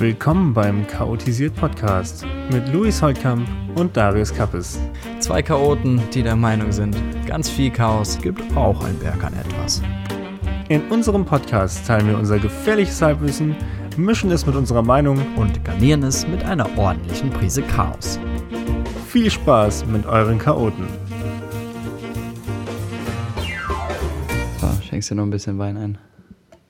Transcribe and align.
Willkommen 0.00 0.54
beim 0.54 0.86
Chaotisiert 0.86 1.54
Podcast 1.56 2.24
mit 2.50 2.72
Luis 2.72 3.02
Holtkamp 3.02 3.46
und 3.74 3.94
Darius 3.94 4.32
Kappes. 4.32 4.80
Zwei 5.18 5.42
Chaoten, 5.42 6.00
die 6.14 6.22
der 6.22 6.36
Meinung 6.36 6.72
sind, 6.72 6.96
ganz 7.26 7.50
viel 7.50 7.70
Chaos 7.70 8.16
gibt 8.16 8.40
auch 8.56 8.82
ein 8.82 8.98
Berg 8.98 9.22
an 9.22 9.34
etwas. 9.34 9.82
In 10.70 10.80
unserem 10.88 11.26
Podcast 11.26 11.86
teilen 11.86 12.08
wir 12.08 12.16
unser 12.16 12.38
gefährliches 12.38 13.02
Halbwissen, 13.02 13.54
mischen 13.98 14.30
es 14.30 14.46
mit 14.46 14.56
unserer 14.56 14.80
Meinung 14.82 15.18
und 15.36 15.62
garnieren 15.66 16.02
es 16.02 16.26
mit 16.26 16.42
einer 16.44 16.78
ordentlichen 16.78 17.28
Prise 17.28 17.60
Chaos. 17.60 18.18
Viel 19.06 19.30
Spaß 19.30 19.84
mit 19.84 20.06
euren 20.06 20.38
Chaoten. 20.38 20.86
So, 24.62 24.68
schenkst 24.82 25.10
dir 25.10 25.16
noch 25.16 25.24
ein 25.24 25.30
bisschen 25.30 25.58
Wein 25.58 25.76
ein? 25.76 25.98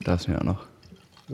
Darfst 0.03 0.27
mir 0.27 0.37
auch 0.37 0.43
noch. 0.43 0.70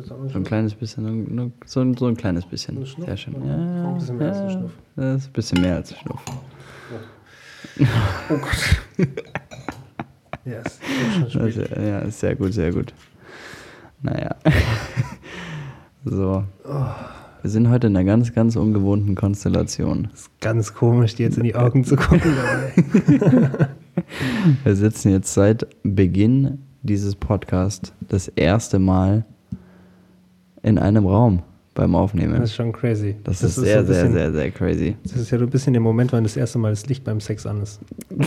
So 0.03 0.15
ein 0.35 0.43
kleines 0.43 0.75
bisschen, 0.75 1.33
nur, 1.33 1.51
so, 1.65 1.81
ein, 1.81 1.95
so 1.95 2.05
ein 2.05 2.15
kleines 2.15 2.45
bisschen. 2.45 2.85
Sehr 2.85 3.17
schön. 3.17 3.33
Ja, 3.45 3.89
ein 3.89 3.95
bisschen 3.95 4.17
mehr 4.17 4.27
ja, 4.27 4.33
als 4.33 4.41
ein 4.41 4.49
Schnuff. 4.51 4.71
Das 4.95 5.21
ist 5.21 5.27
ein 5.27 5.33
bisschen 5.33 5.61
mehr 5.61 5.75
als 5.75 5.93
ein 5.93 5.97
Schnuff. 5.99 6.21
Oh, 7.79 7.85
oh 8.29 8.37
Gott. 8.37 9.07
yes, 10.45 10.79
also, 11.39 11.61
ja, 11.61 11.99
ist 11.99 12.20
sehr 12.20 12.35
gut, 12.35 12.53
sehr 12.53 12.71
gut. 12.71 12.93
Naja. 14.01 14.35
so. 16.05 16.43
Wir 17.41 17.51
sind 17.51 17.70
heute 17.70 17.87
in 17.87 17.95
einer 17.95 18.05
ganz, 18.05 18.34
ganz 18.34 18.55
ungewohnten 18.55 19.15
Konstellation. 19.15 20.09
Das 20.11 20.21
ist 20.21 20.41
ganz 20.41 20.73
komisch, 20.73 21.15
dir 21.15 21.27
jetzt 21.27 21.37
in 21.37 21.43
die 21.43 21.55
Augen 21.55 21.84
zu 21.84 21.95
gucken. 21.95 22.34
Wir 24.63 24.76
sitzen 24.76 25.11
jetzt 25.11 25.34
seit 25.34 25.65
Beginn 25.84 26.59
dieses 26.84 27.15
Podcasts 27.15 27.93
das 28.07 28.27
erste 28.27 28.79
Mal 28.79 29.26
in 30.68 30.77
einem 30.77 31.05
Raum 31.05 31.43
beim 31.73 31.96
Aufnehmen. 31.96 32.34
Das 32.34 32.49
ist 32.49 32.55
schon 32.55 32.73
crazy. 32.73 33.15
Das, 33.23 33.40
das 33.40 33.51
ist, 33.51 33.57
ist, 33.57 33.63
sehr, 33.63 33.82
so 33.82 33.87
bisschen, 33.87 34.12
sehr, 34.12 34.32
sehr, 34.32 34.41
sehr 34.41 34.51
crazy. 34.51 34.98
Das 35.04 35.13
ist 35.15 35.32
ja 35.32 35.37
so 35.37 35.46
ein 35.46 35.49
bisschen 35.49 35.73
der 35.73 35.82
Moment, 35.82 36.12
wann 36.12 36.23
das 36.23 36.35
erste 36.35 36.57
Mal 36.60 36.71
das 36.71 36.85
Licht 36.87 37.04
beim 37.04 37.21
Sex 37.21 37.46
an 37.46 37.62
ist. 37.62 37.79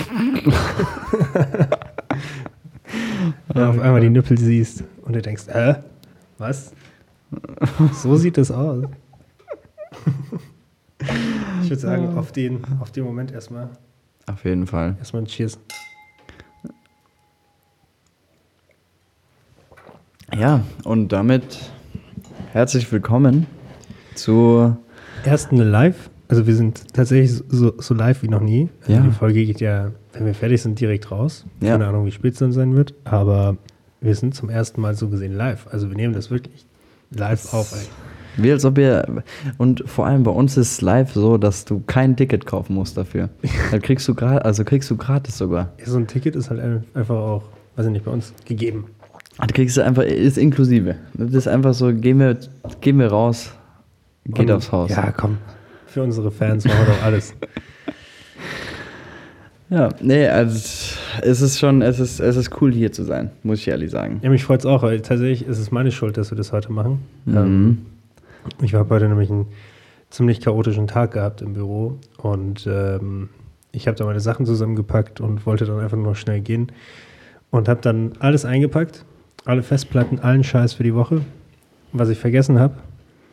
ja, 3.55 3.71
auf 3.71 3.79
einmal 3.79 4.01
die 4.01 4.09
Nippel 4.09 4.39
siehst 4.39 4.85
und 5.03 5.15
du 5.15 5.21
denkst, 5.21 5.49
äh, 5.49 5.75
was? 6.39 6.73
So 7.93 8.17
sieht 8.17 8.39
das 8.39 8.51
aus. 8.51 8.87
ich 11.63 11.71
würde 11.71 11.81
sagen, 11.81 12.17
auf 12.17 12.33
den, 12.33 12.61
auf 12.81 12.91
den 12.91 13.05
Moment 13.05 13.33
erstmal. 13.33 13.69
Auf 14.27 14.45
jeden 14.45 14.67
Fall. 14.67 14.97
Erstmal 14.99 15.23
ein 15.23 15.27
Cheers. 15.27 15.59
Ja, 20.35 20.65
und 20.85 21.09
damit 21.13 21.59
herzlich 22.53 22.91
willkommen 22.91 23.47
zu 24.17 24.77
ersten 25.25 25.57
Live. 25.59 26.11
Also 26.27 26.47
wir 26.49 26.55
sind 26.57 26.93
tatsächlich 26.93 27.43
so, 27.49 27.75
so 27.79 27.95
live 27.95 28.23
wie 28.23 28.29
noch 28.29 28.41
nie. 28.41 28.69
Ja. 28.89 29.01
Die 29.01 29.11
Folge 29.13 29.45
geht 29.47 29.61
ja, 29.61 29.93
wenn 30.13 30.27
wir 30.27 30.35
fertig 30.35 30.61
sind, 30.63 30.81
direkt 30.81 31.11
raus. 31.11 31.47
Ja. 31.61 31.73
Keine 31.73 31.87
Ahnung, 31.87 32.07
wie 32.07 32.11
spät 32.11 32.33
es 32.33 32.41
dann 32.41 32.53
sein 32.53 32.75
wird. 32.75 32.95
Aber 33.05 33.57
wir 34.01 34.15
sind 34.17 34.35
zum 34.35 34.51
ersten 34.51 34.81
Mal 34.81 34.95
so 34.95 35.09
gesehen 35.09 35.35
live. 35.35 35.69
Also 35.71 35.91
wir 35.91 35.97
nehmen 35.97 36.13
das 36.13 36.31
wirklich 36.31 36.67
live 37.11 37.43
das 37.43 37.55
auf. 37.55 37.73
Eigentlich. 37.73 37.91
Wie 38.37 38.51
als 38.51 38.65
ob 38.65 38.79
ihr, 38.79 39.23
und 39.59 39.85
vor 39.87 40.07
allem 40.07 40.25
bei 40.25 40.31
uns 40.31 40.57
ist 40.57 40.83
live 40.83 41.13
so, 41.13 41.37
dass 41.39 41.65
du 41.65 41.83
kein 41.87 42.17
Ticket 42.17 42.47
kaufen 42.47 42.75
musst 42.75 42.97
dafür. 42.97 43.29
Dann 43.71 43.81
kriegst 43.81 44.09
du 44.09 44.15
gerade, 44.15 44.45
also 44.45 44.65
kriegst 44.65 44.91
du 44.91 44.97
gratis 44.97 45.39
sogar. 45.39 45.73
Ja, 45.79 45.87
so 45.87 45.99
ein 45.99 46.07
Ticket 46.07 46.35
ist 46.35 46.51
halt 46.51 46.61
einfach 46.95 47.17
auch, 47.17 47.45
weiß 47.77 47.87
ich 47.87 47.93
nicht, 47.93 48.05
bei 48.05 48.11
uns 48.11 48.33
gegeben. 48.45 48.87
Ah, 49.39 49.47
du 49.47 49.55
kriegst 49.55 49.79
einfach, 49.79 50.03
ist 50.03 50.39
inklusive. 50.39 50.97
Das 51.15 51.33
ist 51.33 51.49
einfach 51.49 51.75
so, 51.75 51.93
gehen 51.95 52.19
wir, 52.19 52.37
gehen 52.81 52.99
wir 52.99 53.09
raus, 53.09 53.53
geht 54.27 54.51
Und, 54.51 54.51
aufs 54.51 54.73
Haus. 54.73 54.91
Ja, 54.91 55.13
komm. 55.13 55.39
Für 55.87 56.03
unsere 56.03 56.31
Fans 56.31 56.65
machen 56.65 56.87
wir 56.87 56.95
doch 56.95 57.03
alles. 57.03 57.35
Ja, 59.71 59.89
nee, 60.01 60.27
also 60.27 60.97
es 61.23 61.41
ist 61.41 61.61
schon, 61.61 61.81
es 61.81 62.01
ist, 62.01 62.19
es 62.19 62.37
ist 62.37 62.61
cool 62.61 62.73
hier 62.73 62.91
zu 62.91 63.05
sein, 63.05 63.31
muss 63.45 63.61
ich 63.61 63.69
ehrlich 63.69 63.93
sagen. 63.93 64.19
Ja, 64.21 64.29
mich 64.29 64.43
freut 64.43 64.61
es 64.61 64.67
auch, 64.67 64.83
weil 64.83 65.01
tatsächlich 65.01 65.47
ist 65.47 65.59
es 65.61 65.71
meine 65.71 65.93
Schuld, 65.93 66.17
dass 66.17 66.33
wir 66.33 66.37
das 66.37 66.51
heute 66.51 66.73
machen. 66.73 67.03
Mhm. 67.25 67.37
Ähm, 67.37 67.79
ich 68.63 68.75
habe 68.75 68.93
heute 68.93 69.09
nämlich 69.09 69.31
einen 69.31 69.47
ziemlich 70.11 70.41
chaotischen 70.41 70.89
Tag 70.89 71.13
gehabt 71.13 71.41
im 71.41 71.53
Büro 71.53 71.99
und 72.19 72.67
ähm, 72.67 73.29
ich 73.71 73.87
habe 73.87 73.97
da 73.97 74.05
meine 74.05 74.19
Sachen 74.19 74.45
zusammengepackt 74.45 75.21
und 75.21 75.47
wollte 75.47 75.67
dann 75.67 75.79
einfach 75.79 75.97
nur 75.97 76.17
schnell 76.17 76.41
gehen 76.41 76.73
und 77.53 77.69
habe 77.69 77.81
dann 77.81 78.15
alles 78.19 78.45
eingepackt 78.45 79.05
alle 79.45 79.63
Festplatten, 79.63 80.21
allen 80.21 80.45
Scheiß 80.45 80.75
für 80.75 80.83
die 80.83 80.95
Woche. 80.95 81.23
Was 81.93 82.09
ich 82.09 82.19
vergessen 82.19 82.59
habe, 82.59 82.75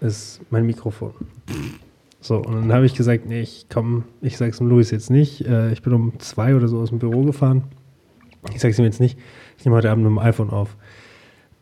ist 0.02 0.42
mein 0.50 0.66
Mikrofon. 0.66 1.14
So, 2.20 2.38
und 2.38 2.56
dann 2.56 2.74
habe 2.74 2.86
ich 2.86 2.96
gesagt, 2.96 3.26
nee, 3.28 3.42
ich 3.42 3.68
komme, 3.70 4.04
ich 4.22 4.38
sage 4.38 4.52
es 4.52 4.58
dem 4.58 4.68
Luis 4.68 4.92
jetzt 4.92 5.10
nicht. 5.10 5.46
Äh, 5.46 5.72
ich 5.72 5.82
bin 5.82 5.94
um 5.94 6.20
zwei 6.20 6.56
oder 6.56 6.68
so 6.68 6.80
aus 6.80 6.90
dem 6.90 7.00
Büro 7.00 7.24
gefahren. 7.24 7.64
Ich 8.54 8.62
sage 8.62 8.72
es 8.72 8.80
ihm 8.80 8.86
jetzt 8.86 9.00
nicht. 9.00 9.18
Ich 9.58 9.66
nehme 9.66 9.76
heute 9.76 9.92
Abend 9.92 10.04
mit 10.04 10.12
dem 10.12 10.20
iPhone 10.20 10.50
auf. 10.50 10.76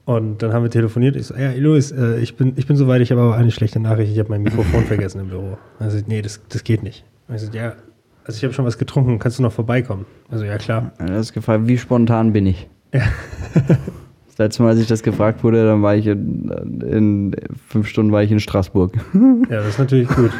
Und 0.06 0.42
dann 0.42 0.54
haben 0.54 0.64
wir 0.64 0.70
telefoniert. 0.70 1.16
Ich 1.16 1.28
so, 1.28 1.36
ja, 1.36 1.52
Luis, 1.54 1.92
äh, 1.92 2.20
ich, 2.20 2.38
bin, 2.38 2.54
ich 2.56 2.68
bin 2.68 2.78
soweit, 2.78 3.02
ich 3.02 3.12
habe 3.12 3.22
aber 3.22 3.36
eine 3.36 3.52
schlechte 3.52 3.80
Nachricht. 3.80 4.12
Ich 4.12 4.20
habe 4.20 4.30
mein 4.30 4.44
Mikrofon 4.44 4.84
vergessen 4.86 5.20
im 5.20 5.30
Büro. 5.30 5.58
Also, 5.80 6.00
nee, 6.08 6.22
das, 6.22 6.42
das 6.48 6.64
geht 6.64 6.84
nicht. 6.84 7.04
Also, 7.28 7.52
ja, 7.52 7.76
also 8.24 8.38
ich 8.38 8.44
habe 8.44 8.54
schon 8.54 8.66
was 8.66 8.78
getrunken. 8.78 9.20
Kannst 9.20 9.40
du 9.40 9.44
noch 9.44 9.54
vorbeikommen? 9.54 10.06
Also, 10.30 10.46
ja, 10.46 10.58
klar. 10.58 10.94
Er 11.00 11.20
ist 11.20 11.34
gefragt, 11.34 11.68
wie 11.68 11.78
spontan 11.78 12.34
bin 12.34 12.46
ich? 12.46 12.70
Ja. 12.94 13.02
Das 14.36 14.48
letzte 14.48 14.64
Mal, 14.64 14.70
als 14.70 14.80
ich 14.80 14.88
das 14.88 15.02
gefragt 15.02 15.46
wurde, 15.46 15.66
dann 15.66 15.82
war 15.82 15.96
ich 15.96 16.08
in, 16.08 16.50
in 16.82 17.36
fünf 17.70 17.88
Stunden 17.88 18.12
war 18.12 18.22
ich 18.22 18.32
in 18.32 18.42
Straßburg. 18.42 18.92
Ja, 19.50 19.58
das 19.58 19.70
ist 19.70 19.80
natürlich 19.80 20.10
gut. 20.10 20.32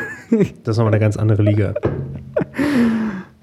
Das 0.64 0.74
ist 0.74 0.78
nochmal 0.78 0.94
eine 0.94 1.00
ganz 1.00 1.16
andere 1.16 1.44
Liga. 1.44 1.76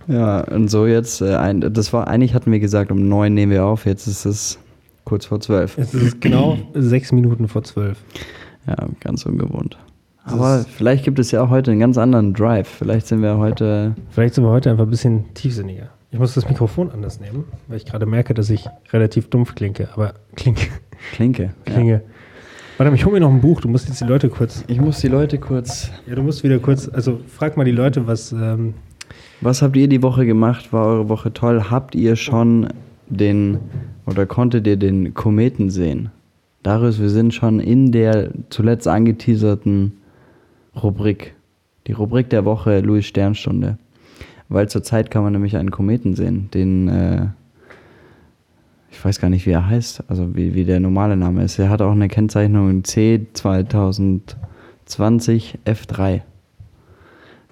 Ja, 0.09 0.41
und 0.41 0.69
so 0.69 0.87
jetzt, 0.87 1.23
äh, 1.23 1.55
das 1.71 1.93
war, 1.93 2.09
eigentlich 2.09 2.35
hatten 2.35 2.51
wir 2.51 2.59
gesagt, 2.59 2.91
um 2.91 3.09
neun 3.09 3.33
nehmen 3.33 3.53
wir 3.53 3.65
auf, 3.65 3.87
jetzt 3.87 4.09
ist 4.09 4.25
es 4.25 4.59
kurz 5.05 5.27
vor 5.27 5.41
zwölf. 5.41 5.79
Jetzt 5.79 5.95
ist 5.95 6.03
es 6.03 6.21
genau 6.21 6.59
sechs 6.75 7.13
Minuten 7.13 7.49
vor 7.49 7.63
zwölf. 7.63 7.99
Ja, 8.67 8.77
ganz 9.01 9.25
ungewohnt. 9.25 9.79
Aber 10.25 10.65
vielleicht 10.69 11.05
gibt 11.05 11.19
es 11.19 11.31
ja 11.31 11.43
auch 11.43 11.51
heute 11.51 11.71
einen 11.71 11.81
ganz 11.81 11.97
anderen 11.97 12.35
Drive. 12.35 12.69
Vielleicht 12.69 13.07
sind 13.07 13.23
wir 13.23 13.39
heute. 13.39 13.95
Vielleicht 14.11 14.35
sind 14.35 14.45
wir 14.45 14.51
heute 14.51 14.71
einfach 14.71 14.85
ein 14.85 14.91
bisschen 14.91 15.33
tiefsinniger. 15.35 15.91
Ich 16.13 16.19
muss 16.19 16.35
das 16.35 16.47
Mikrofon 16.47 16.91
anders 16.91 17.21
nehmen, 17.21 17.45
weil 17.69 17.79
ich 17.79 17.87
gerade 17.87 18.05
merke, 18.05 18.35
dass 18.35 18.51
ich 18.51 18.69
relativ 18.93 19.31
dumpf 19.31 19.55
klinke. 19.55 19.89
Aber 19.95 20.13
klinke. 20.37 20.69
Klinke. 21.13 21.55
Klinge. 21.65 21.93
Ja. 21.93 22.01
Warte, 22.77 22.95
ich 22.95 23.07
hole 23.07 23.15
mir 23.15 23.21
noch 23.21 23.31
ein 23.31 23.41
Buch. 23.41 23.63
Du 23.63 23.69
musst 23.69 23.89
jetzt 23.89 24.03
die 24.03 24.05
Leute 24.05 24.29
kurz. 24.29 24.63
Ich 24.67 24.79
muss 24.79 25.01
die 25.01 25.09
Leute 25.09 25.39
kurz. 25.39 25.91
Ja, 26.07 26.15
du 26.15 26.23
musst 26.23 26.45
wieder 26.45 26.59
kurz. 26.59 26.87
Also 26.87 27.19
frag 27.27 27.57
mal 27.57 27.65
die 27.65 27.73
Leute, 27.73 28.07
was. 28.07 28.31
Ähm 28.31 28.75
was 29.41 29.63
habt 29.63 29.75
ihr 29.75 29.89
die 29.89 30.03
Woche 30.03 30.27
gemacht? 30.27 30.71
War 30.73 30.87
eure 30.87 31.09
Woche 31.09 31.33
toll? 31.33 31.71
Habt 31.71 31.95
ihr 31.95 32.15
schon 32.17 32.69
den. 33.09 33.59
Oder 34.05 34.27
konntet 34.27 34.67
ihr 34.67 34.77
den 34.77 35.15
Kometen 35.15 35.71
sehen? 35.71 36.11
Darius, 36.63 37.01
wir 37.01 37.09
sind 37.09 37.33
schon 37.33 37.59
in 37.59 37.91
der 37.91 38.33
zuletzt 38.51 38.87
angeteaserten 38.87 39.93
Rubrik. 40.81 41.35
Die 41.87 41.93
Rubrik 41.93 42.29
der 42.29 42.45
Woche, 42.45 42.81
Louis 42.81 43.07
Sternstunde 43.07 43.79
weil 44.53 44.69
zurzeit 44.69 45.11
kann 45.11 45.23
man 45.23 45.33
nämlich 45.33 45.57
einen 45.57 45.71
Kometen 45.71 46.15
sehen, 46.15 46.51
den, 46.53 46.89
äh, 46.89 47.29
ich 48.91 49.03
weiß 49.05 49.21
gar 49.21 49.31
nicht, 49.31 49.47
wie 49.47 49.53
er 49.53 49.67
heißt, 49.67 50.05
also 50.09 50.37
wie, 50.37 50.55
wie 50.55 50.65
der 50.65 50.81
normale 50.81 51.17
Name 51.17 51.45
ist. 51.45 51.59
Er 51.59 51.71
hat 51.71 51.81
auch 51.83 51.93
eine 51.93 52.09
Kennzeichnung 52.09 52.85
C 52.85 53.27
2020 53.33 55.59
F3. 55.65 56.21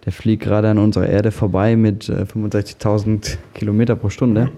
Der 0.04 0.12
fliegt 0.12 0.42
gerade 0.42 0.68
an 0.70 0.78
unserer 0.78 1.08
Erde 1.08 1.30
vorbei 1.30 1.76
mit 1.76 2.08
äh, 2.08 2.22
65.000 2.22 3.36
Kilometer 3.54 3.96
pro 3.96 4.08
Stunde. 4.08 4.50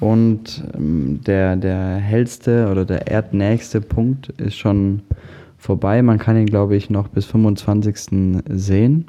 Und 0.00 0.64
ähm, 0.74 1.20
der, 1.26 1.56
der 1.56 1.96
hellste 1.96 2.68
oder 2.70 2.84
der 2.84 3.08
erdnächste 3.08 3.80
Punkt 3.80 4.28
ist 4.40 4.56
schon 4.56 5.02
vorbei. 5.56 6.02
Man 6.02 6.18
kann 6.18 6.36
ihn, 6.36 6.46
glaube 6.46 6.76
ich, 6.76 6.90
noch 6.90 7.08
bis 7.08 7.24
25. 7.24 8.42
sehen. 8.50 9.06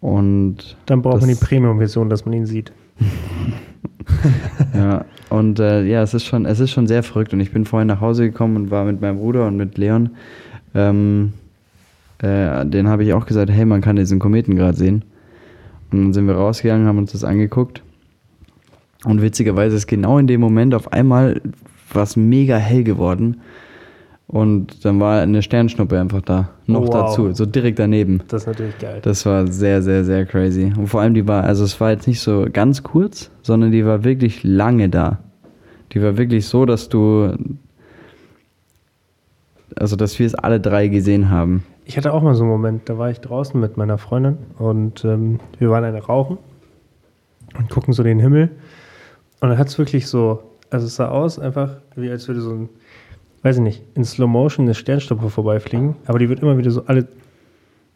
Und 0.00 0.76
dann 0.86 1.02
braucht 1.02 1.20
man 1.20 1.28
die 1.28 1.34
Premium-Version, 1.34 2.08
dass 2.08 2.24
man 2.24 2.34
ihn 2.34 2.46
sieht. 2.46 2.72
ja, 4.74 5.04
und 5.28 5.60
äh, 5.60 5.84
ja, 5.84 6.02
es 6.02 6.14
ist, 6.14 6.24
schon, 6.24 6.46
es 6.46 6.58
ist 6.60 6.70
schon 6.70 6.86
sehr 6.86 7.02
verrückt. 7.02 7.32
Und 7.32 7.40
ich 7.40 7.52
bin 7.52 7.64
vorhin 7.64 7.88
nach 7.88 8.00
Hause 8.00 8.24
gekommen 8.24 8.56
und 8.56 8.70
war 8.70 8.84
mit 8.84 9.00
meinem 9.00 9.18
Bruder 9.18 9.46
und 9.46 9.56
mit 9.56 9.76
Leon. 9.76 10.10
Ähm, 10.74 11.32
äh, 12.18 12.64
den 12.66 12.88
habe 12.88 13.04
ich 13.04 13.12
auch 13.12 13.26
gesagt, 13.26 13.50
hey, 13.50 13.64
man 13.64 13.80
kann 13.80 13.96
diesen 13.96 14.18
Kometen 14.18 14.56
gerade 14.56 14.76
sehen. 14.76 15.04
Und 15.90 16.02
dann 16.02 16.12
sind 16.12 16.26
wir 16.26 16.34
rausgegangen, 16.34 16.86
haben 16.86 16.98
uns 16.98 17.12
das 17.12 17.24
angeguckt. 17.24 17.82
Und 19.04 19.22
witzigerweise 19.22 19.76
ist 19.76 19.86
genau 19.86 20.18
in 20.18 20.26
dem 20.26 20.40
Moment 20.40 20.74
auf 20.74 20.92
einmal 20.92 21.40
was 21.92 22.16
mega 22.16 22.56
hell 22.56 22.84
geworden. 22.84 23.40
Und 24.30 24.84
dann 24.84 25.00
war 25.00 25.20
eine 25.20 25.42
Sternschnuppe 25.42 25.98
einfach 25.98 26.22
da. 26.22 26.50
Noch 26.66 26.82
wow. 26.82 26.90
dazu, 26.90 27.32
so 27.32 27.46
direkt 27.46 27.80
daneben. 27.80 28.22
Das 28.28 28.42
ist 28.42 28.46
natürlich 28.46 28.78
geil. 28.78 29.00
Das 29.02 29.26
war 29.26 29.48
sehr, 29.48 29.82
sehr, 29.82 30.04
sehr 30.04 30.24
crazy. 30.24 30.72
Und 30.76 30.86
vor 30.86 31.00
allem 31.00 31.14
die 31.14 31.26
war, 31.26 31.42
also 31.42 31.64
es 31.64 31.80
war 31.80 31.90
jetzt 31.90 32.06
nicht 32.06 32.20
so 32.20 32.46
ganz 32.52 32.84
kurz, 32.84 33.32
sondern 33.42 33.72
die 33.72 33.84
war 33.84 34.04
wirklich 34.04 34.44
lange 34.44 34.88
da. 34.88 35.18
Die 35.92 36.00
war 36.00 36.16
wirklich 36.16 36.46
so, 36.46 36.64
dass 36.64 36.88
du 36.88 37.34
also 39.76 39.96
dass 39.96 40.18
wir 40.18 40.26
es 40.26 40.34
alle 40.34 40.60
drei 40.60 40.88
gesehen 40.88 41.30
haben. 41.30 41.64
Ich 41.84 41.96
hatte 41.96 42.12
auch 42.12 42.22
mal 42.22 42.34
so 42.34 42.44
einen 42.44 42.50
Moment, 42.50 42.88
da 42.88 42.98
war 42.98 43.10
ich 43.10 43.20
draußen 43.20 43.58
mit 43.58 43.76
meiner 43.76 43.98
Freundin 43.98 44.38
und 44.58 45.04
ähm, 45.04 45.40
wir 45.58 45.70
waren 45.70 45.84
eine 45.84 46.02
rauchen 46.02 46.38
und 47.58 47.68
gucken 47.68 47.92
so 47.92 48.02
den 48.02 48.20
Himmel. 48.20 48.50
Und 49.40 49.48
dann 49.48 49.58
hat 49.58 49.68
es 49.68 49.78
wirklich 49.78 50.06
so, 50.06 50.42
also 50.70 50.86
es 50.86 50.96
sah 50.96 51.08
aus 51.08 51.38
einfach, 51.38 51.78
wie 51.96 52.10
als 52.10 52.28
würde 52.28 52.40
so 52.40 52.52
ein, 52.52 52.68
weiß 53.42 53.56
ich 53.56 53.62
nicht, 53.62 53.82
in 53.94 54.04
Slow 54.04 54.28
Motion 54.28 54.66
eine 54.66 54.74
Sternstopper 54.74 55.28
vorbeifliegen, 55.30 55.96
aber 56.06 56.18
die 56.18 56.28
wird 56.28 56.40
immer 56.40 56.58
wieder 56.58 56.70
so 56.70 56.84
alle, 56.86 57.08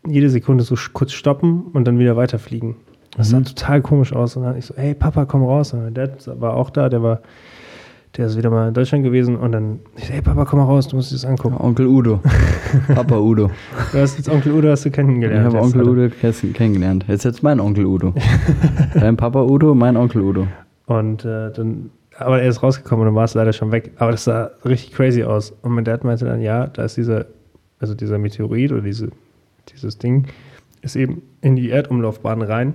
jede 0.07 0.29
Sekunde 0.31 0.65
so 0.65 0.75
kurz 0.93 1.13
stoppen 1.13 1.65
und 1.73 1.87
dann 1.87 1.99
wieder 1.99 2.17
weiterfliegen. 2.17 2.77
Das 3.17 3.31
sah 3.31 3.39
Mhm. 3.39 3.45
total 3.45 3.81
komisch 3.83 4.13
aus. 4.13 4.37
Und 4.37 4.43
dann 4.45 4.59
ich 4.59 4.67
so, 4.67 4.75
hey 4.77 4.95
Papa, 4.95 5.25
komm 5.25 5.45
raus. 5.45 5.73
Und 5.73 5.83
mein 5.85 5.95
Dad 5.95 6.11
war 6.41 6.55
auch 6.55 6.71
da, 6.71 6.89
der 6.89 7.03
war, 7.03 7.21
der 8.17 8.27
ist 8.27 8.37
wieder 8.37 8.51
mal 8.51 8.69
in 8.69 8.75
Deutschland 8.75 9.05
gewesen. 9.05 9.37
Und 9.37 9.53
dann, 9.53 9.79
ich 9.97 10.07
so, 10.07 10.13
hey 10.13 10.21
Papa, 10.21 10.45
komm 10.45 10.59
mal 10.59 10.65
raus, 10.65 10.89
du 10.89 10.97
musst 10.97 11.11
dir 11.13 11.15
das 11.15 11.25
angucken. 11.25 11.57
Onkel 11.59 11.87
Udo. 11.87 12.21
Papa 12.95 13.17
Udo. 13.19 13.51
Du 13.93 13.99
hast 13.99 14.17
jetzt 14.19 14.29
Onkel 14.29 14.53
Udo 14.53 14.69
hast 14.71 14.85
du 14.85 14.89
Ich 14.89 14.95
kennengelernt. 14.95 15.45
habe 15.47 15.57
Jetzt 15.65 15.65
Onkel 15.77 15.89
Udo 15.89 16.15
kennengelernt. 16.55 17.05
Jetzt 17.07 17.25
jetzt 17.25 17.43
mein 17.43 17.61
Onkel 17.61 17.87
Udo. 17.87 18.13
Dein 18.95 19.17
Papa 19.17 19.43
Udo, 19.45 19.75
mein 19.77 19.97
Onkel 19.97 20.23
Udo. 20.23 20.49
Und 20.87 21.25
äh, 21.25 21.53
dann, 21.53 21.91
aber 22.19 22.41
er 22.43 22.49
ist 22.49 22.63
rausgekommen 22.63 23.03
und 23.03 23.07
dann 23.09 23.15
war 23.17 23.25
es 23.25 23.35
leider 23.35 23.53
schon 23.53 23.73
weg. 23.73 23.93
Aber 23.97 24.13
das 24.13 24.25
sah 24.25 24.51
richtig 24.65 24.93
crazy 24.93 25.23
aus. 25.25 25.53
Und 25.63 25.73
mein 25.73 25.85
Dad 25.85 26.05
meinte 26.05 26.25
dann, 26.25 26.41
ja, 26.41 26.67
da 26.67 26.85
ist 26.85 26.97
dieser, 26.97 27.27
also 27.81 27.95
dieser 27.95 28.19
Meteorit 28.19 28.73
oder 28.73 28.83
diese, 28.83 29.09
dieses 29.73 29.99
Ding, 29.99 30.27
ist 30.83 30.97
eben 30.97 31.23
in 31.41 31.57
die 31.57 31.71
Erdumlaufbahn 31.71 32.43
rein 32.43 32.75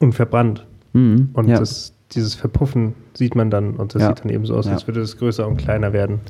und 0.00 0.12
verbrannt. 0.14 0.66
Mhm. 0.92 1.30
Und 1.32 1.48
ja. 1.48 1.58
das, 1.58 1.94
dieses 2.12 2.34
Verpuffen 2.34 2.94
sieht 3.14 3.34
man 3.34 3.50
dann 3.50 3.74
und 3.76 3.94
das 3.94 4.02
Ja. 4.02 4.08
sieht 4.08 4.24
dann 4.24 4.30
eben 4.32 4.44
so 4.46 4.54
aus, 4.56 4.66
Ja. 4.66 4.72
als 4.72 4.86
würde 4.86 5.00
es 5.00 5.16
größer 5.16 5.46
und 5.46 5.56
kleiner 5.56 5.92
werden. 5.92 6.20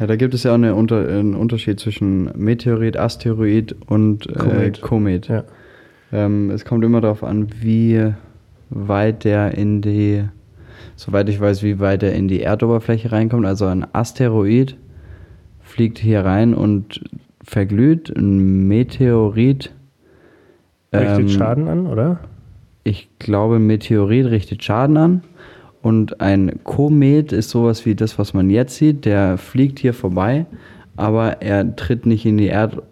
ja, 0.00 0.06
da 0.06 0.16
gibt 0.16 0.34
es 0.34 0.42
ja 0.44 0.52
auch 0.52 0.56
eine 0.56 0.74
Unter 0.74 1.08
einen 1.08 1.34
Unterschied 1.34 1.80
zwischen 1.80 2.30
Meteorit, 2.36 2.96
Asteroid 2.96 3.74
und 3.86 4.28
äh, 4.28 4.32
Komet. 4.34 4.80
Komet. 4.80 5.28
Ja. 5.28 5.44
Ähm, 6.12 6.50
es 6.50 6.64
kommt 6.64 6.84
immer 6.84 7.00
darauf 7.00 7.22
an, 7.24 7.48
wie 7.60 8.12
weit 8.70 9.24
der 9.24 9.56
in 9.56 9.80
die, 9.82 10.24
soweit 10.98 11.28
ich 11.28 11.40
weiß, 11.40 11.62
wie 11.62 11.78
weit 11.78 12.02
er 12.02 12.12
in 12.12 12.26
die 12.26 12.42
Erdoberfläche 12.42 13.12
reinkommt. 13.12 13.46
Also 13.46 13.66
ein 13.66 13.86
Asteroid 13.94 14.76
fliegt 15.60 15.98
hier 15.98 16.24
rein 16.24 16.54
und 16.54 17.00
verglüht. 17.42 18.10
Ein 18.14 18.66
Meteorit 18.66 19.72
Richtet 20.92 21.18
ähm, 21.18 21.28
Schaden 21.28 21.68
an, 21.68 21.86
oder? 21.86 22.18
Ich 22.82 23.08
glaube, 23.18 23.56
ein 23.56 23.66
Meteorit 23.66 24.26
richtet 24.26 24.64
Schaden 24.64 24.96
an. 24.96 25.22
Und 25.82 26.20
ein 26.20 26.60
Komet 26.64 27.32
ist 27.32 27.50
sowas 27.50 27.86
wie 27.86 27.94
das, 27.94 28.18
was 28.18 28.34
man 28.34 28.50
jetzt 28.50 28.74
sieht. 28.76 29.04
Der 29.04 29.38
fliegt 29.38 29.78
hier 29.78 29.94
vorbei, 29.94 30.46
aber 30.96 31.42
er 31.42 31.76
tritt 31.76 32.06
nicht 32.06 32.26
in 32.26 32.38
die, 32.38 32.48
Erd 32.48 32.82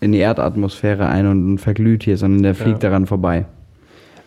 in 0.00 0.12
die 0.12 0.18
Erdatmosphäre 0.18 1.08
ein 1.08 1.26
und 1.26 1.58
verglüht 1.58 2.02
hier, 2.02 2.18
sondern 2.18 2.42
der 2.42 2.54
fliegt 2.54 2.82
Ja. 2.82 2.90
daran 2.90 3.06
vorbei. 3.06 3.46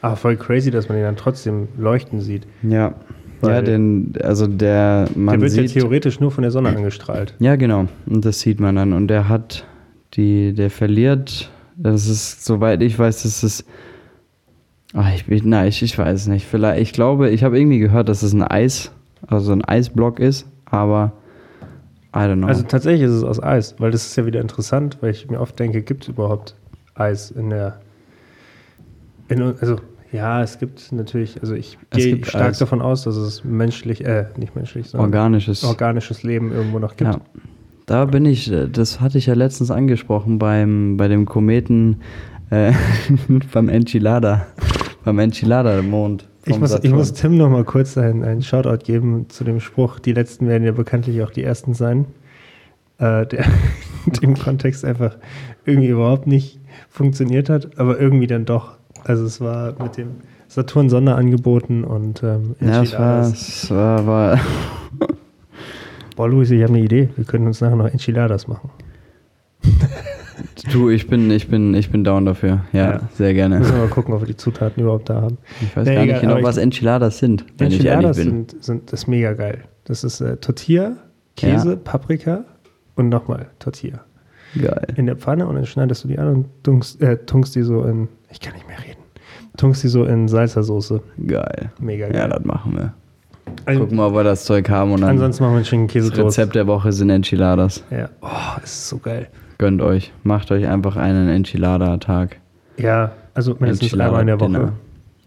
Aber 0.05 0.15
voll 0.17 0.35
crazy, 0.37 0.69
dass 0.71 0.87
man 0.87 0.97
ihn 0.97 1.03
dann 1.03 1.15
trotzdem 1.15 1.67
leuchten 1.77 2.21
sieht. 2.21 2.45
Ja. 2.61 2.93
Weil- 3.41 3.55
ja, 3.55 3.61
denn, 3.61 4.13
also 4.23 4.47
der, 4.47 5.09
man 5.15 5.33
Der 5.33 5.41
wird 5.41 5.51
sieht. 5.51 5.73
ja 5.75 5.81
theoretisch 5.81 6.19
nur 6.19 6.31
von 6.31 6.41
der 6.43 6.51
Sonne 6.51 6.69
angestrahlt. 6.69 7.35
Ja, 7.39 7.55
genau. 7.55 7.87
Und 8.05 8.23
das 8.23 8.39
sieht 8.39 8.59
man 8.59 8.75
dann. 8.75 8.93
Und 8.93 9.07
der 9.07 9.27
hat 9.29 9.65
die, 10.13 10.53
der 10.53 10.69
verliert, 10.69 11.49
das 11.75 12.07
ist, 12.07 12.45
soweit 12.45 12.81
ich 12.81 12.97
weiß, 12.97 13.23
das 13.23 13.43
ist. 13.43 13.65
Ah, 14.93 15.09
ich, 15.13 15.25
bin- 15.25 15.49
nein, 15.49 15.67
ich, 15.67 15.81
ich 15.81 15.97
weiß 15.97 16.21
es 16.21 16.27
nicht. 16.27 16.45
Vielleicht, 16.45 16.81
ich 16.81 16.93
glaube, 16.93 17.29
ich 17.31 17.43
habe 17.43 17.59
irgendwie 17.59 17.79
gehört, 17.79 18.07
dass 18.07 18.23
es 18.23 18.31
ein 18.33 18.43
Eis, 18.43 18.91
also 19.27 19.51
ein 19.51 19.65
Eisblock 19.65 20.19
ist, 20.19 20.47
aber 20.65 21.11
I 22.15 22.19
don't 22.19 22.35
know. 22.37 22.47
Also 22.47 22.63
tatsächlich 22.63 23.01
ist 23.01 23.11
es 23.11 23.23
aus 23.23 23.41
Eis, 23.43 23.75
weil 23.79 23.91
das 23.91 24.05
ist 24.05 24.15
ja 24.15 24.25
wieder 24.25 24.39
interessant, 24.39 24.99
weil 25.01 25.11
ich 25.11 25.29
mir 25.29 25.41
oft 25.41 25.59
denke, 25.59 25.81
gibt 25.81 26.03
es 26.03 26.09
überhaupt 26.09 26.55
Eis 26.93 27.31
in 27.31 27.49
der. 27.49 27.81
In, 29.27 29.41
also, 29.41 29.77
ja, 30.11 30.41
es 30.41 30.59
gibt 30.59 30.91
natürlich, 30.91 31.41
also 31.41 31.55
ich 31.55 31.77
Es 31.89 31.97
gehe 31.97 32.23
stark 32.25 32.57
davon 32.57 32.81
aus, 32.81 33.03
dass 33.03 33.15
es 33.15 33.43
menschlich, 33.43 34.05
äh, 34.05 34.27
nicht 34.37 34.55
menschlich, 34.55 34.89
sondern 34.89 35.07
Organisches. 35.07 35.63
organisches 35.63 36.23
Leben 36.23 36.51
irgendwo 36.51 36.79
noch 36.79 36.95
gibt. 36.95 37.13
Ja. 37.13 37.21
Da 37.85 38.05
bin 38.05 38.25
ich, 38.25 38.51
äh, 38.51 38.67
das 38.67 38.99
hatte 39.01 39.17
ich 39.17 39.27
ja 39.27 39.33
letztens 39.33 39.71
angesprochen 39.71 40.39
beim, 40.39 40.97
bei 40.97 41.07
dem 41.07 41.25
Kometen, 41.25 42.01
äh, 42.49 42.71
beim 43.53 43.69
Enchilada, 43.69 44.47
beim 45.03 45.19
Enchilada-Mond. 45.19 46.27
Ich 46.47 46.59
muss, 46.59 46.77
ich 46.83 46.91
muss 46.91 47.13
Tim 47.13 47.37
noch 47.37 47.49
mal 47.49 47.63
kurz 47.63 47.97
einen, 47.97 48.23
einen 48.23 48.43
Shoutout 48.43 48.85
geben 48.85 49.25
zu 49.29 49.43
dem 49.43 49.59
Spruch. 49.59 49.99
Die 49.99 50.13
letzten 50.13 50.47
werden 50.47 50.63
ja 50.63 50.71
bekanntlich 50.71 51.23
auch 51.23 51.31
die 51.31 51.43
ersten 51.43 51.73
sein. 51.73 52.05
Äh, 52.99 53.25
der 53.25 53.45
in 54.05 54.13
dem 54.13 54.35
Kontext 54.35 54.85
einfach 54.85 55.17
irgendwie 55.65 55.89
überhaupt 55.89 56.27
nicht 56.27 56.59
funktioniert 56.89 57.49
hat, 57.49 57.77
aber 57.79 57.99
irgendwie 57.99 58.27
dann 58.27 58.45
doch. 58.45 58.74
Also 59.07 59.25
es 59.25 59.39
war 59.39 59.75
mit 59.81 59.97
dem 59.97 60.15
Saturn 60.47 60.89
Sonderangeboten 60.89 61.83
und 61.83 62.21
ähm, 62.23 62.55
Ja, 62.59 62.81
es 62.83 62.93
war, 62.93 63.17
Enchiladas. 63.19 63.63
es 63.63 63.71
war, 63.71 64.07
war 64.07 64.39
Boah, 66.15 66.27
Luis, 66.29 66.49
ich 66.51 66.61
habe 66.63 66.73
eine 66.73 66.83
Idee. 66.83 67.09
Wir 67.15 67.25
können 67.25 67.45
uns 67.47 67.61
nachher 67.61 67.75
noch 67.75 67.87
Enchiladas 67.87 68.47
machen. 68.47 68.69
Du, 70.71 70.89
ich 70.89 71.07
bin, 71.07 71.29
ich 71.31 71.47
bin, 71.47 71.73
ich 71.75 71.89
bin 71.91 72.03
down 72.03 72.25
dafür. 72.25 72.65
Ja, 72.73 72.91
Ja. 72.93 72.99
sehr 73.13 73.33
gerne. 73.33 73.59
Müssen 73.59 73.73
wir 73.73 73.81
mal 73.83 73.87
gucken, 73.89 74.13
ob 74.13 74.21
wir 74.21 74.27
die 74.27 74.35
Zutaten 74.37 74.81
überhaupt 74.81 75.09
da 75.09 75.21
haben. 75.21 75.37
Ich 75.61 75.75
weiß 75.75 75.85
Nee, 75.87 75.95
gar 75.95 76.03
egal, 76.03 76.13
nicht 76.15 76.21
genau, 76.21 76.37
ich- 76.37 76.43
was 76.43 76.57
Enchiladas 76.57 77.19
sind, 77.19 77.45
wenn 77.57 77.67
ich 77.67 77.75
Enchiladas 77.75 78.17
bin. 78.17 78.25
sind, 78.49 78.63
sind 78.63 78.91
das 78.91 79.01
ist 79.01 79.07
mega 79.07 79.33
geil. 79.33 79.63
Das 79.85 80.03
ist 80.03 80.21
äh, 80.21 80.37
Tortilla, 80.37 80.97
Käse, 81.35 81.71
Ja. 81.71 81.75
Paprika 81.75 82.45
und 82.95 83.09
nochmal 83.09 83.47
Tortilla. 83.59 83.99
Geil. 84.59 84.87
in 84.95 85.05
der 85.05 85.17
Pfanne 85.17 85.45
und 85.47 85.55
dann 85.55 85.65
schneidest 85.65 86.05
du 86.05 86.07
die 86.07 86.17
an 86.17 86.29
und 86.29 86.45
tunkst, 86.63 87.01
äh, 87.01 87.17
tunkst 87.25 87.55
die 87.55 87.61
so 87.63 87.83
in, 87.83 88.07
ich 88.31 88.39
kann 88.39 88.53
nicht 88.53 88.65
mehr 88.69 88.77
reden, 88.79 88.94
tunkst 89.57 89.83
die 89.83 89.87
so 89.87 90.03
in 90.05 90.27
Salsa-Soße. 90.27 91.01
Geil. 91.27 91.71
Mega 91.79 92.07
Ja, 92.07 92.11
geil. 92.11 92.29
das 92.29 92.45
machen 92.45 92.75
wir. 92.75 92.93
Also, 93.65 93.81
Gucken 93.81 93.97
wir, 93.97 94.07
ob 94.07 94.13
wir 94.13 94.23
das 94.23 94.45
Zeug 94.45 94.69
haben 94.69 94.91
und 94.91 95.01
dann 95.01 95.11
ansonsten 95.11 95.43
machen 95.43 95.53
wir 95.53 95.57
einen 95.57 95.65
Schinken 95.65 95.87
Käse 95.87 96.09
das 96.09 96.19
Rezept 96.19 96.55
der 96.55 96.67
Woche 96.67 96.91
sind 96.91 97.09
Enchiladas. 97.09 97.83
Ja, 97.91 98.09
oh, 98.21 98.27
es 98.63 98.71
ist 98.73 98.89
so 98.89 98.97
geil. 98.97 99.27
Gönnt 99.57 99.81
euch. 99.81 100.11
Macht 100.23 100.51
euch 100.51 100.67
einfach 100.67 100.95
einen 100.97 101.29
Enchilada-Tag. 101.29 102.37
Ja, 102.77 103.11
also 103.33 103.55
mindestens 103.59 103.93
einmal 103.99 104.21
in 104.21 104.27
der 104.27 104.39
Woche. 104.39 104.73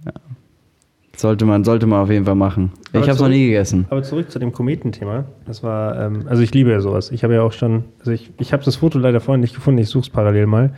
Ja. 0.05 0.13
Sollte 1.17 1.45
man, 1.47 1.65
sollte 1.65 1.87
man 1.87 2.01
auf 2.03 2.11
jeden 2.11 2.27
Fall 2.27 2.35
machen. 2.35 2.73
Aber 2.93 3.01
ich 3.01 3.09
habe 3.09 3.17
es 3.17 3.21
noch 3.21 3.29
nie 3.29 3.47
gegessen. 3.47 3.87
Aber 3.91 4.03
zurück 4.03 4.31
zu 4.31 4.39
dem 4.39 4.53
Kometenthema. 4.53 5.25
Das 5.47 5.63
war, 5.63 5.99
ähm, 5.99 6.27
also 6.29 6.43
ich 6.43 6.53
liebe 6.55 6.71
ja 6.71 6.81
sowas. 6.81 7.11
Ich 7.11 7.25
habe 7.25 7.35
ja 7.35 7.43
auch 7.43 7.53
schon, 7.53 7.85
also 8.01 8.13
ich, 8.13 8.31
ich 8.39 8.53
habe 8.53 8.63
das 8.65 8.77
Foto 8.77 8.99
leider 8.99 9.21
vorhin 9.21 9.41
nicht 9.41 9.55
gefunden, 9.55 9.81
ich 9.81 9.89
suche 9.89 10.03
es 10.03 10.11
parallel 10.11 10.47
mal. 10.47 10.75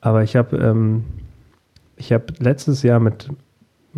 Aber 0.00 0.22
ich 0.22 0.34
habe, 0.36 0.56
ähm, 0.56 1.04
ich 1.98 2.12
habe 2.12 2.26
letztes 2.38 2.82
Jahr 2.82 3.00
mit 3.00 3.28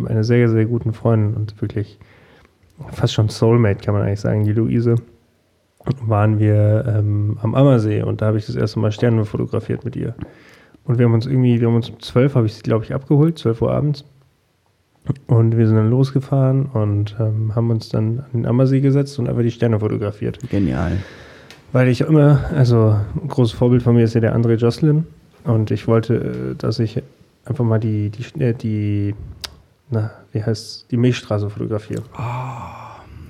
einer 0.03 0.23
sehr, 0.23 0.49
sehr 0.49 0.65
guten 0.65 0.93
Freundin 0.93 1.35
und 1.35 1.61
wirklich 1.61 1.99
fast 2.91 3.13
schon 3.13 3.29
Soulmate, 3.29 3.83
kann 3.83 3.93
man 3.93 4.03
eigentlich 4.03 4.21
sagen, 4.21 4.43
die 4.43 4.53
Luise, 4.53 4.95
waren 6.01 6.39
wir 6.39 6.85
ähm, 6.87 7.37
am 7.41 7.55
Ammersee 7.55 8.03
und 8.03 8.21
da 8.21 8.27
habe 8.27 8.37
ich 8.37 8.45
das 8.45 8.55
erste 8.55 8.79
Mal 8.79 8.91
Sterne 8.91 9.25
fotografiert 9.25 9.83
mit 9.83 9.95
ihr. 9.95 10.15
Und 10.83 10.97
wir 10.97 11.05
haben 11.05 11.13
uns 11.13 11.25
irgendwie, 11.25 11.59
wir 11.59 11.67
haben 11.67 11.75
uns 11.75 11.89
um 11.89 11.99
12, 11.99 12.35
habe 12.35 12.45
ich 12.45 12.55
sie, 12.55 12.61
glaube 12.61 12.85
ich, 12.85 12.93
abgeholt, 12.93 13.37
12 13.37 13.61
Uhr 13.61 13.71
abends. 13.71 14.03
Und 15.27 15.57
wir 15.57 15.67
sind 15.67 15.77
dann 15.77 15.89
losgefahren 15.89 16.65
und 16.65 17.15
ähm, 17.19 17.55
haben 17.55 17.71
uns 17.71 17.89
dann 17.89 18.19
an 18.19 18.31
den 18.33 18.45
Ammersee 18.45 18.81
gesetzt 18.81 19.17
und 19.17 19.27
einfach 19.27 19.41
die 19.41 19.51
Sterne 19.51 19.79
fotografiert. 19.79 20.39
Genial. 20.49 20.97
Weil 21.71 21.87
ich 21.87 22.01
immer, 22.01 22.41
also 22.55 22.95
ein 23.19 23.27
großes 23.27 23.57
Vorbild 23.57 23.81
von 23.81 23.95
mir 23.95 24.03
ist 24.03 24.13
ja 24.13 24.21
der 24.21 24.35
André 24.35 24.55
Jocelyn. 24.55 25.07
Und 25.43 25.71
ich 25.71 25.87
wollte, 25.87 26.15
äh, 26.15 26.55
dass 26.55 26.77
ich 26.77 27.01
einfach 27.45 27.65
mal 27.65 27.79
die, 27.79 28.09
die, 28.09 28.41
äh, 28.41 28.53
die 28.53 29.15
na, 29.89 30.11
wie 30.31 30.43
heißt 30.43 30.89
die 30.89 30.97
Milchstraße 30.97 31.49
fotografiere. 31.49 32.03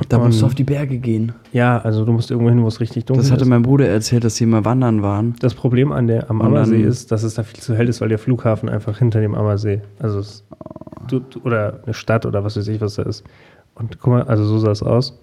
Da 0.09 0.17
musst 0.17 0.41
du 0.41 0.45
auf 0.45 0.55
die 0.55 0.63
Berge 0.63 0.97
gehen. 0.97 1.33
Ja, 1.51 1.79
also 1.79 2.05
du 2.05 2.11
musst 2.11 2.31
irgendwo 2.31 2.49
hin, 2.49 2.63
wo 2.63 2.67
es 2.67 2.79
richtig 2.79 3.05
dunkel 3.05 3.23
Das 3.23 3.31
hatte 3.31 3.43
ist. 3.43 3.49
mein 3.49 3.61
Bruder 3.61 3.87
erzählt, 3.87 4.23
dass 4.23 4.35
sie 4.35 4.45
mal 4.45 4.65
wandern 4.65 5.03
waren. 5.03 5.35
Das 5.39 5.53
Problem 5.53 5.91
an 5.91 6.07
der, 6.07 6.29
am 6.29 6.41
Ammersee 6.41 6.81
ist, 6.81 7.11
dass 7.11 7.23
es 7.23 7.35
da 7.35 7.43
viel 7.43 7.59
zu 7.59 7.75
hell 7.75 7.87
ist, 7.87 8.01
weil 8.01 8.09
der 8.09 8.17
Flughafen 8.17 8.69
einfach 8.69 8.97
hinter 8.97 9.21
dem 9.21 9.35
Ammersee, 9.35 9.81
also 9.99 10.19
es, 10.19 10.43
du, 11.07 11.19
du, 11.19 11.39
oder 11.41 11.81
eine 11.83 11.93
Stadt 11.93 12.25
oder 12.25 12.43
was 12.43 12.57
weiß 12.57 12.67
ich, 12.67 12.81
was 12.81 12.95
da 12.95 13.03
ist. 13.03 13.23
Und 13.75 13.99
guck 13.99 14.13
mal, 14.13 14.23
also 14.23 14.43
so 14.45 14.57
sah 14.59 14.71
es 14.71 14.83
aus. 14.83 15.19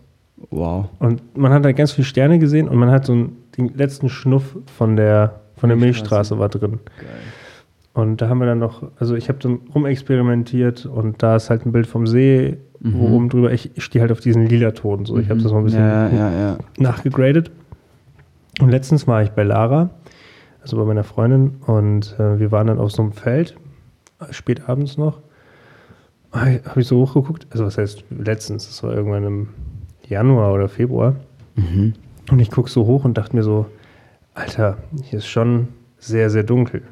Wow. 0.50 0.86
Und 1.00 1.36
man 1.36 1.52
hat 1.52 1.64
da 1.64 1.72
ganz 1.72 1.92
viele 1.92 2.06
Sterne 2.06 2.38
gesehen 2.38 2.68
und 2.68 2.78
man 2.78 2.90
hat 2.90 3.06
so 3.06 3.12
einen, 3.12 3.36
den 3.56 3.74
letzten 3.74 4.08
Schnuff 4.08 4.56
von 4.76 4.96
der, 4.96 5.40
von 5.56 5.68
der 5.68 5.76
Milchstraße. 5.76 6.36
Milchstraße 6.36 6.38
war 6.38 6.48
drin. 6.48 6.78
Geil. 6.98 7.06
Und 7.98 8.18
da 8.22 8.28
haben 8.28 8.38
wir 8.38 8.46
dann 8.46 8.60
noch, 8.60 8.84
also 9.00 9.16
ich 9.16 9.28
habe 9.28 9.40
dann 9.40 9.58
rumexperimentiert 9.74 10.86
und 10.86 11.20
da 11.20 11.34
ist 11.34 11.50
halt 11.50 11.66
ein 11.66 11.72
Bild 11.72 11.88
vom 11.88 12.06
See, 12.06 12.58
wo 12.78 13.08
Mhm. 13.08 13.12
oben 13.12 13.28
drüber, 13.28 13.52
ich, 13.52 13.76
ich 13.76 13.82
stehe 13.82 14.00
halt 14.00 14.12
auf 14.12 14.20
diesen 14.20 14.46
lila 14.46 14.70
Ton, 14.70 15.04
so 15.04 15.18
ich 15.18 15.28
habe 15.30 15.40
das 15.42 15.50
noch 15.50 15.58
ein 15.58 15.64
bisschen 15.64 15.80
Ja, 15.80 16.08
ja, 16.08 16.30
ja. 16.30 16.58
nachgegradet. 16.78 17.50
Und 18.60 18.70
letztens 18.70 19.08
war 19.08 19.20
ich 19.24 19.30
bei 19.30 19.42
Lara, 19.42 19.90
also 20.62 20.76
bei 20.76 20.84
meiner 20.84 21.02
Freundin, 21.02 21.56
und 21.66 22.14
äh, 22.20 22.38
wir 22.38 22.52
waren 22.52 22.68
dann 22.68 22.78
auf 22.78 22.92
so 22.92 23.02
einem 23.02 23.10
Feld, 23.10 23.56
spät 24.30 24.68
abends 24.68 24.96
noch. 24.96 25.18
Habe 26.30 26.60
ich 26.76 26.86
so 26.86 26.98
hochgeguckt, 27.00 27.48
also 27.50 27.64
was 27.66 27.78
heißt 27.78 28.04
letztens, 28.10 28.68
das 28.68 28.80
war 28.84 28.94
irgendwann 28.94 29.24
im 29.24 29.48
Januar 30.06 30.52
oder 30.52 30.68
Februar. 30.68 31.16
Mhm. 31.56 31.94
Und 32.30 32.38
ich 32.38 32.52
gucke 32.52 32.70
so 32.70 32.86
hoch 32.86 33.04
und 33.04 33.18
dachte 33.18 33.34
mir 33.34 33.42
so, 33.42 33.66
Alter, 34.34 34.76
hier 35.02 35.18
ist 35.18 35.26
schon 35.26 35.66
sehr, 35.98 36.30
sehr 36.30 36.44
dunkel. 36.44 36.82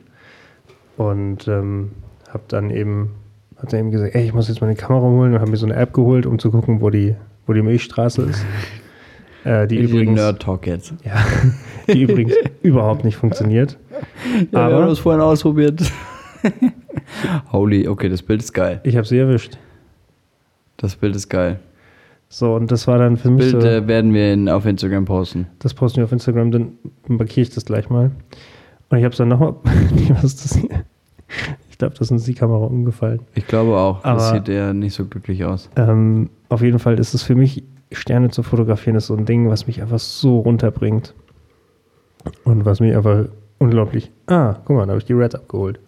Und 0.96 1.46
ähm, 1.48 1.92
habe 2.28 2.44
dann 2.48 2.70
eben, 2.70 3.12
hab 3.56 3.68
dann 3.68 3.80
eben 3.80 3.90
gesagt, 3.90 4.14
ey, 4.14 4.24
ich 4.24 4.32
muss 4.32 4.48
jetzt 4.48 4.60
meine 4.60 4.74
Kamera 4.74 5.02
holen 5.06 5.34
und 5.34 5.40
habe 5.40 5.50
mir 5.50 5.56
so 5.56 5.66
eine 5.66 5.76
App 5.76 5.92
geholt, 5.92 6.26
um 6.26 6.38
zu 6.38 6.50
gucken, 6.50 6.80
wo 6.80 6.90
die, 6.90 7.14
wo 7.46 7.52
die 7.52 7.62
Milchstraße 7.62 8.22
ist. 8.22 8.44
Äh, 9.44 9.68
die 9.68 9.78
Ich 9.78 9.92
übrigens, 9.92 10.16
Nerd 10.16 10.42
Talk 10.42 10.66
jetzt. 10.66 10.92
ja, 11.04 11.24
die 11.86 12.02
übrigens 12.02 12.34
überhaupt 12.62 13.04
nicht 13.04 13.16
funktioniert. 13.16 13.78
Ja, 14.50 14.50
wir 14.50 14.60
haben 14.60 14.74
Aber 14.74 14.86
das 14.86 14.98
vorhin 14.98 15.22
ausprobiert. 15.22 15.82
Holy, 17.52 17.86
okay, 17.86 18.08
das 18.08 18.22
Bild 18.22 18.42
ist 18.42 18.52
geil. 18.52 18.80
ich 18.82 18.96
habe 18.96 19.06
sie 19.06 19.18
erwischt. 19.18 19.56
Das 20.78 20.96
Bild 20.96 21.14
ist 21.14 21.28
geil. 21.28 21.60
So, 22.28 22.56
und 22.56 22.72
das 22.72 22.88
war 22.88 22.98
dann 22.98 23.16
für 23.16 23.30
mich 23.30 23.52
Bild 23.52 23.62
so, 23.62 23.68
äh, 23.68 23.86
werden 23.86 24.12
wir 24.12 24.32
in, 24.32 24.48
auf 24.48 24.66
Instagram 24.66 25.04
posten. 25.04 25.46
das 25.60 25.74
posten 25.74 25.98
wir 25.98 26.04
auf 26.06 26.12
Instagram, 26.12 26.50
dann 26.50 26.72
markiere 27.06 27.42
ich 27.42 27.50
das 27.50 27.64
gleich 27.64 27.88
mal. 27.88 28.10
Und 28.88 28.98
ich 28.98 29.04
habe 29.04 29.12
es 29.12 29.18
dann 29.18 29.28
nochmal, 29.28 29.54
was 30.10 30.24
ist 30.24 30.44
das 30.44 30.56
hier? 30.56 30.84
Ich 31.70 31.78
glaube, 31.78 31.94
das 31.94 32.06
ist 32.08 32.10
uns 32.12 32.24
die 32.24 32.34
Kamera 32.34 32.64
umgefallen. 32.66 33.20
Ich 33.34 33.46
glaube 33.46 33.76
auch. 33.76 34.02
das 34.02 34.22
Aber- 34.30 34.38
sieht 34.38 34.48
eher 34.48 34.72
nicht 34.72 34.94
so 34.94 35.04
glücklich 35.04 35.44
aus. 35.44 35.68
Ähm, 35.76 36.30
auf 36.48 36.62
jeden 36.62 36.78
Fall 36.78 36.98
ist 36.98 37.14
es 37.14 37.22
für 37.22 37.34
mich, 37.34 37.64
Sterne 37.92 38.30
zu 38.30 38.42
fotografieren, 38.42 38.96
ist 38.96 39.06
so 39.06 39.14
ein 39.16 39.26
Ding, 39.26 39.48
was 39.48 39.66
mich 39.66 39.80
einfach 39.82 39.98
so 39.98 40.40
runterbringt. 40.40 41.14
Und 42.44 42.64
was 42.64 42.80
mich 42.80 42.94
einfach 42.96 43.26
unglaublich. 43.58 44.10
Ah, 44.26 44.56
guck 44.64 44.76
mal, 44.76 44.86
da 44.86 44.90
habe 44.90 44.98
ich 44.98 45.04
die 45.04 45.12
Red 45.12 45.34
abgeholt. 45.34 45.78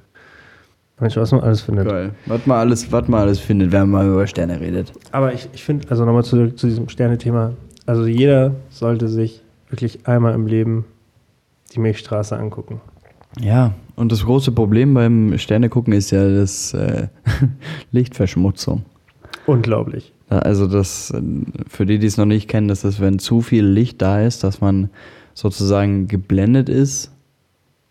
Mensch, 1.00 1.16
was 1.16 1.32
man 1.32 1.40
alles 1.42 1.60
findet. 1.60 1.88
Geil. 1.88 2.10
Was 2.26 2.46
man 2.46 2.58
alles, 2.58 2.90
was 2.92 3.08
man 3.08 3.20
alles 3.20 3.38
findet, 3.38 3.72
wenn 3.72 3.88
man 3.88 3.90
mal 3.90 4.12
über 4.12 4.26
Sterne 4.26 4.60
redet. 4.60 4.92
Aber 5.12 5.32
ich, 5.32 5.48
ich 5.52 5.62
finde, 5.64 5.88
also 5.90 6.04
nochmal 6.04 6.24
zu, 6.24 6.54
zu 6.54 6.66
diesem 6.66 6.88
Sterne-Thema, 6.88 7.52
also 7.86 8.06
jeder 8.06 8.52
sollte 8.70 9.08
sich 9.08 9.42
wirklich 9.70 10.06
einmal 10.06 10.34
im 10.34 10.46
Leben 10.46 10.84
die 11.74 11.80
Milchstraße 11.80 12.36
angucken. 12.36 12.80
Ja, 13.40 13.74
und 13.96 14.12
das 14.12 14.24
große 14.24 14.52
Problem 14.52 14.94
beim 14.94 15.36
Sternegucken 15.38 15.92
ist 15.92 16.10
ja 16.10 16.28
das 16.28 16.72
äh, 16.74 17.08
Lichtverschmutzung. 17.92 18.84
Unglaublich. 19.46 20.12
Also 20.28 20.66
das, 20.66 21.10
äh, 21.10 21.22
für 21.68 21.86
die, 21.86 21.98
die 21.98 22.06
es 22.06 22.16
noch 22.16 22.26
nicht 22.26 22.48
kennen, 22.48 22.68
das 22.68 22.84
ist, 22.84 23.00
wenn 23.00 23.18
zu 23.18 23.40
viel 23.40 23.64
Licht 23.66 24.00
da 24.02 24.22
ist, 24.22 24.44
dass 24.44 24.60
man 24.60 24.90
sozusagen 25.34 26.08
geblendet 26.08 26.68
ist 26.68 27.12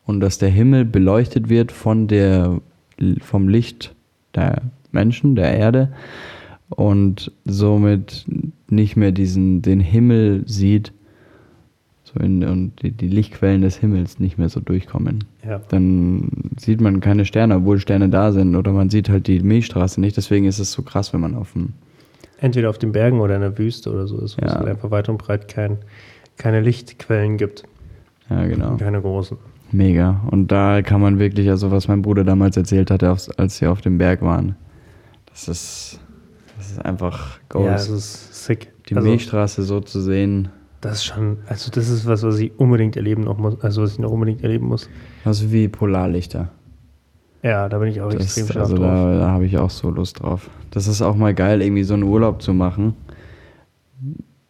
und 0.06 0.20
dass 0.20 0.38
der 0.38 0.50
Himmel 0.50 0.86
beleuchtet 0.86 1.50
wird 1.50 1.72
von 1.72 2.08
der, 2.08 2.60
vom 3.22 3.48
Licht 3.48 3.96
der 4.36 4.62
Menschen, 4.92 5.36
der 5.36 5.56
Erde 5.58 5.94
und 6.70 7.32
somit 7.46 8.26
nicht 8.70 8.98
mehr 8.98 9.12
diesen, 9.12 9.62
den 9.62 9.80
Himmel 9.80 10.44
sieht 10.46 10.92
und 12.20 12.74
die, 12.82 12.92
die 12.92 13.08
Lichtquellen 13.08 13.62
des 13.62 13.78
Himmels 13.78 14.20
nicht 14.20 14.38
mehr 14.38 14.50
so 14.50 14.60
durchkommen. 14.60 15.24
Ja. 15.46 15.60
Dann 15.70 16.30
sieht 16.60 16.82
man 16.82 17.00
keine 17.00 17.26
Sterne, 17.26 17.58
obwohl 17.58 17.80
Sterne 17.80 18.10
da 18.10 18.32
sind 18.32 18.56
oder 18.56 18.72
man 18.72 18.90
sieht 18.90 19.10
halt 19.10 19.28
die 19.28 19.40
Milchstraße 19.40 20.00
nicht. 20.02 20.18
Deswegen 20.18 20.46
ist 20.46 20.60
es 20.60 20.72
so 20.72 20.82
krass, 20.82 21.14
wenn 21.14 21.22
man 21.22 21.36
auf 21.36 21.54
dem 21.54 21.74
Entweder 22.40 22.70
auf 22.70 22.78
den 22.78 22.92
Bergen 22.92 23.20
oder 23.20 23.34
in 23.36 23.42
der 23.42 23.58
Wüste 23.58 23.92
oder 23.92 24.06
so 24.08 24.20
ist, 24.20 24.38
wo 24.40 24.46
es 24.46 24.52
Ja. 24.54 24.60
halt 24.60 24.68
einfach 24.70 24.92
weit 24.92 25.10
und 25.10 25.18
breit 25.18 25.48
kein, 25.48 25.78
keine 26.38 26.62
Lichtquellen 26.62 27.38
gibt. 27.38 27.64
Ja, 28.30 28.46
genau. 28.46 28.78
Keine 28.78 29.02
großen. 29.02 29.38
Mega. 29.72 30.22
Und 30.30 30.52
da 30.52 30.82
kann 30.84 31.02
man 31.02 31.18
wirklich, 31.18 31.50
also 31.50 31.72
was 31.72 31.88
mein 31.88 32.02
Bruder 32.04 32.24
damals 32.24 32.56
erzählt 32.56 32.92
hatte, 32.92 33.10
als 33.38 33.58
sie 33.58 33.66
auf 33.68 33.82
dem 33.82 33.98
Berg 33.98 34.22
waren, 34.22 34.56
das 35.32 35.48
ist, 35.48 36.00
das 36.58 36.72
ist 36.72 36.86
einfach 36.86 37.38
Ja, 37.38 37.42
Gold. 37.50 37.76
es 37.76 37.90
ist 37.90 38.46
sick. 38.46 38.72
die 38.88 38.96
also, 38.96 39.10
Milchstraße 39.10 39.64
so 39.64 39.80
zu 39.82 40.00
sehen, 40.00 40.50
Das 40.82 40.94
ist 40.98 41.06
schon, 41.06 41.38
also 41.48 41.72
das 41.72 41.90
ist 41.90 42.06
was, 42.06 42.22
was 42.24 42.38
ich 42.40 42.52
unbedingt 42.60 42.96
erleben 42.96 43.24
noch 43.24 43.38
muss, 43.38 43.60
also 43.62 43.82
was 43.82 43.94
ich 43.94 44.00
noch 44.00 44.12
unbedingt 44.12 44.44
erleben 44.44 44.68
muss. 44.68 44.90
also 45.26 45.52
wie 45.52 45.68
Polarlichter. 45.68 46.50
Ja, 47.44 47.68
da 47.70 47.78
bin 47.80 47.90
ich 47.90 48.02
auch 48.02 48.12
Das, 48.12 48.24
extrem 48.24 48.48
scharf 48.48 48.58
also 48.58 48.76
drauf. 48.78 48.86
da, 48.86 49.20
da 49.20 49.30
habe 49.32 49.46
ich 49.46 49.58
auch 49.58 49.70
so 49.70 49.90
Lust 49.90 50.22
drauf. 50.22 50.50
Das 50.72 50.88
ist 50.88 51.02
auch 51.02 51.16
mal 51.16 51.34
geil, 51.34 51.62
irgendwie 51.62 51.84
so 51.84 51.94
einen 51.94 52.04
Urlaub 52.04 52.42
zu 52.42 52.54
machen. 52.54 52.94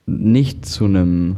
Nicht 0.06 0.66
zu 0.66 0.86
einem 0.86 1.38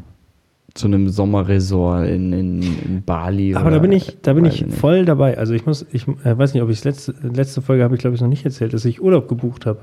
zu 0.76 0.86
einem 0.88 1.10
Sommerresort 1.10 2.08
in, 2.08 2.32
in, 2.32 2.62
in 2.62 3.04
Bali. 3.04 3.56
Aber 3.56 3.66
oder- 3.68 3.76
da 3.78 3.82
bin 3.82 3.92
ich, 3.92 4.18
da 4.22 4.34
bin 4.34 4.46
ich 4.46 4.64
nicht. 4.66 4.78
voll 4.78 5.04
dabei. 5.04 5.38
Also 5.38 5.54
ich 5.54 5.66
muss, 5.66 5.86
ich 5.92 6.08
äh, 6.08 6.38
weiß 6.38 6.54
nicht, 6.54 6.62
ob 6.64 6.70
ich 6.70 6.84
letzte, 6.84 7.14
letzte 7.24 7.62
Folge 7.62 7.84
habe 7.84 7.96
ich 7.96 8.02
glaube 8.02 8.16
ich 8.16 8.22
noch 8.22 8.28
nicht 8.30 8.46
erzählt, 8.46 8.74
dass 8.74 8.86
ich 8.86 9.02
Urlaub 9.02 9.28
gebucht 9.28 9.66
habe. 9.66 9.80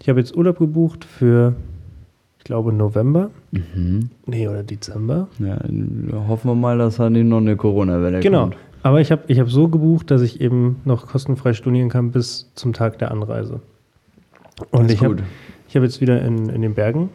Ich 0.00 0.08
habe 0.08 0.18
jetzt 0.18 0.34
Urlaub 0.36 0.58
gebucht 0.58 1.04
für, 1.04 1.54
glaube 2.48 2.72
November, 2.72 3.30
Mhm. 3.52 4.08
nee 4.26 4.48
oder 4.48 4.62
Dezember. 4.62 5.28
Ja, 5.38 5.58
hoffen 6.26 6.50
wir 6.50 6.54
mal, 6.54 6.78
dass 6.78 6.96
da 6.96 7.08
nicht 7.10 7.26
noch 7.26 7.36
eine 7.38 7.56
Corona-Welle 7.56 8.20
Genau. 8.20 8.44
kommt. 8.44 8.56
Aber 8.82 9.00
ich 9.02 9.12
habe 9.12 9.22
ich 9.28 9.38
hab 9.38 9.50
so 9.50 9.68
gebucht, 9.68 10.10
dass 10.10 10.22
ich 10.22 10.40
eben 10.40 10.80
noch 10.84 11.06
kostenfrei 11.06 11.52
studieren 11.52 11.90
kann 11.90 12.10
bis 12.10 12.50
zum 12.54 12.72
Tag 12.72 12.98
der 12.98 13.10
Anreise. 13.10 13.60
Und 14.70 14.90
ich 14.90 15.02
habe 15.02 15.16
hab 15.74 15.82
jetzt 15.82 16.00
wieder 16.00 16.22
in, 16.22 16.48
in 16.48 16.62
den 16.62 16.74
Bergen 16.74 17.10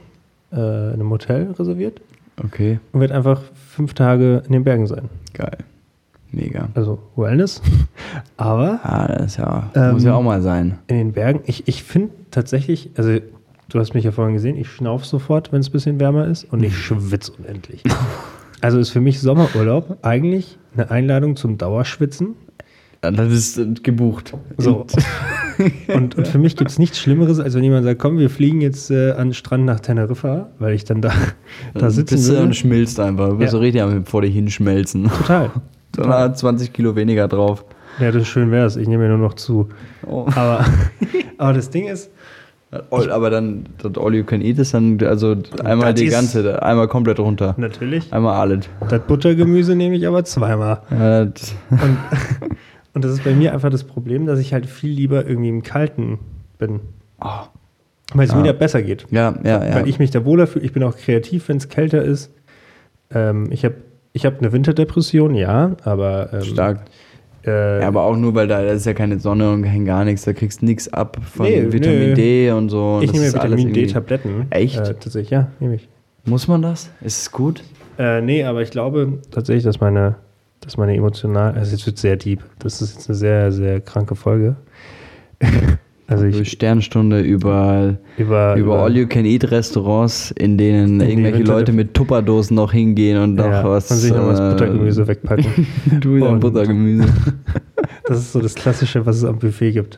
äh, 0.51 0.55
in 0.89 0.93
einem 0.93 1.09
Hotel 1.09 1.51
reserviert 1.57 1.99
Okay, 2.43 2.79
und 2.91 3.01
werde 3.01 3.15
einfach 3.15 3.41
fünf 3.53 3.93
Tage 3.95 4.43
in 4.45 4.51
den 4.53 4.63
Bergen 4.63 4.85
sein. 4.87 5.09
geil. 5.33 5.57
Mega. 6.31 6.69
Also 6.73 6.99
Wellness. 7.15 7.61
Aber 8.37 8.79
Ah, 8.83 9.07
das 9.07 9.37
ja, 9.37 9.69
Ähm, 9.75 9.91
muss 9.93 10.03
ja 10.03 10.13
auch 10.15 10.23
mal 10.23 10.41
sein. 10.41 10.79
in 10.87 10.97
den 10.97 11.11
Bergen, 11.13 11.41
ich, 11.45 11.67
ich 11.67 11.83
finde 11.83 12.09
tatsächlich, 12.31 12.89
also 12.97 13.17
du 13.69 13.79
hast 13.79 13.93
mich 13.93 14.03
ja 14.05 14.11
vorhin 14.11 14.33
gesehen, 14.33 14.57
ich 14.57 14.69
schnaufe 14.69 15.05
sofort, 15.05 15.51
wenn 15.51 15.59
es 15.61 15.69
ein 15.69 15.71
bisschen 15.71 15.99
wärmer 15.99 16.27
ist 16.27 16.45
und 16.51 16.63
ich 16.63 16.75
schwitze 16.77 17.31
unendlich. 17.37 17.83
Also 18.61 18.79
ist 18.79 18.91
für 18.91 19.01
mich 19.01 19.19
Sommerurlaub 19.19 19.97
eigentlich 20.03 20.57
eine 20.73 20.89
Einladung 20.89 21.35
zum 21.35 21.57
Dauerschwitzen. 21.57 22.35
Das 23.01 23.29
ist 23.29 23.57
äh, 23.57 23.65
gebucht. 23.83 24.33
So. 24.57 24.85
Und, 25.93 26.15
und 26.17 26.27
für 26.29 26.37
mich 26.39 26.55
gibt 26.55 26.71
es 26.71 26.79
nichts 26.79 26.97
Schlimmeres, 26.97 27.39
als 27.41 27.53
wenn 27.55 27.63
jemand 27.63 27.83
sagt, 27.83 27.99
komm, 27.99 28.17
wir 28.17 28.29
fliegen 28.29 28.61
jetzt 28.61 28.89
äh, 28.89 29.11
an 29.11 29.27
den 29.27 29.33
Strand 29.33 29.65
nach 29.65 29.81
Teneriffa, 29.81 30.49
weil 30.59 30.73
ich 30.73 30.85
dann 30.85 31.01
da, 31.01 31.09
da 31.73 31.79
Dann 31.81 31.91
sitzen 31.91 32.15
bist 32.15 32.29
du 32.29 32.33
will. 32.33 32.39
und 32.41 32.55
schmilzt 32.55 32.99
einfach. 33.01 33.29
Du 33.29 33.35
bist 33.37 33.47
Ja. 33.47 33.51
so 33.51 33.59
richtig 33.59 33.81
am 33.81 34.05
vor 34.05 34.21
dir 34.21 34.29
hinschmelzen. 34.29 35.09
Total. 35.09 35.51
Dann 35.91 36.07
hat 36.09 36.39
20 36.39 36.71
Kilo 36.73 36.95
weniger 36.95 37.27
drauf. 37.27 37.65
Ja, 37.99 38.11
das 38.11 38.27
schön 38.27 38.49
wäre 38.49 38.65
es. 38.65 38.77
Ich 38.77 38.87
nehme 38.87 39.03
mir 39.03 39.09
nur 39.09 39.19
noch 39.19 39.33
zu. 39.35 39.67
Oh. 40.07 40.25
Aber, 40.35 40.65
aber 41.37 41.53
das 41.53 41.69
Ding 41.69 41.87
ist, 41.87 42.09
aber 42.91 43.29
dann, 43.29 43.65
das 43.81 43.91
All 43.97 44.13
You 44.15 44.23
Can 44.23 44.41
Eat 44.41 44.57
ist 44.59 44.73
dann, 44.73 44.97
also 45.03 45.35
einmal 45.63 45.93
Das 45.93 46.01
die 46.01 46.07
ganze, 46.07 46.61
einmal 46.63 46.87
komplett 46.87 47.19
runter. 47.19 47.53
natürlich, 47.57 48.11
Einmal 48.13 48.35
alles. 48.39 48.69
das 48.89 49.01
Buttergemüse 49.01 49.75
nehme 49.75 49.95
ich 49.95 50.07
aber 50.07 50.23
zweimal. 50.25 50.81
Ja, 50.91 51.25
das- 51.25 51.55
Und, 51.69 51.97
und 52.93 53.03
das 53.05 53.11
ist 53.13 53.23
bei 53.23 53.33
mir 53.33 53.53
einfach 53.53 53.69
das 53.69 53.83
Problem, 53.83 54.25
dass 54.25 54.39
ich 54.39 54.53
halt 54.53 54.65
viel 54.65 54.91
lieber 54.91 55.25
irgendwie 55.27 55.49
im 55.49 55.63
Kalten 55.63 56.19
bin. 56.57 56.79
Oh. 57.21 57.27
Weil 58.13 58.25
es 58.25 58.31
Ja. 58.31 58.37
mir 58.37 58.43
da 58.43 58.53
besser 58.53 58.81
geht. 58.83 59.05
Ja, 59.11 59.33
ja, 59.43 59.63
ja. 59.65 59.75
Weil 59.75 59.87
ich 59.87 59.97
mich 59.99 60.11
da 60.11 60.23
wohler 60.25 60.45
fühle. 60.45 60.65
Ich 60.65 60.73
bin 60.73 60.83
auch 60.83 60.95
kreativ, 60.95 61.47
wenn 61.49 61.57
es 61.57 61.69
kälter 61.69 62.03
ist. 62.03 62.31
Ähm, 63.11 63.47
ich 63.51 63.65
habe 63.65 63.75
ich 64.11 64.25
hab 64.25 64.37
eine 64.39 64.51
Winterdepression, 64.51 65.33
ja, 65.33 65.71
aber. 65.83 66.29
Ähm, 66.33 66.41
Stark. 66.43 66.81
Äh, 67.45 67.81
Ja, 67.81 67.87
aber 67.87 68.03
auch 68.03 68.15
nur, 68.15 68.33
weil 68.35 68.47
da, 68.47 68.61
da 68.61 68.71
ist 68.71 68.85
ja 68.85 68.93
keine 68.93 69.19
Sonne 69.19 69.51
und 69.51 69.63
kein 69.63 69.85
gar 69.85 70.05
nichts. 70.05 70.23
Da 70.23 70.33
kriegst 70.33 70.61
du 70.61 70.65
nichts 70.65 70.91
ab 70.93 71.17
von 71.23 71.45
Nee, 71.45 71.71
Vitamin 71.71 72.09
nö. 72.09 72.13
D 72.13 72.51
und 72.51 72.69
so. 72.69 72.95
Und 72.97 73.03
ich 73.03 73.11
nehme 73.13 73.25
Vitamin 73.33 73.73
D-Tabletten. 73.73 74.47
Echt? 74.49 74.77
Äh, 74.79 74.83
tatsächlich, 74.93 75.29
ja, 75.31 75.47
nehme 75.59 75.75
ich. 75.75 75.87
Muss 76.25 76.47
man 76.47 76.61
das? 76.61 76.89
Ist 77.01 77.21
es 77.21 77.31
gut? 77.31 77.63
Äh, 77.99 78.21
nee, 78.21 78.43
aber 78.43 78.61
ich 78.61 78.71
glaube 78.71 79.19
tatsächlich, 79.31 79.63
dass 79.65 79.79
meine, 79.81 80.15
dass 80.61 80.77
meine 80.77 80.95
emotional, 80.95 81.53
also 81.53 81.71
jetzt 81.71 81.85
wird 81.85 81.97
sehr 81.97 82.15
deep. 82.15 82.41
Das 82.59 82.81
ist 82.81 82.95
jetzt 82.95 83.09
eine 83.09 83.15
sehr, 83.15 83.51
sehr 83.51 83.81
kranke 83.81 84.15
Folge. 84.15 84.55
Also 86.07 86.23
Durch 86.23 86.41
ich 86.41 86.51
Sternstunde 86.51 87.21
über, 87.21 87.97
über, 88.17 88.55
über 88.55 88.79
All-You-Can-Eat-Restaurants, 88.83 90.31
in 90.31 90.57
denen 90.57 90.99
die 90.99 91.05
irgendwelche 91.05 91.43
Leute 91.43 91.71
mit 91.71 91.93
Tupperdosen 91.93 92.55
noch 92.55 92.73
hingehen 92.73 93.17
und 93.17 93.35
noch 93.35 93.45
ja, 93.45 93.63
was. 93.63 93.89
und 93.89 93.97
sich 93.97 94.11
noch 94.11 94.27
was 94.27 94.39
äh, 94.39 94.49
Buttergemüse 94.49 95.07
wegpacken. 95.07 95.67
Du 96.01 96.25
Und- 96.25 96.39
Buttergemüse. 96.39 97.07
Das 98.05 98.17
ist 98.17 98.33
so 98.33 98.41
das 98.41 98.53
Klassische, 98.53 99.05
was 99.05 99.15
es 99.17 99.23
am 99.23 99.39
Buffet 99.39 99.71
gibt. 99.71 99.97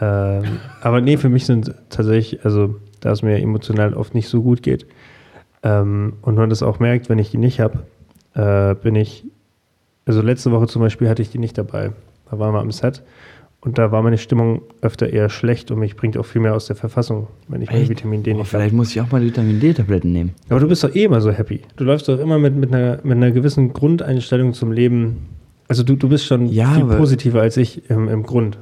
Ähm, 0.00 0.44
aber 0.80 1.02
nee, 1.02 1.18
für 1.18 1.28
mich 1.28 1.44
sind 1.44 1.74
tatsächlich, 1.90 2.42
also 2.42 2.76
da 3.00 3.12
es 3.12 3.22
mir 3.22 3.36
emotional 3.38 3.92
oft 3.92 4.14
nicht 4.14 4.28
so 4.28 4.42
gut 4.42 4.62
geht 4.62 4.86
ähm, 5.62 6.14
und 6.22 6.36
man 6.36 6.48
das 6.48 6.62
auch 6.62 6.78
merkt, 6.78 7.10
wenn 7.10 7.18
ich 7.18 7.30
die 7.30 7.36
nicht 7.36 7.60
habe, 7.60 7.80
äh, 8.34 8.74
bin 8.82 8.94
ich, 8.94 9.24
also 10.06 10.22
letzte 10.22 10.52
Woche 10.52 10.68
zum 10.68 10.80
Beispiel 10.80 11.08
hatte 11.08 11.20
ich 11.20 11.30
die 11.30 11.38
nicht 11.38 11.58
dabei. 11.58 11.92
Da 12.30 12.38
waren 12.38 12.54
wir 12.54 12.60
am 12.60 12.70
Set 12.72 13.02
und 13.68 13.78
da 13.78 13.92
war 13.92 14.02
meine 14.02 14.18
Stimmung 14.18 14.62
öfter 14.80 15.10
eher 15.12 15.28
schlecht 15.28 15.70
und 15.70 15.78
mich 15.78 15.94
bringt 15.96 16.16
auch 16.16 16.24
viel 16.24 16.40
mehr 16.40 16.54
aus 16.54 16.66
der 16.66 16.76
Verfassung, 16.76 17.26
wenn 17.48 17.60
ich 17.62 17.70
mein 17.70 17.82
Echt? 17.82 17.90
Vitamin 17.90 18.22
D 18.22 18.30
Oh, 18.30 18.34
nicht 18.34 18.38
habe. 18.46 18.48
vielleicht 18.48 18.74
muss 18.74 18.90
ich 18.90 19.00
auch 19.00 19.10
mal 19.12 19.22
Vitamin 19.22 19.60
D-Tabletten 19.60 20.10
nehmen. 20.12 20.34
Aber 20.48 20.60
du 20.60 20.66
bist 20.68 20.82
doch 20.82 20.94
eh 20.94 21.04
immer 21.04 21.20
so 21.20 21.30
happy. 21.30 21.60
Du 21.76 21.84
läufst 21.84 22.08
doch 22.08 22.18
immer 22.18 22.38
mit, 22.38 22.56
mit, 22.56 22.72
einer, 22.74 22.98
mit 23.02 23.16
einer 23.16 23.30
gewissen 23.30 23.72
Grundeinstellung 23.72 24.54
zum 24.54 24.72
Leben. 24.72 25.28
Also 25.68 25.82
du, 25.82 25.96
du 25.96 26.08
bist 26.08 26.24
schon 26.26 26.46
Ja, 26.48 26.72
viel 26.72 26.84
positiver 26.86 27.42
als 27.42 27.56
ich 27.58 27.88
im, 27.90 28.08
im 28.08 28.22
Grund. 28.22 28.56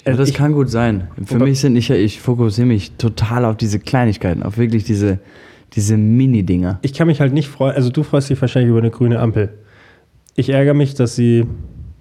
Ja, 0.00 0.08
Also 0.08 0.18
das 0.18 0.30
ich- 0.30 0.34
kann 0.34 0.52
gut 0.52 0.68
sein. 0.70 1.06
Für 1.24 1.38
mich 1.38 1.60
sind 1.60 1.76
ich, 1.76 1.88
ich 1.90 2.20
fokussiere 2.20 2.66
mich 2.66 2.92
total 2.96 3.44
auf 3.44 3.56
diese 3.56 3.78
Kleinigkeiten, 3.78 4.42
auf 4.42 4.58
wirklich 4.58 4.82
diese, 4.82 5.20
diese 5.74 5.96
Mini-Dinger. 5.96 6.80
Ich 6.82 6.94
kann 6.94 7.06
mich 7.06 7.20
halt 7.20 7.32
nicht 7.32 7.46
freuen, 7.48 7.76
also 7.76 7.90
du 7.90 8.02
freust 8.02 8.28
dich 8.28 8.40
wahrscheinlich 8.40 8.70
über 8.70 8.80
eine 8.80 8.90
grüne 8.90 9.20
Ampel. 9.20 9.50
ich 10.34 10.48
ärgere 10.50 10.74
mich, 10.74 10.94
dass 10.94 11.14
sie, 11.14 11.46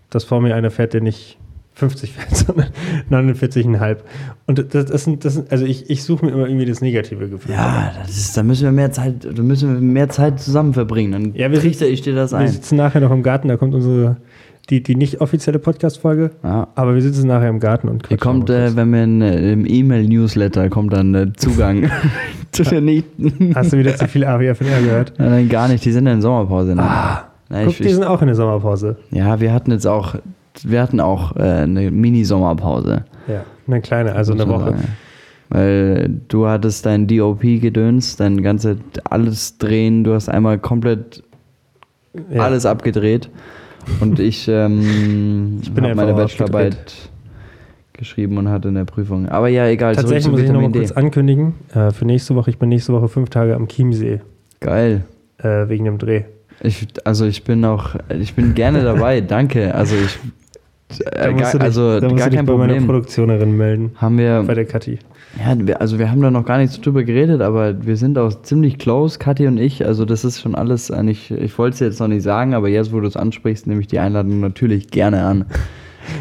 dass 0.10 0.24
vor 0.24 0.41
mir 0.41 0.55
einer 0.55 0.71
fährt, 0.71 0.93
der 0.95 1.01
nicht 1.01 1.38
50 1.74 2.12
fährt, 2.13 2.36
sondern 2.36 2.68
49,5. 3.10 3.98
Und 4.48 4.74
das, 4.74 4.86
das 4.86 5.04
sind, 5.04 5.24
das 5.25 5.36
sind, 5.36 5.51
also 5.51 5.66
ich, 5.66 5.90
ich 5.90 6.04
suche 6.04 6.25
mir 6.25 6.32
immer 6.32 6.48
irgendwie 6.48 6.66
das 6.66 6.82
negative 6.82 7.30
Gefühl. 7.30 7.54
Ja, 7.56 7.92
das 8.01 8.18
ist, 8.18 8.36
da 8.38 8.44
müssen 8.44 8.63
wir 8.66 8.72
mehr 8.72 8.92
Zeit, 8.92 9.25
da 9.36 9.42
müssen 9.42 9.74
wir 9.74 9.82
mehr 9.82 10.10
Zeit 10.10 10.40
zusammen 10.40 10.74
verbringen. 10.74 11.12
Dann 11.12 11.34
Ja, 11.36 11.51
wir 11.51 11.60
trichter 11.60 11.88
ich 11.88 12.01
dir 12.01 12.13
das 12.16 12.32
Wir 12.32 12.40
ein. 12.40 12.48
sitzen 12.50 12.75
nachher 12.75 13.01
noch 13.01 13.12
im 13.12 13.24
Garten, 13.24 13.48
da 13.48 13.58
kommt 13.58 13.74
unsere, 13.74 14.18
die, 14.70 14.84
die 14.84 14.96
nicht 14.96 15.22
offizielle 15.22 15.60
Podcast-Folge, 15.60 16.32
Ja. 16.44 16.68
aber 16.75 16.94
wir 16.94 17.01
sitzen 17.01 17.28
nachher 17.28 17.50
im 17.50 17.60
Garten 17.60 17.88
und 17.90 18.08
Hier 18.08 18.18
kommt, 18.18 18.50
äh, 18.50 18.75
wenn 18.75 18.92
wir 18.92 19.04
in, 19.04 19.22
äh, 19.22 19.54
im 19.54 19.66
E-Mail-Newsletter 19.66 20.70
kommt 20.70 20.94
dann 20.94 21.16
äh, 21.16 21.34
Zugang 21.34 21.90
zu 22.51 22.63
den 22.63 22.86
Nichten. 22.86 23.54
Hast 23.56 23.74
du 23.74 23.78
wieder 23.78 23.96
zu 23.96 24.08
viel 24.08 24.25
AWFNR 24.25 24.82
gehört? 24.82 25.13
Nein, 25.18 25.30
nein, 25.30 25.50
gar 25.50 25.68
nicht. 25.70 25.84
Die 25.86 25.92
sind 25.92 26.06
ja 26.06 26.13
in 26.13 26.22
Sommerpause. 26.22 26.75
Ne? 26.75 26.82
Ah, 26.84 27.28
Nein, 27.50 27.66
Guck, 27.66 27.80
ich, 27.80 27.88
die 27.88 27.94
sind 27.94 28.04
auch 28.04 28.22
in 28.22 28.28
der 28.28 28.36
Sommerpause. 28.36 28.98
ja, 29.12 29.40
wir 29.42 29.51
hatten 29.54 29.72
jetzt 29.72 29.88
auch, 29.88 30.16
wir 30.63 30.81
hatten 30.81 31.00
auch 31.00 31.36
äh, 31.36 31.41
eine 31.41 31.91
Mini-Sommerpause. 31.91 33.05
Ja, 33.27 33.43
eine 33.67 33.81
kleine, 33.81 34.15
also 34.15 34.34
eine 34.34 34.48
Woche. 34.48 34.65
sagen. 34.72 34.84
Weil 35.50 36.10
du 36.29 36.48
hattest 36.48 36.86
dein 36.86 37.08
DOP-Gedöns, 37.08 38.15
dein 38.15 38.41
ganze 38.41 38.77
alles 39.03 39.58
drehen, 39.58 40.03
du 40.03 40.13
hast 40.13 40.29
einmal 40.29 40.58
komplett 40.60 41.24
Ja. 42.29 42.43
alles 42.43 42.65
abgedreht. 42.65 43.29
Und 44.00 44.20
ich, 44.20 44.48
ähm, 44.48 45.60
Ich 45.62 45.70
habe 45.70 45.96
meine 45.96 46.13
Bachelorarbeit 46.13 46.93
geschrieben 47.93 48.38
und 48.38 48.50
hatte 48.50 48.70
eine 48.70 48.86
Prüfung. 48.86 49.27
Aber 49.29 49.48
ja, 49.50 49.67
egal. 49.67 49.96
Tatsächlich 49.96 50.31
muss 50.31 50.39
ich 50.41 50.48
nochmal 50.48 50.70
Vitamin 50.70 50.88
kurz 50.88 50.91
ankündigen, 50.98 51.53
äh, 51.74 51.91
für 51.91 52.05
nächste 52.05 52.36
Woche, 52.36 52.50
ich 52.50 52.58
bin 52.58 52.70
nächste 52.70 52.93
Woche 52.93 53.08
fünf 53.10 53.29
Tage 53.29 53.55
am 53.55 53.67
Chiemsee 53.67 54.22
Geil. 54.60 55.03
äh, 55.39 55.67
wegen 55.67 55.86
dem 55.86 55.98
Dreh. 55.98 56.24
Ich, 56.63 56.88
also 57.05 57.25
ich 57.25 57.43
bin 57.43 57.65
auch, 57.65 57.96
ich 58.17 58.36
bin 58.36 58.53
gerne 58.53 58.84
dabei, 58.84 59.20
danke. 59.22 59.74
Also 59.75 59.96
ich, 59.96 60.17
äh, 61.00 61.33
gar, 61.33 61.51
dich, 61.51 61.62
also 61.62 62.00
da 62.00 62.07
musst 62.10 62.17
gar 62.17 62.25
du 62.25 62.29
dich 62.31 62.38
kein 62.38 62.45
bei 62.45 62.53
meiner 62.53 62.74
Problem. 62.74 62.86
Produktionerin 62.86 63.55
melden, 63.57 63.91
Haben 63.95 64.17
wir, 64.17 64.43
bei 64.45 64.53
der 64.53 64.65
Kathi. 64.65 65.00
ja, 65.38 65.75
also 65.75 65.98
wir 66.00 66.12
haben 66.12 66.21
da 66.21 66.29
noch 66.31 66.45
gar 66.45 66.57
nicht 66.57 66.74
so 66.74 66.81
drüber 66.81 67.03
geredet, 67.03 67.41
aber 67.41 67.86
wir 67.86 67.95
sind 67.98 68.17
auch 68.17 68.41
ziemlich 68.41 68.77
close, 68.77 69.17
Kathi 69.19 69.48
und 69.48 69.57
ich. 69.57 69.86
Also 69.86 70.05
das 70.05 70.25
ist 70.25 70.41
schon 70.41 70.55
alles 70.55 70.91
eigentlich, 70.91 71.31
ich 71.31 71.57
wollte 71.57 71.75
es 71.75 71.79
jetzt 71.79 72.00
noch 72.00 72.07
nicht 72.07 72.24
sagen, 72.24 72.53
aber 72.53 72.67
jetzt, 72.69 72.91
wo 72.91 73.00
du 73.00 73.07
es 73.07 73.15
ansprichst, 73.15 73.67
nehme 73.67 73.81
ich 73.81 73.88
die 73.88 74.00
Einladung 74.00 74.39
natürlich 74.39 74.89
gerne 74.89 75.24
an. 75.24 75.45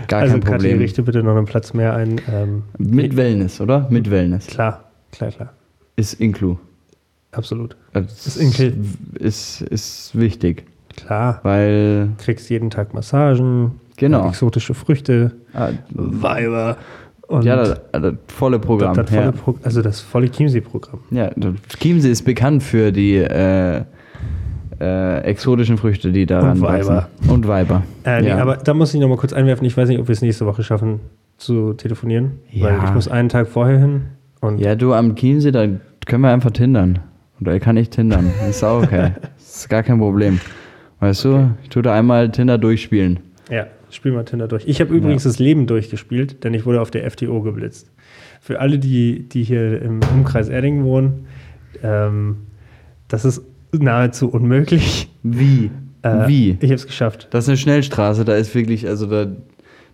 Gar 0.08 0.20
also 0.20 0.34
kein 0.34 0.40
Kathi, 0.42 0.52
Problem. 0.56 0.78
richte 0.78 1.02
bitte 1.02 1.22
noch 1.22 1.36
einen 1.36 1.46
Platz 1.46 1.72
mehr 1.74 1.94
ein. 1.94 2.20
Ähm, 2.32 2.62
Mit 2.78 3.16
Wellness, 3.16 3.60
oder? 3.60 3.86
Mit 3.90 4.10
Wellness. 4.10 4.46
klar, 4.46 4.84
klar, 5.10 5.30
klar. 5.30 5.52
Ist 5.96 6.14
Inclu. 6.20 6.56
Absolut. 7.32 7.76
Das 7.92 8.26
Ist 8.26 8.36
Inclu. 8.36 8.72
ist, 9.18 9.62
ist 9.62 10.18
wichtig, 10.18 10.64
Klar. 10.96 11.40
weil, 11.44 12.10
Kriegst 12.18 12.50
jeden 12.50 12.70
Tag 12.70 12.92
Massagen, 12.92 13.79
Genau. 14.00 14.28
exotische 14.28 14.74
Früchte, 14.74 15.32
ah, 15.54 15.68
Weiber. 15.90 16.76
Und 17.28 17.44
ja, 17.44 17.56
das, 17.56 17.80
das 17.92 18.14
volle 18.26 18.58
Programm. 18.58 18.94
das, 18.96 19.06
das 19.06 19.14
volle 19.14 19.26
ja. 19.26 19.32
Pro 19.32 19.54
also 19.62 19.82
das 19.82 20.00
volle 20.00 20.28
Chiemsee-Programm. 20.30 20.98
Ja, 21.12 21.30
Chiemsee 21.78 22.10
ist 22.10 22.24
bekannt 22.24 22.62
für 22.64 22.90
die 22.90 23.16
äh, 23.16 23.82
äh, 24.80 25.18
exotischen 25.20 25.78
Früchte, 25.78 26.10
die 26.10 26.26
daran 26.26 26.56
Und 26.58 26.62
Weiber. 26.62 27.08
wachsen. 27.20 27.30
Und 27.30 27.46
Weiber. 27.46 27.82
Äh, 28.04 28.22
nee, 28.22 28.28
ja. 28.28 28.38
aber 28.38 28.56
da 28.56 28.74
muss 28.74 28.92
ich 28.94 29.00
noch 29.00 29.08
mal 29.08 29.16
kurz 29.16 29.32
einwerfen. 29.32 29.64
Ich 29.64 29.76
weiß 29.76 29.88
nicht, 29.88 30.00
ob 30.00 30.08
wir 30.08 30.12
es 30.12 30.22
nächste 30.22 30.44
Woche 30.46 30.64
schaffen 30.64 30.98
zu 31.36 31.74
telefonieren, 31.74 32.40
Ja. 32.50 32.66
weil 32.66 32.78
ich 32.84 32.94
muss 32.94 33.06
einen 33.06 33.28
Tag 33.28 33.46
vorher 33.46 33.78
hin 33.78 34.02
ja, 34.56 34.74
du 34.74 34.94
am 34.94 35.14
Chiemsee, 35.16 35.52
da 35.52 35.66
können 36.06 36.22
wir 36.22 36.30
einfach 36.32 36.50
tindern. 36.50 37.00
Oder 37.40 37.58
kann 37.60 37.76
ich 37.76 37.90
tindern. 37.90 38.30
Ist 38.48 38.64
auch 38.64 38.82
okay. 38.82 39.12
ist 39.38 39.68
gar 39.68 39.82
kein 39.82 39.98
Problem. 39.98 40.40
Weißt 41.00 41.24
du, 41.24 41.50
ich 41.62 41.68
tue 41.68 41.82
da 41.82 41.94
einmal 41.94 42.30
Tinder 42.30 42.58
durchspielen. 42.58 43.20
ja, 43.50 43.66
spiel 43.94 44.12
mal 44.12 44.24
Tinder 44.24 44.48
durch. 44.48 44.66
Ich 44.66 44.80
habe 44.80 44.94
übrigens 44.94 45.24
das 45.24 45.38
Leben 45.38 45.66
durchgespielt, 45.66 46.44
denn 46.44 46.54
ich 46.54 46.66
wurde 46.66 46.80
auf 46.80 46.90
der 46.90 47.08
FTO 47.10 47.42
geblitzt. 47.42 47.90
Für 48.40 48.60
alle, 48.60 48.78
die, 48.78 49.28
die 49.28 49.42
hier 49.42 49.82
im 49.82 50.00
Umkreis 50.14 50.48
Erding 50.48 50.84
wohnen, 50.84 51.26
ähm, 51.82 52.38
das 53.08 53.24
ist 53.24 53.42
nahezu 53.72 54.30
unmöglich. 54.30 55.10
Wie? 55.22 55.70
Äh, 56.02 56.28
Wie? 56.28 56.50
Ich 56.60 56.70
habe 56.70 56.74
es 56.74 56.86
geschafft. 56.86 57.28
Das 57.30 57.44
ist 57.44 57.48
eine 57.48 57.58
Schnellstraße, 57.58 58.24
da 58.24 58.34
ist 58.34 58.54
wirklich, 58.54 58.86
also 58.86 59.06
da, 59.06 59.26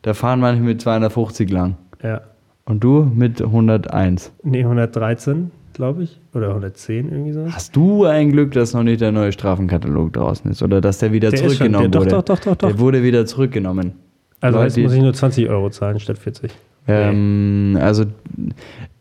da 0.03 0.15
fahren 0.15 0.41
manche 0.41 0.63
mit 0.63 0.81
250 0.81 1.51
lang. 1.51 1.77
Ja. 2.03 2.23
Und 2.65 2.83
du 2.83 3.11
mit 3.15 3.43
101. 3.43 4.33
Nee, 4.43 4.61
113, 4.61 5.51
glaube 5.77 6.03
ich. 6.03 6.21
Oder 6.35 6.49
110, 6.49 7.11
irgendwie 7.11 7.33
so. 7.33 7.47
Hast 7.51 7.75
du 7.77 8.05
ein 8.05 8.33
Glück, 8.33 8.53
dass 8.53 8.75
noch 8.75 8.83
nicht 8.83 9.01
der 9.01 9.13
neue 9.13 9.31
Strafenkatalog 9.33 10.13
draußen 10.13 10.51
ist 10.51 10.63
oder 10.63 10.81
dass 10.81 10.99
der 10.99 11.13
wieder 11.13 11.31
Der 11.31 11.39
ist 11.39 11.41
schon- 11.43 11.51
zurückgenommen 11.57 11.91
der- 11.93 12.01
wurde? 12.01 12.11
doch, 12.11 12.23
doch, 12.23 12.39
doch, 12.41 12.57
doch. 12.57 12.69
Der 12.69 12.79
wurde 12.79 13.03
wieder 13.03 13.25
zurückgenommen. 13.27 13.93
Also 14.41 14.59
Leute, 14.59 14.81
jetzt 14.81 14.87
muss 14.89 14.93
ich 14.97 15.03
nur 15.03 15.15
20 15.15 15.49
Euro 15.49 15.71
zahlen 15.71 15.99
statt 16.01 16.19
40. 16.19 16.51
Ähm, 16.89 17.79
also 17.81 18.05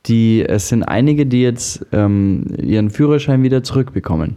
die, 0.05 0.43
es 0.47 0.69
sind 0.69 0.83
einige, 0.83 1.25
die 1.25 1.41
jetzt 1.41 1.85
ähm, 1.91 2.45
ihren 2.61 2.89
Führerschein 2.89 3.43
wieder 3.43 3.63
zurückbekommen. 3.63 4.35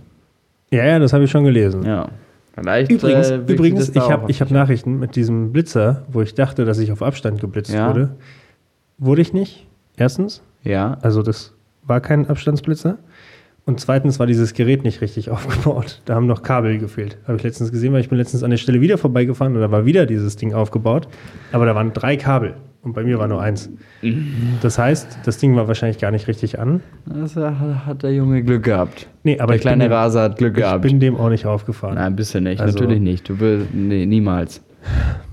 Ja, 0.71 0.85
ja, 0.85 0.99
das 0.99 1.13
habe 1.13 1.25
ich 1.25 1.31
schon 1.31 1.45
gelesen. 1.45 1.83
Ja. 1.85 2.09
Vielleicht, 2.55 2.91
Übrigens, 2.91 3.31
äh, 3.31 3.37
übrigens 3.47 3.89
ich 3.91 3.97
habe 4.11 4.33
hab 4.33 4.51
Nachrichten 4.51 4.99
mit 4.99 5.15
diesem 5.15 5.53
Blitzer, 5.53 6.03
wo 6.13 6.23
ich 6.23 6.35
dachte, 6.35 6.65
dass 6.65 6.79
ich 6.79 6.91
auf 6.91 7.03
Abstand 7.03 7.41
geblitzt 7.41 7.73
Ja. 7.73 7.89
wurde. 7.89 8.17
Wurde 8.99 9.23
ich 9.23 9.33
nicht. 9.33 9.67
Erstens. 9.97 10.43
Ja. 10.65 10.99
Also 11.03 11.23
das 11.23 11.55
war 11.89 12.01
kein 12.01 12.27
Abstandsblitzer. 12.29 12.99
Und 13.65 13.81
zweitens 13.81 14.19
war 14.19 14.27
dieses 14.27 14.55
Gerät 14.55 14.83
nicht 14.83 15.01
richtig 15.03 15.31
aufgebaut. 15.31 16.01
Da 16.07 16.15
haben 16.15 16.27
noch 16.27 16.43
Kabel 16.43 16.79
gefehlt. 16.79 17.19
Habe 17.27 17.37
ich 17.37 17.43
letztens 17.43 17.71
gesehen, 17.71 17.93
weil 17.93 18.01
ich 18.01 18.09
bin 18.09 18.17
letztens 18.17 18.43
an 18.43 18.51
der 18.51 18.57
Stelle 18.57 18.81
wieder 18.81 18.97
vorbeigefahren 18.97 19.55
und 19.55 19.61
da 19.61 19.71
war 19.71 19.85
wieder 19.85 20.07
dieses 20.07 20.37
Ding 20.37 20.55
aufgebaut. 20.55 21.07
Aber 21.53 21.67
da 21.67 21.75
waren 21.75 21.93
drei 21.93 22.17
Kabel 22.17 22.55
und 22.83 22.95
bei 22.95 23.05
mir 23.05 23.19
war 23.19 23.29
nur 23.29 23.43
eins. 23.43 23.69
Das 24.63 24.79
heißt, 24.79 25.19
das 25.25 25.37
Ding 25.37 25.55
war 25.55 25.69
wahrscheinlich 25.69 25.99
gar 25.99 26.11
nicht 26.13 26.29
richtig 26.29 26.59
an. 26.59 26.81
Das 27.05 27.37
hat, 27.37 28.03
der 28.03 28.15
Junge 28.15 28.43
Glück 28.43 28.63
gehabt. 28.63 29.07
Nee, 29.23 29.39
aber 29.39 29.49
der 29.49 29.57
ich 29.57 29.63
bin, 29.63 29.69
kleine 29.69 29.85
dem, 29.85 29.93
Raser 29.93 30.23
hat 30.23 30.39
Glück 30.39 30.57
ich 30.57 30.63
gehabt. 30.63 30.83
bin 30.83 30.99
dem 31.01 31.17
auch 31.17 31.29
nicht 31.29 31.45
aufgefahren. 31.45 31.97
Nein, 31.97 32.17
bist 32.17 32.35
du 32.35 32.41
nicht. 32.41 32.61
Also- 32.63 32.79
Natürlich 32.79 33.01
nicht. 33.03 33.29
Du 33.29 33.39
willst, 33.39 33.75
nee, 33.75 34.07
niemals. 34.07 34.63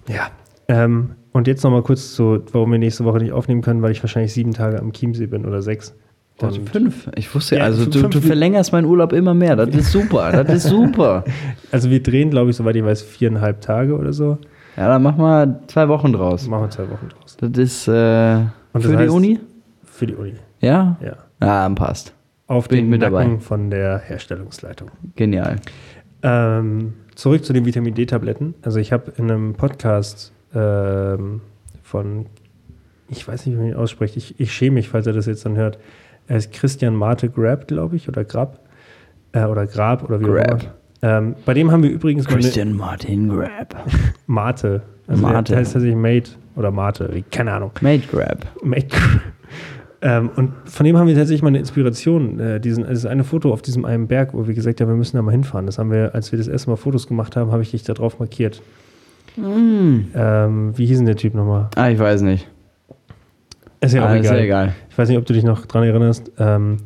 Ja. 0.10 0.28
Ähm, 0.68 1.12
und 1.32 1.48
jetzt 1.48 1.64
nochmal 1.64 1.84
kurz 1.84 2.16
zu, 2.16 2.44
warum 2.52 2.72
wir 2.72 2.80
nächste 2.80 3.06
Woche 3.06 3.20
nicht 3.20 3.32
aufnehmen 3.32 3.62
können, 3.62 3.82
weil 3.82 3.92
ich 3.92 4.04
wahrscheinlich 4.04 4.34
sieben 4.34 4.52
Tage 4.54 4.80
am 4.80 4.92
Chiemsee 4.92 5.28
bin 5.28 5.46
oder 5.46 5.62
sechs. 5.62 5.96
Und 6.42 6.70
fünf. 6.70 7.10
Ich 7.16 7.34
wusste, 7.34 7.56
Ja, 7.58 7.64
also 7.64 7.86
du, 7.86 8.08
du 8.10 8.20
verlängerst 8.22 8.74
meinen 8.74 8.86
Urlaub 8.86 9.14
immer 9.14 9.34
mehr. 9.34 9.56
Das 9.56 9.70
ist 9.74 9.92
super. 9.92 10.44
Das 10.44 10.54
ist 10.54 10.70
super. 10.70 11.24
also 11.72 11.90
wir 11.90 12.04
drehen, 12.04 12.30
glaube 12.30 12.50
ich, 12.50 12.58
soweit 12.58 12.76
ich 12.76 12.84
weiß, 12.84 13.02
viereinhalb 13.04 13.62
Tage 13.62 13.96
oder 13.98 14.12
so. 14.12 14.38
Ja, 14.76 14.90
dann 14.90 15.04
mach 15.04 15.16
mal 15.16 15.62
zwei 15.68 15.88
Wochen 15.88 16.12
draus. 16.12 16.48
Machen 16.48 16.64
wir 16.64 16.70
zwei 16.70 16.90
Wochen 16.90 17.08
draus. 17.08 17.38
Das 17.38 17.52
ist 17.58 17.88
äh, 17.88 17.92
Und 17.94 18.50
das 18.74 18.84
für 18.84 18.90
die 18.92 19.04
heißt- 19.04 19.10
Uni? 19.16 19.40
Für 19.86 20.08
die 20.08 20.16
Uni. 20.16 20.34
Ja? 20.60 20.98
Ja. 21.02 21.08
Ja, 21.42 21.64
dann 21.64 21.76
passt. 21.76 22.14
Auf 22.48 22.68
Bin 22.68 22.80
den 22.80 22.90
mit 22.90 23.00
Nacken 23.02 23.14
dabei. 23.14 23.40
von 23.40 23.70
der 23.70 23.98
Herstellungsleitung. 24.00 24.92
Genial. 25.16 25.56
Ähm, 26.22 26.94
zurück 27.16 27.46
zu 27.46 27.54
den 27.54 27.66
Vitamin 27.66 27.94
D-Tabletten. 27.94 28.56
Also 28.62 28.80
ich 28.80 28.92
habe 28.92 29.14
in 29.18 29.32
einem 29.32 29.54
Podcast 29.54 30.34
ähm, 30.54 31.42
von, 31.82 32.26
ich 33.10 33.26
weiß 33.28 33.46
nicht, 33.46 33.56
wie 33.56 33.60
man 33.60 33.70
ihn 33.70 33.76
ausspricht, 33.76 34.18
ich, 34.18 34.40
ich 34.40 34.52
schäme 34.54 34.76
mich, 34.76 34.90
falls 34.90 35.08
er 35.08 35.14
das 35.14 35.26
jetzt 35.28 35.46
dann 35.46 35.56
hört. 35.56 35.78
Er 36.28 36.38
ist 36.38 36.52
Christian 36.54 36.96
Marte 36.96 37.30
Grab, 37.30 37.68
glaube 37.68 37.96
ich, 37.96 38.08
oder 38.10 38.24
Grab. 38.24 38.60
Äh, 39.32 39.46
oder 39.46 39.66
Grab, 39.68 40.04
oder 40.04 40.20
wie 40.20 40.26
auch 40.26 40.34
Grab. 40.34 40.62
immer. 40.64 40.72
Ähm, 41.02 41.36
bei 41.46 41.54
dem 41.54 41.72
haben 41.72 41.84
wir 41.84 41.92
übrigens 41.92 42.26
eine 42.28 42.38
Christian 42.38 42.74
Martin 42.74 43.30
Grab. 43.30 43.76
Mate. 44.28 44.82
Also 45.08 45.22
Mate. 45.22 45.52
Der, 45.52 45.60
heißt 45.60 45.74
tatsächlich 45.74 45.98
Mate 45.98 46.32
oder 46.56 46.72
Mate, 46.72 47.10
wie- 47.14 47.22
keine 47.24 47.52
Ahnung. 47.54 47.72
Mate 47.82 48.08
Grab. 48.12 48.46
Mate. 48.64 48.88
ähm, 50.02 50.30
und 50.36 50.54
von 50.66 50.84
dem 50.86 50.98
haben 50.98 51.08
wir 51.08 51.14
tatsächlich 51.16 51.44
mal 51.44 51.50
eine 51.50 51.60
Inspiration. 51.60 52.40
Äh, 52.40 52.60
diesen, 52.60 52.84
das 52.86 52.94
ist 53.00 53.06
eine 53.06 53.24
Foto 53.24 53.52
auf 53.54 53.62
diesem 53.62 53.86
einen 53.86 54.08
Berg, 54.08 54.34
wo 54.34 54.48
wir 54.48 54.56
gesagt 54.56 54.82
haben, 54.82 54.88
wir 54.88 54.96
müssen 54.96 55.16
da 55.18 55.22
mal 55.22 55.32
hinfahren. 55.32 55.68
Das 55.68 55.78
haben 55.78 55.92
wir, 55.92 56.16
als 56.16 56.32
wir 56.32 56.40
das 56.40 56.48
erste 56.48 56.70
Mal 56.72 56.78
Fotos 56.78 57.06
gemacht 57.08 57.36
haben, 57.36 57.52
habe 57.52 57.62
ich 57.62 57.72
dich 57.72 57.84
da 57.84 57.94
drauf 57.94 58.18
markiert. 58.20 58.62
Ähm, 59.38 60.72
wie 60.76 60.86
hieß 60.86 60.98
denn 61.00 61.06
der 61.06 61.18
Typ 61.18 61.34
nochmal? 61.36 61.70
Ah, 61.76 61.90
ich 61.90 62.00
weiß 62.00 62.22
nicht. 62.22 62.48
Ist 63.86 63.94
ja 63.94 64.04
auch 64.06 64.10
ah, 64.10 64.16
ist 64.16 64.26
egal. 64.26 64.38
ja 64.38 64.44
egal. 64.44 64.76
Ich 64.90 64.98
weiß 64.98 65.10
nicht, 65.10 65.18
ob 65.18 65.26
du 65.26 65.34
dich 65.34 65.44
noch 65.44 65.66
dran 65.66 65.84
erinnerst. 65.84 66.32
Ähm, 66.40 66.78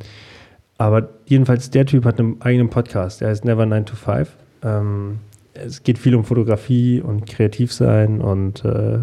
aber 0.78 1.10
jedenfalls, 1.26 1.70
der 1.70 1.86
Typ 1.86 2.06
hat 2.06 2.20
einen 2.20 2.42
eigenen 2.42 2.70
Podcast. 2.70 3.22
Der 3.22 3.30
heißt 3.30 3.46
Never 3.46 3.66
9 3.66 3.86
to 3.86 3.96
5. 3.96 4.30
Ähm, 4.64 5.20
es 5.54 5.84
geht 5.84 5.98
viel 5.98 6.16
um 6.16 6.24
Fotografie 6.24 7.02
und 7.02 7.26
Kreativsein 7.28 8.22
und 8.22 8.64
äh, 8.64 9.00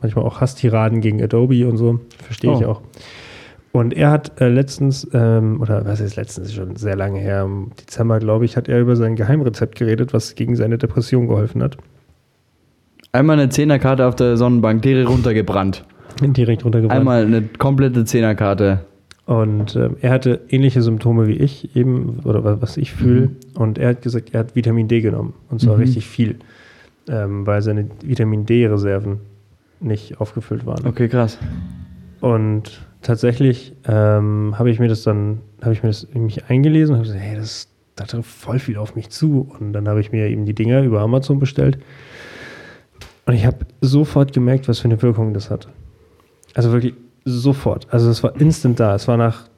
manchmal 0.00 0.24
auch 0.24 0.40
Hasstiraden 0.40 1.00
gegen 1.00 1.22
Adobe 1.22 1.66
und 1.68 1.76
so. 1.76 2.00
Verstehe 2.22 2.52
ich 2.54 2.64
Oh. 2.64 2.70
auch. 2.70 2.82
Und 3.72 3.92
er 3.94 4.10
hat 4.10 4.40
äh, 4.40 4.48
letztens, 4.48 5.06
ähm, 5.12 5.60
oder 5.60 5.84
was 5.84 6.00
ist 6.00 6.16
letztens, 6.16 6.48
ist 6.48 6.54
schon 6.54 6.76
sehr 6.76 6.96
lange 6.96 7.20
her, 7.20 7.42
im 7.42 7.70
Dezember, 7.78 8.18
glaube 8.18 8.46
ich, 8.46 8.56
hat 8.56 8.66
er 8.68 8.80
über 8.80 8.96
sein 8.96 9.14
Geheimrezept 9.14 9.76
geredet, 9.76 10.14
was 10.14 10.34
gegen 10.34 10.56
seine 10.56 10.78
Depression 10.78 11.28
geholfen 11.28 11.62
hat. 11.62 11.76
Einmal 13.12 13.38
eine 13.38 13.50
Zehnerkarte 13.50 14.06
auf 14.06 14.16
der 14.16 14.36
Sonnenbank, 14.38 14.82
direkt 14.82 15.08
runtergebrannt. 15.10 15.84
Direkt 16.20 16.64
runtergebrannt. 16.64 16.98
Einmal 17.00 17.24
eine 17.24 17.42
komplette 17.42 18.04
Zehnerkarte. 18.04 18.80
Und 19.26 19.76
ähm, 19.76 19.96
er 20.00 20.10
hatte 20.10 20.40
ähnliche 20.48 20.80
Symptome 20.82 21.26
wie 21.28 21.34
ich 21.34 21.76
eben, 21.76 22.20
oder 22.24 22.44
wa- 22.44 22.56
was 22.60 22.76
ich 22.78 22.92
fühle. 22.92 23.30
Und 23.54 23.76
er 23.78 23.90
hat 23.90 24.02
gesagt, 24.02 24.32
er 24.32 24.40
hat 24.40 24.56
Vitamin 24.56 24.88
D 24.88 25.00
genommen. 25.02 25.34
Und 25.50 25.60
zwar 25.60 25.74
Mhm. 25.76 25.82
richtig 25.82 26.06
viel. 26.06 26.36
ähm, 27.10 27.46
weil 27.46 27.62
seine 27.62 27.86
Vitamin 28.02 28.44
D-Reserven 28.44 29.20
nicht 29.80 30.20
aufgefüllt 30.20 30.66
waren. 30.66 30.86
Okay, 30.86 31.08
krass. 31.08 31.38
Und 32.20 32.82
tatsächlich 33.00 33.72
ähm, 33.86 34.54
habe 34.58 34.70
ich 34.70 34.78
mir 34.78 34.88
das 34.88 35.04
dann, 35.04 35.38
habe 35.62 35.72
ich 35.72 35.82
mir 35.82 35.88
das 35.88 36.04
in 36.04 36.24
mich 36.24 36.44
eingelesen 36.50 36.94
und 36.94 36.98
habe 36.98 37.06
gesagt, 37.08 37.24
hey, 37.24 37.36
das, 37.36 37.68
da 37.96 38.04
trifft 38.04 38.28
voll 38.30 38.58
viel 38.58 38.76
auf 38.76 38.94
mich 38.94 39.08
zu. 39.08 39.50
Und 39.58 39.72
dann 39.72 39.88
habe 39.88 40.00
ich 40.00 40.12
mir 40.12 40.26
eben 40.28 40.44
die 40.44 40.54
Dinger 40.54 40.82
über 40.82 41.00
Amazon 41.00 41.38
bestellt. 41.38 41.78
Und 43.24 43.32
ich 43.34 43.46
habe 43.46 43.58
sofort 43.80 44.32
gemerkt, 44.34 44.68
was 44.68 44.80
für 44.80 44.88
eine 44.88 45.00
Wirkung 45.00 45.32
das 45.32 45.50
hatte. 45.50 45.68
Also 46.58 46.72
wirklich 46.72 46.94
sofort. 47.24 47.86
Also 47.88 48.10
es 48.10 48.24
war 48.24 48.34
instant 48.40 48.80
da. 48.80 48.92
Es 48.96 49.06
war 49.06 49.16
nach, 49.16 49.48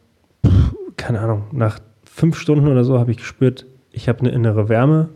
keine 0.98 1.20
Ahnung, 1.20 1.44
nach 1.50 1.78
fünf 2.04 2.38
Stunden 2.38 2.68
oder 2.68 2.84
so 2.84 2.98
habe 2.98 3.10
ich 3.10 3.16
gespürt, 3.16 3.64
ich 3.90 4.06
habe 4.06 4.20
eine 4.20 4.28
innere 4.28 4.68
Wärme. 4.68 5.08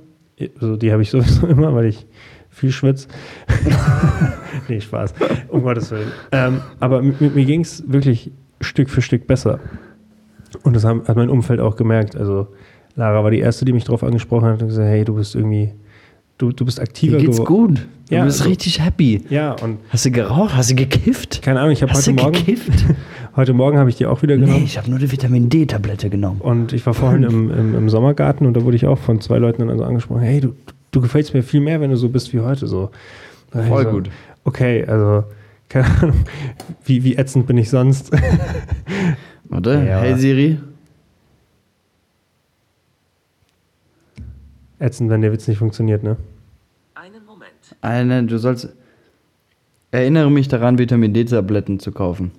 Also 0.59 0.79
die 0.79 0.93
habe 0.93 1.03
ich 1.03 1.11
sowieso 1.11 1.47
immer, 1.47 1.75
weil 1.75 1.85
ich 1.85 2.07
viel 2.49 2.73
schwitze. 2.73 3.09
nee, 4.69 4.81
Spaß. 4.81 5.13
Um 5.49 5.63
Gottes 5.63 5.91
Willen. 5.91 6.11
Ähm, 6.33 6.63
aber 6.81 7.03
mit, 7.03 7.21
mit 7.21 7.35
mir 7.35 7.45
ging 7.45 7.61
es 7.61 7.85
wirklich 7.87 8.33
Stück 8.63 8.89
für 8.89 9.03
Stück 9.03 9.27
besser. 9.27 9.61
Und 10.63 10.75
das 10.75 10.87
haben, 10.87 11.07
hat 11.07 11.17
mein 11.17 11.29
Umfeld 11.29 11.61
auch 11.61 11.77
gemerkt. 11.77 12.17
Also 12.17 12.49
Lara 12.97 13.23
war 13.23 13.31
die 13.31 13.41
Erste, 13.41 13.67
die 13.67 13.75
mich 13.75 13.85
darauf 13.85 14.05
angesprochen 14.05 14.49
hat 14.49 14.63
und 14.63 14.69
gesagt, 14.69 14.89
hey, 14.89 15.05
du 15.05 15.17
bist 15.17 15.35
irgendwie, 15.35 15.75
du, 16.39 16.53
du 16.53 16.65
bist 16.65 16.81
aktiver 16.81 17.19
Dir 17.19 17.27
geht's 17.27 17.39
geworden. 17.39 17.75
gut. 17.77 17.87
Du 18.09 18.15
Ja, 18.17 18.25
bist 18.25 18.41
also- 18.41 18.51
richtig 18.51 18.81
happy. 18.85 19.23
Ja, 19.31 19.53
und 19.53 19.79
Hast 19.89 20.05
du 20.05 20.11
geraucht? 20.11 20.55
Hast 20.55 20.71
du 20.71 20.75
gekifft? 20.75 21.41
keine 21.43 21.61
Ahnung, 21.61 21.73
ich 21.73 21.83
habe 21.83 21.93
Hast 21.93 22.07
heute 22.07 22.17
du 22.17 22.23
Morgen, 22.23 22.35
gekifft? 22.35 22.85
heute 23.37 23.53
Morgen 23.55 23.79
habe 23.79 23.89
ich 23.91 23.97
die 23.97 24.05
auch 24.07 24.23
wieder 24.23 24.37
nee, 24.37 24.45
genommen. 24.47 24.65
ich 24.65 24.77
habe 24.77 24.91
nur 24.91 24.99
die 24.99 25.11
Vitamin 25.11 25.49
D-Tablette 25.49 26.11
genommen. 26.11 26.41
Und 26.41 26.73
ich 26.73 26.85
war 26.85 26.93
vorhin 26.95 27.23
im, 27.23 27.51
im, 27.51 27.75
im 27.75 27.89
Sommergarten 27.89 28.47
und 28.47 28.55
da 28.55 28.63
wurde 28.65 28.77
ich 28.77 28.87
auch 28.87 28.99
von 28.99 29.21
zwei 29.21 29.39
Leuten 29.39 29.61
dann 29.61 29.71
also 29.71 29.85
angesprochen, 29.85 30.21
hey, 30.23 30.41
du, 30.41 30.55
du 30.91 31.01
gefällst 31.01 31.33
mir 31.35 31.43
viel 31.43 31.61
mehr, 31.61 31.81
wenn 31.81 31.91
du 31.91 31.97
so 31.97 32.09
bist 32.11 32.33
wie 32.35 32.41
heute. 32.41 32.67
So. 32.67 32.91
Voll 33.51 33.85
so, 33.85 33.91
gut. 33.91 34.11
Okay, 34.45 34.85
also, 34.87 35.25
keine 35.71 35.87
Ahnung, 36.03 36.17
wie, 36.85 37.03
wie 37.05 37.17
ätzend 37.17 37.47
bin 37.47 37.57
ich 37.57 37.71
sonst? 37.71 38.11
Warte, 39.49 39.71
Ja. 39.87 40.01
hey 40.01 40.17
Siri. 40.19 40.59
Ätzend, 44.85 45.11
wenn 45.11 45.23
der 45.23 45.33
Witz 45.33 45.49
nicht 45.49 45.59
funktioniert, 45.59 46.03
ne? 46.03 46.17
Einen 46.95 47.25
Moment. 47.25 47.53
Eine, 47.81 48.25
du 48.25 48.39
sollst. 48.39 48.69
Erinnere 49.91 50.31
mich 50.31 50.49
daran, 50.49 50.79
Vitamin 50.79 51.15
D-Tabletten 51.15 51.79
zu 51.79 51.93
kaufen. 51.93 52.33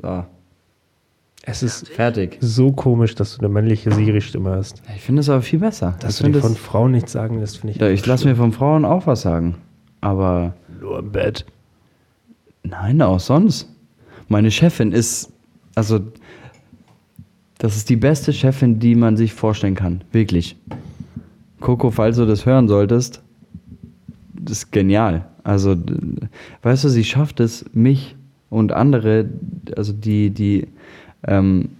So, 0.00 0.24
Es 1.42 1.62
ist 1.62 1.88
fertig. 1.88 2.38
so 2.40 2.72
komisch, 2.72 3.14
dass 3.14 3.34
du 3.36 3.40
eine 3.40 3.48
männliche 3.48 3.92
Siri-Stimme 3.92 4.50
hast. 4.50 4.82
Ich 4.94 5.02
finde 5.02 5.20
es 5.20 5.28
aber 5.28 5.42
viel 5.42 5.58
besser. 5.58 5.96
Dass 6.00 6.20
ich 6.20 6.26
du 6.26 6.32
dir 6.32 6.40
von 6.40 6.54
Frauen 6.56 6.92
nichts 6.92 7.12
sagen 7.12 7.38
lässt, 7.40 7.58
finde 7.58 7.74
ich. 7.74 7.80
Ja, 7.80 7.88
ich 7.88 8.04
lasse 8.06 8.26
mir 8.28 8.36
von 8.36 8.52
Frauen 8.52 8.84
auch 8.84 9.06
was 9.06 9.22
sagen. 9.22 9.56
Aber 10.00 10.54
nur 10.80 10.98
im 10.98 11.12
Bett. 11.12 11.44
nein, 12.62 13.00
auch 13.02 13.20
sonst. 13.20 13.68
Meine 14.28 14.50
Chefin 14.50 14.92
ist, 14.92 15.32
also, 15.74 16.00
das 17.58 17.76
ist 17.76 17.88
die 17.88 17.96
beste 17.96 18.32
Chefin, 18.32 18.78
die 18.78 18.94
man 18.94 19.16
sich 19.16 19.32
vorstellen 19.32 19.74
kann. 19.74 20.02
Wirklich. 20.12 20.56
Coco, 21.60 21.90
falls 21.90 22.16
du 22.16 22.26
das 22.26 22.44
hören 22.44 22.68
solltest, 22.68 23.22
das 24.34 24.58
ist 24.58 24.72
genial. 24.72 25.26
Also, 25.42 25.76
weißt 26.62 26.84
du, 26.84 26.88
sie 26.88 27.04
schafft 27.04 27.40
es, 27.40 27.64
mich 27.72 28.16
und 28.50 28.72
andere, 28.72 29.28
also 29.76 29.92
die, 29.92 30.30
die, 30.30 30.68
ähm, 31.26 31.70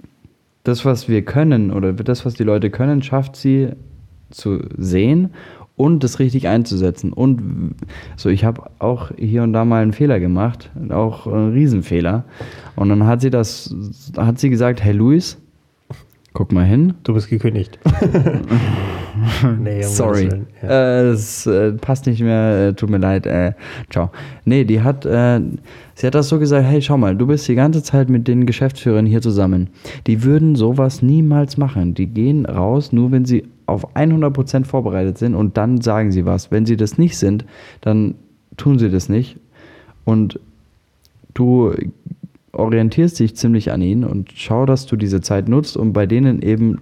das, 0.65 0.85
was 0.85 1.09
wir 1.09 1.23
können 1.23 1.71
oder 1.71 1.93
das, 1.93 2.25
was 2.25 2.35
die 2.35 2.45
Leute 2.45 2.71
können, 2.71 3.03
schafft 3.03 3.37
sie 3.37 3.71
zu 4.31 4.61
sehen 4.77 5.31
und 5.77 6.03
das 6.03 6.19
richtig 6.19 6.49
einzusetzen. 6.49 7.13
Und 7.13 7.75
so, 8.17 8.31
ich 8.31 8.45
habe 8.45 8.71
auch 8.79 9.11
hier 9.17 9.43
und 9.43 9.53
da 9.53 9.65
mal 9.65 9.83
einen 9.83 9.93
Fehler 9.93 10.19
gemacht, 10.19 10.71
auch 10.89 11.27
einen 11.27 11.53
Riesenfehler. 11.53 12.25
Und 12.75 12.89
dann 12.89 13.07
hat 13.07 13.21
sie 13.21 13.31
das, 13.31 13.75
hat 14.17 14.39
sie 14.39 14.51
gesagt, 14.51 14.83
hey 14.83 14.93
Luis, 14.93 15.39
guck 16.37 16.53
mal 16.53 16.67
hin, 16.67 16.93
Du 17.03 17.15
bist 17.15 17.31
gekündigt. 17.31 17.79
nee, 19.59 19.81
Sorry. 19.81 20.29
Ja. 20.63 20.69
Äh, 20.69 21.09
es 21.09 21.47
äh, 21.47 21.73
passt 21.73 22.05
nicht 22.05 22.21
mehr, 22.21 22.69
äh, 22.69 22.75
tut 22.75 22.91
mir 22.91 22.99
leid. 22.99 23.25
Äh, 23.25 23.55
ciao. 23.89 24.11
Nee, 24.45 24.65
die 24.65 24.83
hat, 24.83 25.07
äh, 25.07 25.41
sie 25.95 26.07
hat 26.07 26.15
das 26.15 26.29
so 26.29 26.39
gesagt, 26.39 26.67
hey, 26.67 26.83
schau 26.83 26.99
mal, 26.99 27.17
du 27.17 27.27
bist 27.27 27.49
die 27.49 27.55
ganze 27.55 27.83
Zeit 27.83 28.11
mit 28.11 28.29
den 28.29 28.45
Geschäftsführern 28.45 29.07
hier 29.07 29.23
zusammen. 29.23 29.71
Die 30.07 30.25
würden 30.25 30.57
sowas 30.57 31.01
niemals 31.01 31.57
machen. 31.57 31.95
Die 31.95 32.07
gehen 32.07 32.45
raus, 32.45 32.93
nur 32.93 33.13
wenn 33.13 33.25
sie 33.25 33.45
auf 33.65 33.97
100% 33.97 34.67
vorbereitet 34.67 35.17
sind 35.17 35.35
und 35.35 35.57
dann 35.57 35.81
sagen 35.81 36.13
sie 36.13 36.27
was. 36.27 36.51
Wenn 36.51 36.67
sie 36.67 36.77
das 36.77 36.99
nicht 36.99 37.17
sind, 37.17 37.47
dann 37.81 38.15
tun 38.59 38.79
sie 38.79 38.91
das 38.91 39.09
nicht. 39.09 39.39
Und 40.05 40.39
du 41.33 41.73
orientierst 42.59 43.19
dich 43.19 43.37
ziemlich 43.37 43.73
an 43.73 43.83
ihnen 43.83 44.05
und 44.05 44.33
schau, 44.35 44.67
dass 44.67 44.87
du 44.87 44.97
diese 44.97 45.21
Zeit 45.21 45.49
nutzt 45.49 45.77
und 45.77 45.93
bei 45.93 46.07
denen 46.07 46.43
eben 46.43 46.81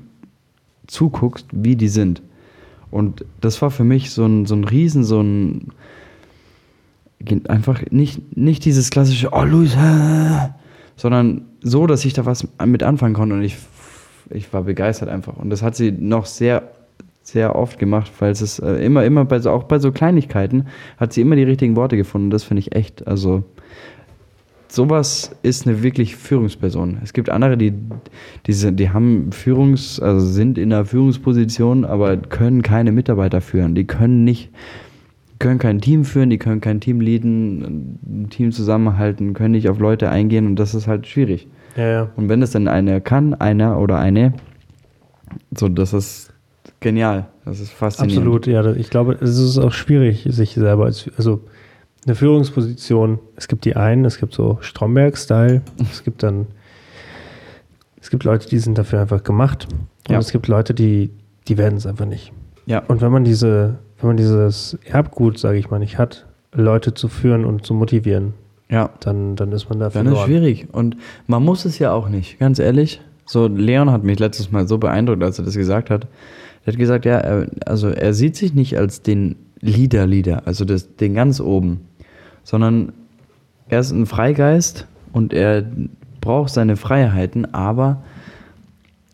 zuguckst, 0.87 1.47
wie 1.53 1.77
die 1.77 1.89
sind. 1.89 2.23
Und 2.91 3.25
das 3.41 3.61
war 3.61 3.71
für 3.71 3.85
mich 3.85 4.11
so 4.11 4.25
ein, 4.25 4.47
so 4.47 4.55
ein 4.55 4.65
Riesen, 4.65 5.05
so 5.05 5.21
ein 5.21 5.73
einfach 7.49 7.83
nicht, 7.91 8.37
nicht 8.37 8.65
dieses 8.65 8.91
klassische, 8.91 9.31
oh 9.33 9.45
Luis, 9.45 9.77
hä?" 9.77 10.51
sondern 10.97 11.43
so, 11.61 11.87
dass 11.87 12.05
ich 12.05 12.13
da 12.13 12.25
was 12.27 12.47
mit 12.65 12.83
anfangen 12.83 13.15
konnte 13.15 13.35
und 13.35 13.43
ich, 13.43 13.57
ich 14.31 14.53
war 14.53 14.63
begeistert 14.63 15.09
einfach. 15.09 15.37
Und 15.37 15.51
das 15.51 15.63
hat 15.63 15.75
sie 15.75 15.91
noch 15.91 16.27
sehr, 16.27 16.71
sehr 17.23 17.57
oft 17.57 17.79
gemacht, 17.79 18.13
weil 18.21 18.31
es 18.31 18.59
äh, 18.59 18.85
immer, 18.85 19.05
immer 19.05 19.25
bei 19.25 19.41
so, 19.41 19.51
auch 19.51 19.65
bei 19.65 19.79
so 19.79 19.91
Kleinigkeiten 19.91 20.67
hat 20.99 21.13
sie 21.13 21.23
immer 21.23 21.37
die 21.37 21.43
richtigen 21.43 21.75
Worte 21.77 21.97
gefunden. 21.97 22.31
Das 22.31 22.45
finde 22.45 22.61
ich 22.61 22.75
echt, 22.75 23.07
also 23.09 23.45
sowas 24.75 25.35
ist 25.43 25.67
eine 25.67 25.83
wirklich 25.83 26.17
Führungsperson. 26.17 26.99
Es 27.03 27.13
gibt 27.13 27.31
andere, 27.31 27.57
die, 27.57 27.73
die, 28.47 28.53
sind, 28.53 28.79
die 28.79 28.91
haben 28.91 29.33
Führungs, 29.33 30.01
also 30.01 30.25
sind 30.27 30.59
in 30.59 30.73
einer 30.73 30.85
Führungsposition, 30.85 31.85
aber 31.85 32.17
können 32.17 32.63
keine 32.63 32.93
Mitarbeiter 32.93 33.41
führen. 33.41 33.75
Die 33.75 33.87
können 33.87 34.25
nicht, 34.25 34.51
können 35.39 35.59
kein 35.59 35.81
Team 35.81 36.05
führen, 36.05 36.31
die 36.31 36.39
können 36.39 36.61
kein 36.61 36.81
Team 36.81 37.01
leaden, 37.01 37.99
ein 38.07 38.31
Team 38.31 38.53
zusammenhalten, 38.53 39.35
können 39.35 39.53
nicht 39.53 39.69
auf 39.69 39.79
Leute 39.79 40.11
eingehen 40.11 40.47
und 40.47 40.57
das 40.57 40.75
ist 40.75 40.87
halt 40.87 41.07
schwierig. 41.07 41.49
ja, 41.77 41.89
ja. 41.89 42.11
Und 42.17 42.29
wenn 42.29 42.43
es 42.43 42.51
dann 42.51 42.69
einer 42.69 43.01
kann, 43.01 43.35
einer 43.35 43.79
oder 43.79 43.99
eine, 43.99 44.35
so, 45.57 45.69
das 45.69 45.93
ist 45.93 46.33
genial. 46.81 47.27
Das 47.45 47.61
ist 47.61 47.73
faszinierend. 47.73 48.27
Absolut, 48.27 48.47
ja. 48.47 48.73
Ich 48.75 48.91
glaube, 48.91 49.19
es 49.21 49.39
ist 49.39 49.59
auch 49.59 49.73
schwierig, 49.73 50.27
sich 50.31 50.55
selber 50.55 50.85
als, 50.85 51.11
also 51.17 51.43
eine 52.07 52.14
Führungsposition, 52.14 53.19
es 53.37 53.49
gibt 53.49 53.64
die 53.64 53.77
einen, 53.77 54.05
es 54.05 54.19
gibt 54.19 54.35
so 54.35 54.59
Stromberg-Style, 54.61 55.62
es 55.90 56.05
gibt 56.05 56.23
dann, 56.23 56.47
es 58.01 58.11
gibt 58.11 58.25
Leute, 58.25 58.49
die 58.49 58.59
sind 58.59 58.77
dafür 58.79 59.01
einfach 59.01 59.23
gemacht 59.25 59.67
und 60.09 60.12
Ja. 60.12 60.19
es 60.19 60.31
gibt 60.33 60.49
Leute, 60.49 60.75
die, 60.75 61.11
die 61.49 61.57
werden 61.59 61.77
es 61.77 61.87
einfach 61.87 62.07
nicht. 62.07 62.33
Ja. 62.67 62.81
Und 62.88 63.01
wenn 63.01 63.12
man 63.12 63.25
diese, 63.25 63.77
wenn 64.01 64.09
man 64.09 64.17
dieses 64.17 64.79
Erbgut, 64.85 65.38
sage 65.38 65.59
ich 65.59 65.71
mal, 65.71 65.79
nicht 65.79 65.99
hat, 65.99 66.27
Leute 66.53 66.95
zu 66.95 67.09
führen 67.09 67.45
und 67.45 67.64
zu 67.67 67.75
motivieren, 67.75 68.35
Ja. 68.71 68.90
dann, 69.01 69.37
dann 69.37 69.53
ist 69.53 69.69
man 69.71 69.79
da 69.79 69.88
Dann 69.88 70.07
ist 70.07 70.11
verloren. 70.12 70.27
schwierig. 70.27 70.69
Und 70.73 70.97
man 71.27 71.43
muss 71.43 71.64
es 71.64 71.79
ja 71.79 71.93
auch 71.93 72.09
nicht, 72.09 72.38
ganz 72.38 72.59
ehrlich. 72.59 73.01
So, 73.27 73.47
Leon 73.47 73.90
hat 73.90 74.05
mich 74.05 74.19
letztes 74.19 74.53
Mal 74.53 74.69
so 74.69 74.77
beeindruckt, 74.79 75.23
als 75.23 75.38
er 75.38 75.45
das 75.47 75.55
gesagt 75.57 75.88
hat. 75.88 76.07
Er 76.67 76.73
hat 76.73 76.79
gesagt, 76.79 77.05
ja, 77.07 77.17
er, 77.19 77.47
also 77.67 77.88
er 77.88 78.12
sieht 78.14 78.37
sich 78.37 78.55
nicht 78.55 78.77
als 78.79 79.01
den 79.03 79.37
Leader-Leader, 79.61 80.43
also 80.47 80.64
das, 80.67 80.95
den 80.97 81.14
ganz 81.14 81.40
oben, 81.40 81.81
sondern 82.45 82.93
er 83.69 83.81
ist 83.81 83.91
ein 83.91 84.07
Freigeist 84.07 84.87
und 85.13 85.33
er 85.33 85.65
braucht 86.21 86.51
seine 86.51 86.77
Freiheiten, 86.77 87.53
aber 87.53 88.03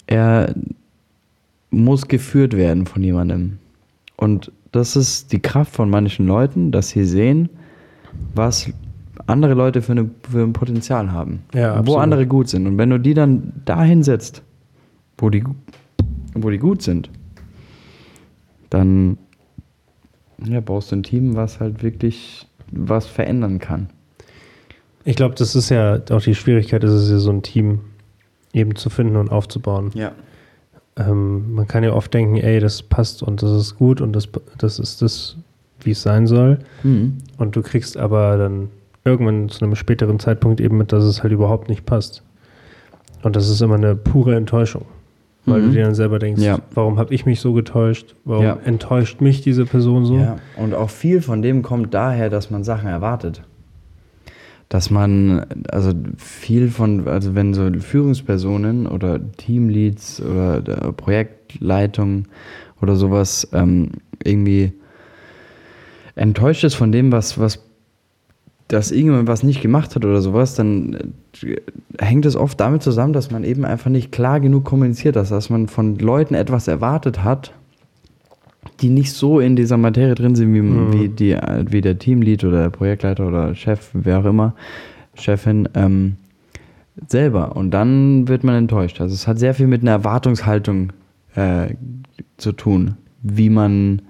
er 0.07 0.55
muss 1.71 2.09
geführt 2.09 2.57
werden 2.57 2.87
von 2.87 3.03
jemandem. 3.03 3.59
Und 4.17 4.53
das 4.73 4.97
ist 4.97 5.33
die 5.33 5.41
Kraft 5.41 5.73
von 5.75 5.89
manchen 5.89 6.27
Leuten, 6.27 6.73
dass 6.73 6.91
sie 6.91 7.05
sehen, 7.05 7.49
was 8.35 8.71
andere 9.27 9.55
Leute 9.55 9.83
für, 9.83 9.93
eine, 9.93 10.11
für 10.29 10.43
ein 10.43 10.53
Potenzial 10.53 11.13
haben. 11.13 11.41
Ja, 11.55 11.87
wo 11.87 11.97
andere 11.97 12.27
gut 12.27 12.49
sind. 12.49 12.67
Und 12.67 12.79
wenn 12.79 12.91
du 12.91 12.99
die 12.99 13.15
dann 13.15 13.53
dahin 13.65 14.03
setzt, 14.03 14.43
wo 15.19 15.31
die, 15.31 15.45
wo 16.35 16.51
die 16.51 16.59
gut 16.59 16.83
sind, 16.83 17.11
dann 18.69 19.19
ja, 20.45 20.61
baust 20.61 20.91
du 20.91 20.97
ein 20.97 21.03
Team, 21.03 21.37
was 21.37 21.61
halt 21.61 21.83
wirklich 21.83 22.47
was 22.73 23.07
verändern 23.07 23.59
kann. 23.59 23.91
Ich 25.05 25.17
glaube, 25.17 25.35
das 25.35 25.55
ist 25.55 25.71
ja 25.71 26.01
auch 26.11 26.23
die 26.23 26.35
Schwierigkeit, 26.35 26.85
ist 26.85 26.93
es 26.93 27.11
ja 27.11 27.19
so 27.19 27.31
ein 27.31 27.43
Team 27.43 27.81
eben 28.53 28.75
zu 28.77 28.91
finden 28.91 29.17
und 29.17 29.31
aufzubauen. 29.31 29.91
Ja. 29.95 30.13
Ähm, 30.97 31.55
man 31.55 31.67
kann 31.67 31.85
ja 31.85 31.93
oft 31.93 32.13
denken, 32.13 32.37
ey, 32.37 32.61
das 32.61 32.83
passt 32.83 33.23
und 33.23 33.43
das 33.43 33.51
ist 33.53 33.77
gut 33.77 34.01
und 34.01 34.13
das, 34.13 34.29
das 34.59 34.79
ist 34.79 35.03
das, 35.03 35.37
wie 35.81 35.93
es 35.93 36.03
sein 36.03 36.27
soll. 36.27 36.59
Mhm. 36.83 37.19
Und 37.39 37.57
du 37.57 37.63
kriegst 37.63 37.97
aber 37.97 38.37
dann 38.37 38.69
irgendwann 39.05 39.49
zu 39.49 39.65
einem 39.65 39.77
späteren 39.77 40.19
Zeitpunkt 40.19 40.61
eben 40.61 40.77
mit, 40.77 40.93
dass 40.93 41.05
es 41.05 41.23
halt 41.23 41.33
überhaupt 41.33 41.69
nicht 41.69 41.87
passt. 41.87 42.23
Und 43.23 43.37
das 43.37 43.49
ist 43.49 43.61
immer 43.63 43.77
eine 43.77 43.97
pure 43.97 44.37
Enttäuschung. 44.37 44.85
Weil 45.47 45.63
Mhm. 45.63 45.67
du 45.67 45.73
dir 45.73 45.85
dann 45.85 45.95
selber 45.95 46.19
denkst, 46.19 46.43
Ja. 46.43 46.59
warum 46.75 46.99
habe 46.99 47.15
ich 47.15 47.27
mich 47.27 47.41
so 47.41 47.53
getäuscht? 47.53 48.15
Warum 48.25 48.45
Ja. 48.45 48.59
enttäuscht 48.65 49.21
mich 49.21 49.41
diese 49.41 49.65
Person 49.65 50.05
so? 50.05 50.19
Ja, 50.19 50.37
und 50.57 50.75
auch 50.75 50.91
viel 50.91 51.23
von 51.23 51.43
dem 51.43 51.63
kommt 51.63 51.95
daher, 51.95 52.31
dass 52.31 52.51
man 52.51 52.63
Sachen 52.65 52.89
erwartet. 52.89 53.43
Dass 54.69 54.91
man, 54.91 55.47
also 55.71 55.93
viel 56.17 56.69
von, 56.69 57.09
also 57.09 57.35
wenn 57.35 57.55
so 57.55 57.69
Führungspersonen 57.81 58.87
oder 58.87 59.19
Teamleads 59.37 60.23
oder 60.23 60.59
äh, 60.59 60.93
Projektleitung 60.93 62.27
oder 62.81 62.95
sowas 62.95 63.49
ähm, 63.53 63.89
irgendwie 64.23 64.73
enttäuscht 66.15 66.65
ist 66.65 66.75
von 66.75 66.93
dem, 66.93 67.11
was, 67.13 67.39
was, 67.39 67.65
dass 68.73 68.93
irgendjemand 68.93 69.27
was 69.29 69.43
nicht 69.43 69.61
gemacht 69.61 69.95
hat 69.97 70.05
oder 70.05 70.21
sowas, 70.23 70.55
dann 70.55 71.13
äh, 71.43 71.57
hängt 71.99 72.25
es 72.25 72.37
oft 72.37 72.59
damit 72.61 72.83
zusammen, 72.83 73.13
dass 73.13 73.31
man 73.31 73.43
eben 73.45 73.65
einfach 73.65 73.91
nicht 73.91 74.13
klar 74.13 74.39
genug 74.41 74.65
kommuniziert 74.65 75.17
hat, 75.17 75.31
dass 75.31 75.51
man 75.51 75.67
von 75.69 75.99
Leuten 75.99 76.35
etwas 76.35 76.69
erwartet 76.69 77.25
hat, 77.25 77.53
die 78.81 78.89
nicht 78.89 79.13
so 79.13 79.41
in 79.41 79.57
dieser 79.57 79.77
Materie 79.77 80.15
drin 80.15 80.35
sind 80.37 80.55
wie, 80.55 80.61
Mhm. 80.63 80.93
wie, 80.93 81.09
die, 81.09 81.37
wie 81.69 81.81
der 81.81 81.99
Teamlead 81.99 82.45
oder 82.45 82.63
der 82.63 82.71
Projektleiter 82.71 83.27
oder 83.27 83.55
Chef, 83.55 83.91
wer 83.93 84.21
auch 84.21 84.25
immer, 84.25 84.55
Chefin, 85.15 85.69
ähm, 85.75 86.17
selber. 87.09 87.57
Und 87.57 87.73
dann 87.73 88.29
wird 88.29 88.45
man 88.45 88.55
enttäuscht. 88.55 89.01
Also 89.01 89.15
es 89.15 89.27
hat 89.27 89.39
sehr 89.39 89.55
viel 89.55 89.67
mit 89.67 89.83
einer 89.83 89.93
Erwartungshaltung 89.93 90.93
äh, 91.35 91.75
zu 92.37 92.53
tun, 92.53 92.97
wie 93.23 93.51
man, 93.51 94.03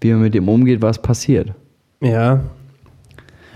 wie 0.00 0.12
man 0.12 0.22
mit 0.22 0.34
dem 0.34 0.48
umgeht, 0.48 0.80
was 0.80 1.02
passiert. 1.02 1.52
Ja, 2.00 2.40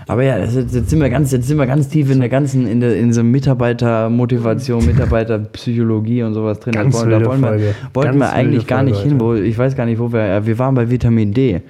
Aber 0.07 0.23
ja, 0.23 0.37
das 0.37 0.55
jetzt, 0.55 0.89
sind 0.89 1.01
wir 1.01 1.09
ganz, 1.09 1.31
jetzt 1.31 1.47
sind 1.47 1.57
wir 1.57 1.65
ganz 1.65 1.89
tief 1.89 2.11
in 2.11 2.19
der 2.19 2.29
ganzen, 2.29 2.67
in 2.67 2.79
der 2.79 2.95
in 2.97 3.11
so 3.11 3.23
Mitarbeitermotivation, 3.23 4.85
Mitarbeiterpsychologie 4.85 6.23
und 6.23 6.33
sowas 6.33 6.59
drin. 6.59 6.73
Ganz 6.73 6.95
da 6.95 7.01
wollen, 7.01 7.19
da 7.19 7.25
wollen 7.25 7.41
wir, 7.41 7.75
wollten 7.93 8.19
Ganz 8.19 8.31
wir 8.31 8.33
eigentlich 8.33 8.67
gar 8.67 8.83
nicht 8.83 8.97
Folge 8.97 9.09
hin, 9.09 9.19
wo, 9.19 9.33
ich 9.33 9.57
weiß 9.57 9.75
gar 9.75 9.85
nicht, 9.85 9.99
wo 9.99 10.11
wir, 10.11 10.21
äh, 10.21 10.45
wir 10.45 10.59
waren 10.59 10.75
bei 10.75 10.89
Vitamin 10.89 11.33
D. 11.33 11.61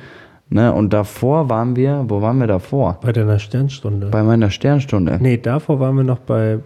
Ne? 0.50 0.71
Und 0.74 0.93
davor 0.93 1.50
waren 1.50 1.76
wir, 1.76 2.06
wo 2.08 2.21
waren 2.21 2.38
wir 2.38 2.48
davor? 2.48 3.00
bei 3.02 3.12
deiner 3.12 3.39
Sternstunde. 3.39 4.08
Bei 4.08 4.24
meiner 4.24 4.50
Sternstunde. 4.50 5.17
nee, 5.21 5.38
davor 5.38 5.80
waren 5.80 5.95
wir 5.95 6.04
noch 6.04 6.19
bei 6.19 6.60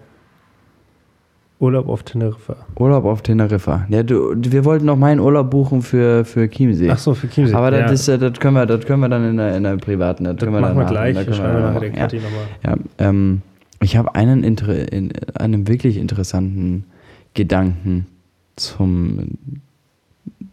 Urlaub 1.59 1.89
auf 1.89 2.03
Teneriffa. 2.03 2.55
Urlaub 2.77 3.03
auf 3.03 3.21
Teneriffa. 3.21 3.85
Ja, 3.89 4.01
du, 4.01 4.33
wir 4.35 4.63
wollten 4.63 4.85
noch 4.85 4.95
meinen 4.95 5.19
Urlaub 5.19 5.49
buchen 5.49 5.81
für, 5.81 6.23
für 6.23 6.49
Chiemsee. 6.49 6.89
Ach 6.89 6.97
so, 6.97 7.13
für 7.13 7.27
Chiemsee. 7.29 7.53
Aber 7.53 7.69
das, 7.71 8.07
ja. 8.07 8.13
ist, 8.13 8.21
das, 8.21 8.39
können 8.39 8.55
wir, 8.55 8.65
das 8.65 8.85
können 8.85 9.01
wir 9.01 9.09
dann 9.09 9.29
in 9.29 9.37
der, 9.37 9.57
in 9.57 9.63
der 9.63 9.75
privaten. 9.75 10.23
Das, 10.23 10.37
das 10.37 10.45
können 10.45 10.55
wir 10.55 10.61
machen 10.61 10.77
wir 10.77 10.85
gleich. 10.85 11.15
da 11.15 11.21
Ich 11.21 11.27
können 11.27 11.39
wir 11.39 11.59
nachher 11.59 11.79
der. 11.81 11.91
Ja. 11.91 12.05
Nochmal. 12.05 12.47
Ja, 12.63 13.07
ähm, 13.09 13.41
ich 13.81 13.97
habe 13.97 14.15
einen, 14.15 14.43
in, 14.43 15.11
einen 15.35 15.67
wirklich 15.67 15.97
interessanten 15.97 16.85
Gedanken 17.33 18.07
zum 18.55 19.37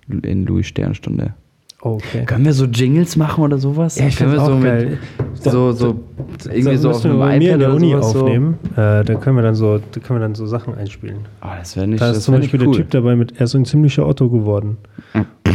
in 0.08 0.46
Louis 0.46 0.66
Sternstunde. 0.66 1.34
Okay. 1.94 2.24
Können 2.24 2.44
wir 2.44 2.52
so 2.52 2.64
Jingles 2.64 3.16
machen 3.16 3.44
oder 3.44 3.58
sowas? 3.58 3.96
Ja, 3.96 4.08
ich 4.08 4.16
können 4.16 4.32
wir 4.32 4.40
so 4.40 4.52
auch 4.52 4.58
mit 4.58 4.64
geil. 4.64 4.98
so, 5.34 5.70
so 5.72 6.00
irgendwie 6.50 6.76
so 6.76 6.90
auf 6.90 7.04
einem 7.04 7.14
wir 7.18 7.20
bei 7.26 7.38
mir 7.38 7.50
in 7.54 7.60
iPad 7.60 7.60
der 7.60 7.74
Uni 7.74 7.90
sowas 7.92 8.10
so. 8.12 8.20
aufnehmen. 8.22 8.58
Äh, 8.72 9.04
da 9.04 9.14
können 9.14 9.36
wir 9.36 9.42
dann 9.42 9.54
so, 9.54 9.78
da 9.78 10.00
können 10.00 10.18
wir 10.18 10.22
dann 10.22 10.34
so 10.34 10.46
Sachen 10.46 10.74
einspielen. 10.74 11.18
Oh, 11.42 11.46
das 11.56 11.76
wäre 11.76 11.86
nicht, 11.86 12.00
Da 12.00 12.08
ist 12.10 12.16
das 12.16 12.24
zum 12.24 12.34
wär 12.34 12.40
Beispiel 12.40 12.60
cool. 12.62 12.72
der 12.72 12.82
Typ 12.82 12.90
dabei 12.90 13.14
mit, 13.14 13.34
er 13.38 13.44
ist 13.44 13.52
so 13.52 13.58
ein 13.58 13.64
ziemlicher 13.64 14.06
Otto 14.06 14.28
geworden. 14.28 14.78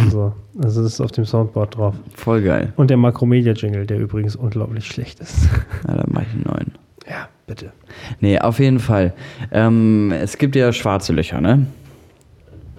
so, 0.10 0.32
also 0.64 0.84
das 0.84 0.94
ist 0.94 1.02
auf 1.02 1.12
dem 1.12 1.26
Soundboard 1.26 1.76
drauf. 1.76 1.96
Voll 2.16 2.42
geil. 2.44 2.72
Und 2.78 2.90
der 2.90 2.98
Makromedia-Jingle, 2.98 3.86
der 3.86 4.00
übrigens 4.00 4.36
unglaublich 4.38 4.86
schlecht 4.88 5.20
ist. 5.20 5.50
Ja, 5.88 5.96
dann 5.96 6.08
mach 6.12 6.22
ich 6.22 6.34
einen 6.34 6.44
neuen. 6.48 6.72
ja, 7.10 7.28
bitte. 7.48 7.72
Nee, 8.22 8.40
auf 8.40 8.60
jeden 8.60 8.80
Fall. 8.80 9.14
Ähm, 9.52 10.14
es 10.14 10.38
gibt 10.38 10.56
ja 10.56 10.72
schwarze 10.72 11.12
Löcher, 11.12 11.42
ne? 11.42 11.66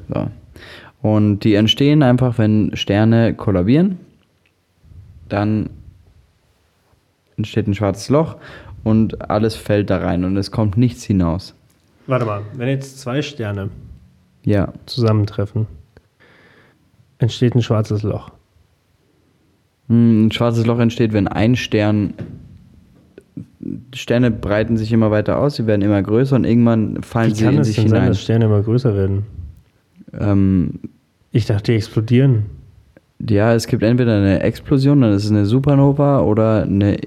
So. 0.08 0.26
Und 1.02 1.40
die 1.40 1.54
entstehen 1.54 2.02
einfach, 2.02 2.38
wenn 2.38 2.70
Sterne 2.76 3.34
kollabieren. 3.34 3.98
Dann 5.28 5.70
entsteht 7.36 7.66
ein 7.66 7.74
schwarzes 7.74 8.08
Loch 8.08 8.36
und 8.84 9.28
alles 9.30 9.56
fällt 9.56 9.90
da 9.90 9.98
rein 9.98 10.24
und 10.24 10.36
es 10.36 10.50
kommt 10.50 10.76
nichts 10.76 11.02
hinaus. 11.02 11.54
Warte 12.06 12.24
mal, 12.24 12.42
wenn 12.54 12.68
jetzt 12.68 13.00
zwei 13.00 13.20
Sterne 13.22 13.70
Ja. 14.44 14.72
zusammentreffen, 14.86 15.66
entsteht 17.18 17.54
ein 17.54 17.62
schwarzes 17.62 18.02
Loch. 18.02 18.30
Hm, 19.88 20.26
Ein 20.26 20.32
schwarzes 20.32 20.66
Loch 20.66 20.78
entsteht, 20.78 21.12
wenn 21.12 21.26
ein 21.26 21.56
Stern. 21.56 22.14
Sterne 23.94 24.30
breiten 24.30 24.76
sich 24.76 24.92
immer 24.92 25.10
weiter 25.10 25.38
aus, 25.38 25.56
sie 25.56 25.66
werden 25.66 25.82
immer 25.82 26.02
größer 26.02 26.36
und 26.36 26.44
irgendwann 26.44 27.02
fallen 27.02 27.30
Wie 27.30 27.34
sie 27.34 27.44
kann 27.44 27.54
in 27.54 27.60
es 27.60 27.66
sich 27.68 27.76
denn 27.76 27.88
sein, 27.88 27.96
hinein. 28.00 28.08
dass 28.10 28.20
Sterne 28.22 28.44
immer 28.46 28.62
größer 28.62 28.94
werden? 28.94 29.24
Ähm, 30.18 30.80
Ich 31.32 31.46
dachte, 31.46 31.72
die 31.72 31.76
explodieren. 31.76 32.46
Ja, 33.28 33.54
es 33.54 33.66
gibt 33.66 33.82
entweder 33.82 34.16
eine 34.16 34.40
Explosion, 34.40 35.00
dann 35.00 35.12
ist 35.12 35.24
es 35.24 35.30
eine 35.30 35.46
Supernova 35.46 36.20
oder 36.20 36.62
eine 36.62 36.98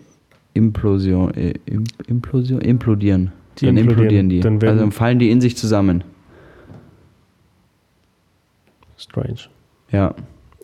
Implosion. 0.54 1.34
Äh, 1.34 1.54
Im, 1.65 1.84
Implosion? 2.08 2.62
Implodieren. 2.62 3.32
Die 3.58 3.65
dann 3.65 3.78
implodieren. 3.78 4.30
implodieren 4.30 4.30
die. 4.30 4.39
Dann 4.39 4.70
also 4.70 4.80
dann 4.82 4.91
fallen 4.91 5.20
die 5.20 5.30
in 5.30 5.41
sich 5.41 5.58
zusammen. 5.58 6.04
Strange. 8.98 9.50
Ja. 9.91 10.15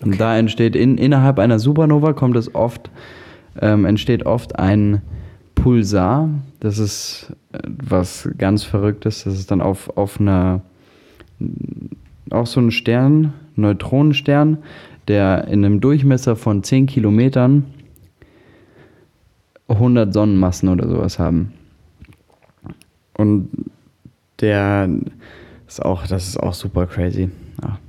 Und 0.04 0.20
da 0.20 0.38
entsteht 0.38 0.76
in, 0.76 0.98
innerhalb 0.98 1.38
einer 1.38 1.60
Supernova 1.60 2.14
kommt 2.14 2.36
es 2.36 2.56
oft, 2.56 2.90
ähm, 3.60 3.86
entsteht 3.86 4.26
oft 4.26 4.58
ein 4.58 5.02
Pulsar. 5.54 6.30
Das 6.60 6.80
ist 6.80 7.34
äh, 7.52 7.60
was 7.66 8.30
ganz 8.38 8.64
Verrücktes. 8.64 9.26
Das 9.26 9.36
ist 9.36 9.52
dann 9.52 9.62
auf, 9.62 9.96
auf 9.96 10.20
einer 10.20 10.62
auch 12.34 12.48
so 12.48 12.60
ein 12.60 12.72
Stern, 12.72 13.34
Neutronenstern, 13.56 14.58
der 15.08 15.48
in 15.48 15.66
einem 15.66 15.82
Durchmesser 15.82 16.36
von 16.36 16.64
10 16.64 16.86
Kilometern 16.86 17.66
100 19.68 20.14
Sonnenmassen 20.14 20.70
oder 20.70 20.88
sowas 20.88 21.20
haben. 21.20 21.54
Und 23.14 23.50
der 24.40 24.90
ist 25.68 25.84
auch, 25.84 26.08
das 26.08 26.28
ist 26.28 26.38
auch 26.38 26.54
super 26.54 26.88
crazy. 26.88 27.30
Ja. 27.62 27.80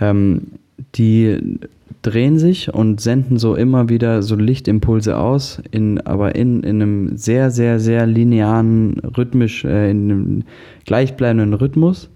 Ähm, 0.00 0.52
die 0.94 1.58
drehen 2.02 2.38
sich 2.38 2.72
und 2.72 3.00
senden 3.00 3.38
so 3.38 3.54
immer 3.54 3.88
wieder 3.88 4.22
so 4.22 4.36
Lichtimpulse 4.36 5.16
aus, 5.16 5.62
in, 5.70 6.00
aber 6.02 6.34
in, 6.34 6.62
in 6.62 6.82
einem 6.82 7.16
sehr, 7.16 7.50
sehr, 7.50 7.80
sehr 7.80 8.06
linearen, 8.06 9.00
rhythmisch, 9.16 9.64
äh, 9.64 9.90
in 9.90 10.10
einem 10.10 10.44
gleichbleibenden 10.84 11.54
Rhythmus. 11.54 12.10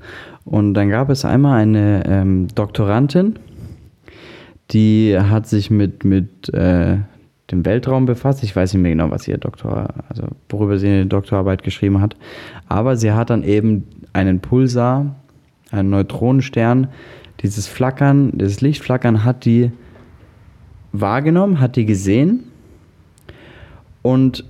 Und 0.45 0.75
dann 0.75 0.88
gab 0.88 1.11
es 1.11 1.25
einmal 1.25 1.61
eine 1.61 2.03
ähm, 2.07 2.49
Doktorandin, 2.55 3.38
die 4.71 5.16
hat 5.18 5.47
sich 5.47 5.71
mit, 5.71 6.05
mit 6.05 6.53
äh, 6.55 6.99
dem 7.51 7.64
Weltraum 7.64 8.07
befasst. 8.07 8.42
Ich 8.42 8.57
weiß 8.57 8.73
nicht 8.73 8.83
mehr 8.83 8.92
genau, 8.92 9.11
was 9.11 9.29
ihr 9.29 9.38
Doktor, 9.38 9.88
also 10.09 10.25
worüber 10.49 10.79
sie 10.79 10.88
eine 10.88 11.07
Doktorarbeit 11.07 11.62
geschrieben 11.62 12.01
hat. 12.01 12.16
Aber 12.68 12.97
sie 12.97 13.12
hat 13.12 13.31
dann 13.31 13.45
eben 13.45 13.85
einen 14.12 14.40
Pulsar, 14.40 15.14
einen 15.71 15.90
Neutronenstern, 15.90 16.88
dieses 17.42 17.66
Flackern, 17.66 18.33
dieses 18.38 18.61
Lichtflackern 18.61 19.24
hat 19.24 19.44
die 19.44 19.70
wahrgenommen, 20.92 21.61
hat 21.61 21.76
die 21.76 21.87
gesehen 21.87 22.44
und 24.02 24.44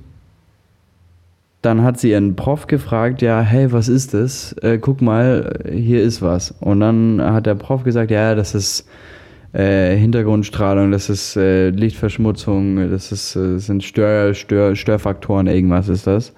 dann 1.63 1.83
hat 1.83 2.01
sie 2.01 2.11
ihren 2.11 2.35
Prof 2.35 2.67
gefragt, 2.67 3.23
ja, 3.23 3.41
hey, 3.41 3.71
was 3.71 3.89
ist 3.89 4.15
das? 4.15 4.53
Äh, 4.63 4.79
guck 4.79 5.01
mal, 5.01 5.61
hier 5.73 6.03
ist 6.03 6.21
was. 6.21 6.51
Und 6.59 6.81
dann 6.81 7.23
hat 7.23 7.47
der 7.47 7.55
Prof 7.55 7.85
gesagt, 7.85 8.11
ja, 8.11 8.35
das 8.35 8.57
ist 8.57 8.89
äh, 9.53 9.97
Hintergrundstrahlung, 9.97 10.91
das 10.91 11.09
ist 11.09 11.37
äh, 11.37 11.71
Lichtverschmutzung, 11.71 12.91
das 12.91 13.13
ist, 13.13 13.37
äh, 13.37 13.59
sind 13.59 13.85
Stör, 13.85 14.35
Stör, 14.35 14.75
Störfaktoren, 14.75 15.47
irgendwas 15.47 15.89
ist 15.89 16.07
das. 16.07 16.35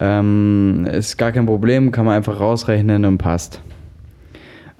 Ähm, 0.00 0.86
ist 0.90 1.16
gar 1.18 1.30
kein 1.30 1.46
Problem, 1.46 1.92
kann 1.92 2.06
man 2.06 2.16
einfach 2.16 2.40
rausrechnen 2.40 3.04
und 3.04 3.18
passt. 3.18 3.62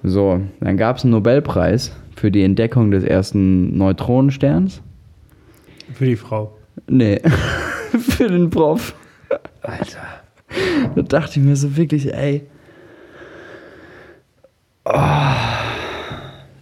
So, 0.03 0.39
dann 0.61 0.77
gab 0.77 0.97
es 0.97 1.03
einen 1.03 1.11
Nobelpreis 1.11 1.91
für 2.15 2.31
die 2.31 2.43
Entdeckung 2.43 2.91
des 2.91 3.03
ersten 3.03 3.77
Neutronensterns. 3.77 4.81
Für 5.93 6.05
die 6.05 6.15
Frau. 6.15 6.53
Nee, 6.87 7.21
für 7.99 8.27
den 8.27 8.49
Prof. 8.49 8.95
Alter. 9.61 9.99
Da 10.95 11.01
dachte 11.01 11.39
ich 11.39 11.45
mir 11.45 11.55
so 11.55 11.75
wirklich, 11.75 12.13
ey. 12.13 12.43
Oh, 14.85 14.93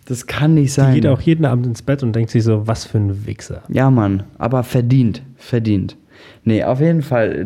das 0.06 0.26
kann 0.26 0.56
nicht 0.56 0.66
Die 0.68 0.82
sein. 0.82 0.96
geht 0.96 1.08
auch 1.08 1.22
jeden 1.22 1.46
Abend 1.46 1.66
ins 1.66 1.82
Bett 1.82 2.04
und 2.04 2.14
denkt 2.14 2.32
sich 2.32 2.44
so, 2.44 2.68
was 2.68 2.86
für 2.86 2.98
ein 2.98 3.26
Wichser. 3.26 3.62
Ja, 3.70 3.90
Mann, 3.92 4.24
aber 4.38 4.64
verdient, 4.64 5.22
verdient. 5.38 5.96
Nee, 6.44 6.64
auf 6.64 6.80
jeden 6.80 7.04
Fall, 7.04 7.46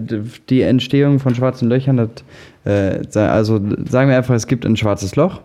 die 0.49 0.61
Entstehung 0.61 1.19
von 1.19 1.35
schwarzen 1.35 1.67
Löchern, 1.69 1.97
das, 1.97 3.15
äh, 3.15 3.19
also 3.19 3.59
sagen 3.89 4.09
wir 4.09 4.17
einfach, 4.17 4.35
es 4.35 4.47
gibt 4.47 4.65
ein 4.65 4.77
schwarzes 4.77 5.15
Loch 5.15 5.41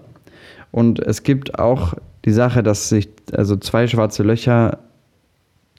und 0.73 0.99
es 0.99 1.23
gibt 1.23 1.59
auch 1.59 1.95
die 2.25 2.33
Sache, 2.33 2.63
dass 2.63 2.89
sich 2.89 3.09
also 3.33 3.57
zwei 3.57 3.87
schwarze 3.87 4.23
Löcher 4.23 4.79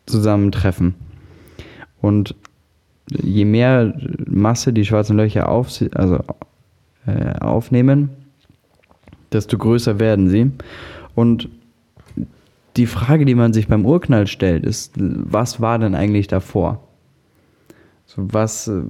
zusammentreffen. 0.06 0.96
Und 2.02 2.36
je 3.10 3.46
mehr 3.46 3.94
Masse 4.26 4.74
die 4.74 4.86
schwarzen 4.86 5.18
Löcher 5.18 5.50
auf, 5.50 5.70
also, 5.94 6.20
äh, 7.06 7.34
aufnehmen, 7.40 8.10
desto 9.32 9.58
größer 9.58 10.00
werden 10.00 10.30
sie. 10.30 10.52
Und 11.16 11.50
die 12.76 12.86
Frage, 12.86 13.26
die 13.26 13.36
man 13.36 13.54
sich 13.54 13.68
beim 13.68 13.86
Urknall 13.86 14.28
stellt, 14.28 14.66
ist, 14.66 14.94
was 14.98 15.60
war 15.62 15.80
denn 15.80 15.96
eigentlich 15.96 16.28
davor? 16.28 16.84
So 18.06 18.24
was 18.32 18.68
äh, 18.68 18.84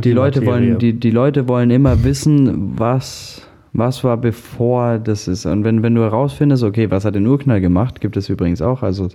die 0.00 0.12
Leute 0.12 0.44
wollen, 0.44 0.78
die, 0.78 0.94
die 0.94 1.10
Leute 1.10 1.48
wollen 1.48 1.70
immer 1.70 2.04
wissen, 2.04 2.78
was, 2.78 3.47
was 3.72 4.04
war 4.04 4.16
bevor 4.16 4.98
das 4.98 5.28
ist. 5.28 5.46
Und 5.46 5.64
wenn, 5.64 5.82
wenn 5.82 5.94
du 5.94 6.02
herausfindest, 6.02 6.62
okay, 6.62 6.90
was 6.90 7.04
hat 7.04 7.14
den 7.14 7.26
Urknall 7.26 7.60
gemacht, 7.60 8.00
gibt 8.00 8.16
es 8.16 8.28
übrigens 8.28 8.62
auch. 8.62 8.82
Also 8.82 9.08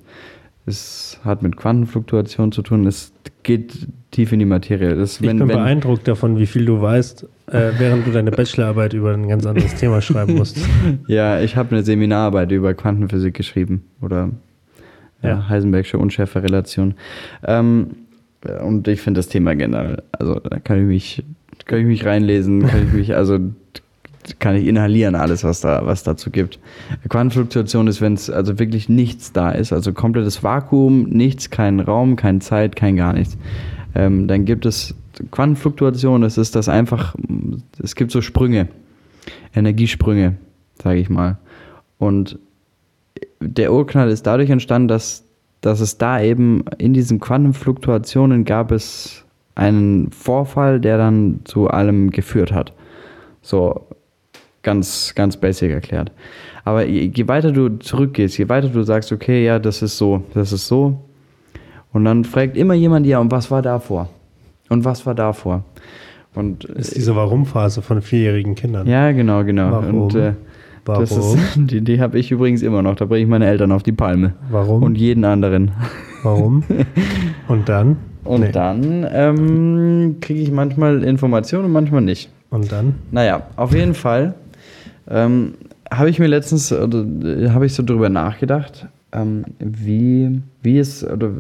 es 0.66 1.20
hat 1.26 1.42
mit 1.42 1.58
Quantenfluktuation 1.58 2.52
zu 2.52 2.62
tun. 2.62 2.88
Es 2.88 3.12
geht 3.44 3.88
tief 4.12 4.32
in 4.32 4.40
die 4.40 4.46
Materie. 4.46 4.96
Das, 4.96 5.20
ich 5.20 5.28
wenn, 5.28 5.40
bin 5.40 5.50
wenn, 5.50 5.58
beeindruckt 5.58 6.08
davon, 6.08 6.38
wie 6.38 6.46
viel 6.46 6.66
du 6.66 6.82
weißt, 6.82 7.28
äh, 7.48 7.72
während 7.78 8.08
du 8.08 8.12
deine 8.12 8.32
Bachelorarbeit 8.32 8.94
über 8.94 9.14
ein 9.14 9.28
ganz 9.28 9.46
anderes 9.46 9.76
Thema 9.76 10.02
schreiben 10.02 10.36
musst. 10.36 10.58
Ja, 11.08 11.42
ich 11.42 11.56
habe 11.56 11.76
eine 11.76 11.84
Seminararbeit 11.84 12.52
über 12.52 12.74
Quantenphysik 12.74 13.34
geschrieben 13.34 13.84
oder 14.02 14.30
ja. 15.22 15.30
Ja, 15.30 15.50
Heisenbergsche 15.50 15.98
Unschärferelation. 15.98 16.96
Ähm, 17.46 17.88
und 18.64 18.88
ich 18.88 19.02
finde 19.02 19.20
das 19.20 19.30
Thema 19.30 19.56
generell, 19.56 20.04
also 20.12 20.36
da 20.36 20.60
kann 20.60 20.80
ich 20.80 20.86
mich, 20.86 21.24
kann 21.66 21.80
ich 21.80 21.86
mich 21.86 22.06
reinlesen, 22.06 22.68
kann 22.68 22.88
ich 22.88 22.94
mich, 22.94 23.16
also 23.16 23.40
kann 24.40 24.56
ich 24.56 24.66
inhalieren 24.66 25.16
alles, 25.16 25.44
was 25.44 25.62
da, 25.62 25.86
was 25.86 26.04
dazu 26.04 26.32
gibt. 26.32 26.60
Quantenfluktuation 27.10 27.88
ist, 27.88 28.02
wenn 28.02 28.14
es 28.14 28.30
also 28.30 28.60
wirklich 28.60 28.90
nichts 28.90 29.32
da 29.34 29.52
ist, 29.52 29.74
also 29.74 29.94
komplettes 29.94 30.44
Vakuum, 30.44 31.04
nichts, 31.04 31.50
kein 31.50 31.80
Raum, 31.80 32.16
keine 32.16 32.40
Zeit, 32.40 32.76
kein 32.76 32.96
gar 32.96 33.14
nichts. 33.14 33.38
Ähm, 33.96 34.28
dann 34.28 34.46
gibt 34.46 34.66
es 34.66 34.96
Quantenfluktuation, 35.32 36.22
das 36.22 36.38
ist 36.38 36.56
das 36.56 36.70
einfach, 36.70 37.16
es 37.82 37.96
gibt 37.96 38.12
so 38.12 38.22
Sprünge, 38.22 38.68
Energiesprünge, 39.54 40.36
sage 40.82 41.00
ich 41.00 41.10
mal. 41.10 41.38
Und 42.00 42.40
der 43.40 43.72
Urknall 43.72 44.10
ist 44.10 44.26
dadurch 44.26 44.50
entstanden, 44.50 44.88
dass, 44.88 45.26
dass 45.62 45.80
es 45.80 45.98
da 45.98 46.22
eben 46.22 46.66
in 46.78 46.94
diesen 46.94 47.20
Quantenfluktuationen 47.20 48.46
gab 48.46 48.72
es 48.72 49.24
einen 49.56 50.12
Vorfall, 50.12 50.80
der 50.80 50.98
dann 50.98 51.42
zu 51.44 51.68
allem 51.68 52.10
geführt 52.10 52.52
hat. 52.52 52.74
So 53.42 53.86
ganz, 54.64 55.14
ganz 55.16 55.38
basic 55.38 55.72
erklärt. 55.72 56.12
Aber 56.66 56.86
je, 56.86 57.28
weiter 57.28 57.52
du 57.52 57.78
zurückgehst, 57.78 58.38
je 58.38 58.50
weiter 58.50 58.70
du 58.70 58.84
sagst, 58.84 59.12
okay, 59.12 59.46
ja, 59.46 59.60
das 59.60 59.82
ist 59.82 59.98
so, 59.98 60.24
das 60.34 60.52
ist 60.52 60.68
so, 60.68 61.04
und 61.94 62.06
dann 62.06 62.26
fragt 62.26 62.58
immer 62.58 62.74
jemand, 62.74 63.06
ja, 63.06 63.20
und 63.20 63.32
was 63.32 63.50
war 63.52 63.62
davor? 63.62 64.10
Und 64.70 64.84
was 64.84 65.06
war 65.06 65.14
davor? 65.14 65.64
Und, 66.34 66.68
das 66.68 66.88
ist 66.88 66.98
diese 66.98 67.16
Warum-Phase 67.16 67.84
von 67.84 68.02
vierjährigen 68.02 68.56
Kindern. 68.56 68.88
Ja, 68.88 69.12
genau, 69.12 69.44
genau. 69.44 69.72
Warum? 69.72 70.02
Und, 70.02 70.16
äh, 70.16 70.34
Warum? 70.86 71.02
Das 71.02 71.16
ist, 71.16 71.38
die 71.56 71.82
die 71.82 72.02
habe 72.02 72.18
ich 72.18 72.32
übrigens 72.32 72.64
immer 72.64 72.82
noch. 72.82 72.96
Da 72.96 73.06
bringe 73.06 73.24
ich 73.24 73.30
meine 73.30 73.46
Eltern 73.46 73.72
auf 73.72 73.84
die 73.84 73.92
Palme. 73.92 74.34
Warum? 74.50 74.82
Und 74.82 74.96
jeden 74.96 75.24
anderen. 75.24 75.72
Warum? 76.24 76.64
Und 77.48 77.70
dann? 77.70 77.98
Und 78.24 78.42
nee. 78.42 78.52
dann 78.52 79.06
ähm, 79.12 80.16
kriege 80.20 80.40
ich 80.40 80.52
manchmal 80.52 81.04
Informationen 81.04 81.66
und 81.66 81.74
manchmal 81.74 82.02
nicht. 82.02 82.32
Und 82.50 82.72
dann? 82.72 82.96
Naja, 83.12 83.48
auf 83.58 83.74
jeden 83.74 83.94
Fall 83.94 84.34
ähm, 85.08 85.54
habe 85.92 86.10
ich 86.10 86.20
mir 86.20 86.28
letztens, 86.28 86.72
oder 86.72 87.06
habe 87.54 87.66
ich 87.66 87.74
so 87.74 87.84
drüber 87.84 88.10
nachgedacht, 88.10 88.88
ähm, 89.12 89.46
wie, 89.60 90.42
wie 90.62 90.80
es, 90.80 91.04
oder 91.04 91.32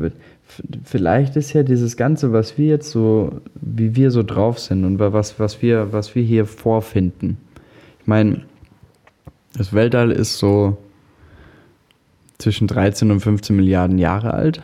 vielleicht 0.83 1.35
ist 1.35 1.53
ja 1.53 1.63
dieses 1.63 1.97
Ganze, 1.97 2.33
was 2.33 2.57
wir 2.57 2.67
jetzt 2.67 2.91
so, 2.91 3.41
wie 3.55 3.95
wir 3.95 4.11
so 4.11 4.23
drauf 4.23 4.59
sind 4.59 4.85
und 4.85 4.99
was, 4.99 5.39
was, 5.39 5.61
wir, 5.61 5.91
was 5.91 6.13
wir 6.15 6.23
hier 6.23 6.45
vorfinden. 6.45 7.37
Ich 7.99 8.07
meine, 8.07 8.41
das 9.57 9.73
Weltall 9.73 10.11
ist 10.11 10.37
so 10.37 10.77
zwischen 12.37 12.67
13 12.67 13.11
und 13.11 13.21
15 13.21 13.55
Milliarden 13.55 13.97
Jahre 13.97 14.33
alt. 14.33 14.61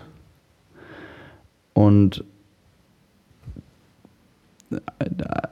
Und 1.74 2.24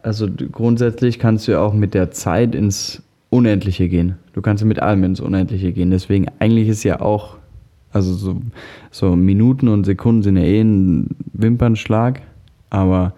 also 0.03 0.27
grundsätzlich 0.51 1.19
kannst 1.19 1.47
du 1.47 1.53
ja 1.53 1.61
auch 1.61 1.73
mit 1.73 1.93
der 1.93 2.11
Zeit 2.11 2.53
ins 2.53 3.01
Unendliche 3.29 3.89
gehen. 3.89 4.15
Du 4.33 4.41
kannst 4.41 4.63
mit 4.63 4.79
allem 4.79 5.03
ins 5.03 5.19
Unendliche 5.19 5.73
gehen. 5.73 5.91
Deswegen 5.91 6.27
eigentlich 6.39 6.67
ist 6.67 6.83
ja 6.83 7.01
auch 7.01 7.37
also 7.91 8.13
so, 8.13 8.41
so 8.91 9.15
Minuten 9.15 9.67
und 9.67 9.85
Sekunden 9.85 10.23
sind 10.23 10.37
ja 10.37 10.43
eh 10.43 10.61
ein 10.61 11.15
Wimpernschlag, 11.33 12.21
aber 12.69 13.13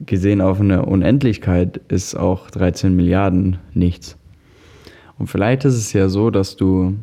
gesehen 0.00 0.40
auf 0.40 0.60
eine 0.60 0.84
Unendlichkeit 0.86 1.80
ist 1.88 2.14
auch 2.14 2.50
13 2.50 2.94
Milliarden 2.94 3.58
nichts. 3.74 4.16
Und 5.18 5.26
vielleicht 5.26 5.64
ist 5.64 5.74
es 5.74 5.92
ja 5.92 6.08
so, 6.08 6.30
dass 6.30 6.56
du, 6.56 6.94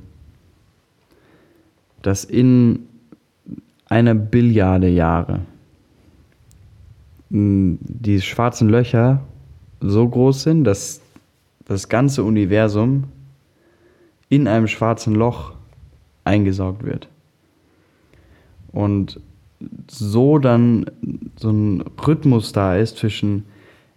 dass 2.02 2.24
in 2.24 2.80
einer 3.88 4.16
Billiarde 4.16 4.88
Jahre 4.88 5.42
die 7.30 8.22
schwarzen 8.22 8.70
Löcher 8.70 9.22
so 9.82 10.08
groß 10.08 10.44
sind, 10.44 10.64
dass 10.64 11.02
das 11.66 11.90
ganze 11.90 12.24
Universum 12.24 13.06
in 14.30 14.48
einem 14.48 14.68
schwarzen 14.68 15.16
Loch 15.16 15.54
eingesaugt 16.24 16.84
wird. 16.84 17.10
Und 18.72 19.20
so 19.90 20.38
dann 20.38 20.86
so 21.38 21.50
ein 21.50 21.84
Rhythmus 22.06 22.52
da 22.52 22.76
ist 22.76 22.98
zwischen 22.98 23.46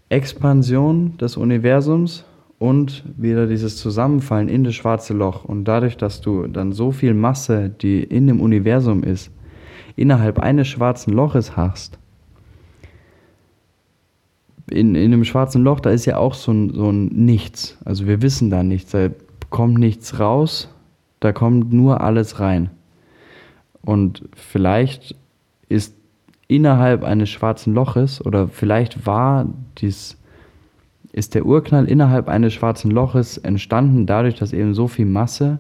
Expansion 0.09 1.16
des 1.18 1.37
Universums 1.37 2.24
und 2.59 3.04
wieder 3.16 3.46
dieses 3.46 3.76
Zusammenfallen 3.76 4.48
in 4.48 4.64
das 4.64 4.74
schwarze 4.74 5.14
Loch. 5.14 5.44
Und 5.44 5.64
dadurch, 5.64 5.96
dass 5.96 6.20
du 6.20 6.46
dann 6.46 6.72
so 6.72 6.92
viel 6.92 7.14
Masse, 7.14 7.68
die 7.68 8.02
in 8.02 8.26
dem 8.26 8.40
Universum 8.40 9.02
ist, 9.02 9.31
innerhalb 9.96 10.38
eines 10.38 10.68
schwarzen 10.68 11.12
Loches 11.12 11.57
hast, 11.57 11.98
in, 14.70 14.94
in 14.94 15.12
einem 15.12 15.24
schwarzen 15.24 15.62
Loch, 15.62 15.81
da 15.81 15.90
ist 15.90 16.07
ja 16.07 16.16
auch 16.16 16.35
so 16.35 16.52
ein, 16.52 16.72
so 16.74 16.90
ein 16.90 17.07
Nichts. 17.07 17.78
Also 17.85 18.07
wir 18.07 18.22
wissen 18.22 18.50
da 18.50 18.62
nichts, 18.62 18.92
da 18.92 19.11
kommt 19.50 19.78
nichts 19.78 20.20
raus, 20.20 20.68
da 21.20 21.33
kommt 21.33 21.72
nur 21.72 22.00
alles 22.00 22.40
rein. 22.40 22.70
Und 23.83 24.28
vielleicht 24.35 25.16
ist 25.68 25.94
innerhalb 26.48 27.04
eines 27.04 27.28
schwarzen 27.28 27.74
Loches 27.74 28.24
oder 28.24 28.48
vielleicht 28.48 29.07
war 29.07 29.46
dies, 29.78 30.16
ist 31.12 31.35
der 31.35 31.46
Urknall 31.46 31.87
innerhalb 31.87 32.28
eines 32.28 32.54
schwarzen 32.54 32.90
Loches 32.90 33.38
entstanden 33.38 34.07
dadurch, 34.07 34.35
dass 34.37 34.52
eben 34.52 34.74
so 34.74 34.88
viel 34.88 35.07
Masse 35.07 35.59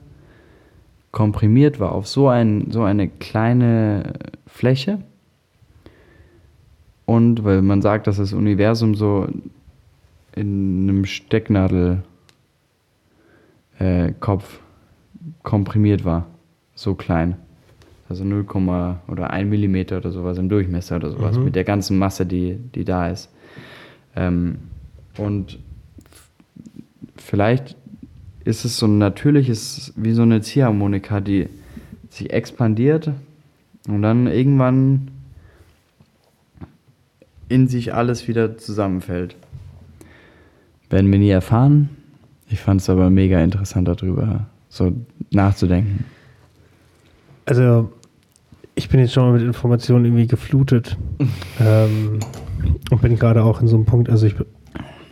komprimiert 1.10 1.80
war 1.80 1.92
auf 1.92 2.06
so, 2.06 2.28
ein, 2.28 2.70
so 2.70 2.82
eine 2.82 3.08
kleine 3.08 4.14
Fläche. 4.46 4.98
Und 7.08 7.42
weil 7.42 7.62
man 7.62 7.80
sagt, 7.80 8.06
dass 8.06 8.18
das 8.18 8.34
Universum 8.34 8.94
so 8.94 9.26
in 10.36 10.82
einem 10.82 11.06
Stecknadelkopf 11.06 12.02
äh, 13.78 14.12
komprimiert 15.42 16.04
war. 16.04 16.26
So 16.74 16.94
klein. 16.94 17.36
Also 18.10 18.24
0, 18.24 18.44
oder 19.08 19.30
1 19.30 19.48
Millimeter 19.48 19.96
oder 19.96 20.10
sowas 20.10 20.36
im 20.36 20.50
Durchmesser 20.50 20.96
oder 20.96 21.10
sowas. 21.10 21.38
Mhm. 21.38 21.44
Mit 21.44 21.56
der 21.56 21.64
ganzen 21.64 21.96
Masse, 21.96 22.26
die, 22.26 22.58
die 22.74 22.84
da 22.84 23.08
ist. 23.08 23.30
Ähm, 24.14 24.58
und 25.16 25.58
vielleicht 27.16 27.74
ist 28.44 28.66
es 28.66 28.76
so 28.76 28.84
ein 28.84 28.98
natürliches, 28.98 29.94
wie 29.96 30.12
so 30.12 30.20
eine 30.20 30.42
Ziehharmonika, 30.42 31.20
die 31.20 31.48
sich 32.10 32.34
expandiert 32.34 33.12
und 33.88 34.02
dann 34.02 34.26
irgendwann 34.26 35.10
in 37.48 37.68
sich 37.68 37.94
alles 37.94 38.28
wieder 38.28 38.56
zusammenfällt. 38.58 39.36
Werden 40.90 41.10
wir 41.10 41.18
nie 41.18 41.30
erfahren. 41.30 41.90
Ich 42.48 42.60
fand 42.60 42.80
es 42.80 42.88
aber 42.88 43.10
mega 43.10 43.42
interessant 43.42 43.88
darüber 43.88 44.46
so 44.68 44.92
nachzudenken. 45.30 46.04
Also, 47.44 47.92
ich 48.74 48.88
bin 48.88 49.00
jetzt 49.00 49.12
schon 49.12 49.24
mal 49.24 49.32
mit 49.32 49.42
Informationen 49.42 50.04
irgendwie 50.04 50.26
geflutet 50.26 50.96
ähm, 51.60 52.20
und 52.90 53.02
bin 53.02 53.18
gerade 53.18 53.42
auch 53.42 53.60
in 53.60 53.68
so 53.68 53.76
einem 53.76 53.86
Punkt, 53.86 54.08
also 54.08 54.26
ich, 54.26 54.34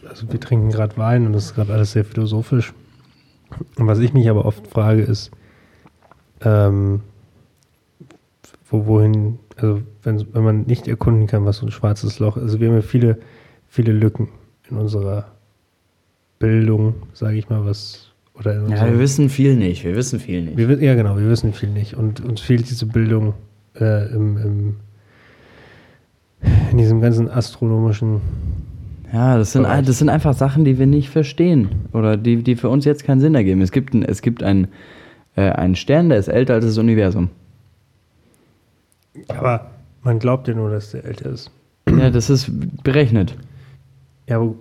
also 0.09 0.31
wir 0.31 0.41
trinken 0.41 0.71
gerade 0.71 0.97
Wein 0.97 1.27
und 1.27 1.33
das 1.33 1.47
ist 1.47 1.55
gerade 1.55 1.73
alles 1.73 1.93
sehr 1.93 2.05
philosophisch. 2.05 2.73
Und 3.77 3.87
was 3.87 3.99
ich 3.99 4.13
mich 4.13 4.29
aber 4.29 4.45
oft 4.45 4.67
frage 4.67 5.03
ist, 5.03 5.31
ähm, 6.43 7.01
wo, 8.69 8.87
wohin, 8.87 9.39
also 9.57 9.83
wenn, 10.03 10.25
wenn 10.33 10.45
man 10.45 10.63
nicht 10.63 10.89
erkunden 10.89 11.27
kann, 11.27 11.45
was 11.45 11.59
so 11.59 11.67
ein 11.67 11.73
schwarzes 11.73 12.19
Loch 12.19 12.37
ist. 12.37 12.45
Also 12.45 12.61
wir 12.61 12.69
haben 12.69 12.77
ja 12.77 12.83
viele, 12.83 13.19
viele 13.69 13.93
Lücken 13.93 14.29
in 14.71 14.77
unserer 14.77 15.27
Bildung, 16.39 16.95
sage 17.13 17.37
ich 17.37 17.49
mal, 17.49 17.65
was 17.65 18.13
oder 18.39 18.69
ja, 18.69 18.85
wir 18.85 18.99
wissen 18.99 19.31
viel 19.31 19.57
nicht. 19.57 19.83
Wir 19.85 19.97
wissen 19.97 20.21
viel 20.21 20.43
nicht. 20.43 20.59
Wir, 20.59 20.83
ja, 20.83 20.95
genau, 20.95 21.17
wir 21.17 21.29
wissen 21.29 21.55
viel 21.55 21.71
nicht. 21.71 21.95
Und 21.95 22.21
uns 22.21 22.43
fehlt 22.43 22.69
diese 22.69 22.85
Bildung 22.85 23.33
äh, 23.81 24.13
im, 24.13 24.37
im, 24.37 24.77
in 26.71 26.77
diesem 26.77 27.01
ganzen 27.01 27.31
astronomischen 27.31 28.21
Ja, 29.11 29.39
das 29.39 29.53
sind, 29.53 29.65
das 29.65 29.99
sind 29.99 30.11
einfach 30.11 30.35
Sachen, 30.35 30.67
die 30.67 30.79
wir 30.79 30.87
nicht 30.87 31.09
verstehen 31.09 31.69
oder 31.95 32.19
die, 32.19 32.43
die 32.43 32.57
für 32.57 32.69
uns 32.69 32.85
jetzt 32.85 33.05
keinen 33.05 33.21
Sinn 33.21 33.35
ergeben. 33.35 33.63
Es 33.63 33.73
gibt, 33.73 33.95
ein, 33.95 34.03
es 34.03 34.21
gibt 34.21 34.43
einen, 34.43 34.69
äh, 35.35 35.51
einen 35.53 35.75
Stern, 35.75 36.11
der 36.11 36.19
ist 36.19 36.29
älter 36.29 36.55
als 36.55 36.67
das 36.67 36.77
Universum. 36.77 37.31
Aber 39.29 39.71
man 40.03 40.19
glaubt 40.19 40.49
ja 40.49 40.55
nur, 40.55 40.71
dass 40.71 40.91
der 40.93 41.05
älter 41.05 41.31
ist. 41.31 41.51
Ja, 41.89 42.11
das 42.11 42.31
ist 42.31 42.51
berechnet. 42.83 43.37
Ja, 44.29 44.37
aber 44.39 44.55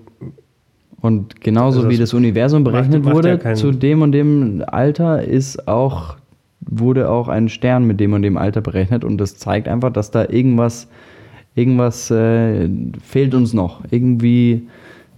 Und 1.01 1.41
genauso 1.41 1.79
Also 1.79 1.89
wie 1.91 1.97
das 1.97 2.13
Universum 2.13 2.63
macht- 2.63 2.71
berechnet 2.73 3.03
macht 3.03 3.09
ja 3.09 3.15
wurde, 3.15 3.37
keinen- 3.37 3.55
zu 3.55 3.71
dem 3.71 4.01
und 4.01 4.11
dem 4.11 4.63
Alter 4.65 5.23
ist 5.23 5.67
auch, 5.67 6.15
wurde 6.61 7.09
auch 7.09 7.27
ein 7.27 7.47
Stern 7.49 7.85
mit 7.85 7.99
dem 7.99 8.13
und 8.13 8.21
dem 8.23 8.37
Alter 8.37 8.61
berechnet 8.61 9.03
und 9.03 9.17
das 9.19 9.37
zeigt 9.37 9.67
einfach, 9.67 9.91
dass 9.91 10.09
da 10.11 10.27
irgendwas, 10.27 10.87
irgendwas 11.53 12.09
äh, 12.09 12.67
fehlt 13.03 13.35
uns 13.35 13.53
noch. 13.53 13.83
Irgendwie 13.91 14.67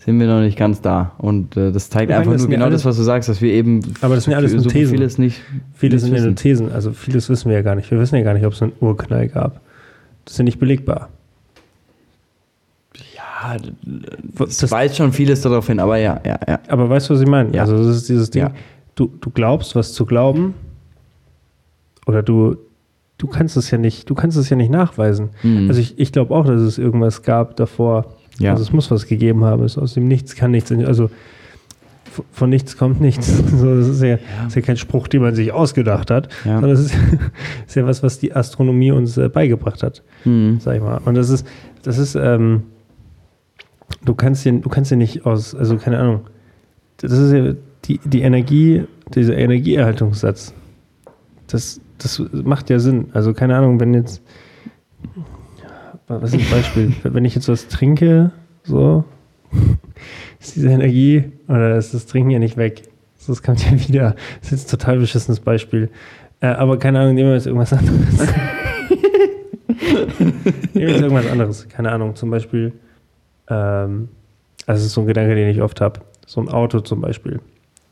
sind 0.07 0.19
wir 0.21 0.27
noch 0.27 0.39
nicht 0.39 0.57
ganz 0.57 0.81
da. 0.81 1.11
Und 1.17 1.55
äh, 1.57 1.71
das 1.71 1.89
zeigt 1.89 2.03
Ich 2.03 2.09
meine, 2.09 2.19
einfach 2.21 2.31
das 2.31 2.41
nur 2.43 2.49
genau 2.49 2.65
alles- 2.65 2.81
das, 2.81 2.85
was 2.85 2.95
du 2.97 3.03
sagst, 3.03 3.27
dass 3.29 3.41
wir 3.41 3.51
eben 3.51 3.81
Aber 4.01 4.15
das 4.15 4.23
sind 4.23 4.31
ja 4.31 4.37
alles 4.37 4.53
nur 4.53 4.63
Thesen. 4.63 4.95
vieles 4.95 5.17
nicht. 5.17 5.41
viele 5.73 5.95
nicht 5.95 6.03
sind 6.03 6.15
ja 6.15 6.21
nur. 6.23 6.33
Thesen. 6.35 6.71
Also 6.71 6.93
vieles 6.93 7.29
wissen 7.29 7.49
wir 7.49 7.57
ja 7.57 7.61
gar 7.61 7.75
nicht. 7.75 7.91
Wir 7.91 7.99
wissen 7.99 8.15
ja 8.15 8.23
gar 8.23 8.33
nicht, 8.33 8.45
ob 8.45 8.53
es 8.53 8.61
einen 8.63 8.71
Urknall 8.79 9.27
gab. 9.27 9.59
Das 10.25 10.33
ist 10.33 10.37
ja 10.37 10.43
nicht 10.45 10.59
belegbar. 10.59 11.09
Ja, 13.15 13.57
Das- 14.37 14.57
das 14.57 14.71
weist 14.71 14.95
schon 14.95 15.11
vieles 15.13 15.41
darauf 15.41 15.67
hin, 15.67 15.79
aber 15.79 15.97
ja, 15.97 16.19
ja, 16.25 16.39
ja. 16.47 16.59
Aber 16.69 16.89
weißt 16.89 17.09
du, 17.09 17.13
was 17.13 17.21
ich 17.21 17.27
meine? 17.27 17.53
Ja. 17.53 17.61
Also 17.61 17.77
das 17.77 17.97
ist 17.97 18.09
dieses 18.09 18.29
Ding, 18.29 18.43
Ja. 18.43 18.51
du, 18.95 19.11
du 19.21 19.29
glaubst, 19.29 19.75
was 19.75 19.93
zu 19.93 20.05
glauben, 20.05 20.53
oder 22.07 22.23
du, 22.23 22.55
du 23.17 23.27
kannst 23.27 23.57
es 23.57 23.69
ja 23.71 23.77
nicht, 23.77 24.09
du 24.09 24.15
kannst 24.15 24.37
es 24.37 24.49
ja 24.49 24.55
nicht 24.55 24.71
nachweisen. 24.71 25.29
Mhm. 25.43 25.67
Also 25.67 25.81
ich, 25.81 25.99
ich 25.99 26.11
glaube 26.11 26.33
auch, 26.33 26.45
dass 26.45 26.61
es 26.61 26.77
irgendwas 26.77 27.21
gab 27.23 27.55
davor. 27.57 28.15
Ja. 28.39 28.51
Also 28.51 28.63
es 28.63 28.71
muss 28.71 28.89
was 28.91 29.07
gegeben 29.07 29.43
haben. 29.43 29.63
Es, 29.63 29.77
aus 29.77 29.93
dem 29.93 30.07
Nichts 30.07 30.35
kann 30.35 30.51
nichts. 30.51 30.71
Also 30.71 31.09
von 32.31 32.49
nichts 32.49 32.77
kommt 32.77 32.99
nichts. 33.01 33.27
So, 33.57 33.75
das 33.77 33.87
ist 33.87 34.01
ja, 34.01 34.17
ist 34.47 34.55
ja 34.55 34.61
kein 34.61 34.77
Spruch, 34.77 35.07
den 35.07 35.21
man 35.21 35.35
sich 35.35 35.51
ausgedacht 35.51 36.09
hat, 36.09 36.29
Ja. 36.45 36.53
sondern 36.59 36.71
es 36.71 36.79
ist, 36.81 36.95
ist 37.67 37.75
ja 37.75 37.85
was, 37.85 38.01
was 38.03 38.19
die 38.19 38.35
Astronomie 38.35 38.91
uns 38.91 39.17
äh, 39.17 39.29
beigebracht 39.29 39.83
hat 39.83 40.03
Mhm. 40.25 40.59
sag 40.59 40.75
ich 40.77 40.81
mal. 40.81 40.99
Und 41.05 41.15
das 41.15 41.29
ist, 41.29 41.45
das 41.83 41.97
ist, 41.99 42.15
ähm, 42.15 42.63
du 44.03 44.15
kannst 44.15 44.45
dir, 44.45 44.53
du 44.53 44.67
kannst 44.69 44.89
dir 44.91 44.95
nicht 44.97 45.25
aus, 45.25 45.53
also 45.53 45.77
keine 45.77 45.99
Ahnung, 45.99 46.21
das 46.97 47.11
ist 47.11 47.31
ja 47.33 47.53
die, 47.85 47.99
die 48.03 48.21
Energie, 48.21 48.83
dieser 49.13 49.37
Energieerhaltungssatz, 49.37 50.53
das, 51.47 51.79
das 51.99 52.21
macht 52.31 52.69
ja 52.69 52.79
Sinn. 52.79 53.09
Also 53.13 53.33
keine 53.33 53.55
Ahnung, 53.55 53.79
wenn 53.79 53.93
jetzt, 53.93 54.21
was 56.07 56.33
ist 56.33 56.41
ein 56.41 56.49
Beispiel? 56.51 56.93
wenn 57.03 57.25
ich 57.25 57.35
jetzt 57.35 57.47
was 57.49 57.67
trinke, 57.67 58.31
so, 58.63 59.03
ist 60.39 60.55
diese 60.55 60.69
Energie, 60.69 61.31
oder 61.47 61.77
ist 61.77 61.93
das 61.93 62.05
Trinken 62.05 62.29
ja 62.31 62.39
nicht 62.39 62.57
weg. 62.57 62.83
Das 63.27 63.43
kommt 63.43 63.63
ja 63.69 63.77
wieder, 63.87 64.15
das 64.41 64.51
ist 64.51 64.61
jetzt 64.61 64.73
ein 64.73 64.79
total 64.79 64.99
beschissenes 64.99 65.39
Beispiel. 65.41 65.89
Äh, 66.39 66.47
aber 66.47 66.77
keine 66.79 66.99
Ahnung, 66.99 67.15
nehmen 67.15 67.29
wir 67.29 67.35
jetzt 67.35 67.47
irgendwas 67.47 67.73
anderes. 67.73 68.19
Nehmen 70.19 70.73
wir 70.73 70.89
jetzt 70.89 71.01
irgendwas 71.01 71.27
anderes. 71.27 71.67
Keine 71.69 71.91
Ahnung, 71.91 72.15
zum 72.15 72.29
Beispiel, 72.29 72.71
ähm, 73.49 74.09
also 74.65 74.79
es 74.81 74.87
ist 74.87 74.93
so 74.93 75.01
ein 75.01 75.07
Gedanke, 75.07 75.35
den 75.35 75.49
ich 75.49 75.61
oft 75.61 75.81
habe. 75.81 76.01
So 76.25 76.41
ein 76.41 76.47
Auto 76.49 76.79
zum 76.81 77.01
Beispiel. 77.01 77.39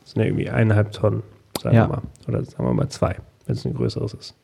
Das 0.02 0.12
sind 0.12 0.20
ja 0.22 0.26
irgendwie 0.28 0.48
eineinhalb 0.48 0.92
Tonnen, 0.92 1.22
sagen 1.60 1.76
Ja. 1.76 1.84
wir 1.84 1.96
mal. 1.96 2.02
Oder 2.28 2.44
sagen 2.44 2.64
wir 2.64 2.72
mal 2.72 2.88
zwei, 2.88 3.16
wenn 3.46 3.56
es 3.56 3.64
ein 3.66 3.74
größeres 3.74 4.14
ist. 4.14 4.34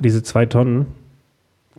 Diese 0.00 0.22
zwei 0.22 0.46
Tonnen 0.46 0.86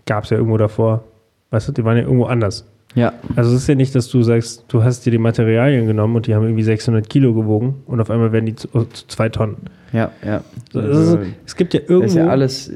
gab 0.06 0.24
es 0.24 0.30
ja 0.30 0.38
irgendwo 0.38 0.58
davor. 0.58 1.04
Weißt 1.52 1.68
du, 1.68 1.72
die 1.72 1.84
waren 1.84 1.98
ja 1.98 2.04
irgendwo 2.04 2.26
anders. 2.26 2.66
Ja, 2.96 3.14
Also 3.36 3.54
es 3.54 3.64
ist 3.64 3.68
ja 3.68 3.76
nicht, 3.76 3.94
dass 3.94 4.08
du 4.08 4.24
sagst, 4.24 4.64
du 4.70 4.82
hast 4.84 5.06
dir 5.06 5.12
die 5.12 5.18
Materialien 5.18 5.86
genommen 5.86 6.16
und 6.16 6.28
die 6.28 6.36
haben 6.36 6.44
irgendwie 6.44 6.64
600 6.64 7.10
Kilo 7.10 7.34
gewogen 7.34 7.84
und 7.88 8.00
auf 8.00 8.10
einmal 8.10 8.32
werden 8.32 8.46
die 8.46 8.56
zu, 8.56 8.70
zu 8.70 9.08
zwei 9.08 9.28
Tonnen. 9.28 9.58
ja, 9.92 10.12
ja. 10.26 10.42
So, 10.72 10.82
das 10.82 10.98
ist, 10.98 11.18
es 11.46 11.56
gibt 11.58 11.74
ja 11.74 11.82
irgendwo, 11.82 12.04
Das 12.04 12.12
ist 12.12 12.18
ja 12.18 12.28
alles, 12.28 12.72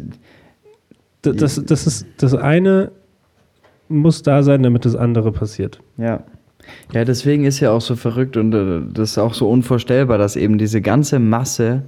das, 1.21 1.35
das, 1.37 1.65
das 1.65 1.87
ist 1.87 2.05
das 2.17 2.35
eine 2.35 2.91
muss 3.89 4.21
da 4.21 4.43
sein, 4.43 4.63
damit 4.63 4.85
das 4.85 4.95
andere 4.95 5.31
passiert. 5.31 5.79
Ja. 5.97 6.23
Ja, 6.93 7.03
deswegen 7.03 7.45
ist 7.45 7.59
ja 7.59 7.71
auch 7.71 7.81
so 7.81 7.95
verrückt 7.95 8.37
und 8.37 8.53
äh, 8.53 8.81
das 8.93 9.11
ist 9.11 9.17
auch 9.17 9.33
so 9.33 9.49
unvorstellbar, 9.49 10.19
dass 10.19 10.35
eben 10.35 10.59
diese 10.59 10.81
ganze 10.81 11.17
Masse, 11.17 11.83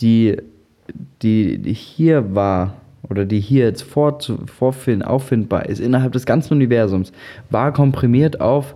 die, 0.00 0.36
die, 1.22 1.58
die 1.58 1.72
hier 1.72 2.34
war 2.34 2.74
oder 3.08 3.24
die 3.24 3.40
hier 3.40 3.64
jetzt 3.64 3.82
vorzu, 3.82 4.38
vorfind, 4.46 5.04
auffindbar 5.06 5.66
ist, 5.66 5.80
innerhalb 5.80 6.12
des 6.12 6.26
ganzen 6.26 6.54
Universums, 6.54 7.12
war 7.50 7.72
komprimiert 7.72 8.40
auf, 8.40 8.74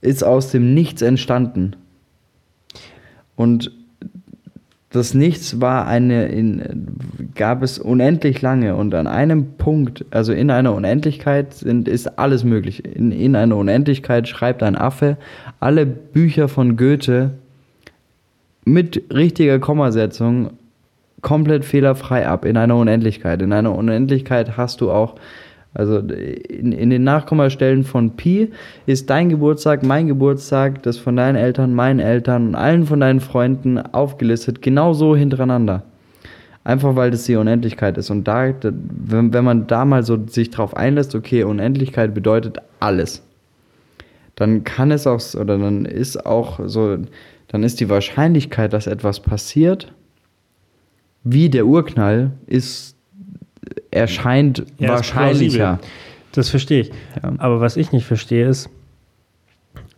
ist 0.00 0.22
aus 0.22 0.50
dem 0.50 0.74
Nichts 0.74 1.02
entstanden. 1.02 1.76
Und 3.34 3.72
das 4.90 5.12
Nichts 5.12 5.60
war 5.60 5.86
eine, 5.86 6.28
in, 6.28 6.96
gab 7.34 7.62
es 7.62 7.78
unendlich 7.78 8.40
lange 8.40 8.74
und 8.74 8.94
an 8.94 9.06
einem 9.06 9.52
Punkt, 9.58 10.06
also 10.10 10.32
in 10.32 10.50
einer 10.50 10.74
Unendlichkeit 10.74 11.52
sind, 11.52 11.88
ist 11.88 12.18
alles 12.18 12.42
möglich. 12.42 12.84
In, 12.84 13.12
in 13.12 13.36
einer 13.36 13.56
Unendlichkeit 13.56 14.28
schreibt 14.28 14.62
ein 14.62 14.76
Affe 14.76 15.18
alle 15.60 15.84
Bücher 15.84 16.48
von 16.48 16.76
Goethe 16.76 17.32
mit 18.64 19.02
richtiger 19.12 19.58
Kommasetzung 19.58 20.50
komplett 21.20 21.64
fehlerfrei 21.64 22.26
ab 22.26 22.44
in 22.44 22.56
einer 22.56 22.76
Unendlichkeit. 22.76 23.42
In 23.42 23.52
einer 23.52 23.74
Unendlichkeit 23.74 24.56
hast 24.56 24.80
du 24.80 24.90
auch, 24.90 25.16
also 25.74 25.98
in, 25.98 26.72
in 26.72 26.90
den 26.90 27.04
Nachkommastellen 27.04 27.84
von 27.84 28.16
Pi 28.16 28.50
ist 28.86 29.10
dein 29.10 29.28
Geburtstag, 29.28 29.82
mein 29.82 30.08
Geburtstag, 30.08 30.82
das 30.82 30.98
von 30.98 31.16
deinen 31.16 31.36
Eltern, 31.36 31.74
meinen 31.74 32.00
Eltern 32.00 32.48
und 32.48 32.54
allen 32.54 32.86
von 32.86 33.00
deinen 33.00 33.20
Freunden 33.20 33.78
aufgelistet, 33.78 34.62
genauso 34.62 35.14
hintereinander. 35.14 35.82
Einfach 36.64 36.96
weil 36.96 37.10
das 37.10 37.24
die 37.24 37.36
Unendlichkeit 37.36 37.96
ist. 37.96 38.10
Und 38.10 38.28
da, 38.28 38.52
wenn, 38.62 39.32
wenn 39.32 39.44
man 39.44 39.66
da 39.66 39.84
mal 39.84 40.02
so 40.02 40.18
sich 40.26 40.50
drauf 40.50 40.76
einlässt, 40.76 41.14
okay, 41.14 41.44
Unendlichkeit 41.44 42.12
bedeutet 42.12 42.58
alles, 42.80 43.22
dann 44.36 44.64
kann 44.64 44.90
es 44.90 45.06
auch, 45.06 45.20
oder 45.34 45.58
dann 45.58 45.84
ist 45.84 46.24
auch 46.26 46.60
so, 46.66 46.98
dann 47.48 47.62
ist 47.62 47.80
die 47.80 47.88
Wahrscheinlichkeit, 47.88 48.72
dass 48.72 48.86
etwas 48.86 49.20
passiert, 49.20 49.92
wie 51.30 51.48
der 51.50 51.66
Urknall, 51.66 52.32
ist, 52.46 52.96
erscheint 53.90 54.64
Ja, 54.78 54.90
wahrscheinlicher. 54.90 55.78
Das 56.32 56.48
verstehe 56.48 56.82
ich. 56.82 56.88
Ja. 57.22 57.32
Aber 57.38 57.60
was 57.60 57.76
ich 57.76 57.92
nicht 57.92 58.06
verstehe 58.06 58.48
ist, 58.48 58.68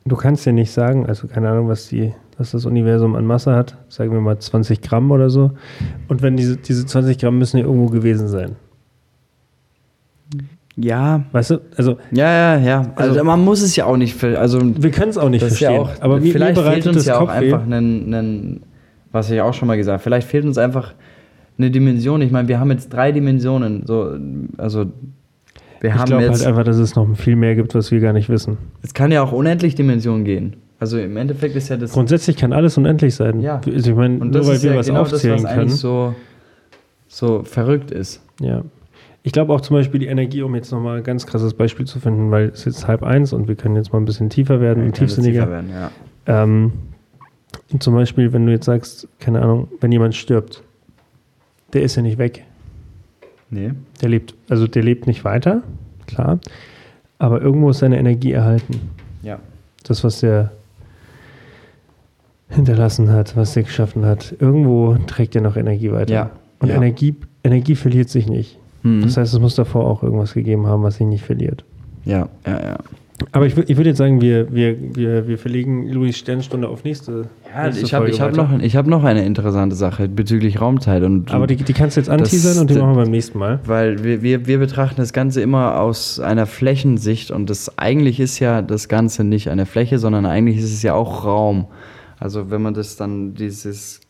du 0.05 0.17
kannst 0.17 0.47
ja 0.47 0.53
nicht 0.53 0.71
sagen, 0.71 1.07
also 1.07 1.27
keine 1.29 1.51
Ahnung, 1.51 1.69
was, 1.69 1.89
die, 1.89 2.13
was 2.39 2.53
das 2.53 2.65
Universum 2.67 3.15
an 3.17 3.27
Masse 3.27 3.55
hat, 3.55 3.77
sagen 3.89 4.13
wir 4.13 4.21
mal 4.21 4.39
20 4.39 4.81
Gramm 4.81 5.11
oder 5.11 5.29
so. 5.31 5.53
Und 6.09 6.23
wenn 6.23 6.37
diese, 6.37 6.57
diese 6.57 6.87
20 6.87 7.19
Gramm 7.19 7.39
müssen 7.39 7.59
ja 7.59 7.65
irgendwo 7.65 7.87
gewesen 7.87 8.29
sein. 8.29 8.57
Ja, 10.77 11.25
Weißt 11.33 11.51
du? 11.51 11.59
Also 11.77 11.99
ja, 12.11 12.57
ja, 12.57 12.59
ja. 12.59 12.79
Also, 12.97 13.13
Also- 13.13 13.25
man 13.25 13.41
muss 13.45 13.61
es 13.61 13.77
ja 13.77 13.85
auch 13.85 13.97
nicht, 13.97 14.23
also 14.25 14.61
wir 14.63 14.91
können 14.91 15.11
es 15.11 15.19
auch 15.19 15.29
nicht 15.29 15.43
ist 15.43 15.61
ja 15.61 15.71
verstehen. 15.73 15.97
auch, 15.99 16.03
aber 16.03 16.17
mir, 16.17 16.23
mir 16.27 16.33
vielleicht 16.33 16.55
fehlt 16.55 16.65
bereitet 16.67 16.87
uns 16.87 16.97
das 16.99 17.07
ja 17.07 17.17
auch 17.19 17.27
Kopfweh. 17.29 17.53
einfach 17.53 17.63
einen, 17.65 18.15
einen, 18.15 18.63
was 19.13 19.31
ich 19.31 19.41
auch 19.43 19.53
schon 19.53 19.69
mal 19.69 19.77
gesagt, 19.77 20.03
vielleicht 20.03 20.29
fehlt 20.29 20.45
uns 20.47 20.57
einfach 20.57 20.95
eine 21.61 21.71
Dimension. 21.71 22.23
Ich 22.23 22.31
meine, 22.31 22.49
wir 22.49 22.59
haben 22.59 22.71
jetzt 22.71 22.89
drei 22.93 23.13
Dimensionen, 23.13 23.85
so, 23.87 24.17
also 24.57 24.87
wir 25.81 25.91
Ich 25.91 25.97
haben 25.97 26.07
glaube 26.07 26.25
jetzt, 26.25 26.39
halt 26.41 26.49
einfach, 26.49 26.65
dass 26.65 26.77
es 26.79 26.95
noch 26.95 27.07
viel 27.17 27.37
mehr 27.37 27.55
gibt, 27.55 27.75
was 27.75 27.91
wir 27.91 28.01
gar 28.01 28.13
nicht 28.13 28.29
wissen. 28.29 28.59
es 28.83 28.95
kann 28.95 29.13
ja 29.13 29.23
auch 29.23 29.33
unendlich 29.33 29.75
Dimensionen 29.75 30.25
gehen. 30.25 30.57
Also 30.79 30.99
im 30.99 31.17
Endeffekt 31.17 31.57
ist 31.57 31.69
ja 31.69 31.77
das 31.77 31.93
Grundsätzlich 31.93 32.37
kann 32.37 32.53
alles 32.55 32.79
unendlich 32.79 33.15
sein. 33.15 33.41
Ja. 33.41 33.61
Also 33.67 33.91
ich 33.91 33.97
meine, 33.97 34.15
und 34.15 34.31
nur 34.31 34.41
das 34.41 34.47
weil 34.47 34.57
ist 34.57 34.63
wir 34.63 34.73
ja 34.73 34.79
was 34.79 34.87
genau 34.87 35.03
das, 35.05 35.13
aufzählen 35.15 35.43
was 35.45 35.55
können. 35.55 35.69
so, 35.69 36.15
so 37.09 37.43
verrückt 37.45 37.91
ist. 37.91 38.23
Ja. 38.41 38.63
Ich 39.23 39.33
glaube 39.33 39.53
auch 39.53 39.61
zum 39.61 39.77
Beispiel 39.77 40.01
die 40.01 40.07
Energie, 40.07 40.41
um 40.41 40.55
jetzt 40.55 40.73
nochmal 40.73 40.99
ein 40.99 41.05
ganz 41.05 41.27
krasses 41.27 41.53
Beispiel 41.53 41.85
zu 41.87 42.01
finden, 42.01 42.31
weil 42.31 42.47
es 42.49 42.61
ist 42.61 42.65
jetzt 42.65 42.89
halb 42.89 43.03
eins 43.03 43.35
und 43.35 43.49
wir 43.49 43.55
können 43.57 43.77
jetzt 43.77 43.93
mal 43.93 43.99
ein 43.99 44.07
bisschen 44.07 44.31
tiefer 44.31 44.63
werden 44.63 44.83
und 44.85 44.93
das 44.93 44.99
tiefsinniger. 44.99 45.41
tiefer 45.43 45.51
werden, 45.51 45.71
ja. 45.71 45.91
Ähm, 46.27 46.73
zum 47.79 47.95
Beispiel, 47.95 48.33
wenn 48.33 48.47
du 48.47 48.53
jetzt 48.53 48.65
sagst, 48.65 49.07
keine 49.19 49.43
Ahnung, 49.43 49.69
wenn 49.81 49.93
jemand 49.93 50.15
stirbt, 50.15 50.63
der 51.73 51.83
ist 51.83 51.97
ja 51.97 52.03
nicht 52.03 52.19
weg. 52.19 52.45
Nee. 53.51 53.73
Der 54.01 54.09
lebt, 54.09 54.35
also 54.49 54.67
der 54.67 54.83
lebt 54.83 55.07
nicht 55.07 55.25
weiter, 55.25 55.63
klar, 56.07 56.39
aber 57.19 57.41
irgendwo 57.43 57.71
ist 57.71 57.79
seine 57.81 57.99
Energie 57.99 58.33
erhalten. 58.33 58.81
Ja. 59.23 59.39
Das, 59.85 60.05
was 60.05 60.21
der 60.21 60.53
hinterlassen 62.49 63.11
hat, 63.11 63.37
was 63.37 63.55
der 63.55 63.63
geschaffen 63.65 64.05
hat, 64.05 64.35
irgendwo 64.39 64.97
trägt 65.07 65.35
er 65.37 65.43
noch 65.43 65.57
Energie 65.57 65.93
weiter. 65.93 66.13
Ja. 66.13 66.31
Und 66.59 66.69
Ja. 66.69 66.77
Energie, 66.77 67.15
Energie 67.45 67.75
verliert 67.77 68.09
sich 68.09 68.29
nicht. 68.29 68.59
Mhm. 68.83 69.03
Das 69.03 69.17
heißt, 69.17 69.33
es 69.33 69.39
muss 69.41 69.55
davor 69.55 69.87
auch 69.87 70.03
irgendwas 70.03 70.35
gegeben 70.35 70.67
haben, 70.67 70.83
was 70.83 70.97
sich 70.97 71.07
nicht 71.07 71.25
verliert. 71.25 71.65
ja, 72.05 72.29
ja, 72.47 72.61
ja. 72.65 72.79
Aber 73.33 73.47
ich, 73.47 73.57
ich 73.57 73.77
würde 73.77 73.91
jetzt 73.91 73.99
sagen, 73.99 74.21
wir, 74.21 74.53
wir, 74.53 74.77
wir, 74.97 75.29
wir 75.29 75.39
verlegen 75.39 75.89
Louis 75.89 76.17
Sternstunde 76.17 76.69
auf 76.69 76.85
nächste. 76.85 77.27
Ja, 77.55 77.65
nächste 77.67 77.85
ich 77.85 77.93
habe 77.95 78.11
hab 78.13 78.35
noch, 78.37 78.59
ich 78.61 78.77
hab 78.77 78.87
noch 78.87 79.05
eine 79.05 79.25
interessante 79.25 79.77
Sache 79.77 80.09
bezüglich 80.09 80.61
Raumzeit. 80.61 81.03
Und, 81.03 81.31
Aber 81.33 81.47
die, 81.47 81.57
die 81.57 81.73
kannst 81.73 81.97
du 81.97 82.01
jetzt 82.01 82.09
anteasern 82.11 82.59
und 82.59 82.71
die 82.71 82.75
das- 82.75 82.83
machen 82.83 82.97
wir 82.97 83.03
beim 83.03 83.11
nächsten 83.11 83.39
Mal. 83.39 83.61
Weil 83.65 84.03
wir, 84.03 84.23
wir, 84.23 84.47
wir 84.47 84.59
betrachten 84.59 84.97
das 84.97 85.13
Ganze 85.13 85.41
immer 85.43 85.81
aus 85.81 86.19
einer 86.21 86.47
Flächensicht 86.47 87.31
und 87.31 87.51
das 87.51 87.79
eigentlich 87.79 88.21
ist 88.21 88.39
ja 88.39 88.63
das 88.63 88.89
Ganze 88.89 89.23
nicht 89.25 89.49
eine 89.49 89.67
Fläche, 89.67 89.99
sondern 89.99 90.27
eigentlich 90.27 90.57
ist 90.59 90.73
es 90.73 90.83
ja 90.83 90.95
auch 90.95 91.25
Raum. 91.25 91.67
Also 92.19 92.51
wenn 92.51 92.63
man 92.63 92.75
das 92.75 92.97
dann 92.97 93.35
dieses, 93.35 94.01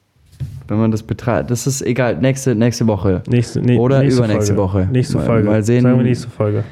wenn 0.69 0.79
man 0.79 0.91
das 0.91 1.03
betrachtet, 1.03 1.51
das 1.51 1.67
ist 1.67 1.83
egal, 1.83 2.17
nächste, 2.19 2.55
nächste 2.55 2.87
Woche. 2.87 3.23
Nächste, 3.29 3.61
nee, 3.61 3.77
Oder 3.77 4.01
nächste 4.01 4.19
übernächste 4.25 4.55
Folge. 4.55 4.73
Woche. 4.73 4.89
Nächste 4.93 5.17
Mal- 5.19 5.27
Folge. 5.27 5.49
mal 5.49 5.63
sehen. 5.63 5.83
Sagen 5.83 5.97
wir 5.99 6.05
nächste 6.05 6.29
Folge. 6.29 6.65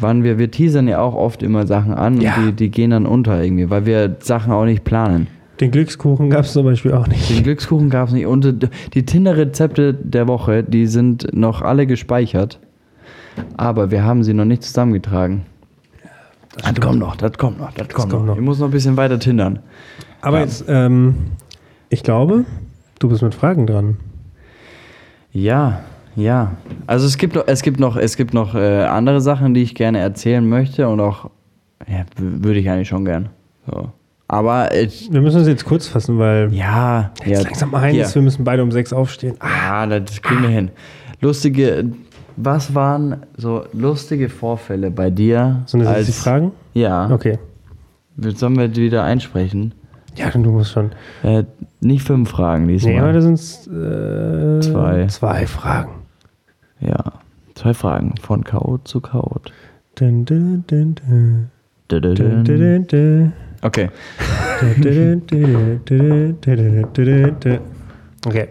Wann 0.00 0.22
wir, 0.24 0.38
wir 0.38 0.50
teasern 0.50 0.86
ja 0.88 1.00
auch 1.00 1.14
oft 1.14 1.42
immer 1.42 1.66
Sachen 1.66 1.94
an 1.94 2.20
Ja. 2.20 2.34
und 2.36 2.46
die, 2.46 2.52
die 2.52 2.70
gehen 2.70 2.90
dann 2.90 3.06
unter 3.06 3.42
irgendwie, 3.42 3.70
weil 3.70 3.86
wir 3.86 4.16
Sachen 4.20 4.52
auch 4.52 4.64
nicht 4.64 4.84
planen. 4.84 5.26
Den 5.60 5.70
Glückskuchen 5.70 6.30
gab 6.30 6.44
es 6.44 6.52
zum 6.52 6.64
Beispiel 6.64 6.92
auch 6.92 7.06
nicht. 7.08 7.28
Den 7.30 7.42
Glückskuchen 7.42 7.90
gab 7.90 8.08
es 8.08 8.14
nicht. 8.14 8.26
Und 8.26 8.68
die 8.94 9.04
Tinder-Rezepte 9.04 9.92
der 9.94 10.28
Woche, 10.28 10.62
die 10.62 10.86
sind 10.86 11.34
noch 11.34 11.62
alle 11.62 11.86
gespeichert. 11.86 12.60
Aber 13.56 13.90
wir 13.90 14.04
haben 14.04 14.22
sie 14.22 14.34
noch 14.34 14.44
nicht 14.44 14.62
zusammengetragen. 14.62 15.42
Das, 16.62 16.74
kommt 16.80 16.98
noch, 16.98 17.16
das 17.16 17.32
kommt 17.38 17.58
noch, 17.58 17.72
das 17.72 17.88
kommt, 17.88 18.10
kommt 18.10 18.26
noch. 18.26 18.34
noch. 18.34 18.36
Ich 18.36 18.44
muss 18.44 18.58
noch 18.58 18.66
ein 18.68 18.72
bisschen 18.72 18.96
weiter 18.96 19.18
tindern. 19.18 19.60
Aber 20.20 20.38
Ja. 20.38 20.44
jetzt, 20.44 20.64
ähm, 20.68 21.14
ich 21.88 22.02
glaube, 22.02 22.44
du 23.00 23.08
bist 23.08 23.22
mit 23.22 23.34
Fragen 23.34 23.66
dran. 23.66 23.96
Ja, 25.32 25.80
ja. 26.18 26.52
Also 26.86 27.06
es 27.06 27.16
gibt 27.16 27.34
noch, 27.34 27.44
es 27.46 27.62
gibt 27.62 27.80
noch, 27.80 27.96
es 27.96 28.16
gibt 28.16 28.34
noch 28.34 28.54
äh, 28.54 28.84
andere 28.84 29.20
Sachen, 29.20 29.54
die 29.54 29.62
ich 29.62 29.74
gerne 29.74 29.98
erzählen 29.98 30.46
möchte 30.46 30.88
und 30.88 31.00
auch, 31.00 31.30
ja, 31.86 32.04
würde 32.16 32.58
ich 32.58 32.68
eigentlich 32.68 32.88
schon 32.88 33.04
gern. 33.04 33.28
So. 33.70 33.90
Aber 34.26 34.74
ich, 34.74 35.10
Wir 35.10 35.22
müssen 35.22 35.38
uns 35.38 35.48
jetzt 35.48 35.64
kurz 35.64 35.86
fassen, 35.86 36.18
weil 36.18 36.52
ja, 36.52 37.12
jetzt 37.24 37.42
ja, 37.42 37.48
langsam 37.48 37.74
eins, 37.74 37.94
hier. 37.94 38.14
wir 38.16 38.22
müssen 38.22 38.44
beide 38.44 38.62
um 38.62 38.70
sechs 38.70 38.92
aufstehen. 38.92 39.36
Ah, 39.40 39.86
Ja, 39.86 40.00
das 40.00 40.20
kriegen 40.20 40.42
wir 40.42 40.50
hin. 40.50 40.70
Lustige, 41.20 41.86
was 42.36 42.74
waren 42.74 43.22
so 43.36 43.64
lustige 43.72 44.28
Vorfälle 44.28 44.90
bei 44.90 45.10
dir? 45.10 45.62
Sind 45.66 45.80
das 45.80 45.96
jetzt 45.96 46.08
die 46.08 46.12
Fragen? 46.12 46.52
Ja. 46.74 47.10
Okay. 47.10 47.38
Sollen 48.18 48.58
wir 48.58 48.68
die 48.68 48.82
wieder 48.82 49.04
einsprechen? 49.04 49.72
Ja, 50.14 50.30
du 50.30 50.38
musst 50.50 50.72
schon. 50.72 50.90
Äh, 51.22 51.44
nicht 51.80 52.02
fünf 52.02 52.30
Fragen 52.30 52.66
diesmal. 52.66 52.94
Nee, 52.94 53.00
heute 53.00 53.22
sind 53.22 53.34
es 53.34 53.66
äh, 53.68 54.60
Zwei. 54.60 55.06
zwei 55.06 55.46
Fragen. 55.46 55.90
Ja, 56.80 57.12
zwei 57.54 57.74
Fragen. 57.74 58.14
Von 58.20 58.44
Chaot 58.44 58.86
zu. 58.86 59.00
Dun, 59.00 60.24
dun, 60.24 60.64
dun, 60.66 60.94
dun. 60.94 61.50
Dun. 61.88 62.14
Okay. 63.62 63.88
Okay. 68.26 68.46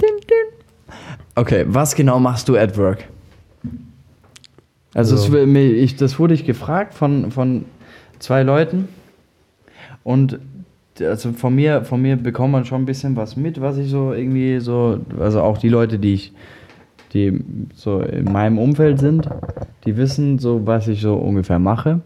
Okay, 1.36 1.66
was 1.68 1.96
genau 1.96 2.20
machst 2.20 2.50
du 2.50 2.56
at 2.58 2.78
work? 2.78 3.06
Also, 4.94 5.16
So. 5.18 5.32
mir- 5.46 5.72
ich, 5.72 5.96
das 5.96 6.18
wurde 6.18 6.34
ich 6.34 6.46
gefragt 6.46 6.94
von, 6.94 7.32
von 7.32 7.66
zwei 8.20 8.42
Leuten. 8.44 8.88
Und 10.04 10.40
also 11.00 11.32
von 11.34 11.54
mir, 11.54 11.84
von 11.86 12.02
mir 12.02 12.16
bekommt 12.16 12.54
man 12.54 12.66
schon 12.66 12.82
ein 12.82 12.86
bisschen 12.86 13.16
was 13.16 13.36
mit, 13.36 13.62
was 13.62 13.78
ich 13.78 13.90
so 13.92 14.14
irgendwie 14.14 14.60
so, 14.60 15.00
also 15.20 15.42
auch 15.42 15.60
die 15.60 15.70
Leute, 15.70 16.00
die 16.00 16.14
ich, 16.16 16.34
die 17.18 17.44
so 17.74 18.00
in 18.02 18.32
meinem 18.32 18.60
Umfeld 18.60 19.00
sind, 19.00 19.28
die 19.86 19.98
wissen 19.98 20.38
so, 20.38 20.66
was 20.66 20.88
ich 20.88 21.02
so 21.02 21.16
ungefähr 21.16 21.60
mache. 21.60 22.02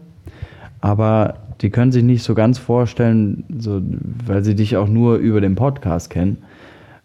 Aber 0.80 1.34
die 1.60 1.70
können 1.70 1.92
sich 1.92 2.02
nicht 2.02 2.22
so 2.22 2.34
ganz 2.34 2.58
vorstellen, 2.58 3.44
so, 3.58 3.80
weil 4.26 4.42
sie 4.42 4.54
dich 4.54 4.76
auch 4.76 4.88
nur 4.88 5.16
über 5.16 5.40
den 5.40 5.54
Podcast 5.54 6.10
kennen, 6.10 6.38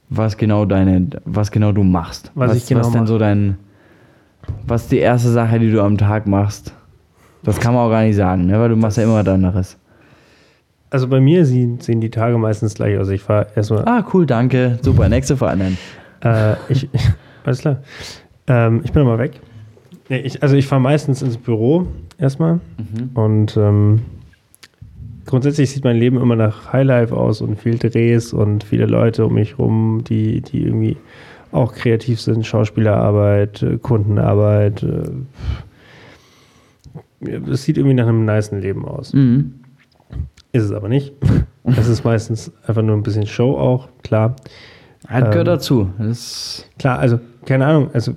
was 0.10 0.38
genau 0.38 0.66
deine, 0.66 1.08
was 1.26 1.52
genau 1.52 1.72
du 1.72 1.84
machst. 1.84 2.32
Was 2.34 2.56
ich 2.56 2.66
genau 2.66 2.82
was 2.82 2.92
denn 2.92 3.02
mache. 3.02 3.08
so 3.08 3.18
dein, 3.18 3.58
was 4.66 4.84
ist 4.84 4.92
die 4.92 5.00
erste 5.00 5.30
Sache, 5.30 5.60
die 5.60 5.72
du 5.72 5.84
am 5.84 5.98
Tag 5.98 6.28
machst? 6.28 6.74
Das 7.44 7.60
kann 7.60 7.74
man 7.74 7.86
auch 7.86 7.92
gar 7.92 8.04
nicht 8.04 8.16
sagen, 8.16 8.48
ne? 8.48 8.60
weil 8.60 8.70
du 8.70 8.76
machst 8.76 8.98
ja 8.98 9.04
immer 9.04 9.20
was 9.20 9.28
anderes. 9.28 9.78
Also 10.90 11.08
bei 11.08 11.20
mir 11.20 11.46
sehen, 11.46 11.80
sehen 11.82 12.02
die 12.02 12.10
Tage 12.10 12.38
meistens 12.38 12.74
gleich 12.74 12.98
aus. 12.98 13.10
Ich 13.10 13.22
fahre 13.22 13.48
erstmal. 13.56 13.84
Ah, 13.86 14.06
cool, 14.14 14.26
danke. 14.26 14.80
Super, 14.82 15.10
nächste 15.10 15.36
Frage. 15.36 15.74
Äh, 16.24 16.54
ich, 16.70 16.90
alles 17.48 17.60
klar. 17.60 17.82
Ähm, 18.48 18.82
ich 18.84 18.92
bin 18.92 19.06
mal 19.06 19.18
weg. 19.18 19.40
Nee, 20.10 20.20
ich, 20.20 20.44
also 20.44 20.58
ich 20.58 20.68
fahre 20.68 20.82
meistens 20.82 21.22
ins 21.22 21.38
Büro 21.38 21.88
erstmal. 22.18 22.60
Und 23.14 23.56
ähm, 23.56 24.02
grundsätzlich 25.26 25.70
sieht 25.70 25.86
mein 25.86 25.96
Leben 25.96 26.20
immer 26.20 26.36
nach 26.36 26.74
Highlife 26.74 27.16
aus 27.16 27.40
und 27.40 27.58
viel 27.58 27.78
Drehs 27.78 28.34
und 28.34 28.66
viele 28.66 28.86
Leute 28.86 29.26
um 29.26 29.36
mich 29.36 29.58
rum, 29.58 30.04
die, 30.04 30.42
die 30.42 30.64
irgendwie 30.64 30.98
auch 31.54 31.74
kreativ 31.74 32.20
sind. 32.20 32.46
Schauspielerarbeit, 32.46 33.64
äh, 33.64 33.78
Kundenarbeit. 33.78 34.84
Äh, 34.84 35.10
es 37.50 37.64
sieht 37.64 37.78
irgendwie 37.78 37.96
nach 37.96 38.08
einem 38.08 38.26
nicen 38.26 38.60
Leben 38.60 38.86
aus. 38.86 39.14
Mhm. 39.14 39.54
Ist 40.52 40.64
es 40.64 40.72
aber 40.74 40.90
nicht. 40.90 41.14
Es 41.70 41.90
ist 41.90 42.06
meistens 42.06 42.50
einfach 42.66 42.82
nur 42.82 42.96
ein 42.96 43.04
bisschen 43.04 43.28
Show 43.28 43.58
auch, 43.58 43.90
klar. 44.02 44.38
Halt 45.08 45.26
gehört 45.32 45.48
Ähm, 45.48 45.54
dazu. 45.54 45.90
Das, 46.00 46.66
Klar, 46.80 47.00
also 47.00 47.20
keine 47.46 47.66
Ahnung, 47.66 47.90
also 47.94 48.14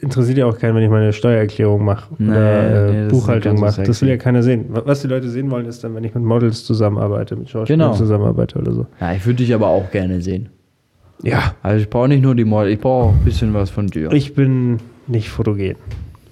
interessiert 0.00 0.36
ja 0.38 0.46
auch 0.46 0.58
keinen, 0.58 0.74
wenn 0.74 0.82
ich 0.82 0.90
meine 0.90 1.12
Steuererklärung 1.12 1.84
mache 1.84 2.12
Nee, 2.18 2.28
oder 2.30 2.88
äh, 2.88 2.92
nee, 3.04 3.08
Buchhaltung 3.08 3.58
mache. 3.60 3.82
Das 3.84 4.02
will 4.02 4.08
ja 4.10 4.16
keiner 4.18 4.42
sehen. 4.42 4.66
Wa- 4.68 4.82
Was 4.84 5.00
die 5.02 5.08
Leute 5.08 5.28
sehen 5.30 5.50
wollen, 5.50 5.64
ist 5.66 5.82
dann, 5.84 5.94
wenn 5.94 6.04
ich 6.04 6.14
mit 6.14 6.22
Models 6.24 6.64
zusammenarbeite, 6.64 7.36
mit 7.36 7.48
Schauspielern 7.48 7.80
Genau. 7.80 7.94
zusammenarbeite 7.94 8.58
oder 8.58 8.72
so. 8.72 8.86
ja, 9.00 9.12
ich 9.14 9.24
würde 9.24 9.38
dich 9.38 9.54
aber 9.54 9.68
auch 9.68 9.90
gerne 9.90 10.20
sehen. 10.20 10.50
Ja, 11.22 11.54
Also 11.62 11.80
ich 11.80 11.88
brauche 11.88 12.08
nicht 12.08 12.22
nur 12.22 12.34
die 12.34 12.44
Model, 12.44 12.72
ich 12.72 12.80
brauche 12.80 13.10
auch 13.10 13.12
ein 13.12 13.24
bisschen 13.24 13.54
was 13.54 13.70
von 13.70 13.86
dir. 13.86 14.10
ich 14.12 14.34
bin 14.34 14.78
nicht 15.06 15.30
fotogen. 15.30 15.76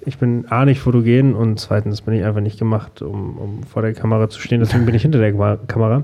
Ich 0.05 0.17
bin 0.17 0.45
A, 0.49 0.65
nicht 0.65 0.79
fotogen 0.81 1.33
und 1.33 1.59
zweitens 1.59 2.01
bin 2.01 2.13
ich 2.15 2.23
einfach 2.25 2.41
nicht 2.41 2.59
gemacht, 2.59 3.01
um, 3.01 3.37
um 3.37 3.63
vor 3.63 3.81
der 3.83 3.93
Kamera 3.93 4.29
zu 4.29 4.39
stehen. 4.41 4.59
Deswegen 4.59 4.85
bin 4.85 4.95
ich 4.95 5.01
hinter 5.03 5.19
der 5.19 5.31
Kamera. 5.67 6.03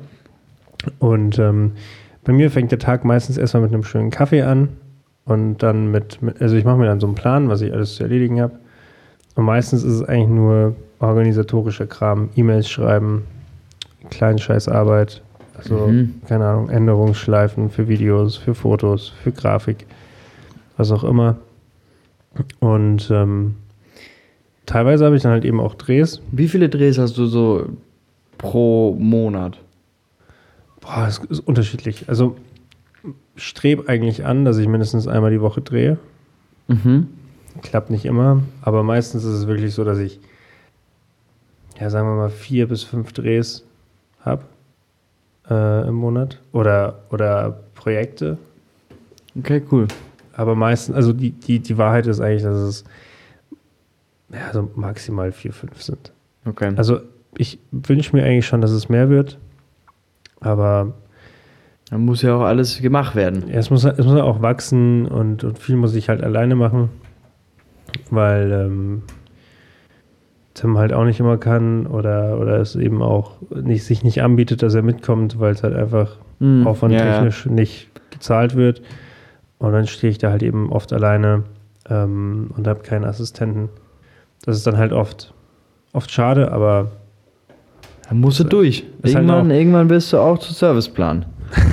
Und 0.99 1.37
ähm, 1.39 1.71
bei 2.27 2.33
mir 2.33 2.51
fängt 2.51 2.71
der 2.71 2.79
Tag 2.79 3.05
meistens 3.05 3.37
erstmal 3.37 3.63
mit 3.63 3.73
einem 3.73 3.85
schönen 3.85 4.09
Kaffee 4.09 4.41
an 4.41 4.67
und 5.23 5.63
dann 5.63 5.91
mit, 5.91 6.21
mit 6.21 6.41
also 6.41 6.57
ich 6.57 6.65
mache 6.65 6.75
mir 6.75 6.85
dann 6.85 6.99
so 6.99 7.07
einen 7.07 7.15
Plan, 7.15 7.47
was 7.47 7.61
ich 7.61 7.71
alles 7.71 7.95
zu 7.95 8.03
erledigen 8.03 8.41
habe. 8.41 8.59
Und 9.35 9.45
meistens 9.45 9.83
ist 9.83 9.93
es 9.93 10.03
eigentlich 10.03 10.27
nur 10.27 10.75
organisatorischer 10.99 11.87
Kram, 11.87 12.29
E-Mails 12.35 12.69
schreiben, 12.69 13.23
Kleinscheißarbeit, 14.09 15.21
also 15.57 15.87
Mhm. 15.87 16.15
keine 16.27 16.45
Ahnung, 16.47 16.69
Änderungsschleifen 16.69 17.69
für 17.69 17.87
Videos, 17.87 18.35
für 18.35 18.53
Fotos, 18.53 19.13
für 19.23 19.31
Grafik, 19.31 19.85
was 20.75 20.91
auch 20.91 21.05
immer. 21.05 21.37
Und 22.59 23.09
ähm, 23.09 23.55
teilweise 24.65 25.05
habe 25.05 25.15
ich 25.15 25.21
dann 25.21 25.31
halt 25.31 25.45
eben 25.45 25.61
auch 25.61 25.75
Drehs. 25.75 26.21
Wie 26.33 26.49
viele 26.49 26.67
Drehs 26.67 26.97
hast 26.97 27.17
du 27.17 27.25
so 27.25 27.67
pro 28.37 28.97
Monat? 28.99 29.59
Boah, 30.87 31.05
es 31.05 31.17
ist 31.17 31.41
unterschiedlich. 31.41 32.07
Also 32.07 32.37
ich 33.35 33.43
strebe 33.43 33.89
eigentlich 33.89 34.25
an, 34.25 34.45
dass 34.45 34.57
ich 34.57 34.67
mindestens 34.67 35.07
einmal 35.07 35.31
die 35.31 35.41
Woche 35.41 35.61
drehe. 35.61 35.97
Mhm. 36.67 37.07
Klappt 37.61 37.89
nicht 37.89 38.05
immer, 38.05 38.41
aber 38.61 38.83
meistens 38.83 39.23
ist 39.23 39.33
es 39.33 39.47
wirklich 39.47 39.73
so, 39.73 39.83
dass 39.83 39.99
ich, 39.99 40.19
ja, 41.79 41.89
sagen 41.89 42.07
wir 42.07 42.15
mal, 42.15 42.29
vier 42.29 42.67
bis 42.67 42.83
fünf 42.83 43.11
Drehs 43.11 43.65
habe 44.21 44.45
äh, 45.49 45.87
im 45.87 45.95
Monat 45.95 46.39
oder, 46.53 46.99
oder 47.09 47.59
Projekte. 47.75 48.37
Okay, 49.37 49.61
cool. 49.71 49.87
Aber 50.33 50.55
meistens, 50.55 50.95
also 50.95 51.11
die, 51.13 51.31
die, 51.31 51.59
die 51.59 51.77
Wahrheit 51.77 52.07
ist 52.07 52.21
eigentlich, 52.21 52.43
dass 52.43 52.57
es 52.57 52.83
ja, 54.29 54.53
so 54.53 54.69
maximal 54.75 55.31
vier, 55.31 55.51
fünf 55.51 55.81
sind. 55.81 56.13
Okay. 56.45 56.73
Also 56.77 57.01
ich 57.37 57.59
wünsche 57.71 58.15
mir 58.15 58.23
eigentlich 58.23 58.45
schon, 58.45 58.61
dass 58.61 58.71
es 58.71 58.87
mehr 58.87 59.09
wird, 59.09 59.37
aber 60.41 60.93
Dann 61.89 62.01
muss 62.05 62.21
ja 62.21 62.35
auch 62.35 62.41
alles 62.41 62.81
gemacht 62.81 63.15
werden. 63.15 63.45
Ja, 63.47 63.55
es 63.55 63.69
muss, 63.69 63.83
es 63.85 64.05
muss 64.05 64.19
auch 64.19 64.41
wachsen 64.41 65.05
und, 65.07 65.43
und 65.43 65.57
viel 65.59 65.75
muss 65.77 65.95
ich 65.95 66.09
halt 66.09 66.21
alleine 66.23 66.55
machen, 66.55 66.89
weil 68.11 68.51
ähm, 68.51 69.03
Tim 70.53 70.77
halt 70.77 70.91
auch 70.91 71.05
nicht 71.05 71.19
immer 71.19 71.37
kann 71.37 71.85
oder, 71.87 72.39
oder 72.39 72.57
es 72.59 72.75
eben 72.75 73.01
auch 73.01 73.33
nicht, 73.51 73.83
sich 73.85 74.03
nicht 74.03 74.21
anbietet, 74.23 74.63
dass 74.63 74.73
er 74.73 74.81
mitkommt, 74.81 75.39
weil 75.39 75.53
es 75.53 75.63
halt 75.63 75.75
einfach 75.75 76.17
Mhm. 76.39 76.67
aufwandtechnisch 76.67 77.47
nicht 77.47 77.89
gezahlt 78.11 78.55
wird. 78.55 78.83
Und 79.57 79.71
dann 79.71 79.87
stehe 79.87 80.11
ich 80.11 80.19
da 80.19 80.29
halt 80.29 80.43
eben 80.43 80.71
oft 80.71 80.93
alleine 80.93 81.45
ähm, 81.89 82.51
und 82.55 82.67
habe 82.67 82.81
keinen 82.81 83.05
Assistenten. 83.05 83.69
Das 84.45 84.55
ist 84.55 84.67
dann 84.67 84.77
halt 84.77 84.93
oft, 84.93 85.33
oft 85.93 86.11
schade, 86.11 86.51
aber 86.51 86.91
Dann 88.09 88.19
musst 88.19 88.39
du 88.39 88.43
durch. 88.45 88.79
ist 89.03 89.15
halt 89.15 89.25
Irgendwann, 89.25 89.51
irgendwann 89.51 89.87
bist 89.87 90.13
du 90.13 90.17
auch 90.17 90.37
zu 90.39 90.53
Serviceplan, 90.53 91.25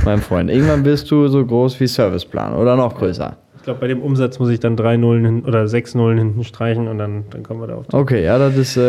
mein 0.04 0.18
Freund. 0.20 0.50
Irgendwann 0.50 0.82
bist 0.82 1.10
du 1.10 1.28
so 1.28 1.44
groß 1.44 1.78
wie 1.80 1.86
Serviceplan 1.86 2.54
oder 2.54 2.76
noch 2.76 2.96
größer. 2.96 3.36
glaube, 3.62 3.80
bei 3.80 3.86
dem 3.88 4.02
Umsatz 4.02 4.38
muss 4.38 4.50
ich 4.50 4.60
dann 4.60 4.76
drei 4.76 4.96
Nullen 4.96 5.24
hin, 5.24 5.44
oder 5.44 5.68
sechs 5.68 5.94
Nullen 5.94 6.18
hinten 6.18 6.44
streichen 6.44 6.88
und 6.88 6.98
dann, 6.98 7.24
dann 7.30 7.42
kommen 7.44 7.60
wir 7.60 7.68
da 7.68 7.76
auf. 7.76 7.86
die- 7.86 7.96
Okay, 7.96 8.24
ja, 8.24 8.36
das 8.38 8.56
ist. 8.56 8.76
Äh, 8.76 8.80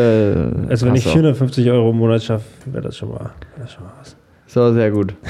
Also 0.69 0.85
wenn 0.87 0.95
ich 0.95 1.07
auch. 1.07 1.13
450 1.13 1.69
Euro 1.71 1.91
im 1.91 1.97
Monat 1.97 2.23
schaffe, 2.23 2.45
wäre 2.65 2.83
das 2.83 2.97
schon 2.97 3.09
mal, 3.09 3.19
wär 3.19 3.29
das 3.59 3.71
schon 3.73 3.83
mal 3.83 3.93
was. 3.99 4.15
So, 4.47 4.73
sehr 4.73 4.91
gut. 4.91 5.13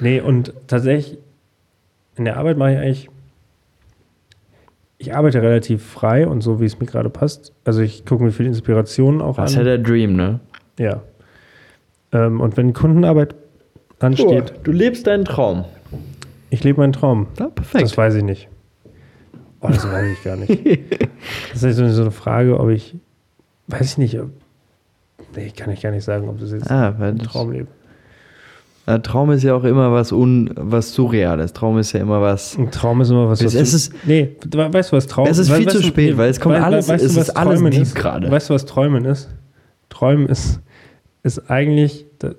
Nee, 0.00 0.20
und 0.20 0.52
tatsächlich, 0.66 1.18
in 2.16 2.24
der 2.24 2.36
Arbeit 2.38 2.56
mache 2.58 2.72
ich 2.72 2.78
eigentlich, 2.78 3.08
ich 4.98 5.14
arbeite 5.14 5.42
relativ 5.42 5.84
frei 5.84 6.26
und 6.26 6.40
so, 6.42 6.60
wie 6.60 6.64
es 6.64 6.78
mir 6.80 6.86
gerade 6.86 7.10
passt. 7.10 7.52
Also 7.64 7.82
ich 7.82 8.04
gucke 8.04 8.24
mir 8.24 8.30
viel 8.32 8.46
Inspirationen 8.46 9.20
auch 9.20 9.36
Das 9.36 9.50
ist 9.52 9.58
an. 9.58 9.64
ja 9.66 9.76
der 9.76 9.78
Dream, 9.78 10.16
ne? 10.16 10.40
Ja. 10.78 11.02
Ähm, 12.12 12.40
und 12.40 12.56
wenn 12.56 12.72
Kundenarbeit 12.72 13.34
ansteht, 14.00 14.54
du 14.64 14.72
lebst 14.72 15.06
deinen 15.06 15.24
Traum. 15.24 15.64
ich 16.50 16.64
lebe 16.64 16.80
meinen 16.80 16.92
Traum. 16.92 17.26
Ja, 17.38 17.48
perfekt. 17.48 17.84
Das 17.84 17.96
weiß 17.96 18.14
ich 18.16 18.22
nicht. 18.24 18.48
Oh, 19.60 19.68
das 19.68 19.86
weiß 19.90 20.06
ich 20.12 20.22
gar 20.24 20.36
nicht. 20.36 20.50
Das 21.52 21.62
ist 21.62 21.76
so 21.76 21.84
eine 22.02 22.10
Frage, 22.10 22.58
ob 22.58 22.70
ich, 22.70 22.96
weiß 23.68 23.92
ich 23.92 23.98
nicht, 23.98 24.18
ob, 24.20 24.30
nee, 25.36 25.50
kann 25.56 25.70
ich 25.70 25.80
gar 25.82 25.92
nicht 25.92 26.02
sagen, 26.02 26.28
ob 26.28 26.40
das 26.40 26.50
jetzt 26.50 26.68
ah, 26.68 26.94
ein 26.98 27.18
Traum 27.20 27.52
lebt. 27.52 27.68
Traum 29.04 29.30
ist 29.30 29.44
ja 29.44 29.54
auch 29.54 29.62
immer 29.62 29.92
was 29.92 30.10
un, 30.10 30.50
was 30.56 30.92
Surreales. 30.92 31.52
Traum 31.52 31.78
ist 31.78 31.92
ja 31.92 32.00
immer 32.00 32.20
was. 32.20 32.58
Ein 32.58 32.72
Traum 32.72 33.00
ist 33.00 33.10
immer 33.10 33.28
was, 33.28 33.40
Es- 33.40 33.46
was 33.46 33.54
es 33.54 33.74
ist- 33.74 33.92
nee, 34.04 34.34
weißt 34.52 34.90
du, 34.90 34.96
was 34.96 35.06
Traum 35.06 35.28
Es 35.28 35.38
ist 35.38 35.52
viel 35.52 35.64
weißt 35.66 35.76
zu 35.76 35.82
spät, 35.84 36.16
weil 36.16 36.30
es 36.30 36.40
kommt 36.40 36.56
alles- 36.56 36.88
du, 36.88 36.94
es 36.94 37.16
ist 37.16 37.30
alles 37.30 37.62
deep 37.62 37.74
ist? 37.82 37.94
gerade. 37.94 38.28
Weißt 38.28 38.50
du, 38.50 38.54
was 38.54 38.66
Träumen 38.66 39.04
ist? 39.04 39.30
Träumen 39.92 40.26
ist, 40.28 40.60
ist 41.22 41.50
eigentlich, 41.50 42.06
da- 42.18 42.34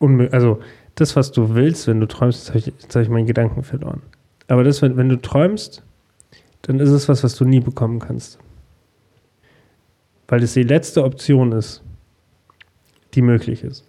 unmö- 0.00 0.30
also 0.30 0.60
das, 0.94 1.16
was 1.16 1.32
du 1.32 1.54
willst, 1.54 1.86
wenn 1.86 2.00
du 2.00 2.06
träumst, 2.06 2.38
jetzt 2.38 2.48
habe 2.50 2.58
ich, 2.58 2.94
hab 2.94 3.02
ich 3.02 3.08
meinen 3.08 3.26
Gedanken 3.26 3.62
verloren. 3.62 4.02
Aber 4.48 4.64
das, 4.64 4.82
wenn, 4.82 4.96
wenn 4.96 5.08
du 5.08 5.16
träumst, 5.16 5.82
dann 6.62 6.78
ist 6.78 6.90
es 6.90 7.08
was, 7.08 7.24
was 7.24 7.36
du 7.36 7.44
nie 7.44 7.60
bekommen 7.60 7.98
kannst. 8.00 8.38
Weil 10.28 10.42
es 10.42 10.54
die 10.54 10.62
letzte 10.62 11.02
Option 11.04 11.52
ist, 11.52 11.82
die 13.14 13.22
möglich 13.22 13.64
ist. 13.64 13.84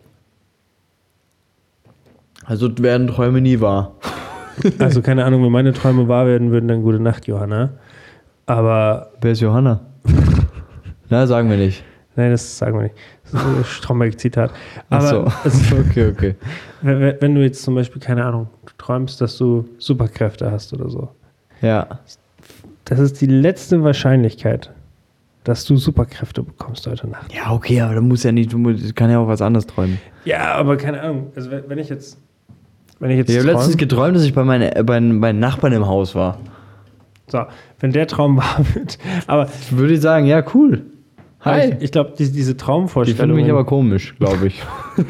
Also 2.46 2.76
werden 2.80 3.08
Träume 3.08 3.42
nie 3.42 3.60
wahr. 3.60 3.96
Also 4.80 5.02
keine 5.02 5.24
Ahnung, 5.26 5.44
wenn 5.44 5.52
meine 5.52 5.72
Träume 5.74 6.08
wahr 6.10 6.28
werden 6.28 6.52
würden, 6.52 6.68
dann 6.68 6.84
gute 6.84 7.00
Nacht, 7.00 7.26
Johanna. 7.26 7.70
Aber 8.46 9.12
Wer 9.22 9.32
ist 9.32 9.40
Johanna? 9.40 9.80
Na, 11.10 11.26
sagen 11.26 11.50
wir 11.50 11.58
nicht. 11.58 11.84
Nein, 12.22 12.30
das 12.30 12.56
sagen 12.60 12.78
wir 12.78 12.84
nicht. 12.84 12.96
Das 13.24 13.42
ist 13.42 13.48
ein 13.48 13.64
Stromberg-Zitat. 13.64 14.52
Ach 14.92 14.98
Aber 15.00 15.34
so. 15.50 15.76
Okay, 15.90 16.10
okay. 16.12 16.36
wenn 16.84 17.16
wenn 17.20 17.34
du 17.34 17.42
jetzt 17.42 17.64
zum 17.64 17.74
Beispiel, 17.74 18.00
keine 18.00 18.24
Ahnung, 18.24 18.48
du 18.64 18.74
träumst, 18.78 19.20
dass 19.22 19.38
du 19.38 19.68
Superkräfte 19.80 20.52
hast 20.52 20.72
oder 20.74 20.88
so. 20.88 21.10
Ja. 21.64 21.88
Das 22.86 23.00
ist 23.00 23.20
die 23.22 23.26
letzte 23.26 23.84
Wahrscheinlichkeit, 23.84 24.70
dass 25.46 25.66
du 25.66 25.78
Superkräfte 25.78 26.44
bekommst 26.44 26.86
heute 26.86 27.08
Nacht. 27.08 27.34
Ja, 27.34 27.52
okay, 27.52 27.82
aber 27.82 27.96
da 27.96 28.02
muss 28.02 28.22
ja 28.22 28.32
nicht, 28.32 28.54
du 28.54 28.60
musst, 28.60 28.96
kann 28.96 29.10
ja 29.10 29.18
auch 29.18 29.28
was 29.28 29.42
anderes 29.42 29.66
träumen. 29.66 30.00
Ja, 30.24 30.54
aber 30.54 30.78
keine 30.78 31.02
Ahnung. 31.02 31.32
Also 31.36 31.50
wenn, 31.50 31.80
ich 31.80 31.90
jetzt, 31.90 32.20
wenn 33.00 33.10
ich 33.10 33.18
jetzt 33.18 33.30
Ich 33.32 33.38
habe 33.40 33.48
letztens 33.48 33.72
träum, 33.72 33.78
geträumt, 33.80 34.16
dass 34.16 34.24
ich 34.26 34.36
bei, 34.36 34.44
meine, 34.44 34.70
bei 34.84 35.00
meinen 35.00 35.40
Nachbarn 35.40 35.74
im 35.74 35.88
Haus 35.88 36.14
war. 36.14 36.38
so, 37.32 37.46
wenn 37.80 37.92
der 37.92 38.06
Traum 38.06 38.38
wahr 38.38 38.64
wird, 38.76 39.00
aber 39.26 39.50
Würde 39.72 39.96
ich 39.96 40.02
sagen, 40.02 40.28
ja, 40.28 40.44
cool. 40.54 40.86
Hi. 41.44 41.70
ich, 41.70 41.82
ich 41.86 41.92
glaube, 41.92 42.12
die, 42.12 42.18
diese 42.26 42.32
Die 42.34 42.44
finden 42.44 42.58
Traumvorstellungen, 42.60 43.42
mich 43.44 43.52
aber 43.52 43.66
komisch, 43.66 44.16
glaube 44.20 44.48
ich. 44.48 44.62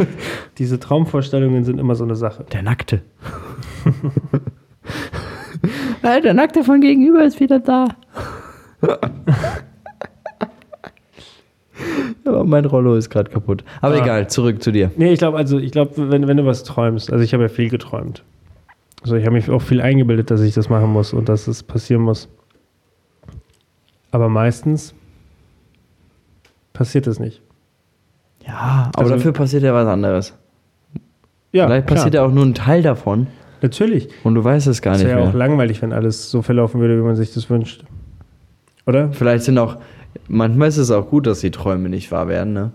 diese 0.58 0.80
Traumvorstellungen 0.80 1.66
sind 1.66 1.78
immer 1.80 1.96
so 1.96 2.06
eine 2.06 2.16
Sache. 2.16 2.46
Der 2.54 2.62
Nackte. 2.64 3.02
der 6.04 6.34
Nackte 6.34 6.64
von 6.64 6.80
gegenüber 6.80 7.24
ist 7.26 7.40
wieder 7.40 7.60
da. 7.60 7.90
aber 12.26 12.44
mein 12.46 12.66
Rollo 12.66 12.96
ist 12.96 13.10
gerade 13.10 13.30
kaputt. 13.30 13.64
Aber 13.82 13.96
Ah. 13.96 14.04
egal, 14.04 14.30
zurück 14.30 14.62
zu 14.64 14.72
dir. 14.72 14.92
Nee, 14.96 15.14
ich 15.14 15.20
glaube, 15.20 15.38
also 15.38 15.60
ich 15.60 15.72
glaube, 15.72 16.10
wenn, 16.12 16.28
wenn 16.28 16.38
du 16.38 16.46
was 16.46 16.64
träumst, 16.64 17.12
also 17.12 17.24
ich 17.24 17.34
habe 17.34 17.44
ja 17.44 17.50
viel 17.50 17.70
geträumt. 17.70 18.24
Also 19.04 19.16
ich 19.16 19.26
habe 19.26 19.36
mich 19.36 19.50
auch 19.50 19.62
viel 19.62 19.82
eingebildet, 19.82 20.30
dass 20.32 20.42
ich 20.42 20.54
das 20.54 20.70
machen 20.70 20.92
muss 20.92 21.14
und 21.14 21.28
dass 21.28 21.48
es 21.48 21.64
passieren 21.64 22.04
muss. 22.04 22.30
Aber 24.12 24.30
meistens 24.30 24.94
passiert 26.82 27.06
es 27.06 27.20
nicht. 27.20 27.42
Ja, 28.48 28.90
aber 28.96 29.00
Also- 29.04 29.14
dafür 29.16 29.34
passiert 29.34 29.62
ja 29.62 29.72
was 29.74 29.88
anderes. 29.88 30.34
Ja, 31.52 31.68
Vielleicht 31.68 31.86
passiert 31.86 32.14
ja 32.16 32.26
auch 32.26 32.32
nur 32.32 32.44
ein 32.46 32.54
Teil 32.56 32.82
davon 32.82 33.28
Natürlich. 33.62 34.08
und 34.24 34.34
du 34.36 34.44
weißt 34.44 34.66
es 34.68 34.82
gar 34.82 34.94
Es 34.96 35.00
nicht 35.00 35.08
wäre 35.10 35.20
ja 35.22 35.30
auch 35.30 35.34
langweilig, 35.34 35.82
wenn 35.84 35.94
alles 35.94 36.32
so 36.32 36.42
verlaufen 36.42 36.82
würde, 36.82 36.98
wie 36.98 37.04
man 37.04 37.16
sich 37.16 37.34
das 37.34 37.50
wünscht. 37.52 37.84
Oder? 38.88 39.12
Vielleicht 39.14 39.44
sind 39.44 39.60
auch, 39.60 39.78
manchmal 40.28 40.70
ist 40.70 40.78
es 40.78 40.90
auch 40.90 41.08
gut, 41.10 41.28
dass 41.28 41.42
die 41.42 41.52
Träume 41.52 41.88
nicht 41.90 42.12
wahr 42.12 42.28
werden, 42.28 42.54
ne? 42.54 42.72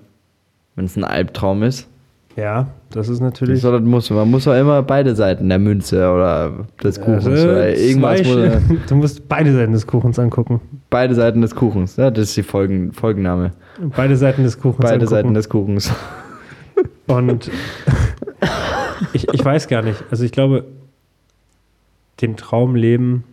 Wenn 0.77 0.85
es 0.85 0.95
ein 0.97 1.03
Albtraum 1.05 1.63
ist. 1.65 1.89
Ja, 2.37 2.67
das 2.91 3.09
ist 3.09 3.21
natürlich. 3.21 3.63
So, 3.63 3.73
das 3.73 3.81
muss, 3.81 4.11
man 4.11 4.31
muss 4.31 4.47
auch 4.47 4.55
immer 4.59 4.83
beide 4.83 5.17
Seiten 5.17 5.49
der 5.49 5.59
Münze 5.59 5.97
oder 6.11 6.67
des 6.83 7.01
Kuchens 7.01 7.27
Also, 7.27 7.45
oder 7.49 7.75
irgendwas. 7.75 8.23
Muss, 8.25 8.37
du 8.89 8.95
musst 8.95 9.27
beide 9.29 9.55
Seiten 9.55 9.73
des 9.73 9.87
Kuchens 9.87 10.19
angucken. 10.19 10.61
beide 10.91 11.15
Seiten 11.15 11.41
des 11.41 11.55
Kuchens. 11.55 11.97
Ja, 11.97 12.11
das 12.11 12.29
ist 12.29 12.37
die 12.37 12.43
Folgen, 12.43 12.93
Folgenname. 12.93 13.53
Beide 13.97 14.17
Seiten 14.17 14.43
des 14.43 14.61
Kuchens 14.61 14.83
Beide 14.83 14.95
angucken. 14.95 15.11
Seiten 15.11 15.35
des 15.35 15.49
Kuchens. 15.49 15.91
Und 17.07 17.51
ich, 19.15 19.27
ich 19.33 19.45
weiß 19.45 19.69
gar 19.69 19.81
nicht. 19.83 20.05
Also 20.11 20.25
ich 20.25 20.33
glaube, 20.33 20.65
den 22.21 22.37
Traum 22.37 22.75
leben, 22.75 23.25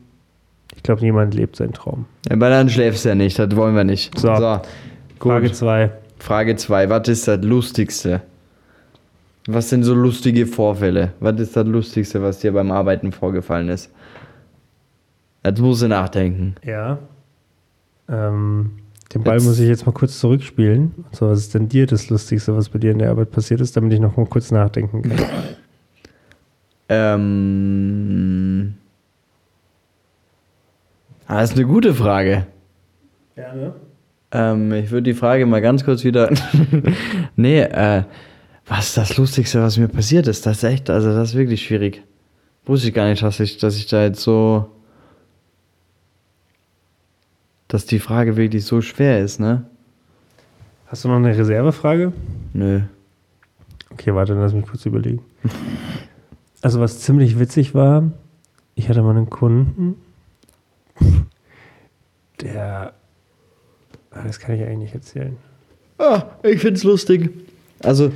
ich 0.76 0.84
glaube, 0.84 1.02
niemand 1.02 1.34
lebt 1.34 1.56
seinen 1.58 1.74
Traum. 1.74 2.06
Ja, 2.28 2.36
aber 2.36 2.50
dann 2.50 2.70
schläfst 2.70 3.04
du 3.04 3.10
ja 3.10 3.16
nicht, 3.16 3.38
das 3.38 3.54
wollen 3.56 3.76
wir 3.76 3.84
nicht. 3.84 4.18
So. 4.18 4.34
Frage 5.20 5.48
gut. 5.48 5.56
2. 5.56 5.92
Frage 6.20 6.56
2. 6.56 6.90
Was 6.90 7.08
ist 7.10 7.28
das 7.28 7.44
Lustigste? 7.44 8.22
Was 9.48 9.70
sind 9.70 9.84
so 9.84 9.94
lustige 9.94 10.46
Vorfälle? 10.48 11.12
Was 11.20 11.40
ist 11.40 11.56
das 11.56 11.66
Lustigste, 11.68 12.22
was 12.22 12.40
dir 12.40 12.54
beim 12.54 12.72
Arbeiten 12.72 13.12
vorgefallen 13.12 13.68
ist? 13.70 13.92
Jetzt 15.46 15.60
musst 15.60 15.82
du 15.82 15.88
nachdenken. 15.90 16.56
Ja. 16.64 16.98
Ähm, 18.08 18.72
den 19.14 19.24
Ball 19.24 19.36
Jetzt- 19.36 19.46
muss 19.46 19.60
ich 19.60 19.68
jetzt 19.68 19.86
mal 19.86 19.92
kurz 19.92 20.18
zurückspielen. 20.20 20.94
So, 21.12 21.28
was 21.30 21.40
ist 21.40 21.54
denn 21.54 21.68
dir 21.68 21.86
das 21.88 22.10
Lustigste, 22.10 22.56
was 22.56 22.70
bei 22.70 22.80
dir 22.80 22.92
in 22.92 23.00
der 23.00 23.10
Arbeit 23.10 23.32
passiert 23.32 23.60
ist, 23.60 23.76
damit 23.76 23.92
ich 23.94 24.00
noch 24.00 24.16
mal 24.16 24.26
kurz 24.26 24.52
nachdenken 24.52 25.02
kann? 25.02 25.20
Ähm. 26.90 28.74
Ah, 31.28 31.40
das 31.42 31.52
ist 31.52 31.58
eine 31.58 31.66
gute 31.66 31.94
Frage. 31.94 32.46
Ja, 33.36 33.54
ne? 33.54 33.74
Ähm, 34.32 34.72
ich 34.74 34.92
würde 34.92 35.04
die 35.04 35.14
Frage 35.14 35.46
mal 35.46 35.62
ganz 35.62 35.86
kurz 35.86 36.04
wieder. 36.04 36.30
nee, 37.36 37.62
äh, 37.62 38.04
was 38.66 38.88
ist 38.90 38.98
das 38.98 39.18
Lustigste, 39.18 39.62
was 39.62 39.78
mir 39.78 39.88
passiert 39.88 40.28
ist? 40.28 40.46
Das 40.46 40.58
ist 40.58 40.64
echt, 40.64 40.90
also 40.90 41.14
das 41.14 41.30
ist 41.30 41.36
wirklich 41.36 41.64
schwierig. 41.66 42.02
Wusste 42.66 42.88
ich 42.88 42.94
gar 42.94 43.10
nicht, 43.10 43.22
dass 43.22 43.40
ich, 43.40 43.58
dass 43.58 43.76
ich 43.76 43.88
da 43.88 44.04
jetzt 44.04 44.22
so. 44.22 44.70
Dass 47.68 47.86
die 47.86 48.00
Frage 48.00 48.38
wirklich 48.38 48.66
so 48.66 48.82
schwer 48.82 49.20
ist, 49.22 49.40
ne? 49.40 49.66
Hast 50.88 51.04
du 51.04 51.08
noch 51.10 51.16
eine 51.16 51.36
Reservefrage? 51.36 52.14
Nö. 52.54 52.82
Okay, 53.90 54.14
warte, 54.14 54.34
lass 54.34 54.54
mich 54.54 54.66
kurz 54.66 54.86
überlegen. 54.86 55.24
Also, 56.62 56.80
was 56.80 57.00
ziemlich 57.02 57.40
witzig 57.40 57.74
war, 57.74 58.12
ich 58.76 58.90
hatte 58.90 59.02
mal 59.02 59.16
einen 59.16 59.30
Kunden, 59.30 59.96
der. 62.42 62.94
Ah, 64.12 64.24
Das 64.24 64.40
kann 64.40 64.56
ich 64.56 64.62
eigentlich 64.62 64.80
nicht 64.80 64.96
erzählen. 64.96 65.36
Ah, 65.98 66.24
ich 66.44 66.62
find's 66.62 66.84
lustig. 66.84 67.30
Also, 67.82 68.12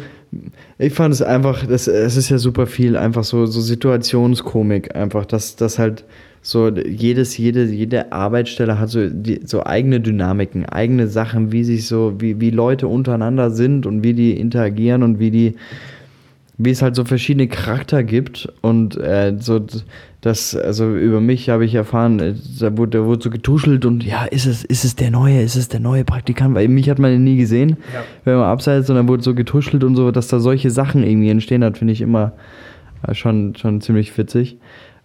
ich 0.78 0.94
fand 0.94 1.14
es 1.14 1.22
einfach, 1.22 1.66
das, 1.66 1.88
es 1.88 2.18
ist 2.18 2.30
ja 2.30 2.38
super 2.38 2.68
viel, 2.68 2.98
einfach 2.98 3.24
so, 3.24 3.46
so 3.46 3.62
Situationskomik, 3.62 4.96
einfach, 4.96 5.26
dass 5.26 5.56
das 5.56 5.80
halt 5.80 6.04
so 6.42 6.70
jedes, 6.70 7.38
jede, 7.38 7.66
jede 7.66 8.12
Arbeitsstelle 8.12 8.80
hat 8.80 8.90
so, 8.90 9.10
die, 9.10 9.42
so 9.44 9.66
eigene 9.66 10.00
Dynamiken, 10.00 10.66
eigene 10.66 11.08
Sachen, 11.08 11.52
wie 11.52 11.64
sich 11.64 11.88
so, 11.88 12.16
wie, 12.20 12.40
wie 12.40 12.52
Leute 12.52 12.88
untereinander 12.88 13.52
sind 13.52 13.86
und 13.86 14.04
wie 14.04 14.14
die 14.14 14.40
interagieren 14.40 15.04
und 15.04 15.20
wie 15.20 15.32
die, 15.32 15.56
wie 16.58 16.72
es 16.72 16.82
halt 16.82 16.96
so 16.96 17.06
verschiedene 17.06 17.48
Charakter 17.48 18.04
gibt 18.04 18.52
und 18.62 18.98
äh, 18.98 19.36
so 19.40 19.66
das 20.22 20.56
also 20.56 20.96
über 20.96 21.22
mich 21.22 21.50
habe 21.50 21.64
ich 21.66 21.76
erfahren 21.76 22.20
äh, 22.20 22.34
da 22.60 22.76
wurde, 22.78 23.00
da 23.00 23.06
wurde 23.06 23.24
so 23.24 23.30
getuschelt 23.30 23.86
und 23.86 24.04
ja 24.04 24.26
ist 24.26 24.46
es 24.46 24.64
ist 24.64 24.84
es 24.84 24.96
der 24.96 25.12
neue 25.12 25.42
ist 25.42 25.56
es 25.56 25.70
der 25.70 25.80
neue 25.80 26.04
Praktikant 26.04 26.56
weil 26.56 26.68
mich 26.68 26.90
hat 26.90 27.00
man 27.00 27.12
ja 27.12 27.20
nie 27.20 27.38
gesehen 27.38 27.78
Ja. 27.94 28.04
wenn 28.24 28.36
man 28.36 28.46
abseits 28.46 28.90
und 28.90 28.96
dann 28.96 29.08
wurde 29.08 29.24
so 29.24 29.36
getuschelt 29.36 29.84
und 29.84 29.96
so 29.96 30.12
dass 30.12 30.28
da 30.28 30.40
solche 30.40 30.72
Sachen 30.72 31.04
irgendwie 31.04 31.30
entstehen 31.30 31.64
hat 31.64 31.78
finde 31.78 31.94
ich 31.94 32.02
immer 32.02 32.34
äh, 33.08 33.14
schon 33.14 33.56
schon 33.56 33.80
ziemlich 33.82 34.18
witzig 34.18 34.58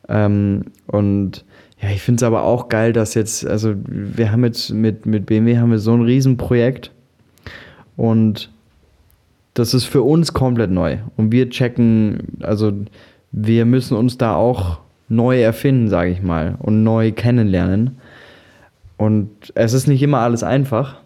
ähm, 0.09 0.65
und 0.87 1.45
ja 1.81 1.91
ich 1.91 2.01
finde 2.01 2.21
es 2.21 2.23
aber 2.23 2.43
auch 2.45 2.69
geil 2.69 2.93
dass 2.93 3.15
jetzt 3.15 3.47
also 3.47 3.75
wir 3.87 4.33
haben 4.33 4.45
jetzt 4.45 4.71
mit 4.71 5.05
mit 5.05 5.27
BMW 5.27 5.59
haben 5.59 5.71
wir 5.71 5.79
so 5.79 5.93
ein 5.93 6.03
Riesenprojekt 6.03 6.91
und 7.97 8.51
das 9.55 9.75
ist 9.75 9.85
für 9.85 10.03
uns 10.03 10.33
komplett 10.33 10.71
neu. 10.71 10.99
Und 11.17 11.31
wir 11.31 11.51
checken, 11.51 12.39
also 12.41 12.73
wir 13.33 13.65
müssen 13.67 13.97
uns 13.97 14.17
da 14.17 14.35
auch 14.35 14.79
neu 15.13 15.41
erfinden, 15.41 15.89
sage 15.89 16.11
ich 16.11 16.23
mal, 16.23 16.57
und 16.59 16.83
neu 16.83 17.13
kennenlernen. 17.13 17.99
Und 18.97 19.31
es 19.55 19.73
ist 19.73 19.87
nicht 19.87 20.03
immer 20.03 20.19
alles 20.19 20.43
einfach. 20.43 20.97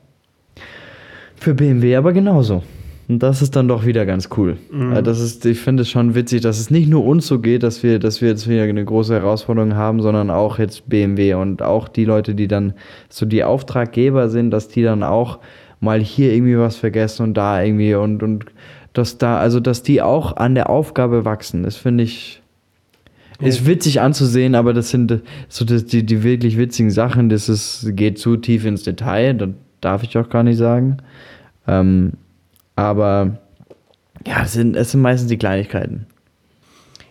Für 1.36 1.54
BMW 1.54 1.96
aber 1.96 2.12
genauso. 2.12 2.62
Und 3.08 3.22
das 3.22 3.40
ist 3.40 3.54
dann 3.54 3.68
doch 3.68 3.86
wieder 3.86 4.04
ganz 4.04 4.30
cool. 4.36 4.56
Mhm. 4.70 5.02
Das 5.04 5.20
ist, 5.20 5.46
ich 5.46 5.60
finde 5.60 5.82
es 5.82 5.90
schon 5.90 6.14
witzig, 6.14 6.40
dass 6.40 6.58
es 6.58 6.70
nicht 6.70 6.88
nur 6.88 7.04
uns 7.04 7.26
so 7.26 7.38
geht, 7.38 7.62
dass 7.62 7.82
wir, 7.82 7.98
dass 7.98 8.20
wir 8.20 8.30
jetzt 8.30 8.48
wieder 8.48 8.62
eine 8.62 8.84
große 8.84 9.14
Herausforderung 9.14 9.74
haben, 9.74 10.02
sondern 10.02 10.30
auch 10.30 10.58
jetzt 10.58 10.88
BMW 10.88 11.34
und 11.34 11.62
auch 11.62 11.88
die 11.88 12.04
Leute, 12.04 12.34
die 12.34 12.48
dann 12.48 12.74
so 13.08 13.26
die 13.26 13.44
Auftraggeber 13.44 14.28
sind, 14.28 14.50
dass 14.50 14.68
die 14.68 14.82
dann 14.82 15.02
auch 15.02 15.38
mal 15.78 16.00
hier 16.00 16.32
irgendwie 16.32 16.58
was 16.58 16.76
vergessen 16.76 17.22
und 17.22 17.34
da 17.34 17.62
irgendwie 17.62 17.94
und, 17.94 18.22
und 18.22 18.46
dass 18.92 19.18
da, 19.18 19.38
also 19.38 19.60
dass 19.60 19.82
die 19.82 20.02
auch 20.02 20.36
an 20.36 20.54
der 20.54 20.70
Aufgabe 20.70 21.24
wachsen. 21.24 21.62
Das 21.62 21.76
finde 21.76 22.04
ich, 22.04 22.42
ist 23.40 23.66
witzig 23.66 24.00
anzusehen, 24.00 24.54
aber 24.54 24.72
das 24.72 24.90
sind 24.90 25.22
so 25.48 25.64
das, 25.64 25.84
die, 25.84 26.04
die 26.04 26.22
wirklich 26.22 26.56
witzigen 26.56 26.90
Sachen. 26.90 27.28
Das 27.28 27.48
ist, 27.48 27.86
geht 27.96 28.18
zu 28.18 28.36
tief 28.36 28.64
ins 28.64 28.82
Detail, 28.82 29.34
das 29.34 29.50
darf 29.80 30.02
ich 30.02 30.16
auch 30.18 30.28
gar 30.28 30.42
nicht 30.42 30.58
sagen. 30.58 30.98
Ähm, 31.66 32.12
aber 32.76 33.38
ja, 34.26 34.42
es 34.44 34.52
sind, 34.52 34.76
es 34.76 34.92
sind 34.92 35.02
meistens 35.02 35.28
die 35.28 35.38
Kleinigkeiten. 35.38 36.06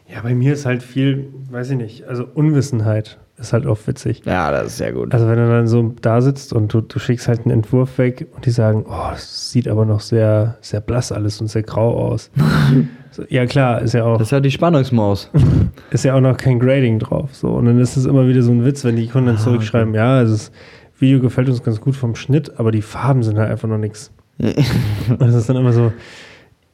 Ja, 0.08 0.22
bei 0.22 0.36
mir 0.36 0.54
ist 0.54 0.66
halt 0.66 0.84
viel, 0.84 1.28
weiß 1.50 1.72
ich 1.72 1.78
nicht, 1.78 2.04
also 2.06 2.26
Unwissenheit 2.34 3.18
ist 3.38 3.54
halt 3.54 3.68
auch 3.68 3.78
witzig. 3.86 4.22
Ja, 4.26 4.52
das 4.52 4.68
ist 4.68 4.78
sehr 4.78 4.94
gut. 4.94 5.14
Also 5.14 5.28
wenn 5.28 5.38
du 5.38 5.48
dann 5.48 5.68
so 5.68 5.94
da 6.02 6.22
sitzt 6.22 6.54
und 6.54 6.74
du, 6.74 6.82
du 6.82 7.00
schickst 7.00 7.28
halt 7.28 7.42
einen 7.42 7.52
Entwurf 7.52 7.98
weg 7.98 8.28
und 8.34 8.46
die 8.46 8.52
sagen, 8.52 8.86
oh, 8.88 9.10
das 9.12 9.52
sieht 9.52 9.68
aber 9.68 9.86
noch 9.86 10.00
sehr, 10.00 10.58
sehr 10.62 10.80
blass 10.80 11.12
alles 11.12 11.42
und 11.42 11.48
sehr 11.48 11.64
grau 11.64 11.98
aus. 11.98 12.32
so, 13.12 13.24
ja 13.28 13.46
klar, 13.46 13.82
ist 13.82 13.94
ja 13.94 14.06
auch. 14.06 14.18
Das 14.18 14.28
ist 14.28 14.32
ja 14.32 14.40
die 14.40 14.52
Spannungsmaus. 14.52 15.30
ist 15.92 16.06
ja 16.06 16.16
auch 16.16 16.22
noch 16.22 16.38
kein 16.38 16.60
Grading 16.60 17.00
drauf. 17.00 17.36
So. 17.36 17.50
Und 17.50 17.66
dann 17.66 17.80
ist 17.80 17.98
es 17.98 18.06
immer 18.06 18.28
wieder 18.28 18.42
so 18.42 18.52
ein 18.52 18.64
Witz, 18.64 18.86
wenn 18.86 18.96
die 18.96 19.08
Kunden 19.08 19.28
dann 19.28 19.36
ah, 19.36 19.40
zurückschreiben, 19.40 19.90
okay. 19.90 19.98
ja, 19.98 20.16
also 20.16 20.34
das 20.34 20.52
Video 20.98 21.20
gefällt 21.20 21.50
uns 21.50 21.62
ganz 21.62 21.82
gut 21.82 21.96
vom 21.96 22.16
Schnitt, 22.16 22.58
aber 22.58 22.72
die 22.72 22.82
Farben 22.82 23.22
sind 23.22 23.38
halt 23.38 23.52
einfach 23.52 23.68
noch 23.68 23.78
nichts. 23.78 24.12
und 24.40 25.22
das 25.22 25.36
ist 25.36 25.50
dann 25.50 25.58
immer 25.58 25.74
so, 25.74 25.92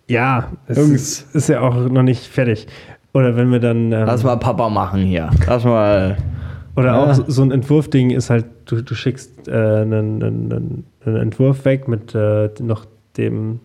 ja, 0.08 0.52
es 0.68 0.78
ist, 0.78 1.36
ist, 1.36 1.50
ja 1.50 1.62
auch 1.62 1.76
noch 1.90 2.04
nicht 2.04 2.26
fertig. 2.26 2.68
Oder 3.14 3.36
wenn 3.36 3.52
wir 3.52 3.60
dann. 3.60 3.92
Ähm, 3.92 4.06
Lass 4.06 4.24
mal 4.24 4.38
Papa 4.38 4.70
machen 4.70 5.02
hier. 5.02 5.30
Lass 5.48 5.64
mal. 5.64 6.18
Oder 6.76 6.88
ja. 6.88 7.04
auch 7.04 7.14
so, 7.14 7.24
so 7.28 7.42
ein 7.42 7.52
Entwurfding 7.52 8.12
ist 8.12 8.30
halt, 8.30 8.46
du, 8.66 8.82
du 8.82 8.96
schickst 8.96 9.48
äh, 9.48 9.52
einen, 9.52 10.24
einen, 10.24 10.86
einen, 11.06 11.16
Entwurf 11.16 11.66
weg 11.66 11.88
mit 11.88 12.16
äh, 12.16 12.50
noch 12.60 12.86
dem 13.18 13.60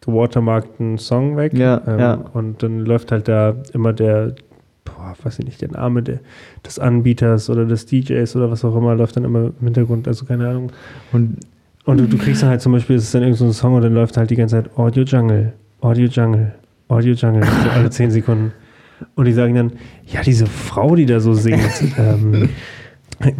gewatermarkten 0.00 0.98
Song 0.98 1.36
weg. 1.36 1.54
Ja, 1.54 1.80
ähm, 1.86 1.98
ja. 1.98 2.14
Und 2.32 2.62
dann 2.62 2.80
läuft 2.80 3.12
halt 3.12 3.28
da 3.28 3.54
immer 3.72 3.92
der, 3.92 4.34
boah, 4.84 5.14
weiß 5.22 5.38
ich 5.38 5.44
nicht, 5.44 5.62
der 5.62 5.70
Name 5.70 6.02
der, 6.02 6.18
des 6.66 6.78
Anbieters 6.78 7.48
oder 7.48 7.64
des 7.64 7.86
DJs 7.86 8.34
oder 8.36 8.50
was 8.50 8.64
auch 8.64 8.76
immer, 8.76 8.94
läuft 8.94 9.16
dann 9.16 9.24
immer 9.24 9.52
im 9.60 9.64
Hintergrund, 9.64 10.08
also 10.08 10.24
keine 10.24 10.48
Ahnung. 10.48 10.72
Und, 11.12 11.38
und 11.84 12.00
du, 12.00 12.06
du 12.06 12.18
kriegst 12.18 12.42
dann 12.42 12.50
halt 12.50 12.60
zum 12.60 12.72
Beispiel, 12.72 12.96
es 12.96 13.04
ist 13.04 13.14
dann 13.14 13.22
irgendein 13.22 13.48
so 13.48 13.52
Song 13.52 13.74
und 13.74 13.82
dann 13.82 13.94
läuft 13.94 14.16
halt 14.16 14.30
die 14.30 14.36
ganze 14.36 14.56
Zeit 14.56 14.76
Audio 14.76 15.04
Jungle, 15.04 15.52
Audio 15.80 16.06
Jungle, 16.06 16.52
Audio 16.88 17.14
Jungle, 17.14 17.44
so 17.44 17.70
alle 17.70 17.90
10 17.90 18.10
Sekunden. 18.10 18.52
Und 19.14 19.26
die 19.26 19.32
sagen 19.32 19.54
dann, 19.54 19.72
ja, 20.06 20.22
diese 20.22 20.46
Frau, 20.46 20.94
die 20.94 21.06
da 21.06 21.20
so 21.20 21.34
singt, 21.34 21.60
ähm, 21.98 22.48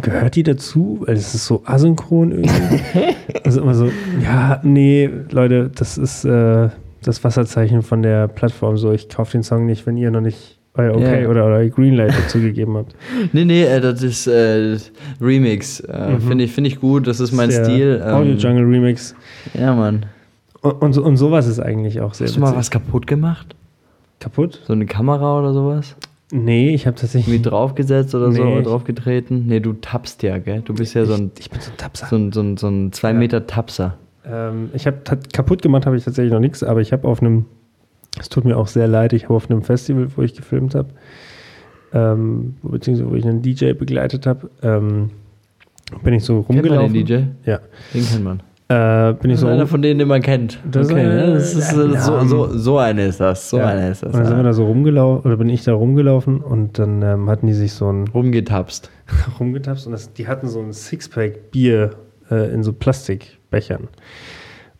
gehört 0.01 0.35
die 0.35 0.43
dazu? 0.43 1.03
Weil 1.05 1.15
es 1.15 1.33
ist 1.33 1.45
so 1.45 1.63
asynchron 1.65 2.31
irgendwie. 2.31 2.79
also 3.43 3.61
immer 3.61 3.75
so, 3.75 3.89
ja, 4.23 4.59
nee, 4.63 5.09
Leute, 5.31 5.71
das 5.73 5.97
ist 5.97 6.25
äh, 6.25 6.69
das 7.01 7.23
Wasserzeichen 7.23 7.81
von 7.81 8.01
der 8.01 8.27
Plattform. 8.27 8.77
So, 8.77 8.91
ich 8.91 9.09
kaufe 9.09 9.33
den 9.33 9.43
Song 9.43 9.65
nicht, 9.65 9.85
wenn 9.85 9.97
ihr 9.97 10.11
noch 10.11 10.21
nicht 10.21 10.59
euer 10.75 10.95
Okay 10.95 11.21
yeah. 11.21 11.29
oder 11.29 11.45
euer 11.45 11.69
Greenlight 11.69 12.13
dazu 12.17 12.39
gegeben 12.39 12.75
habt. 12.77 12.95
Nee, 13.33 13.45
nee, 13.45 13.63
äh, 13.63 13.79
das 13.79 14.01
ist 14.01 14.27
äh, 14.27 14.77
Remix. 15.21 15.81
Äh, 15.81 16.11
mhm. 16.11 16.21
Finde 16.21 16.43
ich, 16.45 16.51
find 16.51 16.67
ich 16.67 16.79
gut, 16.79 17.07
das 17.07 17.19
ist 17.19 17.31
mein 17.31 17.49
ist 17.49 17.63
Stil. 17.63 18.01
Ähm, 18.03 18.13
Audio 18.13 18.33
Jungle 18.33 18.65
Remix. 18.65 19.15
Ja, 19.53 19.75
Mann. 19.75 20.05
Und, 20.61 20.81
und, 20.81 20.97
und 20.97 21.17
sowas 21.17 21.47
ist 21.47 21.59
eigentlich 21.59 22.01
auch 22.01 22.13
sehr 22.13 22.27
Hast 22.27 22.37
du 22.37 22.39
mal 22.39 22.55
was 22.55 22.71
kaputt 22.71 23.05
gemacht? 23.05 23.55
Kaputt? 24.23 24.61
So 24.65 24.71
eine 24.71 24.85
Kamera 24.85 25.37
oder 25.37 25.53
sowas? 25.53 25.97
Nee, 26.31 26.73
ich 26.73 26.87
habe 26.87 26.95
tatsächlich. 26.95 27.27
Irgendwie 27.27 27.49
draufgesetzt 27.49 28.15
oder 28.15 28.29
nee. 28.29 28.37
so 28.37 28.43
oder 28.43 28.61
draufgetreten? 28.61 29.47
Nee, 29.47 29.59
du 29.59 29.73
tappst 29.73 30.23
ja, 30.23 30.37
gell? 30.37 30.61
Du 30.61 30.73
bist 30.73 30.93
ja 30.93 31.05
so 31.05 31.13
ein. 31.13 31.31
Ich, 31.37 31.45
ich 31.45 31.51
bin 31.51 31.59
so 31.59 31.71
ein 31.71 31.77
Tapser. 31.77 32.07
So 32.07 32.15
ein, 32.15 32.31
so 32.31 32.41
ein, 32.41 32.57
so 32.57 32.67
ein 32.69 32.93
zwei 32.93 33.09
ja. 33.09 33.15
Meter 33.15 33.45
Tapser. 33.47 33.97
Ähm, 34.25 34.69
ich 34.73 34.87
habe 34.87 34.97
kaputt 35.33 35.61
gemacht, 35.61 35.85
habe 35.85 35.97
ich 35.97 36.05
tatsächlich 36.05 36.31
noch 36.31 36.39
nichts, 36.39 36.63
aber 36.63 36.79
ich 36.79 36.93
habe 36.93 37.05
auf 37.05 37.21
einem. 37.21 37.45
Es 38.17 38.29
tut 38.29 38.45
mir 38.45 38.55
auch 38.55 38.67
sehr 38.67 38.87
leid, 38.87 39.11
ich 39.11 39.25
habe 39.25 39.33
auf 39.33 39.49
einem 39.49 39.61
Festival, 39.63 40.07
wo 40.15 40.21
ich 40.21 40.35
gefilmt 40.35 40.75
habe, 40.75 40.89
ähm, 41.93 42.55
beziehungsweise 42.61 43.11
wo 43.11 43.15
ich 43.15 43.25
einen 43.25 43.41
DJ 43.41 43.73
begleitet 43.73 44.25
habe, 44.25 44.49
ähm, 44.61 45.09
bin 46.03 46.13
ich 46.13 46.23
so 46.23 46.39
rumgelaufen. 46.39 46.93
Kennt 46.93 47.09
man 47.09 47.17
den 47.17 47.33
DJ? 47.43 47.49
Ja. 47.49 47.59
Den 47.93 48.05
kennt 48.07 48.23
man. 48.23 48.43
Äh, 48.73 49.13
bin 49.13 49.29
ich 49.29 49.39
so 49.39 49.47
einer 49.47 49.67
von 49.67 49.81
denen, 49.81 49.99
den 49.99 50.07
man 50.07 50.21
kennt. 50.21 50.59
Das 50.69 50.89
okay, 50.89 51.03
ne? 51.03 51.33
das 51.33 51.53
ist, 51.53 51.71
ja, 51.73 52.01
so, 52.01 52.25
so, 52.25 52.57
so 52.57 52.77
eine 52.77 53.05
ist 53.05 53.19
das. 53.19 53.49
So 53.49 53.57
ja. 53.57 53.67
eine 53.67 53.89
ist 53.89 54.01
das. 54.01 54.13
Und 54.13 54.19
dann 54.19 54.25
sind 54.25 54.37
wir 54.37 54.43
da 54.43 54.53
so 54.53 54.65
rumgelaufen, 54.65 55.25
oder 55.25 55.37
bin 55.37 55.49
ich 55.49 55.63
da 55.63 55.73
rumgelaufen 55.73 56.41
und 56.41 56.79
dann 56.79 57.01
ähm, 57.03 57.29
hatten 57.29 57.45
die 57.45 57.53
sich 57.53 57.73
so 57.73 57.91
ein. 57.91 58.07
Rumgetapst. 58.07 58.89
rumgetapst 59.39 59.85
und 59.85 59.91
das, 59.91 60.13
die 60.13 60.27
hatten 60.27 60.47
so 60.47 60.59
ein 60.59 60.73
Sixpack 60.73 61.51
Bier 61.51 61.91
äh, 62.31 62.51
in 62.51 62.63
so 62.63 62.73
Plastikbechern. 62.73 63.89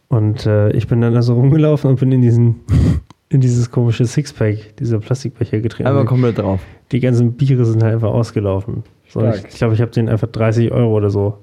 Und 0.07 0.45
äh, 0.45 0.71
ich 0.71 0.87
bin 0.87 1.01
dann 1.01 1.13
da 1.13 1.21
so 1.21 1.35
rumgelaufen 1.35 1.89
und 1.89 1.99
bin 1.99 2.11
in 2.11 2.21
diesen. 2.21 2.61
in 3.29 3.41
dieses 3.41 3.71
komische 3.71 4.05
Sixpack, 4.05 4.77
dieser 4.77 4.99
Plastikbecher 4.99 5.59
getreten. 5.59 5.87
Einmal 5.87 6.05
komplett 6.05 6.37
drauf. 6.37 6.61
Die 6.91 6.99
ganzen 6.99 7.33
Biere 7.33 7.65
sind 7.65 7.81
halt 7.81 7.95
einfach 7.95 8.11
ausgelaufen. 8.11 8.83
So, 9.07 9.21
ich 9.21 9.31
glaube, 9.31 9.47
ich, 9.47 9.55
glaub, 9.55 9.73
ich 9.73 9.81
habe 9.81 9.89
denen 9.89 10.07
einfach 10.07 10.27
30 10.27 10.71
Euro 10.71 10.95
oder 10.95 11.09
so 11.09 11.39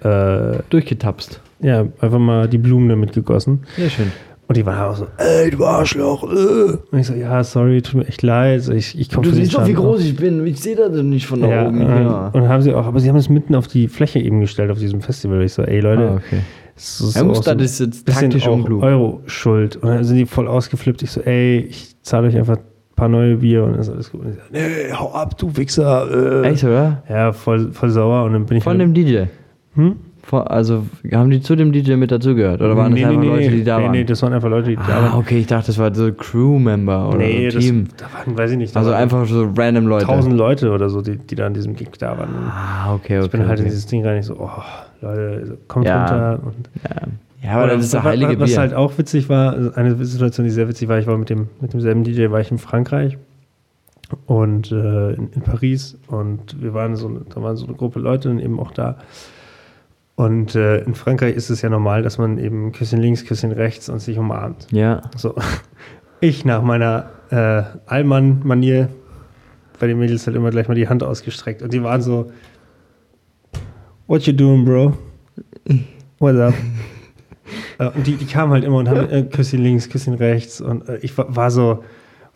äh, 0.00 0.58
durchgetapst. 0.70 1.40
Ja, 1.60 1.86
einfach 2.00 2.18
mal 2.18 2.48
die 2.48 2.58
Blumen 2.58 2.88
damit 2.88 3.12
gegossen. 3.12 3.64
Sehr 3.76 3.90
schön. 3.90 4.12
Und 4.48 4.56
die 4.56 4.64
waren 4.64 4.90
auch 4.90 4.96
so, 4.96 5.06
ey, 5.18 5.50
du 5.50 5.62
Arschloch. 5.66 6.22
Äh. 6.24 6.78
Und 6.90 6.98
ich 6.98 7.06
so, 7.06 7.12
ja, 7.12 7.44
sorry, 7.44 7.82
tut 7.82 7.96
mir 7.96 8.06
echt 8.06 8.22
leid. 8.22 8.66
Ich, 8.68 8.98
ich 8.98 9.08
du 9.08 9.30
siehst 9.30 9.54
doch, 9.54 9.66
wie 9.66 9.74
groß 9.74 10.02
ich 10.02 10.16
bin. 10.16 10.46
Ich 10.46 10.58
sehe 10.60 10.74
das 10.74 10.90
nicht 11.02 11.26
von 11.26 11.42
da 11.42 11.48
ja, 11.48 11.68
oben. 11.68 11.82
Ja. 11.82 12.28
Und 12.28 12.48
haben 12.48 12.62
sie 12.62 12.72
auch, 12.72 12.86
aber 12.86 12.98
sie 12.98 13.10
haben 13.10 13.16
es 13.16 13.28
mitten 13.28 13.54
auf 13.54 13.68
die 13.68 13.88
Fläche 13.88 14.20
eben 14.20 14.40
gestellt, 14.40 14.70
auf 14.70 14.78
diesem 14.78 15.02
Festival. 15.02 15.42
Ich 15.42 15.52
so, 15.52 15.62
ey, 15.62 15.80
Leute. 15.80 16.08
Ah, 16.08 16.14
okay. 16.14 16.40
Das 16.74 17.00
ist, 17.00 17.16
ja, 17.16 17.34
so 17.34 17.50
ist 17.50 17.80
jetzt 17.80 18.06
taktisch 18.06 18.46
unklug. 18.46 18.82
Euro 18.82 19.20
Schuld. 19.26 19.76
Und 19.76 19.88
dann 19.88 20.04
sind 20.04 20.16
die 20.16 20.24
voll 20.24 20.48
ausgeflippt. 20.48 21.02
Ich 21.02 21.10
so, 21.10 21.20
ey, 21.20 21.66
ich 21.68 22.00
zahle 22.02 22.28
euch 22.28 22.36
einfach 22.36 22.56
ein 22.56 22.62
paar 22.96 23.08
neue 23.08 23.36
Bier 23.36 23.64
und 23.64 23.72
dann 23.72 23.80
ist 23.80 23.90
alles 23.90 24.10
gut. 24.10 24.22
Und 24.22 24.30
ich 24.30 24.36
so, 24.36 24.40
nee, 24.50 24.92
hau 24.94 25.12
ab, 25.12 25.36
du 25.36 25.54
Wichser. 25.58 26.42
Äh. 26.44 26.48
Echt, 26.48 26.64
oder? 26.64 27.02
Ja, 27.10 27.34
voll, 27.34 27.72
voll 27.72 27.90
sauer. 27.90 28.24
Und 28.24 28.32
dann 28.32 28.46
bin 28.46 28.56
ich. 28.56 28.64
Von 28.64 28.78
halt, 28.78 28.80
dem 28.80 28.94
DJ. 28.94 29.24
Hm? 29.74 29.96
Also 30.30 30.84
haben 31.10 31.30
die 31.30 31.40
zu 31.40 31.56
dem 31.56 31.72
DJ 31.72 31.94
mit 31.94 32.10
dazugehört? 32.10 32.60
Oder 32.60 32.76
waren 32.76 32.92
nee, 32.92 33.00
das 33.00 33.10
einfach 33.10 33.22
nee, 33.22 33.28
Leute, 33.28 33.50
die 33.50 33.64
da 33.64 33.78
nee, 33.78 33.84
waren? 33.84 33.92
Nee, 33.92 34.04
das 34.04 34.22
waren 34.22 34.32
einfach 34.34 34.50
Leute, 34.50 34.68
die 34.68 34.76
ah, 34.76 34.84
da 34.86 35.02
waren. 35.02 35.18
okay, 35.18 35.38
ich 35.38 35.46
dachte, 35.46 35.68
das 35.68 35.78
war 35.78 35.94
so 35.94 36.12
Crew-Member 36.12 37.08
oder 37.08 37.18
nee, 37.18 37.48
so 37.48 37.58
Team. 37.58 37.88
Das, 37.88 37.96
da 37.96 38.18
waren, 38.18 38.36
weiß 38.36 38.50
ich 38.50 38.58
nicht. 38.58 38.76
Also 38.76 38.92
einfach 38.92 39.26
so 39.26 39.50
random 39.56 39.86
Leute. 39.86 40.04
Tausend 40.04 40.36
Leute 40.36 40.70
oder 40.70 40.90
so, 40.90 41.00
die, 41.00 41.16
die 41.16 41.34
da 41.34 41.46
an 41.46 41.54
diesem 41.54 41.76
Gig 41.76 41.92
da 41.98 42.18
waren. 42.18 42.28
Ah, 42.50 42.92
okay, 42.92 43.18
okay. 43.18 43.24
Ich 43.24 43.30
bin 43.30 43.40
halt 43.42 43.52
okay. 43.52 43.60
in 43.60 43.64
dieses 43.66 43.86
Ding 43.86 44.04
rein, 44.04 44.18
ich 44.18 44.26
so, 44.26 44.36
oh, 44.38 44.50
Leute, 45.00 45.56
kommt 45.66 45.86
ja. 45.86 46.00
runter. 46.00 46.40
Und 46.44 46.68
ja. 46.84 47.48
ja, 47.48 47.56
aber 47.56 47.68
das 47.68 47.84
ist 47.84 47.94
der 47.94 48.02
heilige 48.02 48.30
was, 48.32 48.36
Bier. 48.36 48.56
Was 48.56 48.58
halt 48.58 48.74
auch 48.74 48.98
witzig 48.98 49.30
war, 49.30 49.54
also 49.54 49.72
eine 49.72 50.04
Situation, 50.04 50.44
die 50.44 50.50
sehr 50.50 50.68
witzig 50.68 50.88
war, 50.88 50.98
ich 50.98 51.06
war 51.06 51.16
mit, 51.16 51.30
dem, 51.30 51.48
mit 51.60 51.72
demselben 51.72 52.04
DJ, 52.04 52.30
war 52.30 52.40
ich 52.40 52.50
in 52.50 52.58
Frankreich 52.58 53.16
und 54.26 54.72
äh, 54.72 55.12
in, 55.12 55.30
in, 55.32 55.42
Paris 55.42 55.96
und 56.08 56.62
wir 56.62 56.74
waren 56.74 56.96
so, 56.96 57.08
da 57.08 57.42
waren 57.42 57.56
so 57.56 57.66
eine 57.66 57.76
Gruppe 57.76 57.98
Leute 57.98 58.28
dann 58.28 58.38
eben 58.38 58.58
auch 58.60 58.72
da. 58.72 58.96
Und 60.18 60.56
äh, 60.56 60.78
in 60.78 60.96
Frankreich 60.96 61.36
ist 61.36 61.48
es 61.48 61.62
ja 61.62 61.68
normal, 61.68 62.02
dass 62.02 62.18
man 62.18 62.38
eben 62.38 62.72
Küsschen 62.72 63.00
links, 63.00 63.24
Küsschen 63.24 63.52
rechts 63.52 63.88
und 63.88 64.00
sich 64.00 64.18
umarmt. 64.18 64.66
Ja. 64.72 65.00
So. 65.16 65.36
Ich 66.20 66.44
nach 66.44 66.62
meiner 66.62 67.10
äh, 67.30 67.62
Allmann-Manier 67.86 68.88
bei 69.78 69.86
den 69.86 70.00
Mädels 70.00 70.26
halt 70.26 70.36
immer 70.36 70.50
gleich 70.50 70.66
mal 70.66 70.74
die 70.74 70.88
Hand 70.88 71.04
ausgestreckt. 71.04 71.62
Und 71.62 71.72
die 71.72 71.84
waren 71.84 72.02
so, 72.02 72.32
What 74.08 74.22
you 74.22 74.32
doing, 74.32 74.64
bro? 74.64 74.94
What's 76.18 76.40
up? 76.40 76.54
äh, 77.78 77.86
und 77.86 78.04
die, 78.04 78.16
die 78.16 78.26
kamen 78.26 78.52
halt 78.52 78.64
immer 78.64 78.78
und 78.78 78.88
haben 78.88 79.08
äh, 79.10 79.22
Küsschen 79.22 79.62
links, 79.62 79.88
Küsschen 79.88 80.14
rechts. 80.14 80.60
Und 80.60 80.88
äh, 80.88 80.98
ich 81.02 81.16
war, 81.16 81.36
war, 81.36 81.52
so, 81.52 81.84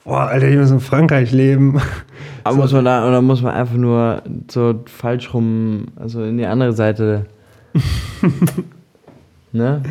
boah, 0.04 0.28
Alter, 0.28 0.46
ich 0.46 0.56
muss 0.56 0.70
in 0.70 0.78
Frankreich 0.78 1.32
leben. 1.32 1.80
Aber 2.44 2.54
so. 2.54 2.60
muss 2.60 2.72
man 2.72 2.84
da, 2.84 3.08
oder 3.08 3.20
muss 3.20 3.42
man 3.42 3.54
einfach 3.54 3.76
nur 3.76 4.22
so 4.48 4.84
falsch 4.86 5.34
rum, 5.34 5.86
also 5.96 6.22
in 6.22 6.38
die 6.38 6.46
andere 6.46 6.74
Seite 6.74 7.26
ne? 9.52 9.82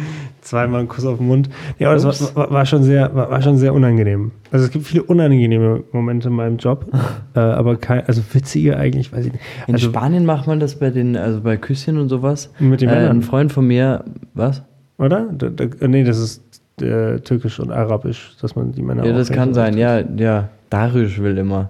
Zweimal 0.41 0.81
ein 0.81 0.87
Kuss 0.87 1.05
auf 1.05 1.17
den 1.19 1.27
Mund. 1.27 1.49
Ja, 1.77 1.89
aber 1.89 2.01
das 2.01 2.35
war, 2.35 2.51
war, 2.51 2.65
schon 2.65 2.83
sehr, 2.83 3.13
war, 3.13 3.29
war, 3.29 3.41
schon 3.41 3.57
sehr 3.57 3.73
unangenehm. 3.73 4.31
Also 4.51 4.65
es 4.65 4.71
gibt 4.71 4.85
viele 4.85 5.03
unangenehme 5.03 5.83
Momente 5.91 6.29
in 6.29 6.33
meinem 6.33 6.57
Job, 6.57 6.87
äh, 7.35 7.39
aber 7.39 7.75
kein, 7.77 8.05
also 8.07 8.21
witzige 8.33 8.77
eigentlich, 8.77 9.13
weiß 9.13 9.25
ich 9.27 9.33
nicht. 9.33 9.43
In 9.67 9.75
also, 9.75 9.89
Spanien 9.89 10.25
macht 10.25 10.47
man 10.47 10.59
das 10.59 10.79
bei 10.79 10.89
den, 10.89 11.15
also 11.15 11.41
bei 11.41 11.57
Küsschen 11.57 11.97
und 11.97 12.09
sowas. 12.09 12.51
Mit 12.59 12.81
den 12.81 12.89
äh, 12.89 13.07
Ein 13.07 13.21
Freund 13.21 13.51
von 13.51 13.67
mir, 13.67 14.03
was? 14.33 14.63
Oder? 14.97 15.29
Da, 15.31 15.49
da, 15.49 15.87
nee, 15.87 16.03
das 16.03 16.17
ist 16.17 16.61
äh, 16.81 17.19
türkisch 17.19 17.59
und 17.59 17.71
arabisch, 17.71 18.35
dass 18.41 18.55
man 18.55 18.71
die 18.71 18.81
Männer 18.81 19.05
Ja, 19.05 19.13
das 19.13 19.31
kann 19.31 19.53
sein, 19.53 19.77
ja, 19.77 19.99
ja. 19.99 20.49
Darisch 20.69 21.19
will 21.19 21.37
immer. 21.37 21.69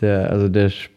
Der, 0.00 0.30
also 0.30 0.48
der 0.48 0.66
Sp- 0.70 0.92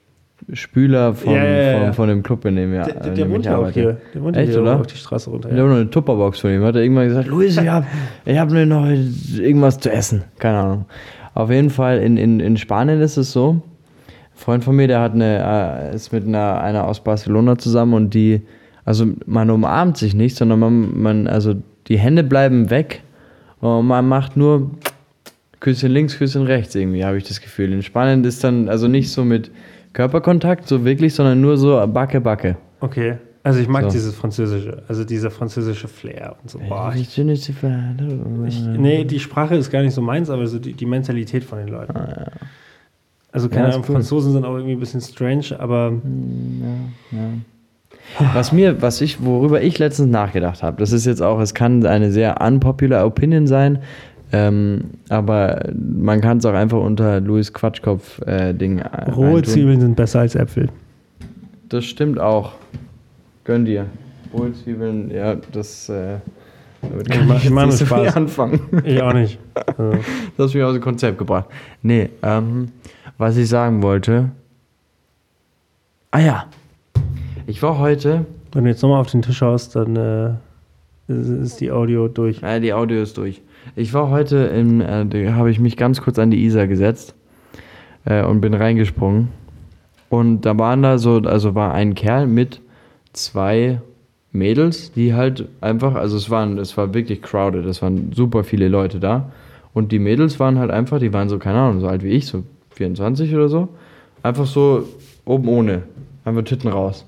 Spüler 0.51 1.13
vom, 1.13 1.33
Ja, 1.33 1.43
ja, 1.43 1.49
ja, 1.51 1.71
ja. 1.71 1.85
Vom, 1.85 1.93
von 1.93 2.09
dem 2.09 2.23
Club, 2.23 2.45
in 2.45 2.55
dem 2.55 2.73
ja. 2.73 2.83
Der, 2.83 2.93
der, 2.95 3.13
der 3.13 3.29
wohnt 3.29 3.45
ja 3.45 3.57
auch 3.57 3.69
hier. 3.69 3.97
Der 4.13 4.21
wohnt 4.21 4.35
Echt, 4.35 4.51
hier 4.51 4.61
oder? 4.61 4.79
auch 4.79 4.85
die 4.85 4.97
Straße 4.97 5.29
runter. 5.29 5.49
Ich 5.51 5.57
habe 5.57 5.69
noch 5.69 5.75
eine 5.75 5.89
Tupperbox 5.89 6.39
von 6.39 6.51
ihm. 6.51 6.63
Hat 6.63 6.75
er 6.75 6.81
irgendwann 6.81 7.07
gesagt, 7.07 7.27
Luis, 7.27 7.57
ich 7.57 7.67
habe 7.67 7.85
ich 8.25 8.37
hab 8.37 8.51
nur 8.51 8.65
noch 8.65 8.87
irgendwas 8.87 9.79
zu 9.79 9.91
essen. 9.91 10.23
Keine 10.39 10.57
Ahnung. 10.59 10.85
Auf 11.33 11.49
jeden 11.49 11.69
Fall, 11.69 11.99
in, 11.99 12.17
in, 12.17 12.39
in 12.39 12.57
Spanien 12.57 13.01
ist 13.01 13.17
es 13.17 13.31
so, 13.31 13.51
ein 13.53 13.61
Freund 14.35 14.63
von 14.63 14.75
mir, 14.75 14.87
der 14.87 14.99
hat 14.99 15.13
eine, 15.13 15.89
äh, 15.91 15.95
ist 15.95 16.11
mit 16.11 16.25
einer, 16.25 16.61
einer 16.61 16.87
aus 16.87 17.03
Barcelona 17.03 17.57
zusammen 17.57 17.93
und 17.93 18.13
die, 18.13 18.41
also 18.85 19.07
man 19.25 19.49
umarmt 19.49 19.97
sich 19.97 20.13
nicht, 20.13 20.35
sondern 20.35 20.59
man, 20.59 21.01
man, 21.01 21.27
also 21.27 21.55
die 21.87 21.97
Hände 21.97 22.23
bleiben 22.23 22.69
weg 22.69 23.01
und 23.61 23.87
man 23.87 24.07
macht 24.07 24.37
nur 24.37 24.71
Küsschen 25.59 25.91
links, 25.91 26.17
Küsschen 26.17 26.43
rechts 26.43 26.75
irgendwie, 26.75 27.05
habe 27.05 27.17
ich 27.17 27.23
das 27.23 27.41
Gefühl. 27.41 27.71
In 27.71 27.81
Spanien 27.81 28.23
ist 28.25 28.43
dann 28.43 28.67
also 28.69 28.87
nicht 28.87 29.11
so 29.11 29.23
mit 29.23 29.49
Körperkontakt, 29.93 30.67
so 30.67 30.83
wirklich, 30.83 31.13
sondern 31.13 31.39
nur 31.41 31.57
so 31.57 31.85
Backe, 31.87 32.19
Backe. 32.19 32.57
Okay. 32.79 33.17
Also 33.45 33.59
ich 33.59 33.67
mag 33.67 33.83
So. 33.83 33.89
dieses 33.89 34.15
französische, 34.15 34.83
also 34.87 35.03
dieser 35.03 35.29
französische 35.29 35.89
Flair 35.89 36.37
und 36.41 36.49
so. 36.49 36.59
Boah, 36.59 36.93
ich, 36.95 37.17
ich, 37.17 38.67
nee, 38.77 39.03
die 39.03 39.19
Sprache 39.19 39.55
ist 39.55 39.69
gar 39.69 39.81
nicht 39.81 39.93
so 39.93 40.01
meins, 40.01 40.29
aber 40.29 40.47
so 40.47 40.59
die, 40.59 40.71
die 40.73 40.85
Mentalität 40.85 41.43
von 41.43 41.59
den 41.59 41.67
Leuten. 41.67 41.95
Ah, 41.95 42.31
Also 43.33 43.49
Ja, 43.49 43.53
keine 43.55 43.67
ist 43.67 43.73
Ahnung, 43.75 43.85
cool. 43.89 43.95
Franzosen 43.95 44.31
sind 44.31 44.45
auch 44.45 44.53
irgendwie 44.55 44.73
ein 44.75 44.79
bisschen 44.79 45.01
strange, 45.01 45.59
aber 45.59 45.91
Was 48.33 48.51
mir, 48.53 48.81
was 48.81 49.01
ich, 49.01 49.23
worüber 49.23 49.61
ich 49.61 49.77
letztens 49.79 50.09
nachgedacht 50.09 50.63
habe, 50.63 50.77
das 50.77 50.91
ist 50.93 51.05
jetzt 51.05 51.21
auch, 51.21 51.39
es 51.41 51.53
kann 51.53 51.85
eine 51.85 52.11
sehr 52.11 52.39
unpopular 52.41 53.05
Opinion 53.05 53.47
sein, 53.47 53.79
ähm, 54.33 54.85
aber 55.09 55.69
man 55.75 56.19
kann 56.19 56.39
es 56.39 56.45
auch 56.45 56.53
einfach 56.53 56.79
unter 56.79 57.21
Louis 57.21 57.53
Quatschkopf 57.53 58.19
äh, 58.25 58.49
äh, 58.49 59.11
rohe 59.11 59.35
reintun. 59.35 59.43
Zwiebeln 59.43 59.79
sind 59.79 59.95
besser 59.95 60.21
als 60.21 60.33
Äpfel. 60.33 60.69
Das 61.69 61.85
stimmt 61.85 62.19
auch. 62.19 62.53
Gönn 63.43 63.63
dir. 63.65 63.85
Rohe 64.33 64.51
Zwiebeln, 64.53 65.11
ja, 65.11 65.35
das 65.35 65.87
äh, 65.89 66.17
damit 66.81 67.09
kann 67.09 67.29
ich 67.29 67.35
ich 67.35 67.43
jetzt 67.43 67.53
nicht 67.53 67.77
so 67.77 67.85
viel 67.85 68.09
anfangen. 68.09 68.59
Ich 68.83 69.01
auch 69.01 69.13
nicht. 69.13 69.39
Also, 69.65 69.91
Das 70.35 70.47
hast 70.47 70.53
mich 70.55 70.63
aus 70.63 70.73
dem 70.73 70.81
Konzept 70.81 71.17
gebracht. 71.19 71.45
Nee, 71.83 72.09
ähm, 72.23 72.69
was 73.19 73.37
ich 73.37 73.47
sagen 73.47 73.83
wollte. 73.83 74.31
Ah 76.09 76.19
ja. 76.19 76.45
Ich 77.45 77.61
war 77.61 77.77
heute. 77.77 78.25
wenn 78.51 78.63
du 78.63 78.69
jetzt 78.71 78.81
nochmal 78.81 78.99
auf 78.99 79.11
den 79.11 79.21
Tisch 79.21 79.41
haust, 79.41 79.75
dann 79.75 79.95
äh, 79.95 80.29
ist, 81.07 81.29
ist 81.29 81.61
die 81.61 81.71
Audio 81.71 82.07
durch. 82.07 82.41
Ja, 82.41 82.59
die 82.59 82.73
Audio 82.73 83.01
ist 83.01 83.17
durch. 83.17 83.41
Ich 83.75 83.93
war 83.93 84.09
heute 84.09 84.37
in, 84.37 84.81
äh, 84.81 85.31
habe 85.31 85.51
ich 85.51 85.59
mich 85.59 85.77
ganz 85.77 86.01
kurz 86.01 86.19
an 86.19 86.31
die 86.31 86.43
Isar 86.43 86.67
gesetzt 86.67 87.15
äh, 88.05 88.23
und 88.23 88.41
bin 88.41 88.53
reingesprungen. 88.53 89.29
Und 90.09 90.41
da 90.41 90.57
waren 90.57 90.83
da 90.83 90.97
so, 90.97 91.17
also 91.17 91.55
war 91.55 91.73
ein 91.73 91.95
Kerl 91.95 92.27
mit 92.27 92.61
zwei 93.13 93.81
Mädels, 94.31 94.91
die 94.91 95.13
halt 95.13 95.47
einfach, 95.61 95.95
also 95.95 96.17
es 96.17 96.29
waren, 96.29 96.57
es 96.57 96.75
war 96.77 96.93
wirklich 96.93 97.21
crowded, 97.21 97.65
es 97.65 97.81
waren 97.81 98.11
super 98.13 98.43
viele 98.43 98.67
Leute 98.67 98.99
da. 98.99 99.31
Und 99.73 99.91
die 99.91 99.99
Mädels 99.99 100.39
waren 100.39 100.59
halt 100.59 100.71
einfach, 100.71 100.99
die 100.99 101.13
waren 101.13 101.29
so, 101.29 101.39
keine 101.39 101.59
Ahnung, 101.59 101.79
so 101.79 101.87
alt 101.87 102.03
wie 102.03 102.09
ich, 102.09 102.27
so 102.27 102.43
24 102.71 103.33
oder 103.33 103.49
so. 103.49 103.69
Einfach 104.21 104.45
so 104.45 104.87
oben 105.25 105.47
ohne. 105.47 105.83
Einfach 106.25 106.43
Titten 106.43 106.69
raus. 106.69 107.05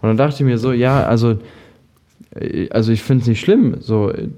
Und 0.00 0.08
dann 0.08 0.16
dachte 0.16 0.36
ich 0.36 0.40
mir 0.42 0.58
so, 0.58 0.72
ja, 0.72 1.04
also, 1.04 1.38
äh, 2.34 2.68
also 2.70 2.92
ich 2.92 3.02
finde 3.02 3.22
es 3.22 3.28
nicht 3.28 3.40
schlimm, 3.40 3.76
so, 3.80 4.10
äh, 4.10 4.28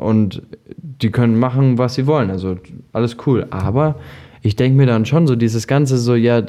und 0.00 0.42
die 0.76 1.10
können 1.10 1.38
machen, 1.38 1.78
was 1.78 1.94
sie 1.94 2.06
wollen. 2.06 2.30
Also 2.30 2.56
alles 2.92 3.16
cool. 3.26 3.46
Aber 3.50 3.96
ich 4.42 4.56
denke 4.56 4.76
mir 4.76 4.86
dann 4.86 5.04
schon 5.04 5.26
so, 5.26 5.36
dieses 5.36 5.66
Ganze 5.66 5.98
so, 5.98 6.14
ja, 6.14 6.42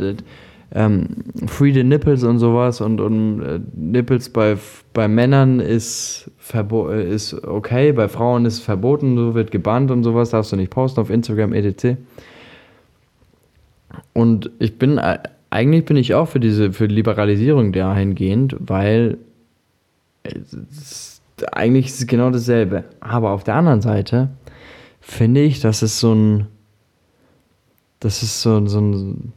ähm, 0.73 1.07
Free 1.47 1.73
the 1.73 1.83
Nipples 1.83 2.23
und 2.23 2.39
sowas 2.39 2.79
und, 2.79 3.01
und 3.01 3.41
äh, 3.41 3.59
Nipples 3.75 4.29
bei, 4.29 4.57
bei 4.93 5.07
Männern 5.07 5.59
ist, 5.59 6.31
äh, 6.53 7.13
ist 7.13 7.33
okay, 7.45 7.91
bei 7.91 8.07
Frauen 8.07 8.45
ist 8.45 8.59
verboten, 8.59 9.17
so 9.17 9.35
wird 9.35 9.51
gebannt 9.51 9.91
und 9.91 10.03
sowas, 10.03 10.29
darfst 10.29 10.53
du 10.53 10.55
nicht 10.55 10.71
posten 10.71 11.01
auf 11.01 11.09
Instagram, 11.09 11.53
etc. 11.53 11.97
Und 14.13 14.49
ich 14.59 14.79
bin, 14.79 14.97
äh, 14.97 15.19
eigentlich 15.49 15.83
bin 15.83 15.97
ich 15.97 16.13
auch 16.13 16.29
für 16.29 16.39
diese, 16.39 16.71
für 16.71 16.85
Liberalisierung 16.85 17.73
dahingehend, 17.73 18.55
weil 18.59 19.17
es 20.23 20.53
ist, 20.53 21.10
eigentlich 21.51 21.87
ist 21.87 21.99
es 21.99 22.07
genau 22.07 22.29
dasselbe. 22.29 22.85
Aber 22.99 23.31
auf 23.31 23.43
der 23.43 23.55
anderen 23.55 23.81
Seite 23.81 24.29
finde 24.99 25.41
ich, 25.41 25.59
dass 25.59 25.81
es 25.81 25.99
so 25.99 26.13
ein, 26.13 26.47
das 27.99 28.23
ist 28.23 28.41
so, 28.41 28.65
so 28.67 28.79
ein, 28.79 29.33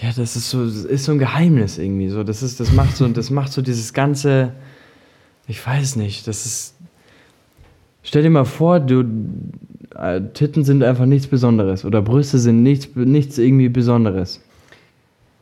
ja, 0.00 0.10
das 0.16 0.36
ist 0.36 0.50
so, 0.50 0.64
das 0.64 0.84
ist 0.84 1.04
so 1.04 1.12
ein 1.12 1.18
Geheimnis 1.18 1.78
irgendwie. 1.78 2.08
So, 2.08 2.22
das 2.22 2.42
ist, 2.42 2.60
das 2.60 2.72
macht 2.72 2.96
so, 2.96 3.08
das 3.08 3.30
macht 3.30 3.52
so 3.52 3.62
dieses 3.62 3.92
ganze, 3.92 4.52
ich 5.46 5.64
weiß 5.64 5.96
nicht, 5.96 6.26
das 6.26 6.46
ist. 6.46 6.74
Stell 8.02 8.22
dir 8.22 8.30
mal 8.30 8.44
vor, 8.44 8.80
du 8.80 9.04
äh, 9.94 10.20
Titten 10.32 10.64
sind 10.64 10.82
einfach 10.82 11.04
nichts 11.04 11.26
Besonderes 11.26 11.84
oder 11.84 12.00
Brüste 12.00 12.38
sind 12.38 12.62
nichts, 12.62 12.88
nichts 12.94 13.38
irgendwie 13.38 13.68
Besonderes. 13.68 14.40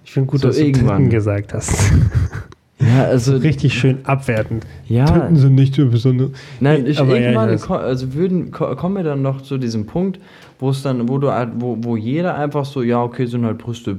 Ich 0.05 0.13
finde 0.13 0.29
gut, 0.29 0.41
So 0.41 0.49
dass 0.49 0.57
du 0.57 0.65
irgendwann. 0.65 0.97
Titten 0.99 1.11
gesagt 1.11 1.53
hast. 1.53 1.93
Ja, 2.79 3.05
also 3.05 3.37
Richtig 3.37 3.73
schön 3.73 3.99
abwertend. 4.05 4.67
ja, 4.87 5.07
Titten 5.07 5.37
sind 5.37 5.55
nicht 5.55 5.75
so 5.75 5.89
besonders. 5.89 6.31
Nein, 6.61 6.87
ich, 6.87 6.99
Aber 7.01 7.13
ja, 7.13 7.17
ich 7.17 7.23
irgendwann 7.23 7.49
weiß. 7.51 7.63
ko- 7.67 7.75
also 7.75 8.13
würden, 8.13 8.51
ko 8.51 8.77
kommen 8.77 8.97
wir 8.97 9.03
dann 9.03 9.23
noch 9.23 9.41
zu 9.41 9.57
diesem 9.57 9.87
Punkt, 9.87 10.21
wo 10.59 10.69
es 10.69 10.83
dann, 10.83 11.09
wo 11.09 11.17
du 11.19 11.31
halt- 11.33 11.53
wo, 11.59 11.79
wo 11.81 11.97
jeder 11.97 12.35
einfach 12.37 12.67
so, 12.67 12.83
ja, 12.83 13.03
okay, 13.03 13.25
sind 13.25 13.47
halt 13.47 13.57
Brüste, 13.59 13.97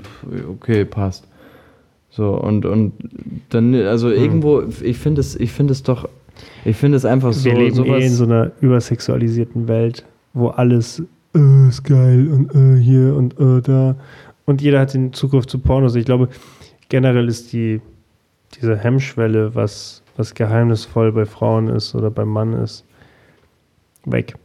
okay, 0.52 0.86
passt. 0.86 1.28
So, 2.12 2.40
und, 2.40 2.66
und 2.66 2.94
dann, 3.50 3.74
also 3.74 4.10
Hm. 4.10 4.16
irgendwo, 4.16 4.62
ich 4.84 4.98
finde 5.00 5.22
es, 5.22 5.36
ich 5.36 5.52
finde 5.52 5.72
es 5.74 5.82
doch, 5.82 6.08
ich 6.64 6.78
finde 6.78 6.98
es 6.98 7.06
einfach 7.06 7.34
so, 7.34 7.46
Wir 7.50 7.58
leben 7.58 7.76
sowas, 7.76 8.02
eh 8.04 8.06
in 8.06 8.14
so 8.14 8.26
einer 8.26 8.52
übersexualisierten 8.62 9.68
Welt, 9.68 10.06
wo 10.34 10.50
alles 10.50 11.02
äh, 11.36 11.68
ist 11.68 11.84
geil 11.84 12.28
und 12.32 12.54
äh, 12.54 12.80
hier 12.80 13.16
und 13.16 13.40
äh, 13.40 13.62
da. 13.62 13.96
Und 14.46 14.62
jeder 14.62 14.80
hat 14.82 14.94
den 14.94 15.14
Zugriff 15.14 15.48
zu 15.48 15.58
Pornos. 15.60 15.96
Ich 15.96 16.06
glaube, 16.06 16.30
generell 16.90 17.28
ist 17.28 17.52
die 17.54 17.82
diese 18.56 18.78
Hemmschwelle, 18.78 19.56
was, 19.56 20.04
was 20.16 20.34
geheimnisvoll 20.34 21.12
bei 21.12 21.26
Frauen 21.26 21.68
ist 21.68 21.96
oder 21.96 22.10
beim 22.12 22.30
Mann 22.30 22.54
ist, 22.54 22.86
weg. 24.06 24.36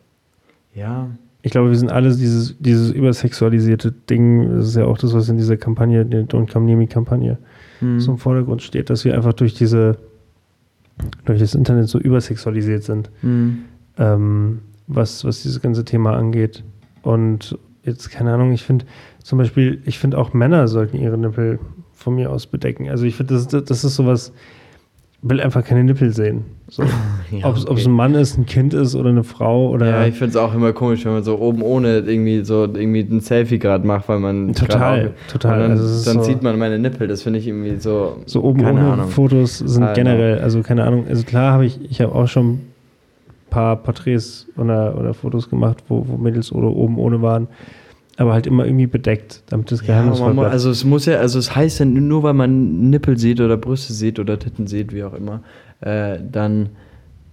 ja, 0.75 1.09
Ich 1.43 1.53
glaube, 1.53 1.71
wir 1.71 1.77
sind 1.79 1.91
alle 1.91 2.09
dieses, 2.15 2.57
dieses 2.59 2.91
übersexualisierte 2.91 3.93
Ding, 3.93 4.57
das 4.57 4.69
ist 4.69 4.77
ja 4.77 4.85
auch 4.85 4.99
das, 4.99 5.15
was 5.15 5.29
in 5.29 5.37
dieser 5.37 5.57
Kampagne, 5.57 6.05
der 6.05 6.27
Don't 6.27 6.53
Come 6.53 6.67
Near 6.67 6.77
Me 6.79 6.87
Kampagne, 6.87 7.39
hm. 7.81 8.01
so 8.01 8.13
im 8.13 8.19
Vordergrund 8.19 8.63
steht, 8.63 8.91
dass 8.91 9.05
wir 9.05 9.15
einfach 9.15 9.33
durch 9.33 9.55
diese, 9.55 9.99
durch 11.25 11.39
das 11.39 11.55
Internet 11.55 11.89
so 11.89 11.99
übersexualisiert 11.99 12.83
sind, 12.85 13.11
Hm. 13.23 13.65
ähm, 13.99 14.59
was, 14.89 15.25
was 15.25 15.43
dieses 15.43 15.61
ganze 15.61 15.85
Thema 15.85 16.17
angeht. 16.17 16.65
Und 17.03 17.57
jetzt, 17.85 18.11
keine 18.11 18.33
Ahnung, 18.35 18.53
ich 18.53 18.63
finde 18.65 18.85
zum 19.23 19.39
Beispiel, 19.39 19.81
ich 19.85 19.99
finde 19.99 20.19
auch 20.19 20.35
Männer 20.35 20.67
sollten 20.69 20.97
ihre 20.99 21.17
Nippel 21.17 21.59
von 22.03 22.15
mir 22.15 22.31
aus 22.31 22.47
bedecken. 22.47 22.89
Also 22.91 23.05
ich 23.05 23.15
finde, 23.17 23.35
das, 23.35 23.47
das 23.49 23.85
ist 23.85 23.95
sowas, 23.97 24.33
ich 25.23 25.29
will 25.31 25.41
einfach 25.41 25.65
keine 25.65 25.85
Nippel 25.85 26.13
sehen. 26.13 26.45
So. 26.69 26.85
Ja, 27.33 27.47
Ob 27.49 27.57
es 27.57 27.67
okay. 27.67 27.85
ein 27.87 27.93
Mann 27.93 28.15
ist, 28.15 28.37
ein 28.37 28.45
Kind 28.45 28.75
ist 28.75 28.95
oder 28.95 29.09
eine 29.09 29.25
Frau 29.25 29.71
oder 29.71 29.87
Ja, 29.87 30.05
ich 30.07 30.17
finde 30.17 30.33
es 30.33 30.37
auch 30.37 30.55
immer 30.55 30.75
komisch, 30.75 31.03
wenn 31.07 31.15
man 31.15 31.25
so 31.25 31.39
oben 31.39 31.63
ohne 31.63 32.01
irgendwie 32.01 32.45
so 32.45 32.65
irgendwie 32.65 33.01
ein 33.11 33.21
Selfie 33.21 33.59
gerade 33.59 33.87
macht, 33.87 34.07
weil 34.11 34.19
man 34.19 34.53
Total, 34.53 35.15
total. 35.29 35.59
Dann, 35.61 35.71
Also 35.71 36.05
dann 36.11 36.19
so- 36.19 36.25
sieht 36.25 36.43
man 36.43 36.59
meine 36.59 36.79
Nippel, 36.79 37.09
das 37.09 37.23
finde 37.23 37.39
ich 37.39 37.47
irgendwie 37.49 37.77
so 37.79 38.19
So 38.27 38.43
oben 38.43 38.61
ohne 38.67 38.83
Ahnung. 38.83 39.09
Fotos 39.09 39.57
sind 39.61 39.83
Ah, 39.83 39.95
generell, 39.95 40.41
also 40.41 40.61
keine 40.61 40.85
Ahnung, 40.85 41.07
also 41.09 41.23
klar 41.25 41.55
habe 41.55 41.65
ich, 41.65 41.81
ich 41.91 42.03
habe 42.03 42.15
auch 42.15 42.29
schon 42.29 42.51
ein 42.51 42.61
paar 43.49 43.77
Porträts 43.77 44.47
oder, 44.59 44.99
oder 44.99 45.15
Fotos 45.15 45.49
gemacht, 45.49 45.79
wo, 45.89 46.05
wo 46.07 46.19
Mädels 46.19 46.53
oder 46.53 46.69
oben 46.69 46.99
ohne 46.99 47.23
waren, 47.23 47.49
aber 48.17 48.33
halt 48.35 48.47
immer 48.47 48.67
irgendwie 48.67 48.87
bedeckt, 48.87 49.43
damit 49.49 49.71
das 49.73 49.81
Ja, 49.81 49.87
geheimnisvoll 49.89 50.29
man, 50.29 50.37
mu- 50.37 50.41
bleibt. 50.43 50.53
also 50.53 50.71
es 50.71 50.85
muss 50.85 51.07
ja, 51.07 51.17
also 51.19 51.39
es 51.39 51.55
heißt 51.57 51.81
ja 51.81 51.85
nur, 51.87 52.23
weil 52.23 52.35
man 52.35 52.91
Nippel 52.91 53.19
sieht 53.19 53.41
oder 53.41 53.57
Brüste 53.57 53.93
sieht 53.93 54.19
oder 54.19 54.39
Titten 54.39 54.67
sieht, 54.67 54.93
wie 54.93 55.03
auch 55.05 55.15
immer, 55.15 55.43
äh, 55.81 56.19
dann 56.31 56.71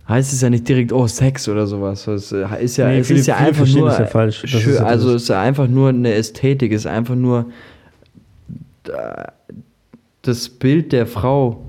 heißt 0.08 0.34
es 0.34 0.42
ja 0.42 0.50
nicht 0.50 0.68
direkt, 0.68 0.92
oh, 0.92 1.06
Sex 1.06 1.48
oder 1.50 1.68
sowas. 1.68 2.08
Es 2.08 2.32
äh, 2.32 2.46
ist 2.64 2.78
ja, 2.78 2.88
Nee, 2.88 3.00
es 3.00 3.08
viele- 3.08 3.20
ist 3.20 3.28
ja 3.28 3.36
einfach 3.38 3.68
nur, 3.68 3.90
ja 3.92 4.06
falsch. 4.06 4.44
Schön, 4.46 4.72
ist 4.72 4.80
ja 4.80 4.86
also 4.86 5.14
es 5.14 5.24
ist 5.24 5.28
ja 5.30 5.42
einfach 5.42 5.68
nur 5.68 5.90
eine 5.90 6.14
Ästhetik, 6.14 6.72
es 6.72 6.82
ist 6.82 6.88
einfach 6.88 7.16
nur 7.16 7.46
äh, 8.88 9.26
das 10.24 10.50
Bild 10.50 10.92
der 10.94 11.06
Frau 11.08 11.62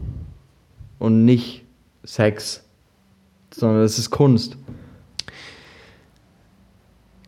und 0.99 1.25
nicht 1.25 1.65
Sex, 2.05 2.65
sondern 3.53 3.83
es 3.83 3.99
ist 3.99 4.11
Kunst. 4.11 4.57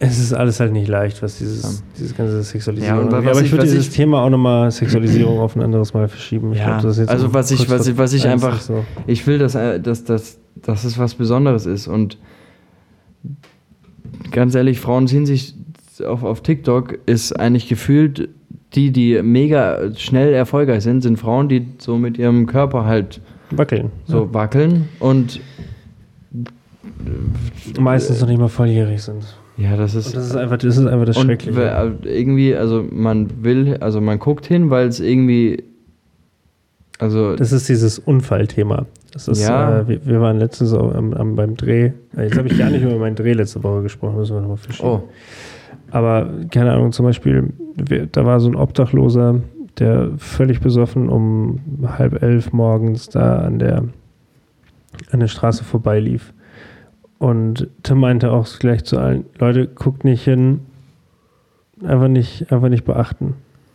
Es 0.03 0.19
ist 0.19 0.33
alles 0.33 0.61
halt 0.61 0.73
nicht 0.73 0.89
leicht, 0.89 1.23
was 1.23 1.39
dieses, 1.39 1.63
Ja. 1.63 1.69
dieses 1.99 2.17
ganze 2.17 2.43
Sexualisierung 2.43 3.11
Ja, 3.11 3.17
aber 3.19 3.33
ich 3.33 3.43
ich- 3.47 3.53
würde 3.53 3.65
dieses 3.65 3.89
ich- 3.89 3.95
Thema 3.95 4.23
auch 4.23 4.31
nochmal 4.31 4.71
Sexualisierung 4.71 5.39
auf 5.39 5.55
ein 5.57 5.63
anderes 5.63 5.95
Mal 5.95 6.09
verschieben. 6.09 6.53
Ich 6.53 6.59
Ja, 6.59 6.67
glaub, 6.79 6.83
das 6.83 6.99
jetzt 6.99 7.09
also 7.09 7.33
was 7.33 7.51
ich- 7.51 7.71
was 7.71 7.87
ich- 7.87 7.97
was 7.97 8.13
ich 8.13 8.27
einfach- 8.29 8.61
So. 8.61 8.85
Ich 9.07 9.27
will, 9.27 9.39
dass, 9.39 9.55
äh, 9.55 9.81
dass, 9.81 10.05
dass, 10.05 10.39
dass 10.61 10.85
es 10.85 10.99
was 10.99 11.15
Besonderes 11.15 11.67
ist. 11.67 11.87
Und 11.89 12.19
ganz 14.31 14.55
ehrlich, 14.55 14.81
Frauen 14.81 15.07
ziehen 15.07 15.27
sich 15.27 15.55
auf, 16.07 16.25
auf 16.25 16.43
TikTok 16.43 16.99
ist 17.07 17.33
eigentlich 17.39 17.69
gefühlt, 17.69 18.29
die, 18.75 18.91
die 18.91 19.21
mega 19.23 19.95
schnell 19.97 20.33
erfolgreich 20.33 20.83
sind, 20.83 21.03
sind 21.03 21.19
Frauen, 21.19 21.49
die 21.49 21.67
so 21.79 21.97
mit 21.99 22.19
ihrem 22.19 22.47
Körper 22.47 22.85
halt 22.87 23.21
Wackeln. 23.51 23.91
so 24.07 24.33
wackeln 24.35 24.89
und 24.99 25.41
Meistens 27.79 28.21
noch 28.21 28.29
nicht 28.29 28.39
mal 28.41 28.49
volljährig 28.49 29.03
sind. 29.03 29.23
Ja, 29.63 29.77
das 29.77 29.95
ist. 29.95 30.07
Und 30.09 30.17
das 30.17 30.27
ist 30.27 30.37
einfach 30.37 30.57
das, 30.59 30.77
ist 30.77 30.87
einfach 30.87 31.07
das 31.07 31.17
und 31.17 31.27
Schreckliche. 31.27 31.57
wer- 31.57 31.93
irgendwie, 32.05 32.55
also 32.55 32.85
man 32.91 33.45
will, 33.45 33.77
also 33.81 34.01
man 34.01 34.19
guckt 34.19 34.47
hin, 34.47 34.71
weil 34.71 34.89
es 34.89 35.01
irgendwie, 35.01 35.63
also 36.99 37.37
Das 37.37 37.53
ist 37.53 37.69
dieses 37.69 37.99
Unfallthema. 37.99 38.87
Das 39.13 39.29
ist, 39.29 39.43
Ja. 39.47 39.81
äh, 39.81 39.89
wir, 39.89 40.07
wir 40.07 40.21
waren 40.21 40.39
letztens 40.39 40.73
auch 40.73 40.95
am, 40.95 41.13
am, 41.15 41.37
beim 41.37 41.57
Dreh. 41.57 41.93
Äh, 42.17 42.23
Jetzt 42.25 42.39
habe 42.39 42.49
ich 42.49 42.59
gar 42.59 42.71
nicht 42.71 42.83
über 42.83 42.97
meinen 42.97 43.17
Dreh 43.17 43.33
letzte 43.33 43.63
Woche 43.63 43.83
gesprochen, 43.83 44.17
müssen 44.17 44.35
wir 44.37 44.41
nochmal 44.41 44.57
verschieben. 44.57 44.89
oh, 44.89 45.03
Aber 45.91 46.31
keine 46.51 46.73
Ahnung, 46.73 46.93
zum 46.93 47.05
Beispiel, 47.07 47.51
wir, 47.77 48.07
da 48.07 48.25
war 48.25 48.41
so 48.41 48.49
ein 48.49 48.57
Obdachloser, 48.57 49.41
der 49.79 50.11
völlig 50.17 50.61
besoffen 50.61 51.09
um 51.09 51.61
halb 51.99 52.23
elf 52.23 52.53
morgens 52.53 53.09
da 53.09 53.39
an 53.39 53.59
der, 53.59 53.85
an 55.11 55.21
der 55.21 55.29
Straße 55.29 55.65
vorbeilief. 55.65 56.33
Und 57.23 57.69
Tim 57.85 57.99
meinte 58.01 58.33
auch 58.33 58.49
gleich 58.59 58.83
zu 58.83 58.99
allen, 58.99 59.25
Leute, 59.39 59.69
guckt 59.69 60.03
nicht 60.05 60.25
hin, 60.25 60.61
einfach 61.85 62.09
nicht, 62.09 62.51
einfach 62.53 62.69
nicht 62.69 62.85
beachten. 62.85 63.35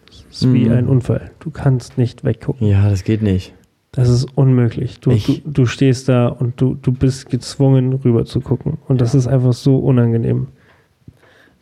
Es 0.10 0.42
ist 0.44 0.54
wie 0.54 0.66
Mhm. 0.66 0.72
ein 0.74 0.88
Unfall. 0.88 1.32
Du 1.40 1.50
kannst 1.50 1.98
nicht 1.98 2.26
weggucken. 2.26 2.68
ja, 2.68 2.90
das 2.90 3.06
geht 3.06 3.22
nicht. 3.22 3.54
Das 3.94 4.10
ist 4.10 4.26
unmöglich. 4.36 5.00
Du, 5.00 5.12
du, 5.12 5.38
du 5.46 5.66
stehst 5.66 6.10
da 6.10 6.28
und 6.28 6.60
du, 6.60 6.76
du 6.82 6.92
bist 6.92 7.30
gezwungen, 7.30 7.94
rüber 7.94 8.26
zu 8.26 8.42
gucken. 8.42 8.80
Und 8.90 9.00
das 9.00 9.16
ist 9.16 9.28
einfach 9.28 9.54
so 9.54 9.78
unangenehm. 9.78 10.48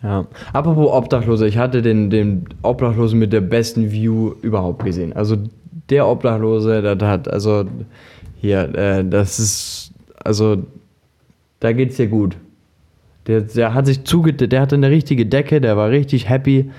Ja. 0.02 0.26
Apropos 0.54 0.92
Obdachlose, 0.92 1.46
ich 1.48 1.58
hatte 1.60 1.84
den, 1.84 2.10
den 2.10 2.46
Obdachlosen 2.64 3.20
mit 3.20 3.32
der 3.32 3.42
besten 3.42 3.92
View 3.92 4.34
überhaupt 4.42 4.84
gesehen. 4.84 5.14
Also 5.14 5.38
der 5.92 6.08
Obdachlose, 6.08 6.82
der, 6.82 6.96
der 6.96 7.08
hat, 7.08 7.28
also 7.28 7.66
hier, 8.38 8.74
äh, 8.76 9.06
das 9.08 9.38
ist, 9.40 9.92
also 10.24 10.58
da 11.66 11.74
geht's 11.74 11.98
dir 11.98 12.08
gut. 12.08 12.38
Der, 13.26 13.42
der 13.42 13.74
hat 13.74 13.88
sich 13.88 14.04
zugedeckt, 14.04 14.52
der 14.52 14.62
hatte 14.62 14.76
eine 14.76 14.92
richtige 14.92 15.26
Decke, 15.26 15.60
der 15.60 15.76
war 15.76 15.90
richtig 15.90 16.30
happy. 16.30 16.70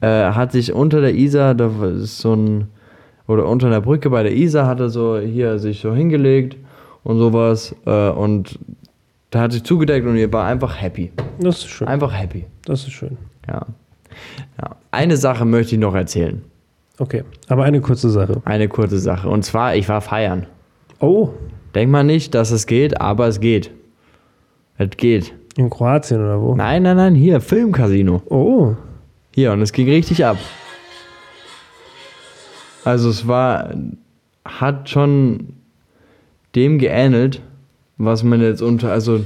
Äh, 0.00 0.06
hat 0.06 0.52
sich 0.52 0.72
unter 0.72 1.00
der 1.00 1.14
Isar, 1.14 1.56
da 1.56 1.70
ist 1.86 2.18
so 2.18 2.34
ein, 2.34 2.68
oder 3.26 3.48
unter 3.48 3.66
einer 3.66 3.80
Brücke 3.80 4.10
bei 4.10 4.22
der 4.22 4.32
Isar 4.32 4.66
hat 4.66 4.78
er 4.78 4.90
so 4.90 5.18
hier 5.18 5.58
sich 5.58 5.80
so 5.80 5.92
hingelegt 5.92 6.56
und 7.02 7.18
sowas. 7.18 7.74
Äh, 7.84 8.10
und 8.10 8.60
der 9.32 9.40
hat 9.40 9.52
sich 9.52 9.64
zugedeckt 9.64 10.06
und 10.06 10.16
er 10.16 10.32
war 10.32 10.46
einfach 10.46 10.80
happy. 10.80 11.10
Das 11.40 11.58
ist 11.58 11.68
schön. 11.68 11.88
Einfach 11.88 12.12
happy. 12.12 12.44
Das 12.64 12.82
ist 12.82 12.92
schön. 12.92 13.16
Ja. 13.48 13.66
ja. 14.60 14.76
Eine 14.92 15.16
Sache 15.16 15.44
möchte 15.44 15.74
ich 15.74 15.80
noch 15.80 15.96
erzählen. 15.96 16.42
Okay, 16.98 17.24
aber 17.48 17.64
eine 17.64 17.80
kurze 17.80 18.08
Sache. 18.08 18.40
Eine 18.44 18.68
kurze 18.68 18.98
Sache. 18.98 19.28
Und 19.28 19.44
zwar, 19.44 19.74
ich 19.74 19.88
war 19.88 20.00
feiern. 20.00 20.46
Oh, 21.00 21.30
Denk 21.74 21.90
mal 21.90 22.04
nicht, 22.04 22.34
dass 22.34 22.50
es 22.50 22.66
geht, 22.66 23.00
aber 23.00 23.28
es 23.28 23.40
geht. 23.40 23.70
Es 24.90 24.96
geht. 24.96 25.34
in 25.56 25.70
Kroatien 25.70 26.20
oder 26.20 26.40
wo? 26.40 26.54
Nein, 26.54 26.82
nein, 26.82 26.96
nein, 26.96 27.14
hier, 27.14 27.40
Filmcasino. 27.40 28.22
Oh, 28.26 28.74
Hier, 29.34 29.52
und 29.52 29.62
es 29.62 29.72
ging 29.72 29.88
richtig 29.88 30.24
ab. 30.24 30.38
Also 32.84 33.10
es 33.10 33.26
war, 33.28 33.70
hat 34.44 34.88
schon 34.88 35.54
dem 36.54 36.78
geähnelt, 36.78 37.40
was 37.96 38.22
man 38.22 38.40
jetzt 38.40 38.60
unter, 38.60 38.90
also 38.90 39.24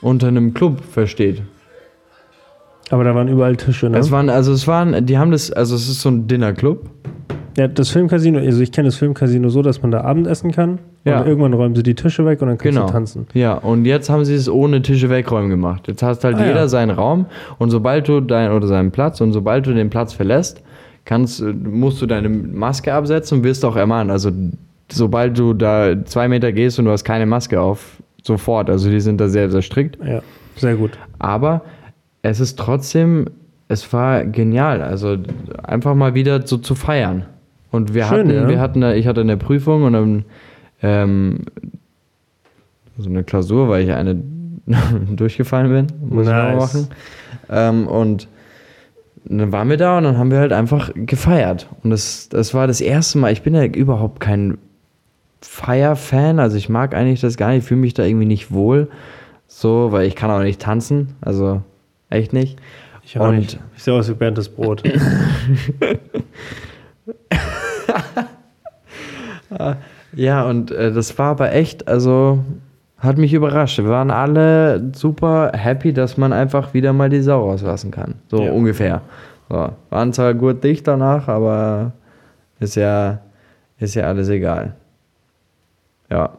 unter 0.00 0.28
einem 0.28 0.52
Club 0.52 0.82
versteht. 0.84 1.42
aber 2.90 3.04
da 3.04 3.14
waren 3.14 3.28
überall 3.28 3.56
Tische, 3.56 3.88
ne? 3.88 3.98
Es 3.98 4.10
waren, 4.10 4.28
also 4.28 4.52
es 4.52 4.66
waren, 4.66 5.06
die 5.06 5.16
haben 5.16 5.30
das, 5.30 5.52
also 5.52 5.76
es 5.76 5.88
ist 5.88 6.00
so 6.00 6.08
ein 6.10 6.26
Dinnerclub. 6.26 6.90
Ja, 7.56 7.68
das 7.68 7.90
Filmcasino, 7.90 8.38
also 8.38 8.60
ich 8.62 8.72
kenne 8.72 8.88
das 8.88 8.96
Filmcasino 8.96 9.48
so, 9.48 9.62
dass 9.62 9.82
man 9.82 9.90
da 9.90 10.02
Abendessen 10.02 10.52
kann. 10.52 10.78
Ja. 11.04 11.20
Und 11.20 11.26
irgendwann 11.28 11.52
räumen 11.54 11.74
sie 11.74 11.82
die 11.82 11.94
Tische 11.94 12.24
weg 12.24 12.40
und 12.42 12.48
dann 12.48 12.58
kannst 12.58 12.76
Genau. 12.76 12.86
du 12.86 12.92
tanzen. 12.92 13.26
Ja, 13.34 13.54
und 13.54 13.84
jetzt 13.84 14.08
haben 14.10 14.24
sie 14.24 14.34
es 14.34 14.48
ohne 14.48 14.82
Tische 14.82 15.10
wegräumen 15.10 15.50
gemacht. 15.50 15.88
Jetzt 15.88 16.02
hast 16.02 16.24
halt 16.24 16.36
Ah, 16.36 16.46
jeder 16.46 16.60
ja. 16.60 16.68
seinen 16.68 16.90
Raum 16.90 17.26
und 17.58 17.70
sobald 17.70 18.08
du 18.08 18.20
dein 18.20 18.52
oder 18.52 18.66
seinen 18.66 18.90
Platz 18.90 19.20
und 19.20 19.32
sobald 19.32 19.66
du 19.66 19.74
den 19.74 19.90
Platz 19.90 20.12
verlässt, 20.12 20.62
kannst, 21.04 21.42
musst 21.42 22.00
du 22.00 22.06
deine 22.06 22.28
Maske 22.28 22.94
absetzen 22.94 23.38
und 23.38 23.44
wirst 23.44 23.64
auch 23.64 23.76
ermahnt. 23.76 24.10
Also 24.10 24.30
sobald 24.90 25.36
du 25.38 25.52
da 25.54 26.04
zwei 26.04 26.28
Meter 26.28 26.52
gehst 26.52 26.78
und 26.78 26.84
du 26.84 26.90
hast 26.92 27.04
keine 27.04 27.26
Maske 27.26 27.60
auf, 27.60 27.96
sofort. 28.22 28.70
Also 28.70 28.88
die 28.88 29.00
sind 29.00 29.20
da 29.20 29.28
sehr, 29.28 29.50
sehr 29.50 29.62
strikt. 29.62 29.98
Ja, 30.04 30.22
sehr 30.56 30.76
gut. 30.76 30.92
Aber 31.18 31.62
es 32.22 32.38
ist 32.38 32.56
trotzdem, 32.58 33.26
es 33.66 33.92
war 33.92 34.24
genial. 34.24 34.80
Also 34.80 35.16
einfach 35.64 35.94
mal 35.96 36.14
wieder 36.14 36.46
so 36.46 36.56
zu 36.58 36.76
feiern. 36.76 37.24
Und 37.72 37.92
wir 37.94 38.04
Schön, 38.04 38.18
hatten, 38.28 38.30
ja. 38.30 38.48
wir 38.48 38.60
hatten, 38.60 38.80
da- 38.80 38.94
ich 38.94 39.06
hatte 39.08 39.20
eine 39.22 39.36
Prüfung 39.36 39.82
und 39.82 39.92
dann 39.94 40.24
ähm, 40.82 41.40
so 42.98 43.08
eine 43.08 43.24
Klausur, 43.24 43.68
weil 43.68 43.82
ich 43.84 43.92
eine 43.92 44.22
durchgefallen 45.16 45.68
bin, 45.70 45.86
muss 46.08 46.26
ich 46.26 46.32
Nice. 46.32 46.54
noch 46.54 46.60
machen. 46.60 46.88
Ähm, 47.50 47.88
und 47.88 48.28
dann 49.24 49.50
waren 49.52 49.68
wir 49.70 49.76
da 49.76 49.98
und 49.98 50.04
dann 50.04 50.18
haben 50.18 50.30
wir 50.30 50.38
halt 50.38 50.52
einfach 50.52 50.90
gefeiert. 50.94 51.68
Und 51.82 51.90
das, 51.90 52.28
das 52.28 52.54
war 52.54 52.66
das 52.66 52.80
erste 52.80 53.18
Mal, 53.18 53.32
ich 53.32 53.42
bin 53.42 53.54
ja 53.54 53.64
überhaupt 53.64 54.20
kein 54.20 54.58
Feier-Fan, 55.40 56.38
also 56.38 56.56
ich 56.56 56.68
mag 56.68 56.94
eigentlich 56.94 57.20
das 57.20 57.36
gar 57.36 57.48
nicht, 57.48 57.58
ich 57.58 57.64
fühle 57.64 57.80
mich 57.80 57.94
da 57.94 58.04
irgendwie 58.04 58.26
nicht 58.26 58.52
wohl. 58.52 58.88
So, 59.48 59.92
weil 59.92 60.06
ich 60.06 60.14
kann 60.16 60.30
auch 60.30 60.42
nicht 60.42 60.60
tanzen, 60.60 61.14
also 61.20 61.62
echt 62.10 62.32
nicht. 62.32 62.58
Ich 63.04 63.18
auch 63.18 63.28
Und- 63.28 63.36
nicht. 63.38 63.58
Ich 63.76 63.82
sehe 63.82 63.94
aus 63.94 64.08
wie 64.08 64.14
Bernd 64.14 64.38
das 64.38 64.48
Brot. 64.48 64.82
Ja, 70.14 70.44
und 70.44 70.70
äh, 70.70 70.92
das 70.92 71.18
war 71.18 71.30
aber 71.32 71.52
echt, 71.52 71.88
also 71.88 72.38
hat 72.98 73.18
mich 73.18 73.32
überrascht. 73.34 73.78
Wir 73.78 73.88
waren 73.88 74.10
alle 74.10 74.90
super 74.94 75.50
happy, 75.54 75.92
dass 75.92 76.16
man 76.16 76.32
einfach 76.32 76.72
wieder 76.74 76.92
mal 76.92 77.08
die 77.08 77.20
Sau 77.22 77.48
rauslassen 77.50 77.90
kann. 77.90 78.14
So 78.30 78.42
Ja. 78.42 78.52
ungefähr. 78.52 79.00
So. 79.48 79.70
Waren 79.90 80.12
zwar 80.12 80.34
gut 80.34 80.62
dicht 80.62 80.86
danach, 80.86 81.28
aber 81.28 81.92
ist 82.60 82.76
ja, 82.76 83.18
ist 83.78 83.94
ja 83.94 84.04
alles 84.04 84.28
egal. 84.28 84.74
Ja. 86.10 86.30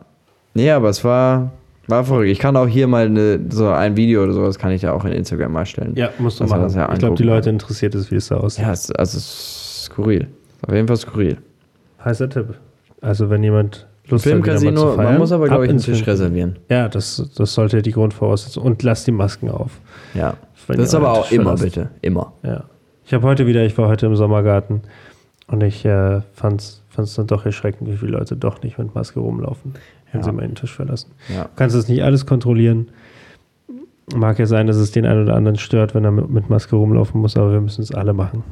Nee, 0.53 0.69
aber 0.71 0.89
es 0.89 1.03
war, 1.03 1.51
war 1.87 2.03
verrückt. 2.05 2.29
Ich 2.29 2.39
kann 2.39 2.55
auch 2.55 2.67
hier 2.67 2.87
mal 2.87 3.05
eine, 3.07 3.39
so 3.49 3.69
ein 3.69 3.97
Video 3.97 4.23
oder 4.23 4.33
sowas 4.33 4.57
kann 4.59 4.71
ich 4.71 4.83
ja 4.83 4.93
auch 4.93 5.03
in 5.03 5.11
Instagram 5.11 5.51
mal 5.51 5.65
stellen. 5.65 5.93
ja, 5.95 6.09
musst 6.19 6.39
du 6.39 6.45
machen. 6.45 6.61
das 6.61 6.75
ja 6.75 6.89
ich 6.93 6.99
glaube, 6.99 7.15
die 7.15 7.23
Leute 7.23 7.49
interessiert 7.49 7.95
es, 7.95 8.09
wie 8.11 8.15
es 8.15 8.27
da 8.27 8.37
aussieht. 8.37 8.63
Ja, 8.65 8.71
es, 8.71 8.91
also 8.91 9.17
es 9.17 9.25
ist 9.25 9.83
skurril. 9.85 10.27
Auf 10.65 10.73
jeden 10.73 10.87
Fall 10.87 10.97
skurril. 10.97 11.37
Heißer 12.05 12.29
Tipp. 12.29 12.53
Also 13.03 13.29
wenn 13.29 13.43
jemand 13.43 13.87
Lust 14.07 14.25
hat, 14.25 14.33
wieder 14.37 14.53
mal 14.53 14.75
zu 14.75 14.87
feiern, 14.93 14.95
man 15.11 15.17
muss 15.17 15.31
aber, 15.31 15.43
ab 15.43 15.49
glaube 15.49 15.65
ich, 15.65 15.69
einen 15.69 15.79
Tisch 15.79 16.05
reservieren. 16.07 16.57
Ja, 16.69 16.87
das, 16.89 17.31
das 17.35 17.53
sollte 17.53 17.81
die 17.81 17.91
Grundvoraussetzung. 17.91 18.63
Und 18.63 18.81
lasst 18.83 19.07
die 19.07 19.11
Masken 19.11 19.49
auf. 19.49 19.79
Ja. 20.13 20.35
Das 20.67 20.77
ist 20.77 20.95
aber 20.95 21.11
auch 21.11 21.29
immer, 21.31 21.43
verlasst. 21.57 21.63
bitte. 21.63 21.89
Immer. 22.01 22.33
Ja. 22.43 22.63
Ich 23.05 23.13
habe 23.13 23.27
heute 23.27 23.45
wieder, 23.45 23.65
ich 23.65 23.77
war 23.77 23.89
heute 23.89 24.05
im 24.05 24.15
Sommergarten 24.15 24.81
und 25.47 25.61
ich 25.61 25.83
äh, 25.85 26.21
fand 26.33 26.61
es 26.61 27.15
dann 27.15 27.27
doch 27.27 27.45
erschreckend, 27.45 27.89
wie 27.89 27.97
viele 27.97 28.13
Leute 28.13 28.37
doch 28.37 28.61
nicht 28.61 28.77
mit 28.77 28.95
Maske 28.95 29.19
rumlaufen, 29.19 29.73
wenn 30.11 30.21
Ja. 30.21 30.25
sie 30.25 30.31
mal 30.31 30.43
den 30.47 30.55
Tisch 30.55 30.73
verlassen. 30.73 31.11
Ja. 31.33 31.43
Du 31.43 31.49
kannst 31.57 31.75
es 31.75 31.89
nicht 31.89 32.03
alles 32.03 32.25
kontrollieren. 32.25 32.87
Mag 34.15 34.39
ja 34.39 34.45
sein, 34.45 34.67
dass 34.67 34.77
es 34.77 34.91
den 34.91 35.05
einen 35.05 35.23
oder 35.23 35.35
anderen 35.35 35.57
stört, 35.57 35.95
wenn 35.95 36.03
er 36.05 36.11
mit 36.11 36.49
Maske 36.49 36.75
rumlaufen 36.75 37.19
muss, 37.21 37.35
aber 37.37 37.51
wir 37.51 37.61
müssen 37.61 37.81
es 37.81 37.93
alle 37.93 38.13
machen. 38.13 38.43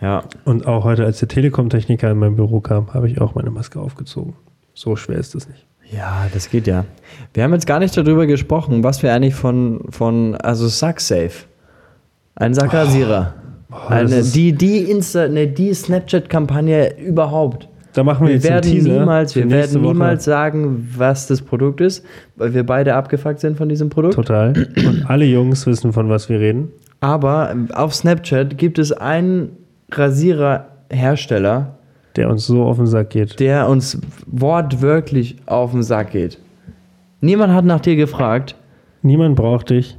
Ja. 0.00 0.24
Und 0.44 0.66
auch 0.66 0.84
heute, 0.84 1.04
als 1.04 1.18
der 1.20 1.28
Telekom-Techniker 1.28 2.10
in 2.10 2.18
mein 2.18 2.36
Büro 2.36 2.60
kam, 2.60 2.92
habe 2.94 3.08
ich 3.08 3.20
auch 3.20 3.34
meine 3.34 3.50
Maske 3.50 3.80
aufgezogen. 3.80 4.34
So 4.74 4.94
schwer 4.96 5.18
ist 5.18 5.34
es 5.34 5.48
nicht. 5.48 5.64
Ja, 5.90 6.26
das 6.34 6.50
geht 6.50 6.66
ja. 6.66 6.84
Wir 7.32 7.44
haben 7.44 7.52
jetzt 7.52 7.66
gar 7.66 7.78
nicht 7.78 7.96
darüber 7.96 8.26
gesprochen, 8.26 8.82
was 8.84 9.02
wir 9.02 9.12
eigentlich 9.14 9.34
von, 9.34 9.80
von 9.90 10.34
also 10.34 10.66
Sacksafe. 10.68 11.46
Ein 12.34 12.52
Sackrasierer. 12.54 13.34
das 13.70 13.90
Eine, 13.90 14.14
ist- 14.16 14.34
die, 14.36 14.52
die 14.52 14.78
Insta, 14.90 15.28
ne, 15.28 15.46
die 15.46 15.72
Snapchat-Kampagne 15.72 16.98
überhaupt. 16.98 17.68
Da 17.94 18.04
machen 18.04 18.22
wir, 18.26 18.28
Wir 18.28 18.34
jetzt 18.34 18.44
werden 18.44 18.64
einen 18.70 18.74
Teaser. 18.84 18.98
niemals, 18.98 19.34
wir 19.36 19.48
werden 19.50 19.74
Woche. 19.82 19.92
niemals 19.92 20.24
sagen, 20.24 20.86
was 20.96 21.28
das 21.28 21.40
Produkt 21.40 21.80
ist, 21.80 22.04
weil 22.34 22.52
wir 22.52 22.66
beide 22.66 22.94
abgefuckt 22.94 23.40
sind 23.40 23.56
von 23.56 23.70
diesem 23.70 23.88
Produkt. 23.88 24.14
Total. 24.16 24.52
Und 24.76 25.04
alle 25.08 25.24
Jungs 25.24 25.66
wissen, 25.66 25.94
von 25.94 26.10
was 26.10 26.28
wir 26.28 26.38
reden. 26.38 26.68
Aber 27.00 27.54
auf 27.72 27.94
Snapchat 27.94 28.58
gibt 28.58 28.78
es 28.78 28.92
einen 28.92 29.52
Rasiererhersteller, 29.90 31.76
Der 32.16 32.28
uns 32.30 32.46
so 32.46 32.64
auf 32.64 32.76
den 32.76 32.86
Sack 32.86 33.10
geht. 33.10 33.40
der 33.40 33.68
uns 33.68 34.00
wortwörtlich 34.26 35.36
auf 35.46 35.72
den 35.72 35.82
Sack 35.82 36.12
geht. 36.12 36.38
Niemand 37.20 37.52
hat 37.52 37.64
nach 37.64 37.80
dir 37.80 37.96
gefragt. 37.96 38.54
Niemand 39.02 39.36
braucht 39.36 39.70
dich. 39.70 39.96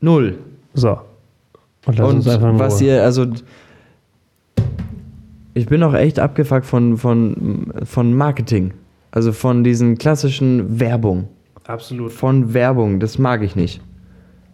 Null. 0.00 0.38
So. 0.74 0.98
Und 1.86 1.98
lass 1.98 2.08
Und 2.08 2.16
uns 2.16 2.28
einfach 2.28 2.50
in 2.50 2.58
was 2.58 2.80
ihr, 2.80 3.02
also. 3.02 3.26
Ich 5.54 5.66
bin 5.66 5.82
auch 5.82 5.94
echt 5.94 6.18
abgefuckt 6.18 6.66
von, 6.66 6.98
von, 6.98 7.72
von 7.84 8.12
Marketing. 8.14 8.74
Also 9.10 9.32
von 9.32 9.64
diesen 9.64 9.96
klassischen 9.96 10.78
Werbung. 10.78 11.28
Absolut. 11.66 12.12
Von 12.12 12.52
Werbung. 12.52 13.00
Das 13.00 13.18
mag 13.18 13.42
ich 13.42 13.56
nicht. 13.56 13.80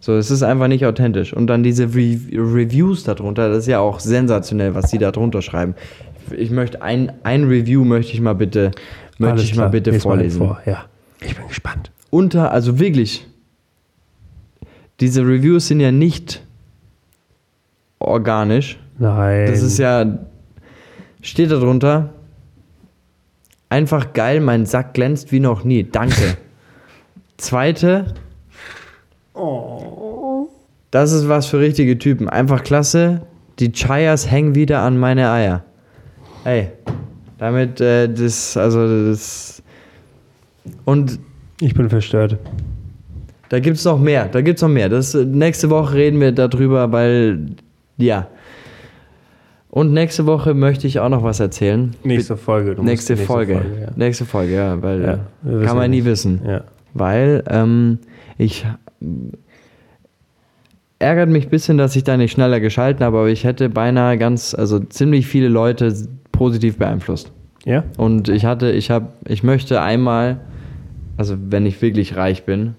So, 0.03 0.17
es 0.17 0.29
ist 0.31 0.43
einfach 0.43 0.67
nicht 0.67 0.85
authentisch. 0.85 1.31
Und 1.31 1.47
dann 1.47 1.63
diese 1.63 1.95
Re 1.95 2.19
Reviews 2.33 3.05
darunter, 3.05 3.47
das 3.47 3.59
ist 3.59 3.67
ja 3.67 3.79
auch 3.79 4.01
sensationell, 4.01 4.75
was 4.75 4.91
die 4.91 4.97
da 4.97 5.13
drunter 5.13 5.41
schreiben. 5.41 5.75
Ich 6.35 6.51
möchte 6.51 6.81
ein, 6.81 7.13
ein 7.23 7.45
Review 7.45 7.85
möchte 7.85 8.11
ich 8.11 8.19
mal 8.19 8.35
bitte, 8.35 8.71
möchte 9.17 9.35
Alles 9.35 9.45
ich 9.45 9.55
mal 9.55 9.69
bitte 9.69 9.91
Lies 9.91 10.03
mal 10.03 10.09
vorlesen. 10.09 10.39
Vor. 10.39 10.61
Ja, 10.65 10.83
ich 11.21 11.37
bin 11.37 11.47
gespannt. 11.47 11.89
Unter, 12.09 12.51
also 12.51 12.79
wirklich, 12.79 13.25
diese 14.99 15.21
Reviews 15.21 15.69
sind 15.69 15.79
ja 15.79 15.93
nicht 15.93 16.43
organisch. 17.99 18.77
Nein. 18.99 19.47
Das 19.47 19.61
ist 19.61 19.77
ja, 19.77 20.19
steht 21.21 21.49
da 21.49 21.59
drunter, 21.59 22.09
einfach 23.69 24.11
geil, 24.11 24.41
mein 24.41 24.65
Sack 24.65 24.95
glänzt 24.95 25.31
wie 25.31 25.39
noch 25.39 25.63
nie. 25.63 25.85
Danke. 25.89 26.35
Zweite, 27.37 28.13
das 30.91 31.11
ist 31.11 31.27
was 31.27 31.47
für 31.47 31.59
richtige 31.59 31.97
Typen. 31.97 32.29
Einfach 32.29 32.63
klasse, 32.63 33.21
die 33.59 33.71
Chayas 33.71 34.29
hängen 34.29 34.55
wieder 34.55 34.79
an 34.81 34.97
meine 34.97 35.29
Eier. 35.31 35.63
Ey, 36.43 36.69
damit, 37.37 37.81
äh, 37.81 38.07
das, 38.11 38.57
also 38.57 39.07
das, 39.09 39.63
und 40.85 41.19
Ich 41.61 41.73
bin 41.73 41.89
verstört. 41.89 42.37
da 43.49 43.59
gibt 43.59 43.77
es 43.77 43.85
noch 43.85 43.99
mehr, 43.99 44.27
da 44.27 44.41
gibt 44.41 44.57
es 44.57 44.61
noch 44.61 44.69
mehr. 44.69 44.89
Das, 44.89 45.13
nächste 45.13 45.69
Woche 45.69 45.95
reden 45.95 46.19
wir 46.19 46.31
darüber, 46.31 46.91
weil, 46.91 47.47
ja. 47.97 48.27
Und 49.69 49.91
nächste 49.91 50.27
Woche 50.27 50.53
möchte 50.53 50.85
ich 50.85 50.99
auch 50.99 51.09
noch 51.09 51.23
was 51.23 51.39
erzählen. 51.39 51.95
Nächste 52.03 52.37
Folge. 52.37 52.75
Du 52.75 52.83
musst 52.83 52.85
Nächste, 52.91 53.15
die 53.15 53.23
Folge. 53.23 53.53
ja. 53.81 53.87
Nächste 53.95 54.25
Folge, 54.25 54.53
ja, 54.53 54.79
weil 54.81 55.01
Ja, 55.01 55.19
kann 55.65 55.75
man 55.75 55.81
ja 55.83 55.87
nie 55.87 56.05
wissen. 56.05 56.41
Ja. 56.47 56.61
Weil 56.93 57.43
ähm, 57.49 57.97
ich 58.37 58.65
ärgert 60.99 61.29
mich 61.29 61.45
ein 61.47 61.49
bisschen, 61.49 61.77
dass 61.77 61.95
ich 61.95 62.03
da 62.03 62.17
nicht 62.17 62.31
schneller 62.31 62.59
geschalten 62.59 63.05
habe, 63.05 63.17
aber 63.19 63.29
ich 63.29 63.43
hätte 63.43 63.69
beinahe 63.69 64.17
ganz, 64.17 64.53
also 64.55 64.79
ziemlich 64.79 65.27
viele 65.27 65.49
Leute 65.49 65.93
positiv 66.31 66.77
beeinflusst. 66.77 67.31
Ja? 67.65 67.83
Und 67.97 68.29
ich 68.29 68.45
hatte, 68.45 68.71
ich 68.71 68.89
habe, 68.89 69.09
ich 69.27 69.43
möchte 69.43 69.81
einmal, 69.81 70.39
also 71.17 71.35
wenn 71.39 71.65
ich 71.65 71.81
wirklich 71.81 72.15
reich 72.15 72.45
bin, 72.45 72.75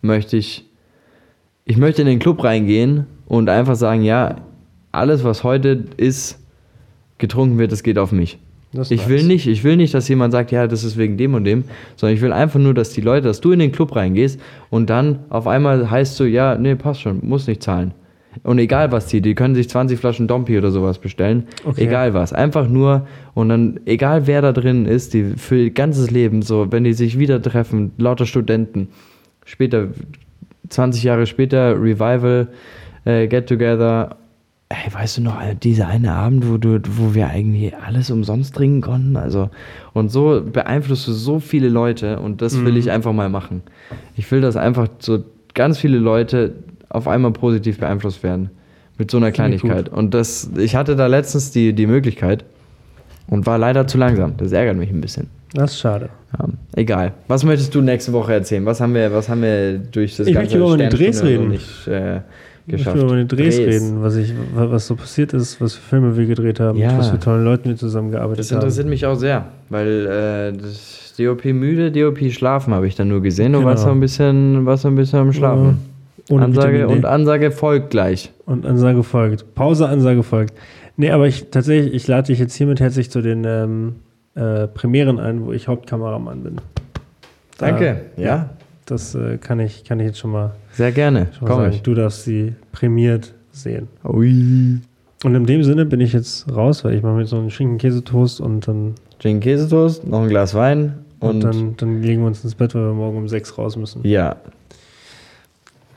möchte 0.00 0.36
ich, 0.36 0.64
ich 1.64 1.76
möchte 1.76 2.02
in 2.02 2.08
den 2.08 2.18
Club 2.18 2.42
reingehen 2.44 3.06
und 3.26 3.48
einfach 3.48 3.76
sagen, 3.76 4.02
ja, 4.02 4.36
alles 4.92 5.24
was 5.24 5.44
heute 5.44 5.84
ist, 5.96 6.38
getrunken 7.18 7.58
wird, 7.58 7.72
das 7.72 7.82
geht 7.82 7.98
auf 7.98 8.12
mich. 8.12 8.38
Das 8.74 8.90
Ich 8.90 9.08
will 9.08 9.22
nicht, 9.22 9.46
ich 9.46 9.62
will 9.64 9.76
nicht, 9.76 9.94
dass 9.94 10.08
jemand 10.08 10.32
sagt, 10.32 10.50
ja, 10.50 10.66
das 10.66 10.84
ist 10.84 10.96
wegen 10.96 11.16
dem 11.16 11.34
und 11.34 11.44
dem, 11.44 11.64
sondern 11.96 12.16
ich 12.16 12.22
will 12.22 12.32
einfach 12.32 12.58
nur, 12.58 12.74
dass 12.74 12.90
die 12.90 13.00
Leute, 13.00 13.28
dass 13.28 13.40
du 13.40 13.52
in 13.52 13.60
den 13.60 13.72
Club 13.72 13.94
reingehst 13.94 14.40
und 14.70 14.90
dann 14.90 15.20
auf 15.30 15.46
einmal 15.46 15.90
heißt 15.90 16.16
so, 16.16 16.24
ja, 16.24 16.56
nee, 16.56 16.74
passt 16.74 17.02
schon, 17.02 17.20
muss 17.22 17.46
nicht 17.46 17.62
zahlen. 17.62 17.94
Und 18.42 18.58
egal 18.58 18.90
was 18.90 19.06
die, 19.06 19.20
die 19.20 19.34
können 19.34 19.54
sich 19.54 19.68
20 19.68 19.98
Flaschen 19.98 20.26
Dompi 20.26 20.58
oder 20.58 20.70
sowas 20.70 20.98
bestellen. 20.98 21.44
Okay. 21.64 21.84
Egal 21.84 22.14
was. 22.14 22.32
Einfach 22.32 22.68
nur, 22.68 23.06
und 23.34 23.48
dann, 23.48 23.80
egal 23.86 24.26
wer 24.26 24.42
da 24.42 24.52
drin 24.52 24.86
ist, 24.86 25.14
die 25.14 25.34
für 25.36 25.56
ihr 25.56 25.70
ganzes 25.70 26.10
Leben, 26.10 26.42
so, 26.42 26.72
wenn 26.72 26.84
die 26.84 26.94
sich 26.94 27.18
wieder 27.18 27.40
treffen, 27.40 27.92
lauter 27.96 28.26
Studenten, 28.26 28.88
später, 29.44 29.88
20 30.68 31.04
Jahre 31.04 31.26
später, 31.26 31.80
Revival, 31.80 32.48
äh, 33.04 33.28
Get 33.28 33.48
Together, 33.48 34.16
Ey, 34.74 34.92
weißt 34.92 35.18
du 35.18 35.22
noch, 35.22 35.36
dieser 35.62 35.86
eine 35.86 36.12
Abend, 36.12 36.50
wo, 36.50 36.56
du, 36.56 36.80
wo 36.96 37.14
wir 37.14 37.28
eigentlich 37.28 37.76
alles 37.76 38.10
umsonst 38.10 38.54
trinken 38.54 38.80
konnten? 38.80 39.16
Also, 39.16 39.50
und 39.92 40.10
so 40.10 40.42
beeinflusst 40.44 41.06
du 41.06 41.12
so 41.12 41.38
viele 41.38 41.68
Leute 41.68 42.18
und 42.18 42.42
das 42.42 42.64
will 42.64 42.76
ich 42.76 42.90
einfach 42.90 43.12
mal 43.12 43.28
machen. 43.28 43.62
Ich 44.16 44.30
will, 44.30 44.40
dass 44.40 44.56
einfach 44.56 44.88
so 44.98 45.22
ganz 45.54 45.78
viele 45.78 45.98
Leute 45.98 46.54
auf 46.88 47.06
einmal 47.06 47.32
positiv 47.32 47.78
beeinflusst 47.78 48.22
werden. 48.22 48.50
Mit 48.98 49.10
so 49.10 49.16
einer 49.16 49.28
ich 49.28 49.34
Kleinigkeit. 49.34 49.88
Und 49.88 50.14
das, 50.14 50.50
ich 50.56 50.76
hatte 50.76 50.96
da 50.96 51.06
letztens 51.06 51.50
die, 51.50 51.72
die 51.72 51.86
Möglichkeit 51.86 52.44
und 53.28 53.46
war 53.46 53.58
leider 53.58 53.86
zu 53.86 53.98
langsam. 53.98 54.36
Das 54.36 54.52
ärgert 54.52 54.76
mich 54.76 54.90
ein 54.90 55.00
bisschen. 55.00 55.28
Das 55.52 55.72
ist 55.72 55.80
schade. 55.80 56.08
Ja, 56.36 56.48
egal. 56.74 57.12
Was 57.28 57.44
möchtest 57.44 57.74
du 57.74 57.80
nächste 57.80 58.12
Woche 58.12 58.32
erzählen? 58.32 58.66
Was 58.66 58.80
haben 58.80 58.94
wir, 58.94 59.12
was 59.12 59.28
haben 59.28 59.42
wir 59.42 59.78
durch 59.78 60.16
das 60.16 60.26
Ich 60.26 60.34
ganze 60.34 60.58
möchte 60.58 60.74
über 60.74 60.90
die 60.90 60.96
Drehs 60.96 61.22
reden. 61.22 61.48
nicht 61.48 61.86
äh, 61.86 62.20
Ich 62.66 62.72
geschafft? 62.76 62.96
will 62.96 63.04
über 63.04 63.16
die 63.16 63.26
Drehs, 63.28 63.58
reden, 63.58 64.02
was, 64.02 64.16
ich, 64.16 64.32
wa- 64.54 64.70
was 64.70 64.86
so 64.86 64.96
passiert 64.96 65.32
ist, 65.34 65.60
was 65.60 65.74
für 65.74 65.82
Filme 65.82 66.16
wir 66.16 66.24
gedreht 66.26 66.60
haben, 66.60 66.78
Ja. 66.78 66.96
was 66.96 67.10
für 67.10 67.18
tollen 67.18 67.44
Leuten 67.44 67.68
wir 67.68 67.76
zusammengearbeitet 67.76 68.38
Das 68.40 68.50
haben. 68.52 68.60
interessiert 68.60 68.86
mich 68.86 69.04
auch 69.04 69.16
sehr, 69.16 69.44
weil 69.68 70.06
äh, 70.54 70.56
das 70.56 71.12
DOP 71.18 71.44
müde, 71.44 71.92
DOP 71.92 72.30
schlafen 72.32 72.72
habe 72.72 72.86
ich 72.86 72.94
dann 72.94 73.08
nur 73.08 73.20
gesehen 73.20 73.54
und 73.54 73.60
Genau. 73.62 73.70
war 73.70 73.76
so 73.76 73.90
ein 73.90 74.00
bisschen, 74.00 74.64
war 74.64 74.76
so 74.78 74.88
ein 74.88 74.94
bisschen 74.94 75.18
am 75.18 75.32
Schlafen. 75.32 75.76
Ohne 76.30 76.46
Ansage 76.46 76.88
und 76.88 77.04
Ansage 77.04 77.50
folgt 77.50 77.90
gleich. 77.90 78.32
Und 78.46 78.64
Ansage 78.64 79.02
folgt. 79.02 79.54
Pause, 79.54 79.86
Ansage 79.88 80.22
folgt. 80.22 80.54
Nee, 80.96 81.10
aber 81.10 81.26
ich 81.26 81.50
tatsächlich, 81.50 81.92
ich 81.92 82.08
lade 82.08 82.28
dich 82.28 82.38
jetzt 82.38 82.54
hiermit 82.54 82.80
herzlich 82.80 83.10
zu 83.10 83.20
den 83.20 83.44
ähm, 83.44 83.96
äh, 84.34 84.66
Premieren 84.68 85.18
ein, 85.20 85.44
wo 85.44 85.52
ich 85.52 85.68
Hauptkameramann 85.68 86.42
bin. 86.42 86.56
Da- 87.58 87.68
Danke. 87.68 88.00
Ja, 88.16 88.50
Das 88.86 89.14
äh, 89.14 89.38
kann, 89.38 89.60
ich, 89.60 89.84
kann 89.84 89.98
ich 90.00 90.06
jetzt 90.06 90.18
schon 90.18 90.30
mal, 90.32 90.54
sehr 90.72 90.92
gerne. 90.92 91.28
schon 91.38 91.48
mal 91.48 91.54
Komm 91.54 91.62
sagen. 91.64 91.74
ich. 91.74 91.82
Du 91.82 91.94
darfst 91.94 92.24
sie 92.24 92.54
prämiert 92.72 93.34
sehen. 93.52 93.88
Ui. 94.04 94.78
Und 95.24 95.34
in 95.34 95.46
dem 95.46 95.64
Sinne 95.64 95.86
bin 95.86 96.00
ich 96.00 96.12
jetzt 96.12 96.54
raus, 96.54 96.84
weil 96.84 96.94
ich 96.94 97.02
mache 97.02 97.14
mir 97.14 97.20
jetzt 97.22 97.32
noch 97.32 97.38
einen 97.40 97.50
Schinken-Käsetoast 97.50 98.40
und 98.40 98.68
dann, 98.68 98.94
Gin 99.20 99.40
Käsetoast, 99.40 100.06
noch 100.06 100.20
ein 100.22 100.28
Glas 100.28 100.54
Wein 100.54 100.98
und, 101.20 101.36
und, 101.36 101.40
dann, 101.44 101.76
dann 101.78 102.02
legen 102.02 102.20
wir 102.20 102.26
uns 102.26 102.44
ins 102.44 102.54
Bett, 102.54 102.74
weil 102.74 102.82
wir 102.82 102.92
morgen 102.92 103.16
um 103.16 103.28
sechs 103.28 103.56
raus 103.56 103.76
müssen. 103.76 104.06
ja, 104.06 104.36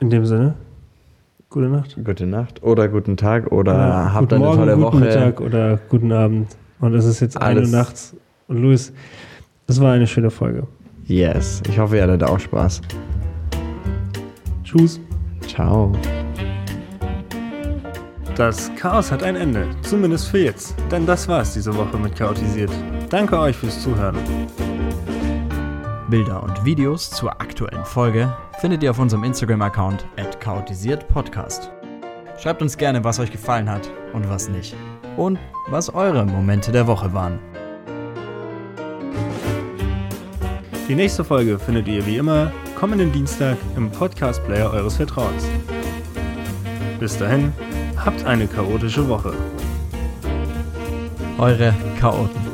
In 0.00 0.08
dem 0.08 0.24
Sinne, 0.24 0.54
gute 1.50 1.68
Nacht. 1.68 1.94
gute 2.02 2.24
Nacht 2.26 2.62
oder 2.62 2.88
guten 2.88 3.18
Tag 3.18 3.52
oder 3.52 3.74
Ja, 3.74 4.12
habt 4.14 4.30
guten 4.30 4.34
eine 4.36 4.44
Morgen, 4.44 4.58
tolle 4.60 4.72
guten 4.76 4.82
Woche. 4.86 4.96
Mittag 5.00 5.40
oder 5.42 5.78
guten 5.90 6.12
Abend. 6.12 6.56
Und 6.80 6.94
es 6.94 7.04
ist 7.04 7.20
jetzt 7.20 7.36
eine 7.36 7.60
Alles. 7.60 7.70
Uhr 7.70 7.76
nachts. 7.76 8.16
Und 8.46 8.62
Luis, 8.62 8.94
das 9.66 9.78
war 9.80 9.92
eine 9.92 10.06
schöne 10.06 10.30
Folge. 10.30 10.62
Yes. 11.08 11.62
Ich 11.66 11.78
hoffe, 11.78 11.96
ihr 11.96 12.02
hattet 12.02 12.22
auch 12.22 12.38
Spaß. 12.38 12.82
Tschüss. 14.62 15.00
Ciao. 15.46 15.90
Das 18.36 18.70
Chaos 18.76 19.10
hat 19.10 19.22
ein 19.22 19.34
Ende, 19.34 19.66
zumindest 19.82 20.28
für 20.28 20.38
jetzt. 20.38 20.74
Denn 20.92 21.06
das 21.06 21.26
war's 21.26 21.54
diese 21.54 21.74
Woche 21.74 21.96
mit 21.96 22.14
Chaotisiert. 22.14 22.70
Danke 23.08 23.38
euch 23.38 23.56
fürs 23.56 23.82
Zuhören. 23.82 24.16
Bilder 26.10 26.42
und 26.42 26.62
Videos 26.64 27.10
zur 27.10 27.32
aktuellen 27.40 27.84
Folge 27.86 28.32
findet 28.60 28.82
ihr 28.82 28.90
auf 28.90 28.98
unserem 28.98 29.24
Instagram-Account 29.24 30.06
chaotisiertpodcast. 30.40 31.70
Schreibt 32.38 32.60
uns 32.60 32.76
gerne, 32.76 33.02
was 33.02 33.18
euch 33.18 33.32
gefallen 33.32 33.68
hat 33.68 33.90
und 34.12 34.28
was 34.28 34.48
nicht. 34.48 34.76
Und 35.16 35.38
was 35.68 35.92
eure 35.92 36.24
Momente 36.26 36.70
der 36.70 36.86
Woche 36.86 37.12
waren. 37.14 37.38
Die 40.88 40.94
nächste 40.94 41.22
Folge 41.22 41.58
findet 41.58 41.86
ihr 41.86 42.06
wie 42.06 42.16
immer 42.16 42.50
kommenden 42.74 43.12
Dienstag 43.12 43.58
im 43.76 43.90
Podcast-Player 43.90 44.72
eures 44.72 44.96
Vertrauens. 44.96 45.44
Bis 46.98 47.18
dahin, 47.18 47.52
habt 47.94 48.24
eine 48.24 48.46
chaotische 48.46 49.06
Woche. 49.06 49.34
Eure 51.36 51.74
Chaoten. 52.00 52.47